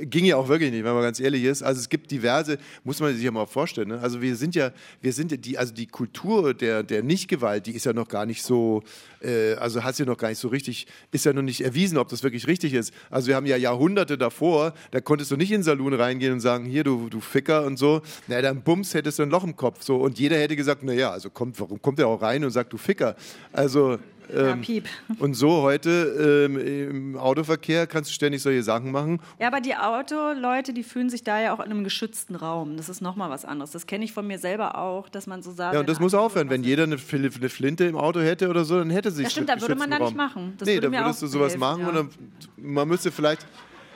Ging 0.02 0.24
ja 0.24 0.36
auch 0.36 0.48
wirklich 0.48 0.70
nicht, 0.70 0.84
wenn 0.84 0.94
man 0.94 1.02
ganz 1.02 1.20
ehrlich 1.20 1.44
ist. 1.44 1.62
Also 1.62 1.80
es 1.80 1.88
gibt 1.88 2.10
diverse, 2.10 2.58
muss 2.84 3.00
man 3.00 3.14
sich 3.14 3.24
ja 3.24 3.30
mal 3.30 3.46
vorstellen. 3.46 3.88
Ne? 3.88 4.00
Also 4.00 4.20
wir 4.20 4.36
sind 4.36 4.54
ja, 4.54 4.72
wir 5.00 5.12
sind 5.12 5.30
ja 5.30 5.36
die, 5.36 5.58
also 5.58 5.72
die 5.74 5.86
Kultur 5.86 6.54
der, 6.54 6.82
der 6.82 7.02
Nichtgewalt, 7.02 7.66
die 7.66 7.72
ist 7.72 7.84
ja 7.84 7.92
noch 7.92 8.08
gar 8.08 8.26
nicht 8.26 8.42
so, 8.42 8.82
äh, 9.22 9.54
also 9.54 9.82
hat 9.84 9.96
sie 9.96 10.04
noch 10.04 10.16
gar 10.16 10.28
nicht 10.28 10.38
so 10.38 10.48
richtig, 10.48 10.86
ist 11.12 11.24
ja 11.24 11.32
noch 11.32 11.42
nicht 11.42 11.62
erwiesen, 11.62 11.98
ob 11.98 12.08
das 12.08 12.22
wirklich 12.22 12.46
richtig 12.46 12.74
ist. 12.74 12.92
Also 13.10 13.28
wir 13.28 13.36
haben 13.36 13.46
ja 13.46 13.56
Jahrhunderte 13.56 14.16
davor, 14.16 14.74
da 14.90 15.00
konntest 15.00 15.30
du 15.30 15.36
nicht 15.36 15.50
in 15.50 15.58
den 15.58 15.62
Saloon 15.64 15.94
reingehen 15.94 16.32
und 16.32 16.40
sagen, 16.40 16.64
hier 16.64 16.84
du, 16.84 17.08
du 17.08 17.20
Ficker 17.20 17.64
und 17.64 17.78
so. 17.78 18.02
Na 18.28 18.40
dann 18.40 18.62
bums 18.62 18.94
hättest 18.94 19.18
du 19.18 19.22
ein 19.24 19.30
Loch 19.30 19.44
im 19.44 19.56
Kopf 19.56 19.82
so 19.82 19.96
und 19.96 20.18
jeder 20.18 20.38
hätte 20.38 20.56
gesagt, 20.56 20.82
naja, 20.82 21.10
also 21.10 21.30
kommt, 21.30 21.58
warum 21.60 21.80
kommt 21.80 21.98
er 21.98 22.08
auch 22.08 22.22
rein 22.22 22.44
und 22.44 22.50
sagt 22.50 22.72
du 22.72 22.76
Ficker? 22.76 23.16
Also 23.52 23.98
Ja, 24.34 24.48
ähm, 24.50 24.60
piep. 24.60 24.84
und 25.18 25.34
so 25.34 25.62
heute 25.62 26.46
ähm, 26.48 26.56
im 26.58 27.16
Autoverkehr 27.16 27.86
kannst 27.86 28.10
du 28.10 28.14
ständig 28.14 28.42
solche 28.42 28.62
Sachen 28.62 28.90
machen. 28.92 29.20
Ja, 29.38 29.46
aber 29.48 29.60
die 29.60 29.74
Autoleute, 29.76 30.72
die 30.72 30.82
fühlen 30.82 31.10
sich 31.10 31.22
da 31.24 31.40
ja 31.40 31.54
auch 31.54 31.60
in 31.60 31.70
einem 31.70 31.84
geschützten 31.84 32.34
Raum. 32.34 32.76
Das 32.76 32.88
ist 32.88 33.00
nochmal 33.00 33.30
was 33.30 33.44
anderes. 33.44 33.70
Das 33.70 33.86
kenne 33.86 34.04
ich 34.04 34.12
von 34.12 34.26
mir 34.26 34.38
selber 34.38 34.78
auch, 34.78 35.08
dass 35.08 35.26
man 35.26 35.42
so 35.42 35.52
sagt. 35.52 35.74
Ja, 35.74 35.80
und 35.80 35.88
das 35.88 36.00
muss 36.00 36.14
aufhören. 36.14 36.50
Wenn 36.50 36.64
jeder 36.64 36.84
eine, 36.84 36.96
Fl- 36.96 37.34
eine 37.36 37.48
Flinte 37.48 37.84
im 37.84 37.96
Auto 37.96 38.20
hätte 38.20 38.48
oder 38.48 38.64
so, 38.64 38.78
dann 38.78 38.90
hätte 38.90 39.10
sich 39.10 39.24
Das 39.24 39.32
stimmt, 39.32 39.48
da 39.48 39.60
würde 39.60 39.74
man 39.74 39.90
da 39.90 39.98
nicht 39.98 40.16
machen. 40.16 40.54
Das 40.58 40.66
nee, 40.66 40.74
würde 40.74 40.90
mir 40.90 41.00
würdest 41.04 41.22
du 41.22 41.26
sowas 41.26 41.52
helfen, 41.52 41.60
machen 41.60 41.80
ja. 41.82 41.88
und 41.88 41.94
dann, 41.96 42.08
man 42.56 42.88
müsste 42.88 43.10
vielleicht, 43.10 43.46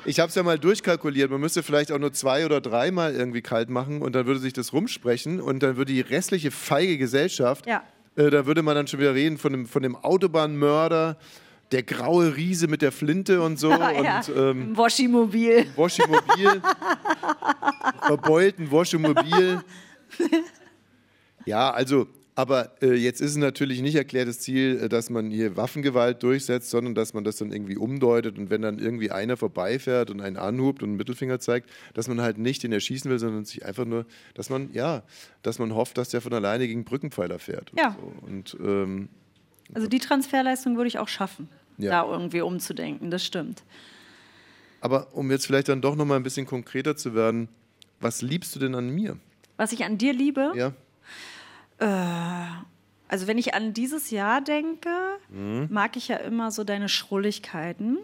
ich 0.04 0.20
habe 0.20 0.28
es 0.28 0.34
ja 0.34 0.42
mal 0.42 0.58
durchkalkuliert, 0.58 1.30
man 1.30 1.40
müsste 1.40 1.62
vielleicht 1.62 1.90
auch 1.92 1.98
nur 1.98 2.12
zwei 2.12 2.44
oder 2.44 2.60
dreimal 2.60 3.14
irgendwie 3.14 3.40
kalt 3.42 3.70
machen 3.70 4.02
und 4.02 4.14
dann 4.14 4.26
würde 4.26 4.40
sich 4.40 4.52
das 4.52 4.72
rumsprechen 4.72 5.40
und 5.40 5.62
dann 5.62 5.76
würde 5.76 5.92
die 5.92 6.00
restliche 6.00 6.50
feige 6.50 6.98
Gesellschaft, 6.98 7.66
Ja. 7.66 7.82
Äh, 8.16 8.30
da 8.30 8.46
würde 8.46 8.62
man 8.62 8.74
dann 8.74 8.86
schon 8.86 9.00
wieder 9.00 9.14
reden 9.14 9.38
von 9.38 9.52
dem, 9.52 9.66
von 9.66 9.82
dem 9.82 9.96
Autobahnmörder, 9.96 11.16
der 11.72 11.82
graue 11.82 12.36
Riese 12.36 12.68
mit 12.68 12.82
der 12.82 12.92
Flinte 12.92 13.40
und 13.40 13.58
so 13.58 13.70
ja, 13.70 13.90
und 13.90 14.36
ähm, 14.36 14.62
im 14.62 14.76
Woschimobil. 14.76 15.66
Woschimobil, 15.74 16.62
verbeulten 18.02 18.70
Woschimobil. 18.70 19.62
Ja, 21.46 21.70
also, 21.70 22.06
aber 22.36 22.72
äh, 22.82 22.94
jetzt 22.94 23.20
ist 23.20 23.30
es 23.32 23.36
natürlich 23.36 23.80
nicht 23.80 23.94
erklärtes 23.94 24.40
Ziel, 24.40 24.80
äh, 24.82 24.88
dass 24.88 25.08
man 25.10 25.30
hier 25.30 25.56
Waffengewalt 25.56 26.22
durchsetzt, 26.22 26.70
sondern 26.70 26.94
dass 26.94 27.14
man 27.14 27.22
das 27.24 27.36
dann 27.36 27.52
irgendwie 27.52 27.76
umdeutet 27.76 28.38
und 28.38 28.50
wenn 28.50 28.62
dann 28.62 28.78
irgendwie 28.78 29.10
einer 29.10 29.36
vorbeifährt 29.36 30.10
und 30.10 30.20
einen 30.20 30.36
anhubt 30.36 30.82
und 30.82 30.88
einen 30.90 30.96
Mittelfinger 30.96 31.38
zeigt, 31.38 31.70
dass 31.94 32.08
man 32.08 32.20
halt 32.20 32.38
nicht 32.38 32.62
den 32.62 32.72
erschießen 32.72 33.10
will, 33.10 33.18
sondern 33.18 33.44
sich 33.44 33.64
einfach 33.64 33.84
nur, 33.84 34.04
dass 34.34 34.50
man, 34.50 34.72
ja, 34.72 35.02
dass 35.42 35.58
man 35.58 35.74
hofft, 35.74 35.96
dass 35.98 36.08
der 36.08 36.20
von 36.20 36.32
alleine 36.32 36.66
gegen 36.66 36.84
Brückenpfeiler 36.84 37.38
fährt. 37.38 37.70
Und, 37.72 37.78
Ja. 37.80 37.96
so. 38.00 38.26
und 38.26 38.56
ähm, 38.60 39.08
Also 39.72 39.86
die 39.86 40.00
Transferleistung 40.00 40.76
würde 40.76 40.88
ich 40.88 40.98
auch 40.98 41.08
schaffen, 41.08 41.48
Ja. 41.78 42.02
da 42.04 42.10
irgendwie 42.12 42.40
umzudenken. 42.40 43.10
Das 43.10 43.24
stimmt. 43.24 43.62
aber 44.80 45.14
um 45.14 45.30
jetzt 45.30 45.46
vielleicht 45.46 45.68
dann 45.68 45.80
doch 45.80 45.96
nochmal 45.96 46.18
ein 46.18 46.22
bisschen 46.24 46.46
konkreter 46.46 46.94
zu 46.96 47.14
werden, 47.14 47.48
was 48.00 48.20
liebst 48.22 48.54
du 48.54 48.58
denn 48.60 48.74
an 48.74 48.90
mir? 48.90 49.16
Was 49.56 49.72
ich 49.72 49.84
an 49.84 49.96
dir 49.98 50.12
liebe, 50.12 50.52
Ja? 50.56 50.72
Also 51.78 53.26
wenn 53.26 53.38
ich 53.38 53.54
an 53.54 53.72
dieses 53.74 54.10
Jahr 54.10 54.40
denke, 54.40 54.88
Mhm. 55.28 55.68
mag 55.70 55.96
ich 55.96 56.08
ja 56.08 56.16
immer 56.16 56.50
so 56.50 56.64
deine 56.64 56.88
Schrulligkeiten 56.88 57.98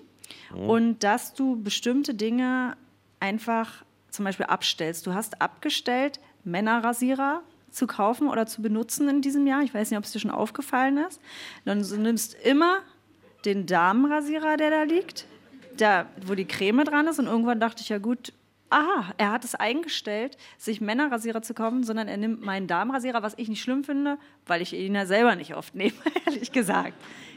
und 0.54 1.02
dass 1.04 1.34
du 1.34 1.60
bestimmte 1.62 2.14
Dinge 2.14 2.76
einfach 3.20 3.84
zum 4.10 4.24
Beispiel 4.24 4.46
abstellst. 4.46 5.06
Du 5.06 5.14
hast 5.14 5.40
abgestellt, 5.40 6.20
Männerrasierer 6.44 7.42
zu 7.70 7.86
kaufen 7.86 8.28
oder 8.28 8.46
zu 8.46 8.62
benutzen 8.62 9.08
in 9.08 9.22
diesem 9.22 9.46
Jahr. 9.46 9.62
Ich 9.62 9.72
weiß 9.72 9.90
nicht, 9.90 9.98
ob 9.98 10.04
es 10.04 10.12
dir 10.12 10.18
schon 10.18 10.30
aufgefallen 10.32 10.98
ist. 10.98 11.20
Dann 11.64 11.82
du 11.82 11.96
nimmst 11.96 12.34
immer 12.34 12.78
den 13.44 13.66
Damenrasierer, 13.66 14.56
der 14.56 14.70
da 14.70 14.82
liegt, 14.82 15.26
da, 15.76 16.06
wo 16.26 16.34
die 16.34 16.44
Creme 16.46 16.84
dran 16.84 17.06
ist. 17.06 17.18
Und 17.20 17.26
irgendwann 17.26 17.60
dachte 17.60 17.82
ich, 17.82 17.88
ja 17.88 17.98
gut, 17.98 18.32
aha, 18.70 19.12
er 19.18 19.32
hat 19.32 19.44
es 19.44 19.54
eingestellt, 19.54 20.36
sich 20.56 20.80
Männerrasierer 20.80 21.42
zu 21.42 21.54
kaufen, 21.54 21.84
sondern 21.84 22.08
er 22.08 22.16
nimmt 22.16 22.42
meinen 22.42 22.66
Damenrasierer, 22.66 23.22
was 23.22 23.34
ich 23.36 23.48
nicht 23.48 23.62
schlimm 23.62 23.84
finde, 23.84 24.18
weil 24.46 24.62
ich 24.62 24.72
ihn 24.72 24.94
ja 24.94 25.06
selber 25.06 25.36
nicht 25.36 25.54
oft 25.54 25.74
nehme, 25.74 25.92
ehrlich 26.26 26.52
gesagt. 26.52 26.94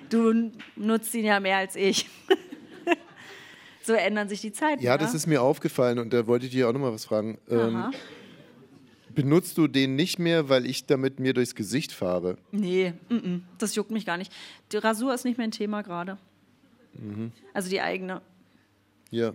Du 0.10 0.52
nutzt 0.76 1.14
ihn 1.16 1.26
ja 1.26 1.40
mehr 1.40 1.58
als 1.58 1.76
ich. 1.76 2.10
so 3.82 3.94
ändern 3.94 4.30
sich 4.30 4.42
die 4.42 4.52
Zeiten. 4.52 4.82
Ja, 4.82 4.98
das 4.98 5.14
ist 5.14 5.28
mir 5.28 5.42
aufgefallen 5.42 6.00
und 6.00 6.14
da 6.14 6.28
wollte 6.28 6.46
ich 6.46 6.52
dir 6.52 6.70
auch 6.70 6.74
nochmal 6.74 6.94
was 6.94 7.06
fragen. 7.06 7.40
Ähm, 7.50 7.92
benutzt 9.14 9.58
du 9.58 9.68
den 9.68 9.96
nicht 9.96 10.20
mehr, 10.20 10.50
weil 10.50 10.66
ich 10.66 10.86
damit 10.86 11.20
mir 11.20 11.34
durchs 11.34 11.56
Gesicht 11.56 11.92
fahre? 11.92 12.38
Nee, 12.52 12.94
mm 13.10 13.16
-mm, 13.16 13.42
das 13.58 13.76
juckt 13.76 13.92
mich 13.92 14.06
gar 14.06 14.18
nicht. 14.18 14.32
Die 14.72 14.78
Rasur 14.78 15.14
ist 15.14 15.26
nicht 15.26 15.38
mein 15.38 15.52
Thema 15.52 15.82
gerade. 15.82 16.18
Mhm. 16.94 17.32
Also 17.54 17.70
die 17.70 17.82
eigene. 17.82 18.22
Ja. 19.10 19.34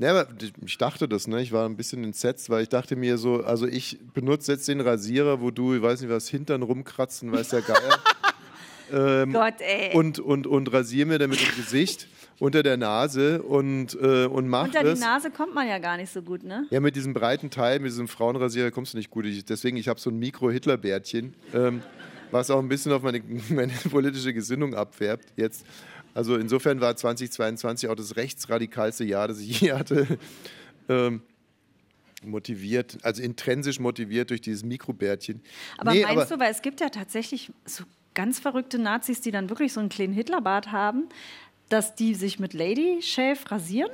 Aber 0.00 0.26
ich 0.64 0.78
dachte 0.78 1.08
das, 1.08 1.26
ne? 1.26 1.40
Ich 1.42 1.52
war 1.52 1.66
ein 1.66 1.76
bisschen 1.76 2.04
entsetzt, 2.04 2.50
weil 2.50 2.62
ich 2.62 2.68
dachte 2.68 2.96
mir 2.96 3.16
so, 3.16 3.42
also 3.42 3.66
ich 3.66 3.98
benutze 4.12 4.52
jetzt 4.52 4.68
den 4.68 4.80
Rasierer, 4.80 5.40
wo 5.40 5.50
du, 5.50 5.74
ich 5.74 5.82
weiß 5.82 6.02
nicht 6.02 6.10
was, 6.10 6.28
Hintern 6.28 6.62
rumkratzen, 6.62 7.32
weiß 7.32 7.48
der 7.48 7.62
Geier. 7.62 7.98
ähm, 9.22 9.32
Gott, 9.32 9.54
ey. 9.60 9.96
Und, 9.96 10.18
und, 10.18 10.46
und 10.46 10.72
rasiere 10.72 11.06
mir 11.06 11.18
damit 11.18 11.40
im 11.40 11.56
Gesicht, 11.56 12.08
unter 12.38 12.62
der 12.62 12.76
Nase 12.76 13.42
und, 13.42 13.94
äh, 14.00 14.26
und 14.26 14.48
mach 14.48 14.64
Unter 14.64 14.94
die 14.94 15.00
Nase 15.00 15.30
kommt 15.30 15.54
man 15.54 15.66
ja 15.66 15.78
gar 15.78 15.96
nicht 15.96 16.12
so 16.12 16.22
gut, 16.22 16.44
ne? 16.44 16.66
Ja, 16.70 16.80
mit 16.80 16.96
diesem 16.96 17.14
breiten 17.14 17.50
Teil, 17.50 17.78
mit 17.78 17.90
diesem 17.90 18.08
Frauenrasierer 18.08 18.70
kommst 18.70 18.92
du 18.92 18.98
nicht 18.98 19.10
gut. 19.10 19.24
Ich, 19.24 19.44
deswegen, 19.44 19.76
ich 19.76 19.88
habe 19.88 19.98
so 19.98 20.10
ein 20.10 20.18
Mikro-Hitler-Bärtchen, 20.18 21.34
ähm, 21.54 21.82
was 22.30 22.50
auch 22.50 22.58
ein 22.58 22.68
bisschen 22.68 22.92
auf 22.92 23.02
meine, 23.02 23.22
meine 23.48 23.72
politische 23.90 24.34
Gesinnung 24.34 24.74
abfärbt 24.74 25.32
jetzt. 25.36 25.64
Also 26.16 26.36
insofern 26.36 26.80
war 26.80 26.96
2022 26.96 27.90
auch 27.90 27.94
das 27.94 28.16
rechtsradikalste 28.16 29.04
Jahr, 29.04 29.28
das 29.28 29.38
ich 29.38 29.60
je 29.60 29.72
hatte. 29.72 30.18
Ähm, 30.88 31.20
motiviert, 32.24 32.98
also 33.02 33.22
intrinsisch 33.22 33.80
motiviert 33.80 34.30
durch 34.30 34.40
dieses 34.40 34.64
Mikrobärtchen. 34.64 35.42
Aber 35.76 35.92
Nee, 35.92 36.04
meinst 36.04 36.30
du, 36.30 36.38
weil 36.38 36.50
es 36.50 36.62
gibt 36.62 36.80
ja 36.80 36.88
tatsächlich 36.88 37.52
so 37.66 37.84
ganz 38.14 38.38
verrückte 38.38 38.78
Nazis, 38.78 39.20
die 39.20 39.30
dann 39.30 39.50
wirklich 39.50 39.74
so 39.74 39.80
einen 39.80 39.90
kleinen 39.90 40.14
Hitlerbart 40.14 40.72
haben, 40.72 41.08
dass 41.68 41.94
die 41.94 42.14
sich 42.14 42.38
mit 42.38 42.54
Lady 42.54 43.02
Shave 43.02 43.38
rasieren? 43.50 43.90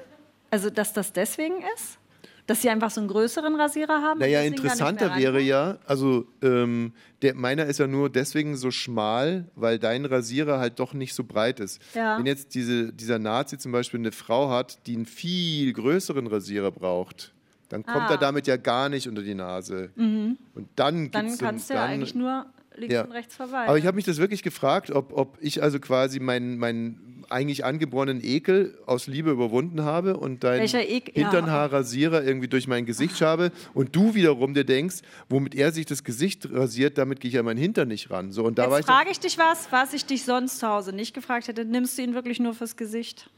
Also, 0.50 0.70
dass 0.70 0.92
das 0.92 1.12
deswegen 1.12 1.56
ist? 1.74 1.98
Dass 2.46 2.60
sie 2.62 2.70
einfach 2.70 2.90
so 2.90 3.00
einen 3.00 3.08
größeren 3.08 3.54
Rasierer 3.54 4.02
haben? 4.02 4.18
Naja, 4.18 4.42
interessanter 4.42 5.16
wäre 5.16 5.40
ja, 5.40 5.78
also 5.86 6.26
ähm, 6.42 6.92
der, 7.22 7.34
meiner 7.34 7.66
ist 7.66 7.78
ja 7.78 7.86
nur 7.86 8.10
deswegen 8.10 8.56
so 8.56 8.70
schmal, 8.72 9.44
weil 9.54 9.78
dein 9.78 10.04
Rasierer 10.04 10.58
halt 10.58 10.80
doch 10.80 10.92
nicht 10.92 11.14
so 11.14 11.22
breit 11.22 11.60
ist. 11.60 11.80
Ja. 11.94 12.18
Wenn 12.18 12.26
jetzt 12.26 12.54
diese, 12.54 12.92
dieser 12.92 13.18
Nazi 13.20 13.58
zum 13.58 13.70
Beispiel 13.70 14.00
eine 14.00 14.10
Frau 14.12 14.50
hat, 14.50 14.86
die 14.86 14.96
einen 14.96 15.06
viel 15.06 15.72
größeren 15.72 16.26
Rasierer 16.26 16.72
braucht, 16.72 17.32
dann 17.68 17.84
kommt 17.86 18.06
Ah. 18.10 18.12
er 18.12 18.18
damit 18.18 18.46
ja 18.48 18.56
gar 18.56 18.88
nicht 18.88 19.06
unter 19.08 19.22
die 19.22 19.34
Nase. 19.34 19.90
Und 19.96 20.36
dann 20.76 21.10
Dann 21.10 21.38
kannst 21.38 21.70
du 21.70 21.74
ja 21.74 21.84
eigentlich 21.84 22.14
nur 22.14 22.44
links 22.76 22.94
Ja. 22.94 23.04
und 23.04 23.12
rechts 23.12 23.36
verweilen. 23.36 23.68
aber 23.68 23.78
ich 23.78 23.86
habe 23.86 23.96
mich 23.96 24.04
das 24.04 24.18
wirklich 24.18 24.42
gefragt, 24.42 24.90
ob, 24.90 25.12
ob 25.12 25.38
ich 25.40 25.62
also 25.62 25.78
quasi 25.80 26.20
meinen 26.20 26.58
meinen 26.58 27.08
eigentlich 27.30 27.64
angeborenen 27.64 28.22
Ekel 28.22 28.76
aus 28.84 29.06
Liebe 29.06 29.30
überwunden 29.30 29.82
habe 29.82 30.16
und? 30.18 30.44
Ja. 30.44 30.50
Hinternhaarrasierer 30.52 32.22
irgendwie 32.22 32.48
durch 32.48 32.66
mein 32.66 32.84
Gesicht 32.84 33.16
schabe 33.16 33.52
und 33.74 33.94
du 33.96 34.14
wiederum 34.14 34.54
dir 34.54 34.64
denkst, 34.64 34.96
womit 35.28 35.54
er 35.54 35.72
sich 35.72 35.86
das 35.86 36.04
Gesicht 36.04 36.48
rasiert, 36.52 36.98
damit 36.98 37.20
gehe 37.20 37.28
ich 37.28 37.34
ja 37.34 37.42
mein 37.42 37.56
Hintern 37.56 37.88
nicht 37.88 38.10
ran. 38.10 38.32
So, 38.32 38.44
und 38.44 38.58
da 38.58 38.70
war 38.70 38.78
Jetzt 38.78 38.86
frage 38.86 39.10
ich 39.10 39.20
dich 39.20 39.38
was, 39.38 39.70
was 39.72 39.94
ich 39.94 40.04
dich 40.04 40.24
sonst 40.24 40.58
zu 40.58 40.68
Hause 40.68 40.92
nicht 40.92 41.14
gefragt 41.14 41.48
hätte. 41.48 41.64
Nimmst 41.64 41.96
du 41.96 42.02
ihn 42.02 42.14
wirklich 42.14 42.38
nur 42.40 42.54
fürs 42.54 42.76
Gesicht? 42.76 43.30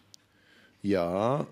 ja, 0.83 1.47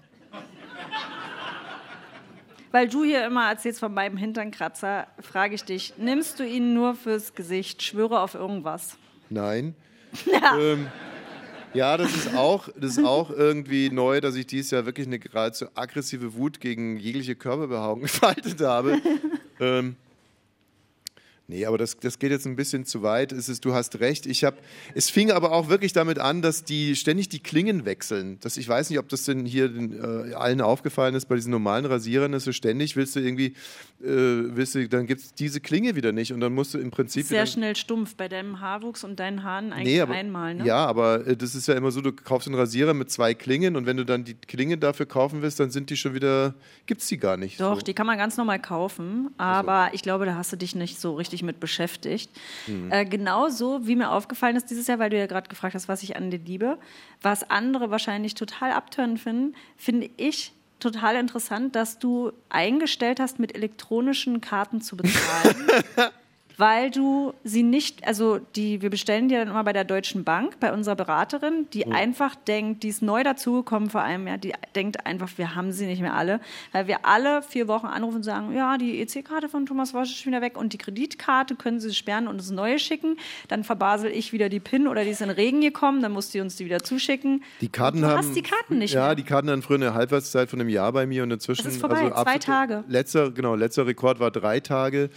Weil 2.72 2.88
du 2.88 3.04
hier 3.04 3.24
immer 3.26 3.48
erzählst 3.48 3.80
von 3.80 3.92
meinem 3.94 4.16
Hinternkratzer, 4.16 5.06
frage 5.20 5.54
ich 5.54 5.64
dich, 5.64 5.94
nimmst 5.98 6.40
du 6.40 6.46
ihn 6.46 6.74
nur 6.74 6.94
fürs 6.94 7.34
Gesicht? 7.34 7.82
Schwöre 7.82 8.20
auf 8.20 8.34
irgendwas. 8.34 8.96
nein. 9.30 9.74
Ähm, 10.58 10.88
ja, 11.72 11.96
das 11.96 12.14
ist, 12.14 12.34
auch, 12.34 12.68
das 12.76 12.98
ist 12.98 13.04
auch 13.04 13.30
irgendwie 13.30 13.88
neu, 13.88 14.20
dass 14.20 14.34
ich 14.34 14.46
dieses 14.46 14.70
Jahr 14.70 14.84
wirklich 14.84 15.06
eine 15.06 15.18
geradezu 15.18 15.68
aggressive 15.74 16.34
Wut 16.34 16.60
gegen 16.60 16.98
jegliche 16.98 17.34
Körperbehaarung 17.34 18.00
gefaltet 18.02 18.60
habe. 18.60 19.00
ähm, 19.58 19.96
Nee, 21.48 21.66
aber 21.66 21.76
das, 21.76 21.98
das 21.98 22.18
geht 22.18 22.30
jetzt 22.30 22.46
ein 22.46 22.56
bisschen 22.56 22.86
zu 22.86 23.02
weit. 23.02 23.32
Es 23.32 23.48
ist, 23.48 23.64
du 23.64 23.74
hast 23.74 24.00
recht. 24.00 24.26
Ich 24.26 24.44
hab, 24.44 24.58
es 24.94 25.10
fing 25.10 25.30
aber 25.30 25.52
auch 25.52 25.68
wirklich 25.68 25.92
damit 25.92 26.18
an, 26.18 26.40
dass 26.40 26.64
die 26.64 26.96
ständig 26.96 27.28
die 27.28 27.40
Klingen 27.40 27.84
wechseln. 27.84 28.38
Das, 28.40 28.56
ich 28.56 28.68
weiß 28.68 28.90
nicht, 28.90 28.98
ob 28.98 29.08
das 29.08 29.24
denn 29.24 29.44
hier 29.44 29.68
den, 29.68 29.92
äh, 29.92 30.34
allen 30.34 30.60
aufgefallen 30.60 31.14
ist 31.14 31.26
bei 31.26 31.34
diesen 31.34 31.50
normalen 31.50 31.84
Rasierern. 31.84 32.32
Ist 32.32 32.44
so 32.44 32.52
ständig 32.52 32.96
willst 32.96 33.16
du 33.16 33.20
irgendwie, 33.20 33.54
äh, 34.02 34.06
willst 34.06 34.74
du, 34.74 34.88
dann 34.88 35.06
gibt 35.06 35.20
es 35.20 35.34
diese 35.34 35.60
Klinge 35.60 35.94
wieder 35.94 36.12
nicht 36.12 36.32
und 36.32 36.40
dann 36.40 36.54
musst 36.54 36.74
du 36.74 36.78
im 36.78 36.90
Prinzip 36.90 37.26
Sehr 37.26 37.46
schnell 37.46 37.76
stumpf 37.76 38.16
bei 38.16 38.28
deinem 38.28 38.60
Haarwuchs 38.60 39.04
und 39.04 39.20
deinen 39.20 39.42
Haaren 39.42 39.72
eigentlich 39.72 39.94
Nee, 39.94 40.00
aber, 40.00 40.14
einmal, 40.14 40.54
ne? 40.54 40.64
Ja, 40.64 40.86
aber 40.86 41.26
äh, 41.26 41.36
das 41.36 41.54
ist 41.54 41.68
ja 41.68 41.74
immer 41.74 41.90
so, 41.90 42.00
du 42.00 42.12
kaufst 42.12 42.48
einen 42.48 42.56
Rasierer 42.56 42.94
mit 42.94 43.10
zwei 43.10 43.34
Klingen 43.34 43.76
und 43.76 43.84
wenn 43.86 43.96
du 43.96 44.04
dann 44.04 44.24
die 44.24 44.34
Klinge 44.34 44.78
dafür 44.78 45.06
kaufen 45.06 45.42
willst, 45.42 45.60
dann 45.60 45.70
sind 45.70 45.90
die 45.90 45.96
schon 45.96 46.14
wieder, 46.14 46.54
gibt 46.86 47.02
es 47.02 47.08
die 47.08 47.18
gar 47.18 47.36
nicht. 47.36 47.60
Doch, 47.60 47.76
so. 47.76 47.82
die 47.82 47.94
kann 47.94 48.06
man 48.06 48.16
ganz 48.16 48.36
normal 48.36 48.60
kaufen, 48.60 49.30
aber 49.38 49.90
ich 49.92 50.02
glaube, 50.02 50.24
da 50.24 50.34
hast 50.34 50.52
du 50.52 50.56
dich 50.56 50.74
nicht 50.74 51.00
so 51.00 51.14
richtig 51.14 51.41
mit 51.42 51.60
beschäftigt. 51.60 52.30
Mhm. 52.66 52.90
Äh, 52.90 53.04
genauso, 53.04 53.86
wie 53.86 53.96
mir 53.96 54.10
aufgefallen 54.10 54.56
ist 54.56 54.70
dieses 54.70 54.86
Jahr, 54.86 54.98
weil 54.98 55.10
du 55.10 55.18
ja 55.18 55.26
gerade 55.26 55.48
gefragt 55.48 55.74
hast, 55.74 55.88
was 55.88 56.02
ich 56.02 56.16
an 56.16 56.30
dir 56.30 56.38
liebe, 56.38 56.78
was 57.20 57.48
andere 57.50 57.90
wahrscheinlich 57.90 58.34
total 58.34 58.72
abtörend 58.72 59.20
finden, 59.20 59.54
finde 59.76 60.10
ich 60.16 60.52
total 60.80 61.16
interessant, 61.16 61.76
dass 61.76 61.98
du 61.98 62.32
eingestellt 62.48 63.20
hast, 63.20 63.38
mit 63.38 63.54
elektronischen 63.54 64.40
Karten 64.40 64.80
zu 64.80 64.96
bezahlen. 64.96 65.56
weil 66.56 66.90
du 66.90 67.34
sie 67.44 67.62
nicht, 67.62 68.06
also 68.06 68.38
die, 68.56 68.82
wir 68.82 68.90
bestellen 68.90 69.28
die 69.28 69.34
dann 69.34 69.48
immer 69.48 69.64
bei 69.64 69.72
der 69.72 69.84
Deutschen 69.84 70.24
Bank, 70.24 70.58
bei 70.60 70.72
unserer 70.72 70.96
Beraterin, 70.96 71.66
die 71.72 71.86
einfach 71.86 72.34
denkt, 72.34 72.82
die 72.82 72.88
ist 72.88 73.02
neu 73.02 73.22
dazugekommen 73.22 73.90
vor 73.90 74.02
einem 74.02 74.26
Jahr, 74.26 74.38
die 74.38 74.52
denkt 74.74 75.06
einfach, 75.06 75.28
wir 75.36 75.54
haben 75.54 75.72
sie 75.72 75.86
nicht 75.86 76.00
mehr 76.00 76.14
alle, 76.14 76.40
weil 76.72 76.86
wir 76.86 77.04
alle 77.06 77.42
vier 77.42 77.68
Wochen 77.68 77.86
anrufen 77.86 78.16
und 78.16 78.22
sagen, 78.22 78.54
ja, 78.54 78.78
die 78.78 79.00
EC-Karte 79.00 79.48
von 79.48 79.66
Thomas 79.66 79.94
Wosch 79.94 80.10
ist 80.10 80.18
schon 80.18 80.32
wieder 80.32 80.42
weg 80.42 80.56
und 80.56 80.72
die 80.72 80.78
Kreditkarte 80.78 81.54
können 81.54 81.80
Sie 81.80 81.94
sperren 81.94 82.28
und 82.28 82.38
das 82.38 82.50
neue 82.50 82.78
schicken, 82.78 83.16
dann 83.48 83.64
verbasel 83.64 84.10
ich 84.10 84.32
wieder 84.32 84.48
die 84.48 84.60
PIN 84.60 84.88
oder 84.88 85.04
die 85.04 85.10
ist 85.10 85.20
in 85.20 85.28
den 85.28 85.36
Regen 85.36 85.60
gekommen, 85.60 86.02
dann 86.02 86.12
muss 86.12 86.30
die 86.30 86.40
uns 86.40 86.56
die 86.56 86.64
wieder 86.64 86.82
zuschicken. 86.82 87.42
Die 87.60 87.68
Karten 87.68 88.02
du 88.02 88.06
haben, 88.06 88.18
hast 88.18 88.34
die 88.34 88.42
Karten 88.42 88.78
nicht 88.78 88.94
ja, 88.94 89.06
mehr. 89.06 89.14
die 89.14 89.24
Karten 89.24 89.50
hatten 89.50 89.62
früher 89.62 89.76
eine 89.76 89.94
Halbwertszeit 89.94 90.50
von 90.50 90.60
einem 90.60 90.68
Jahr 90.68 90.92
bei 90.92 91.06
mir 91.06 91.22
und 91.22 91.30
inzwischen. 91.30 91.64
Das 91.64 91.74
ist 91.74 91.80
vorbei, 91.80 92.10
also 92.12 92.22
zwei 92.22 92.38
Tage. 92.38 92.84
Letzter, 92.88 93.30
genau, 93.30 93.54
letzter 93.54 93.86
Rekord 93.86 94.20
war 94.20 94.30
drei 94.30 94.60
Tage. 94.60 95.10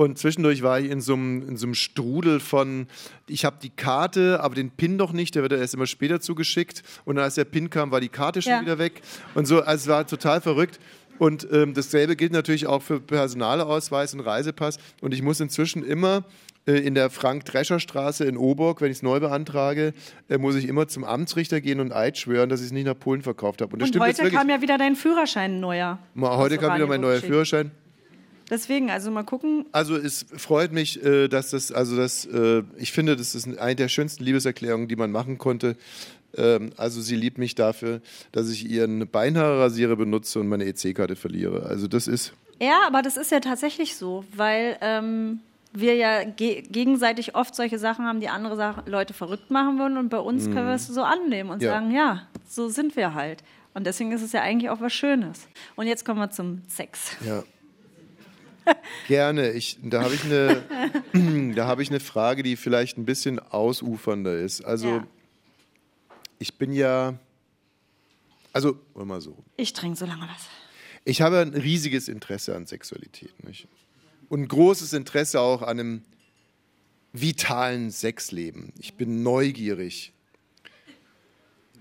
Und 0.00 0.16
zwischendurch 0.16 0.62
war 0.62 0.80
ich 0.80 0.90
in 0.90 1.02
so 1.02 1.12
einem, 1.12 1.46
in 1.46 1.58
so 1.58 1.66
einem 1.66 1.74
Strudel 1.74 2.40
von, 2.40 2.86
ich 3.28 3.44
habe 3.44 3.56
die 3.62 3.68
Karte, 3.68 4.40
aber 4.42 4.54
den 4.54 4.70
PIN 4.70 4.96
doch 4.96 5.12
nicht, 5.12 5.34
der 5.34 5.42
wird 5.42 5.52
erst 5.52 5.74
immer 5.74 5.86
später 5.86 6.22
zugeschickt. 6.22 6.82
Und 7.04 7.18
als 7.18 7.34
der 7.34 7.44
PIN 7.44 7.68
kam, 7.68 7.90
war 7.90 8.00
die 8.00 8.08
Karte 8.08 8.40
schon 8.40 8.50
Ja. 8.52 8.62
wieder 8.62 8.78
weg. 8.78 9.02
Und 9.34 9.44
so, 9.44 9.60
also 9.60 9.82
es 9.82 9.88
war 9.88 10.06
total 10.06 10.40
verrückt. 10.40 10.80
Und 11.18 11.46
ähm, 11.52 11.74
dasselbe 11.74 12.16
gilt 12.16 12.32
natürlich 12.32 12.66
auch 12.66 12.80
für 12.80 12.98
Personalausweis 12.98 14.14
und 14.14 14.20
Reisepass. 14.20 14.78
Und 15.02 15.12
ich 15.12 15.20
muss 15.20 15.38
inzwischen 15.38 15.84
immer 15.84 16.24
äh, 16.66 16.78
in 16.78 16.94
der 16.94 17.10
Frank-Drescher-Straße 17.10 18.24
in 18.24 18.38
Oburg, 18.38 18.80
wenn 18.80 18.90
ich 18.90 18.96
es 18.96 19.02
neu 19.02 19.20
beantrage, 19.20 19.92
äh, 20.30 20.38
muss 20.38 20.54
ich 20.54 20.66
immer 20.66 20.88
zum 20.88 21.04
Amtsrichter 21.04 21.60
gehen 21.60 21.78
und 21.78 21.92
Eid 21.92 22.16
schwören, 22.16 22.48
dass 22.48 22.60
ich 22.60 22.68
es 22.68 22.72
nicht 22.72 22.86
nach 22.86 22.98
Polen 22.98 23.20
verkauft 23.20 23.60
habe. 23.60 23.74
Und 23.76 23.82
Und 23.82 24.00
heute 24.00 24.30
kam 24.30 24.48
ja 24.48 24.62
wieder 24.62 24.78
dein 24.78 24.96
Führerschein 24.96 25.60
neuer. 25.60 25.98
Mal, 26.14 26.38
heute 26.38 26.56
kam 26.56 26.76
wieder 26.76 26.86
mein 26.86 27.02
neuer. 27.02 27.18
Führerschein. 27.20 27.70
Deswegen, 28.50 28.90
also 28.90 29.10
mal 29.10 29.22
gucken, 29.22 29.64
Also 29.72 29.96
es 29.96 30.26
freut 30.36 30.72
mich, 30.72 31.02
äh, 31.04 31.28
dass 31.28 31.50
das, 31.50 31.70
also 31.72 31.96
das, 31.96 32.26
äh, 32.26 32.62
ich 32.76 32.92
finde, 32.92 33.16
das 33.16 33.34
ist 33.34 33.46
eine 33.58 33.76
der 33.76 33.88
schönsten 33.88 34.24
Liebeserklärungen, 34.24 34.88
die 34.88 34.96
man 34.96 35.10
machen 35.12 35.38
konnte. 35.38 35.76
Ähm, 36.36 36.70
also 36.76 37.00
sie 37.00 37.16
liebt 37.16 37.38
mich 37.38 37.54
dafür, 37.54 38.00
dass 38.32 38.50
ich 38.50 38.68
ihren 38.68 39.08
Beinhaarrasierer 39.08 39.96
benutze 39.96 40.40
und 40.40 40.48
meine 40.48 40.64
EC-Karte 40.64 41.16
verliere. 41.16 41.66
Also 41.66 41.86
das 41.88 42.06
ist, 42.08 42.32
Ja, 42.60 42.80
aber 42.86 43.02
das 43.02 43.16
ist 43.16 43.30
ja 43.30 43.40
tatsächlich 43.40 43.96
so, 43.96 44.24
weil 44.36 44.76
ähm, 44.80 45.40
wir 45.72 45.94
ja 45.94 46.24
ge 46.24 46.62
gegenseitig 46.62 47.34
oft 47.36 47.54
solche 47.54 47.78
Sachen 47.78 48.04
haben, 48.04 48.20
die 48.20 48.28
andere 48.28 48.56
Sachen, 48.56 48.90
Leute 48.90 49.14
verrückt 49.14 49.50
machen 49.50 49.78
würden 49.78 49.96
und 49.96 50.08
bei 50.08 50.18
uns 50.18 50.44
können 50.46 50.66
wir 50.66 50.74
es 50.74 50.88
so 50.88 51.02
annehmen 51.02 51.50
und 51.50 51.62
Ja. 51.62 51.70
sagen, 51.72 51.92
ja, 51.92 52.26
so 52.48 52.68
sind 52.68 52.96
wir 52.96 53.14
halt. 53.14 53.42
Und 53.74 53.86
deswegen 53.86 54.10
ist 54.10 54.22
es 54.22 54.32
ja 54.32 54.42
eigentlich 54.42 54.68
auch 54.70 54.80
was 54.80 54.92
Schönes. 54.92 55.46
Und 55.76 55.86
jetzt 55.86 56.04
kommen 56.04 56.18
wir 56.18 56.30
zum 56.30 56.62
Sex. 56.68 57.12
ja. 57.24 57.44
Gerne. 59.08 59.52
Ich, 59.52 59.78
da 59.82 60.02
habe 60.02 60.14
ich, 60.14 60.24
eine, 60.24 60.62
da 61.54 61.66
habe 61.66 61.82
ich 61.82 61.90
eine 61.90 62.00
Frage, 62.00 62.42
die 62.42 62.56
vielleicht 62.56 62.98
ein 62.98 63.04
bisschen 63.04 63.38
ausufernder 63.38 64.38
ist. 64.38 64.62
Also 64.62 64.88
Ja. 64.88 65.06
ich 66.38 66.54
bin 66.54 66.72
ja, 66.72 67.18
also, 68.52 68.70
wollen 68.94 69.08
wir 69.08 69.14
mal 69.14 69.20
so. 69.20 69.36
Ich 69.56 69.72
trinke 69.72 69.96
so 69.98 70.06
lange 70.06 70.22
was. 70.22 70.46
Ich 71.04 71.22
habe 71.22 71.38
ein 71.40 71.54
riesiges 71.54 72.08
Interesse 72.08 72.54
an 72.54 72.66
Sexualität. 72.66 73.42
Nicht? 73.44 73.66
Und 74.28 74.42
ein 74.42 74.48
großes 74.48 74.92
Interesse 74.92 75.40
auch 75.40 75.62
an 75.62 75.80
einem 75.80 76.02
vitalen 77.12 77.90
Sexleben. 77.90 78.72
Ich 78.78 78.94
bin 78.94 79.22
neugierig, 79.22 80.12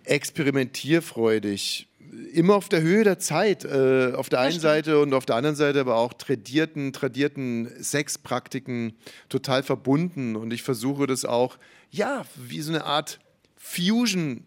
experimentierfreudig, 0.06 1.88
immer 2.34 2.56
auf 2.56 2.70
der 2.70 2.82
Höhe 2.82 3.04
der 3.04 3.20
Zeit, 3.20 3.66
äh, 3.66 4.14
auf 4.16 4.30
der 4.30 4.40
einen 4.40 4.60
Seite 4.60 5.00
und 5.00 5.14
auf 5.14 5.26
der 5.26 5.36
anderen 5.36 5.56
Seite 5.56 5.80
aber 5.80 5.96
auch 5.96 6.14
tradierten, 6.14 6.94
tradierten 6.94 7.70
Sexpraktiken 7.84 8.94
total 9.30 9.64
verbunden. 9.64 10.36
Und 10.36 10.52
ich 10.52 10.64
versuche 10.64 11.08
das 11.08 11.26
auch, 11.26 11.58
ja, 11.92 12.26
wie 12.36 12.62
so 12.62 12.72
eine 12.72 12.86
Art 12.86 13.20
Fusion, 13.58 14.44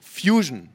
Fusion. 0.00 0.70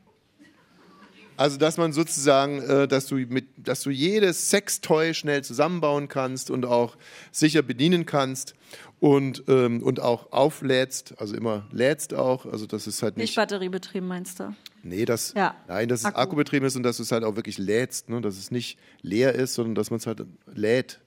Also, 1.42 1.58
dass 1.58 1.78
man 1.78 1.92
sozusagen, 1.92 2.62
äh, 2.62 2.88
dass, 2.88 3.08
du 3.08 3.16
mit, 3.16 3.46
dass 3.58 3.82
du 3.82 3.90
jedes 3.90 4.52
Sextoy 4.52 5.14
schnell 5.16 5.44
zusammenbauen 5.44 6.08
kannst 6.08 6.52
und 6.52 6.66
auch 6.66 6.96
sicher 7.32 7.64
bedienen 7.64 8.06
kannst 8.06 8.54
und, 9.00 9.44
ähm, 9.48 9.82
und 9.82 10.00
auch 10.00 10.32
auflädst, 10.32 11.16
also 11.18 11.36
immer 11.36 11.66
lädst 11.72 12.14
auch. 12.14 12.46
Also, 12.46 12.68
das 12.68 12.86
ist 12.86 13.02
halt 13.02 13.18
Nicht 13.18 13.30
nicht. 13.30 13.36
batteriebetrieben, 13.38 14.08
meinst 14.08 14.40
du? 14.40 14.54
Nee, 14.84 15.06
das, 15.06 15.34
Ja. 15.36 15.56
nein, 15.68 15.90
dass 15.90 16.02
es 16.02 16.06
Akku. 16.06 16.20
akkubetrieben 16.20 16.68
ist 16.68 16.76
und 16.76 16.84
dass 16.84 16.98
du 16.98 17.04
es 17.04 17.12
halt 17.12 17.24
auch 17.24 17.36
wirklich 17.36 17.58
lädst, 17.58 18.10
ne? 18.10 18.22
dass 18.22 18.38
es 18.38 18.52
nicht 18.52 18.78
leer 19.02 19.34
ist, 19.34 19.56
sondern 19.56 19.74
dass 19.76 19.90
man 19.90 19.98
es 20.00 20.06
halt 20.06 20.24
lädt. 20.54 21.00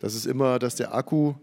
Das 0.00 0.14
ist 0.16 0.26
immer, 0.26 0.58
dass 0.58 0.74
der 0.74 0.94
Akku. 0.94 1.34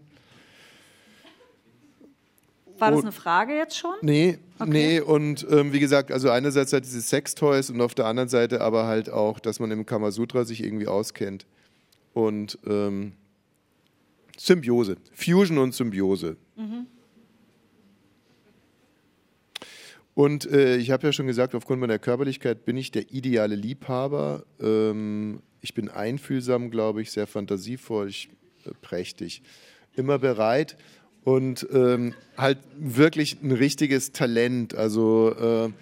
War 2.78 2.90
das 2.90 3.00
Oh. 3.00 3.02
eine 3.02 3.12
Frage 3.12 3.54
jetzt 3.54 3.76
schon? 3.78 3.94
Nee, 4.02 4.38
nee, 4.66 5.00
und 5.00 5.46
ähm, 5.50 5.72
wie 5.72 5.78
gesagt, 5.80 6.10
also 6.10 6.30
einerseits 6.30 6.72
halt 6.72 6.84
diese 6.84 7.00
Sextoys 7.00 7.70
und 7.70 7.80
auf 7.80 7.94
der 7.94 8.06
anderen 8.06 8.28
Seite 8.28 8.60
aber 8.60 8.86
halt 8.86 9.10
auch, 9.10 9.38
dass 9.38 9.60
man 9.60 9.70
im 9.70 9.86
Kamasutra 9.86 10.44
sich 10.44 10.62
irgendwie 10.62 10.88
auskennt. 10.88 11.46
Und 12.14 12.58
ähm, 12.66 13.12
Symbiose, 14.36 14.96
Fusion 15.12 15.58
und 15.58 15.74
Symbiose. 15.74 16.36
Und 20.14 20.46
äh, 20.50 20.76
ich 20.76 20.90
habe 20.90 21.06
ja 21.08 21.12
schon 21.12 21.26
gesagt, 21.26 21.54
aufgrund 21.54 21.80
meiner 21.80 21.98
Körperlichkeit 21.98 22.64
bin 22.64 22.76
ich 22.76 22.90
der 22.92 23.10
ideale 23.12 23.56
Liebhaber. 23.56 24.44
Ähm, 24.60 25.40
ich 25.60 25.74
bin 25.74 25.88
einfühlsam, 25.88 26.70
glaube 26.70 27.02
ich, 27.02 27.10
sehr 27.10 27.26
fantasievoll, 27.26 28.08
ich, 28.08 28.28
äh, 28.64 28.70
prächtig, 28.80 29.42
immer 29.94 30.18
bereit 30.18 30.76
und 31.24 31.66
ähm, 31.72 32.14
halt 32.36 32.58
wirklich 32.76 33.42
ein 33.42 33.52
richtiges 33.52 34.12
Talent. 34.12 34.74
Also 34.74 35.34
äh, 35.34 35.72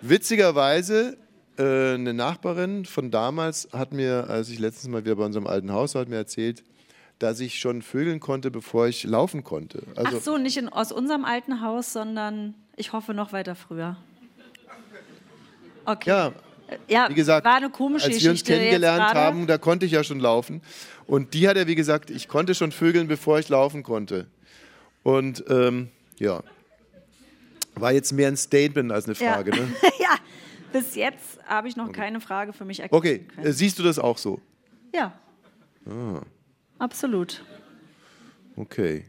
witzigerweise, 0.00 1.16
äh, 1.58 1.94
eine 1.94 2.14
Nachbarin 2.14 2.84
von 2.84 3.10
damals 3.10 3.68
hat 3.72 3.92
mir, 3.92 4.28
als 4.28 4.48
ich 4.48 4.58
letztens 4.58 4.88
mal 4.88 5.04
wieder 5.04 5.16
bei 5.16 5.24
unserem 5.24 5.46
alten 5.46 5.72
Haus 5.72 5.94
war, 5.94 6.02
hat 6.02 6.08
mir 6.08 6.16
erzählt, 6.16 6.64
dass 7.18 7.38
ich 7.38 7.60
schon 7.60 7.82
vögeln 7.82 8.18
konnte, 8.18 8.50
bevor 8.50 8.88
ich 8.88 9.04
laufen 9.04 9.44
konnte. 9.44 9.82
Also, 9.94 10.16
Ach 10.18 10.22
so, 10.22 10.38
nicht 10.38 10.56
in, 10.56 10.68
aus 10.68 10.90
unserem 10.90 11.24
alten 11.24 11.60
Haus, 11.60 11.92
sondern 11.92 12.54
ich 12.76 12.92
hoffe 12.92 13.14
noch 13.14 13.32
weiter 13.32 13.54
früher. 13.54 13.96
Okay. 15.84 16.08
ja, 16.08 16.32
Ja, 16.88 17.08
wie 17.08 17.14
gesagt, 17.14 17.44
war 17.44 17.56
eine 17.56 17.70
komische 17.70 18.06
als 18.06 18.22
wir 18.22 18.30
uns 18.30 18.40
Geschichte 18.40 18.54
kennengelernt 18.54 19.14
haben, 19.14 19.46
da 19.46 19.58
konnte 19.58 19.86
ich 19.86 19.92
ja 19.92 20.02
schon 20.02 20.20
laufen. 20.20 20.62
Und 21.06 21.34
die 21.34 21.48
hat 21.48 21.56
ja, 21.56 21.66
wie 21.66 21.74
gesagt, 21.74 22.10
ich 22.10 22.28
konnte 22.28 22.54
schon 22.54 22.72
vögeln, 22.72 23.08
bevor 23.08 23.38
ich 23.38 23.48
laufen 23.48 23.82
konnte. 23.82 24.26
Und 25.02 25.44
ähm, 25.48 25.88
ja, 26.18 26.42
war 27.74 27.92
jetzt 27.92 28.12
mehr 28.12 28.28
ein 28.28 28.36
Statement 28.36 28.92
als 28.92 29.06
eine 29.06 29.14
Frage. 29.14 29.56
Ja. 29.56 29.62
Ne? 29.62 29.72
ja, 30.00 30.16
bis 30.72 30.94
jetzt 30.94 31.38
habe 31.46 31.68
ich 31.68 31.76
noch 31.76 31.92
keine 31.92 32.20
Frage 32.20 32.52
für 32.52 32.64
mich 32.64 32.80
erkennen 32.80 32.98
Okay, 32.98 33.18
können. 33.20 33.46
äh, 33.46 33.52
siehst 33.52 33.78
du 33.78 33.82
das 33.82 33.98
auch 33.98 34.18
so? 34.18 34.40
Ja. 34.94 35.12
Ah. 35.86 36.20
Absolut. 36.78 37.44
Okay. 38.56 39.04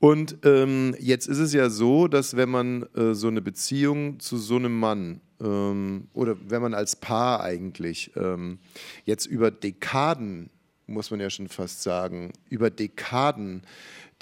Und 0.00 0.36
ähm, 0.44 0.94
jetzt 0.98 1.26
ist 1.28 1.38
es 1.38 1.52
ja 1.54 1.70
so, 1.70 2.08
dass 2.08 2.36
wenn 2.36 2.50
man 2.50 2.82
äh, 2.94 3.14
so 3.14 3.28
eine 3.28 3.40
Beziehung 3.40 4.20
zu 4.20 4.36
so 4.36 4.56
einem 4.56 4.78
Mann 4.78 5.20
ähm, 5.40 6.08
oder 6.12 6.36
wenn 6.50 6.60
man 6.60 6.74
als 6.74 6.96
Paar 6.96 7.42
eigentlich 7.42 8.12
ähm, 8.16 8.58
jetzt 9.04 9.24
über 9.26 9.50
Dekaden, 9.50 10.50
muss 10.86 11.10
man 11.10 11.20
ja 11.20 11.30
schon 11.30 11.48
fast 11.48 11.82
sagen, 11.82 12.32
über 12.50 12.68
Dekaden 12.68 13.62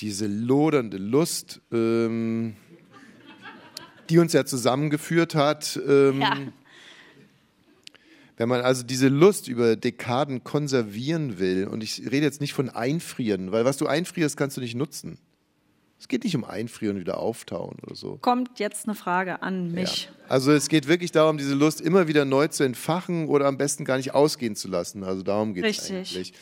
diese 0.01 0.27
lodernde 0.27 0.97
Lust, 0.99 1.61
ähm, 1.73 2.57
die 4.11 4.19
uns 4.19 4.33
ja 4.33 4.45
zusammengeführt 4.45 5.35
hat, 5.35 5.81
ähm, 5.89 6.21
Ja. 6.21 6.37
wenn 8.37 8.49
man 8.49 8.63
also 8.63 8.83
diese 8.83 9.09
Lust 9.09 9.49
über 9.49 9.77
Dekaden 9.77 10.43
konservieren 10.43 11.39
will, 11.39 11.67
und 11.67 11.83
ich 11.83 12.01
rede 12.01 12.23
jetzt 12.27 12.41
nicht 12.41 12.53
von 12.55 12.69
einfrieren, 12.71 13.53
weil 13.53 13.65
was 13.65 13.77
du 13.77 13.87
einfrierst, 13.87 14.37
kannst 14.37 14.57
du 14.57 14.61
nicht 14.61 14.75
nutzen. 14.75 15.19
Es 16.01 16.09
geht 16.09 16.25
nicht 16.25 16.35
um 16.35 16.45
einfrieren 16.45 16.97
und 16.97 17.01
wieder 17.01 17.19
auftauen 17.19 17.77
oder 17.87 17.95
so. 17.95 18.19
Kommt 18.21 18.59
jetzt 18.59 18.89
eine 18.89 18.97
Frage 18.97 19.41
an 19.41 19.71
mich. 19.71 20.11
Also 20.29 20.51
es 20.51 20.69
geht 20.69 20.89
wirklich 20.89 21.13
darum, 21.13 21.39
diese 21.39 21.55
Lust 21.55 21.81
immer 21.81 22.09
wieder 22.09 22.25
neu 22.25 22.49
zu 22.49 22.65
entfachen 22.65 23.29
oder 23.29 23.47
am 23.47 23.57
besten 23.57 23.85
gar 23.85 23.99
nicht 23.99 24.13
ausgehen 24.13 24.57
zu 24.57 24.67
lassen. 24.67 25.05
Also 25.05 25.23
darum 25.23 25.55
geht 25.55 25.65
es 25.65 25.89
Richtig. 25.89 26.17
eigentlich. 26.17 26.33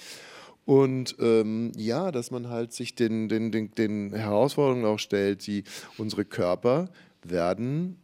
Und 0.65 1.17
ähm, 1.19 1.73
ja, 1.77 2.13
dass 2.13 2.31
man 2.31 2.49
halt 2.49 2.73
sich 2.73 2.95
den, 2.95 3.29
den, 3.29 3.51
den, 3.51 3.73
den 3.73 4.13
Herausforderungen 4.13 4.85
auch 4.85 4.99
stellt, 4.99 5.47
die 5.47 5.65
unsere 5.99 6.25
Körper 6.25 6.91
werden. 7.23 7.97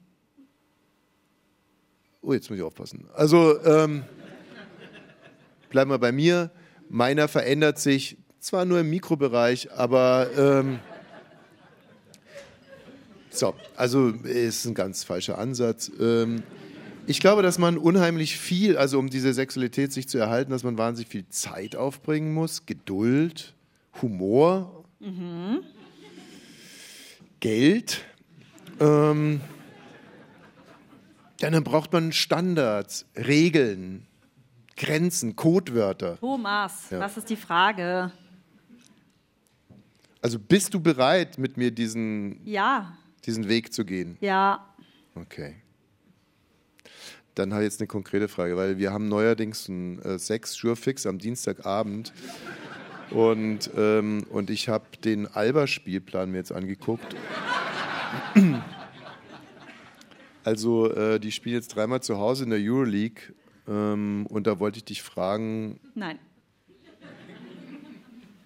Oh, 2.23 2.33
jetzt 2.33 2.51
muss 2.51 2.59
ich 2.59 2.65
aufpassen. 2.65 3.09
Also 3.15 3.63
ähm, 3.65 4.05
bleiben 5.71 5.91
wir 5.91 5.99
bei 5.99 6.13
mir. 6.13 6.51
Meiner 6.89 7.29
verändert 7.29 7.79
sich 7.79 8.17
zwar 8.41 8.65
nur 8.65 8.81
im 8.81 8.91
Mikrobereich, 8.91 9.73
aber 9.73 10.29
ähm, 10.37 10.79
so, 13.31 13.55
also 13.77 14.09
ist 14.09 14.65
ein 14.65 14.75
ganz 14.75 15.05
falscher 15.05 15.39
Ansatz. 15.39 15.91
Ähm, 16.01 16.43
ich 17.07 17.21
glaube, 17.21 17.43
dass 17.43 17.59
man 17.59 17.79
unheimlich 17.79 18.37
viel, 18.39 18.77
also 18.77 18.99
um 18.99 19.09
diese 19.11 19.33
Sexualität 19.33 19.93
sich 19.93 20.09
zu 20.09 20.19
erhalten, 20.19 20.51
dass 20.51 20.63
man 20.65 20.77
wahnsinnig 20.79 21.09
viel 21.09 21.29
Zeit 21.29 21.77
aufbringen 21.77 22.35
muss, 22.35 22.67
Geduld, 22.67 23.55
Humor, 24.03 24.85
Geld. 27.41 28.05
Ähm, 28.81 29.41
dann 31.41 31.65
braucht 31.65 31.93
man 31.93 32.13
Standards, 32.13 33.07
Regeln, 33.17 34.07
Grenzen, 34.77 35.37
Codewörter. 35.37 36.19
Thomas, 36.19 36.91
Ja. 36.91 37.01
was 37.01 37.17
ist 37.17 37.31
die 37.31 37.37
Frage? 37.37 38.11
Also 40.23 40.39
bist 40.39 40.75
du 40.75 40.81
bereit, 40.81 41.39
mit 41.39 41.57
mir 41.57 41.71
diesen, 41.71 42.41
Ja, 42.47 42.97
diesen 43.25 43.49
Weg 43.49 43.73
zu 43.73 43.85
gehen? 43.85 44.17
ja. 44.21 44.67
Okay. 45.15 45.57
Dann 47.37 47.53
habe 47.53 47.63
ich 47.63 47.71
jetzt 47.71 47.81
eine 47.81 47.87
konkrete 47.87 48.29
Frage, 48.29 48.57
weil 48.57 48.79
wir 48.79 48.93
haben 48.93 49.09
neuerdings 49.09 49.69
einen 49.69 50.01
äh, 50.01 50.19
Sex-Surefix 50.19 51.07
am 51.07 51.19
Dienstagabend 51.19 52.13
und, 53.11 53.71
ähm, 53.77 54.25
und 54.31 54.49
ich 54.49 54.71
habe 54.71 54.85
den 55.05 55.27
Alba-Spielplan 55.27 56.31
mir 56.31 56.39
jetzt 56.39 56.53
angeguckt. 56.53 57.15
Also 60.45 60.91
äh, 60.93 61.21
die 61.21 61.31
spielen 61.31 61.57
jetzt 61.57 61.77
dreimal 61.77 62.03
zu 62.03 62.19
Hause 62.19 62.45
in 62.45 62.51
der 62.51 62.59
Euroleague 62.61 63.35
ähm, 63.69 64.27
und 64.31 64.47
da 64.47 64.59
wollte 64.59 64.79
ich 64.79 64.85
dich 64.85 65.03
fragen, 65.03 65.79
Nein. 65.95 66.19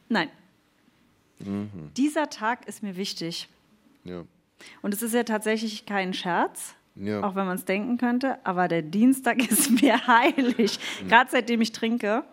Nein. 0.09 0.31
Mhm. 1.39 1.93
Dieser 1.97 2.29
Tag 2.29 2.67
ist 2.67 2.83
mir 2.83 2.97
wichtig. 2.97 3.49
ja, 4.03 4.25
Und 4.83 4.95
es 4.95 5.03
ist 5.03 5.15
ja 5.15 5.23
tatsächlich 5.23 5.87
kein 5.87 6.13
Scherz, 6.13 6.75
Ja. 7.01 7.23
auch 7.23 7.35
wenn 7.35 7.47
man 7.47 7.57
es 7.57 7.65
denken 7.65 7.97
könnte, 7.99 8.39
aber 8.45 8.69
der 8.69 8.83
Dienstag 8.83 9.39
ist 9.51 9.71
mir 9.83 10.07
heilig. 10.07 10.79
Mhm. 11.03 11.09
Gerade 11.09 11.31
seitdem 11.33 11.61
ich 11.63 11.73
trinke. 11.73 12.25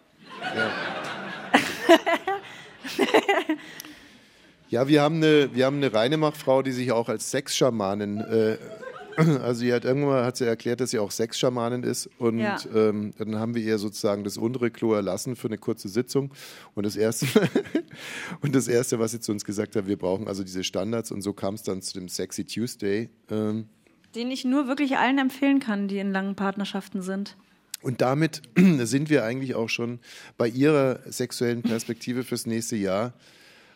Ja, 4.70 4.88
wir 4.88 5.02
haben 5.02 5.16
eine, 5.18 5.50
wir 5.56 5.66
haben 5.66 5.78
eine 5.78 5.94
Reinemacht-Frau, 5.94 6.62
die 6.62 6.72
sich 6.74 6.92
auch 6.92 7.08
als 7.08 7.32
Sexschamanin, 7.32 8.20
äh, 8.20 8.58
also 9.16 9.62
sie 9.62 9.74
hat 9.74 9.86
irgendwann 9.86 10.26
hat 10.26 10.36
sie 10.36 10.46
erklärt, 10.46 10.82
dass 10.82 10.92
sie 10.92 11.00
auch 11.00 11.10
Sexschamanin 11.12 11.84
ist 11.84 12.08
und 12.20 12.40
Ja. 12.40 12.58
ähm, 12.76 13.14
dann 13.18 13.40
haben 13.40 13.56
wir 13.56 13.62
ihr 13.64 13.78
sozusagen 13.78 14.26
das 14.26 14.38
untere 14.38 14.70
Klo 14.70 14.94
erlassen 14.94 15.38
für 15.38 15.48
eine 15.48 15.58
kurze 15.58 15.88
Sitzung 15.88 16.34
und 16.76 16.86
das 16.86 16.98
erste, 16.98 17.28
und 18.42 18.54
das 18.56 18.68
erste, 18.68 19.00
was 19.00 19.12
sie 19.12 19.22
zu 19.22 19.32
uns 19.32 19.46
gesagt 19.46 19.76
hat, 19.78 19.88
wir 19.88 19.98
brauchen 19.98 20.28
also 20.28 20.44
diese 20.44 20.64
Standards 20.66 21.12
und 21.12 21.22
so 21.22 21.32
kam 21.32 21.54
es 21.54 21.64
dann 21.64 21.82
zu 21.82 21.94
dem 21.94 22.10
Sexy 22.10 22.44
Tuesday. 22.44 23.10
Ähm, 23.32 23.70
Den 24.18 24.32
ich 24.32 24.46
nur 24.46 24.68
wirklich 24.68 24.98
allen 24.98 25.20
empfehlen 25.20 25.60
kann, 25.60 25.88
die 25.88 26.00
in 26.00 26.12
langen 26.12 26.34
Partnerschaften 26.34 27.04
sind. 27.04 27.38
Und 27.84 28.02
damit 28.02 28.42
sind 28.56 29.12
wir 29.12 29.24
eigentlich 29.24 29.54
auch 29.54 29.70
schon 29.70 30.00
bei 30.40 30.48
Ihrer 30.48 31.00
sexuellen 31.06 31.62
Perspektive 31.62 32.24
fürs 32.24 32.48
nächste 32.48 32.76
Jahr. 32.78 33.14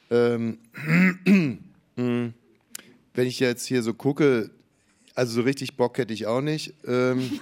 Ähm, 0.09 0.57
wenn 1.95 2.33
ich 3.15 3.39
jetzt 3.39 3.67
hier 3.67 3.83
so 3.83 3.93
gucke, 3.93 4.49
also 5.13 5.33
so 5.33 5.41
richtig 5.41 5.77
Bock 5.77 5.99
hätte 5.99 6.13
ich 6.13 6.25
auch 6.25 6.41
nicht. 6.41 6.73
Ähm, 6.87 7.39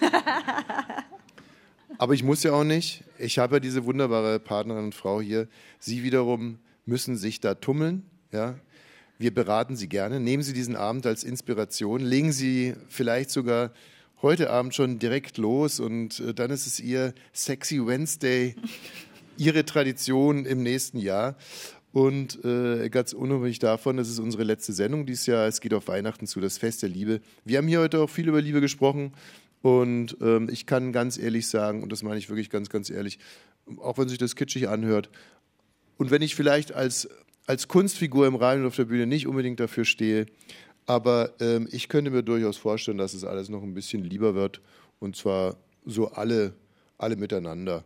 aber 1.97 2.13
ich 2.13 2.23
muss 2.23 2.43
ja 2.43 2.51
auch 2.51 2.65
nicht. 2.65 3.05
Ich 3.17 3.39
habe 3.39 3.55
ja 3.55 3.59
diese 3.61 3.85
wunderbare 3.85 4.41
Partnerin 4.41 4.83
und 4.83 4.95
Frau 4.95 5.21
hier. 5.21 5.47
Sie 5.79 6.03
wiederum 6.03 6.59
müssen 6.85 7.15
sich 7.15 7.39
da 7.39 7.55
tummeln. 7.55 8.03
Ja? 8.33 8.55
Wir 9.21 9.33
beraten 9.33 9.75
Sie 9.75 9.89
gerne. 9.89 10.21
Nehmen 10.21 10.43
Sie 10.43 10.53
diesen 10.53 10.77
Abend 10.77 11.05
als 11.05 11.25
Inspiration. 11.25 11.99
Legen 11.99 12.31
Sie 12.31 12.73
vielleicht 12.87 13.31
sogar 13.31 13.73
heute 14.21 14.49
Abend 14.49 14.73
schon 14.73 14.97
direkt 14.97 15.37
los 15.37 15.81
und 15.81 16.21
äh, 16.21 16.33
dann 16.33 16.51
ist 16.51 16.65
es 16.65 16.79
Ihr 16.79 17.13
Sexy 17.33 17.85
Wednesday, 17.85 18.55
Ihre 19.37 19.65
Tradition 19.65 20.45
im 20.45 20.63
nächsten 20.63 20.99
Jahr. 20.99 21.35
Und 21.91 22.45
äh, 22.45 22.87
ganz 22.89 23.11
unabhängig 23.11 23.59
davon, 23.59 23.97
das 23.97 24.07
ist 24.07 24.19
unsere 24.19 24.45
letzte 24.45 24.71
Sendung 24.71 25.05
dieses 25.05 25.25
Jahr. 25.25 25.47
Es 25.47 25.59
geht 25.59 25.73
auf 25.73 25.89
Weihnachten 25.89 26.25
zu, 26.25 26.39
das 26.39 26.57
Fest 26.57 26.81
der 26.81 26.89
Liebe. 26.89 27.19
Wir 27.43 27.57
haben 27.57 27.67
hier 27.67 27.81
heute 27.81 27.99
auch 27.99 28.09
viel 28.09 28.29
über 28.29 28.41
Liebe 28.41 28.61
gesprochen. 28.61 29.11
Und 29.61 30.15
ähm, 30.21 30.47
ich 30.49 30.65
kann 30.65 30.93
ganz 30.93 31.17
ehrlich 31.17 31.49
sagen, 31.49 31.83
und 31.83 31.91
das 31.91 32.03
meine 32.03 32.19
ich 32.19 32.29
wirklich 32.29 32.49
ganz, 32.49 32.69
ganz 32.69 32.89
ehrlich, 32.89 33.19
auch 33.79 33.97
wenn 33.97 34.07
sich 34.07 34.17
das 34.17 34.37
kitschig 34.37 34.69
anhört, 34.69 35.09
und 35.97 36.11
wenn 36.11 36.21
ich 36.21 36.33
vielleicht 36.33 36.71
als, 36.71 37.09
als 37.49 37.67
Kunstfigur 37.67 38.27
im 38.27 38.35
Radio 38.35 38.61
und 38.61 38.67
auf 38.67 38.75
der 38.75 38.85
Bühne 38.85 39.07
nicht 39.07 39.25
unbedingt 39.25 39.59
dafür 39.59 39.83
stehe, 39.83 40.27
aber 40.85 41.33
ähm, 41.39 41.67
ich 41.71 41.89
könnte 41.89 42.11
mir 42.11 42.21
durchaus 42.21 42.57
vorstellen, 42.57 42.99
dass 42.99 43.15
es 43.15 43.23
alles 43.23 43.49
noch 43.49 43.63
ein 43.63 43.73
bisschen 43.73 44.03
lieber 44.03 44.35
wird. 44.35 44.61
Und 44.99 45.15
zwar 45.15 45.57
so 45.83 46.11
alle, 46.11 46.53
alle 46.99 47.15
miteinander. 47.15 47.83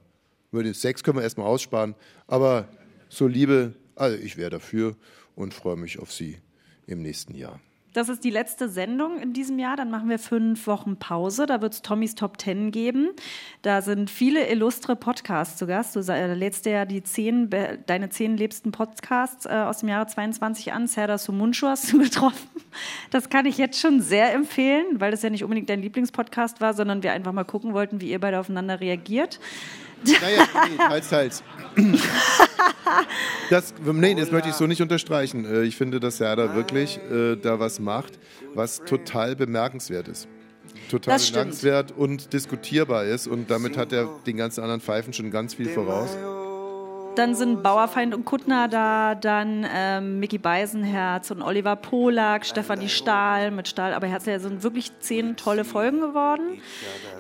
Über 0.51 0.63
den 0.63 0.73
Sex 0.73 1.01
können 1.01 1.17
wir 1.17 1.23
erstmal 1.23 1.47
aussparen, 1.47 1.95
aber 2.27 2.67
so 3.07 3.25
Liebe 3.25 3.73
also 3.95 4.17
ich 4.17 4.35
wäre 4.35 4.49
dafür 4.49 4.97
und 5.35 5.53
freue 5.53 5.77
mich 5.77 5.97
auf 5.97 6.11
Sie 6.11 6.39
im 6.85 7.01
nächsten 7.01 7.33
Jahr. 7.33 7.61
Das 7.93 8.09
ist 8.09 8.23
die 8.23 8.31
letzte 8.31 8.69
Sendung 8.69 9.19
in 9.19 9.33
diesem 9.33 9.59
Jahr. 9.59 9.77
Dann 9.77 9.91
machen 9.91 10.09
wir 10.09 10.17
fünf 10.17 10.65
Wochen 10.65 10.97
Pause. 10.97 11.45
Da 11.45 11.61
wird 11.61 11.73
es 11.73 11.81
Tommys 11.83 12.15
Top 12.15 12.39
Ten 12.39 12.71
geben. 12.71 13.09
Da 13.61 13.81
sind 13.83 14.09
viele 14.09 14.47
illustre 14.47 14.95
Podcasts 14.95 15.57
zu 15.57 15.67
Gast. 15.67 15.95
Du 15.95 15.99
äh, 15.99 16.33
lädst 16.33 16.65
ja 16.65 16.85
die 16.85 17.03
zehn, 17.03 17.49
deine 17.85 18.09
zehn 18.09 18.35
liebsten 18.35 18.71
Podcasts 18.71 19.45
äh, 19.45 19.49
aus 19.49 19.79
dem 19.79 19.89
Jahre 19.89 20.07
22 20.07 20.73
an. 20.73 20.87
Serdar 20.87 21.19
Sumunchu 21.19 21.67
hast 21.67 21.93
du 21.93 21.99
getroffen. 22.03 22.49
Das 23.11 23.29
kann 23.29 23.45
ich 23.45 23.59
jetzt 23.59 23.79
schon 23.79 24.01
sehr 24.01 24.33
empfehlen, 24.33 24.99
weil 24.99 25.11
das 25.11 25.21
ja 25.21 25.29
nicht 25.29 25.43
unbedingt 25.43 25.69
dein 25.69 25.81
Lieblingspodcast 25.81 26.61
war, 26.61 26.73
sondern 26.73 27.03
wir 27.03 27.13
einfach 27.13 27.31
mal 27.31 27.43
gucken 27.43 27.73
wollten, 27.73 28.01
wie 28.01 28.09
ihr 28.09 28.19
beide 28.19 28.39
aufeinander 28.39 28.79
reagiert. 28.79 29.39
Naja, 30.05 30.47
nee, 30.69 30.77
teils, 30.77 31.09
teils. 31.09 31.43
Das, 33.49 33.73
nee, 33.83 34.15
das 34.15 34.31
möchte 34.31 34.49
ich 34.49 34.55
so 34.55 34.67
nicht 34.67 34.81
unterstreichen. 34.81 35.45
Äh, 35.45 35.63
ich 35.63 35.75
finde, 35.75 35.99
dass 35.99 36.17
Serda 36.17 36.55
wirklich 36.55 36.99
äh, 37.11 37.35
da 37.35 37.59
was 37.59 37.79
macht, 37.79 38.19
was 38.53 38.83
total 38.85 39.35
bemerkenswert 39.35 40.07
ist. 40.07 40.27
Total 40.89 41.19
bemerkenswert 41.19 41.91
und 41.91 42.33
diskutierbar 42.33 43.05
ist. 43.05 43.27
Und 43.27 43.49
damit 43.49 43.77
hat 43.77 43.91
er 43.91 44.09
den 44.25 44.37
ganzen 44.37 44.61
anderen 44.61 44.81
Pfeifen 44.81 45.13
schon 45.13 45.31
ganz 45.31 45.55
viel 45.55 45.69
voraus. 45.69 46.15
Dann 47.15 47.35
sind 47.35 47.61
Bauerfeind 47.61 48.15
und 48.15 48.25
Kuttner 48.25 48.67
da, 48.67 49.13
dann 49.13 49.67
ähm, 49.71 50.19
Mickey 50.19 50.39
Beisenherz 50.39 51.29
und 51.29 51.41
Oliver 51.43 51.75
Polak, 51.75 52.45
Stefanie 52.45 52.89
Stahl 52.89 53.51
mit 53.51 53.67
Stahl, 53.67 53.93
aber 53.93 54.07
Herz, 54.07 54.23
sind 54.23 54.63
wirklich 54.63 54.91
zehn 54.99 55.35
tolle 55.35 55.63
Folgen 55.63 56.01
geworden. 56.01 56.59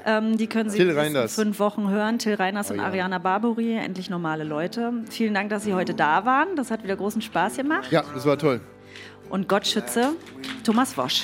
Ähm, 0.05 0.37
die 0.37 0.47
können 0.47 0.69
Sie 0.69 0.81
in 0.81 1.27
fünf 1.27 1.59
Wochen 1.59 1.89
hören. 1.89 2.17
Till 2.17 2.35
Reiners 2.35 2.71
oh, 2.71 2.73
und 2.73 2.79
ja. 2.79 2.85
Ariana 2.85 3.19
Barbori, 3.19 3.75
endlich 3.75 4.09
normale 4.09 4.43
Leute. 4.43 4.93
Vielen 5.09 5.33
Dank, 5.33 5.49
dass 5.49 5.63
Sie 5.63 5.73
heute 5.73 5.93
da 5.93 6.25
waren. 6.25 6.55
Das 6.55 6.71
hat 6.71 6.83
wieder 6.83 6.95
großen 6.95 7.21
Spaß 7.21 7.57
gemacht. 7.57 7.91
Ja, 7.91 8.03
das 8.13 8.25
war 8.25 8.37
toll. 8.37 8.61
Und 9.29 9.47
Gott 9.47 9.67
schütze 9.67 10.15
Thomas 10.63 10.97
Wosch. 10.97 11.23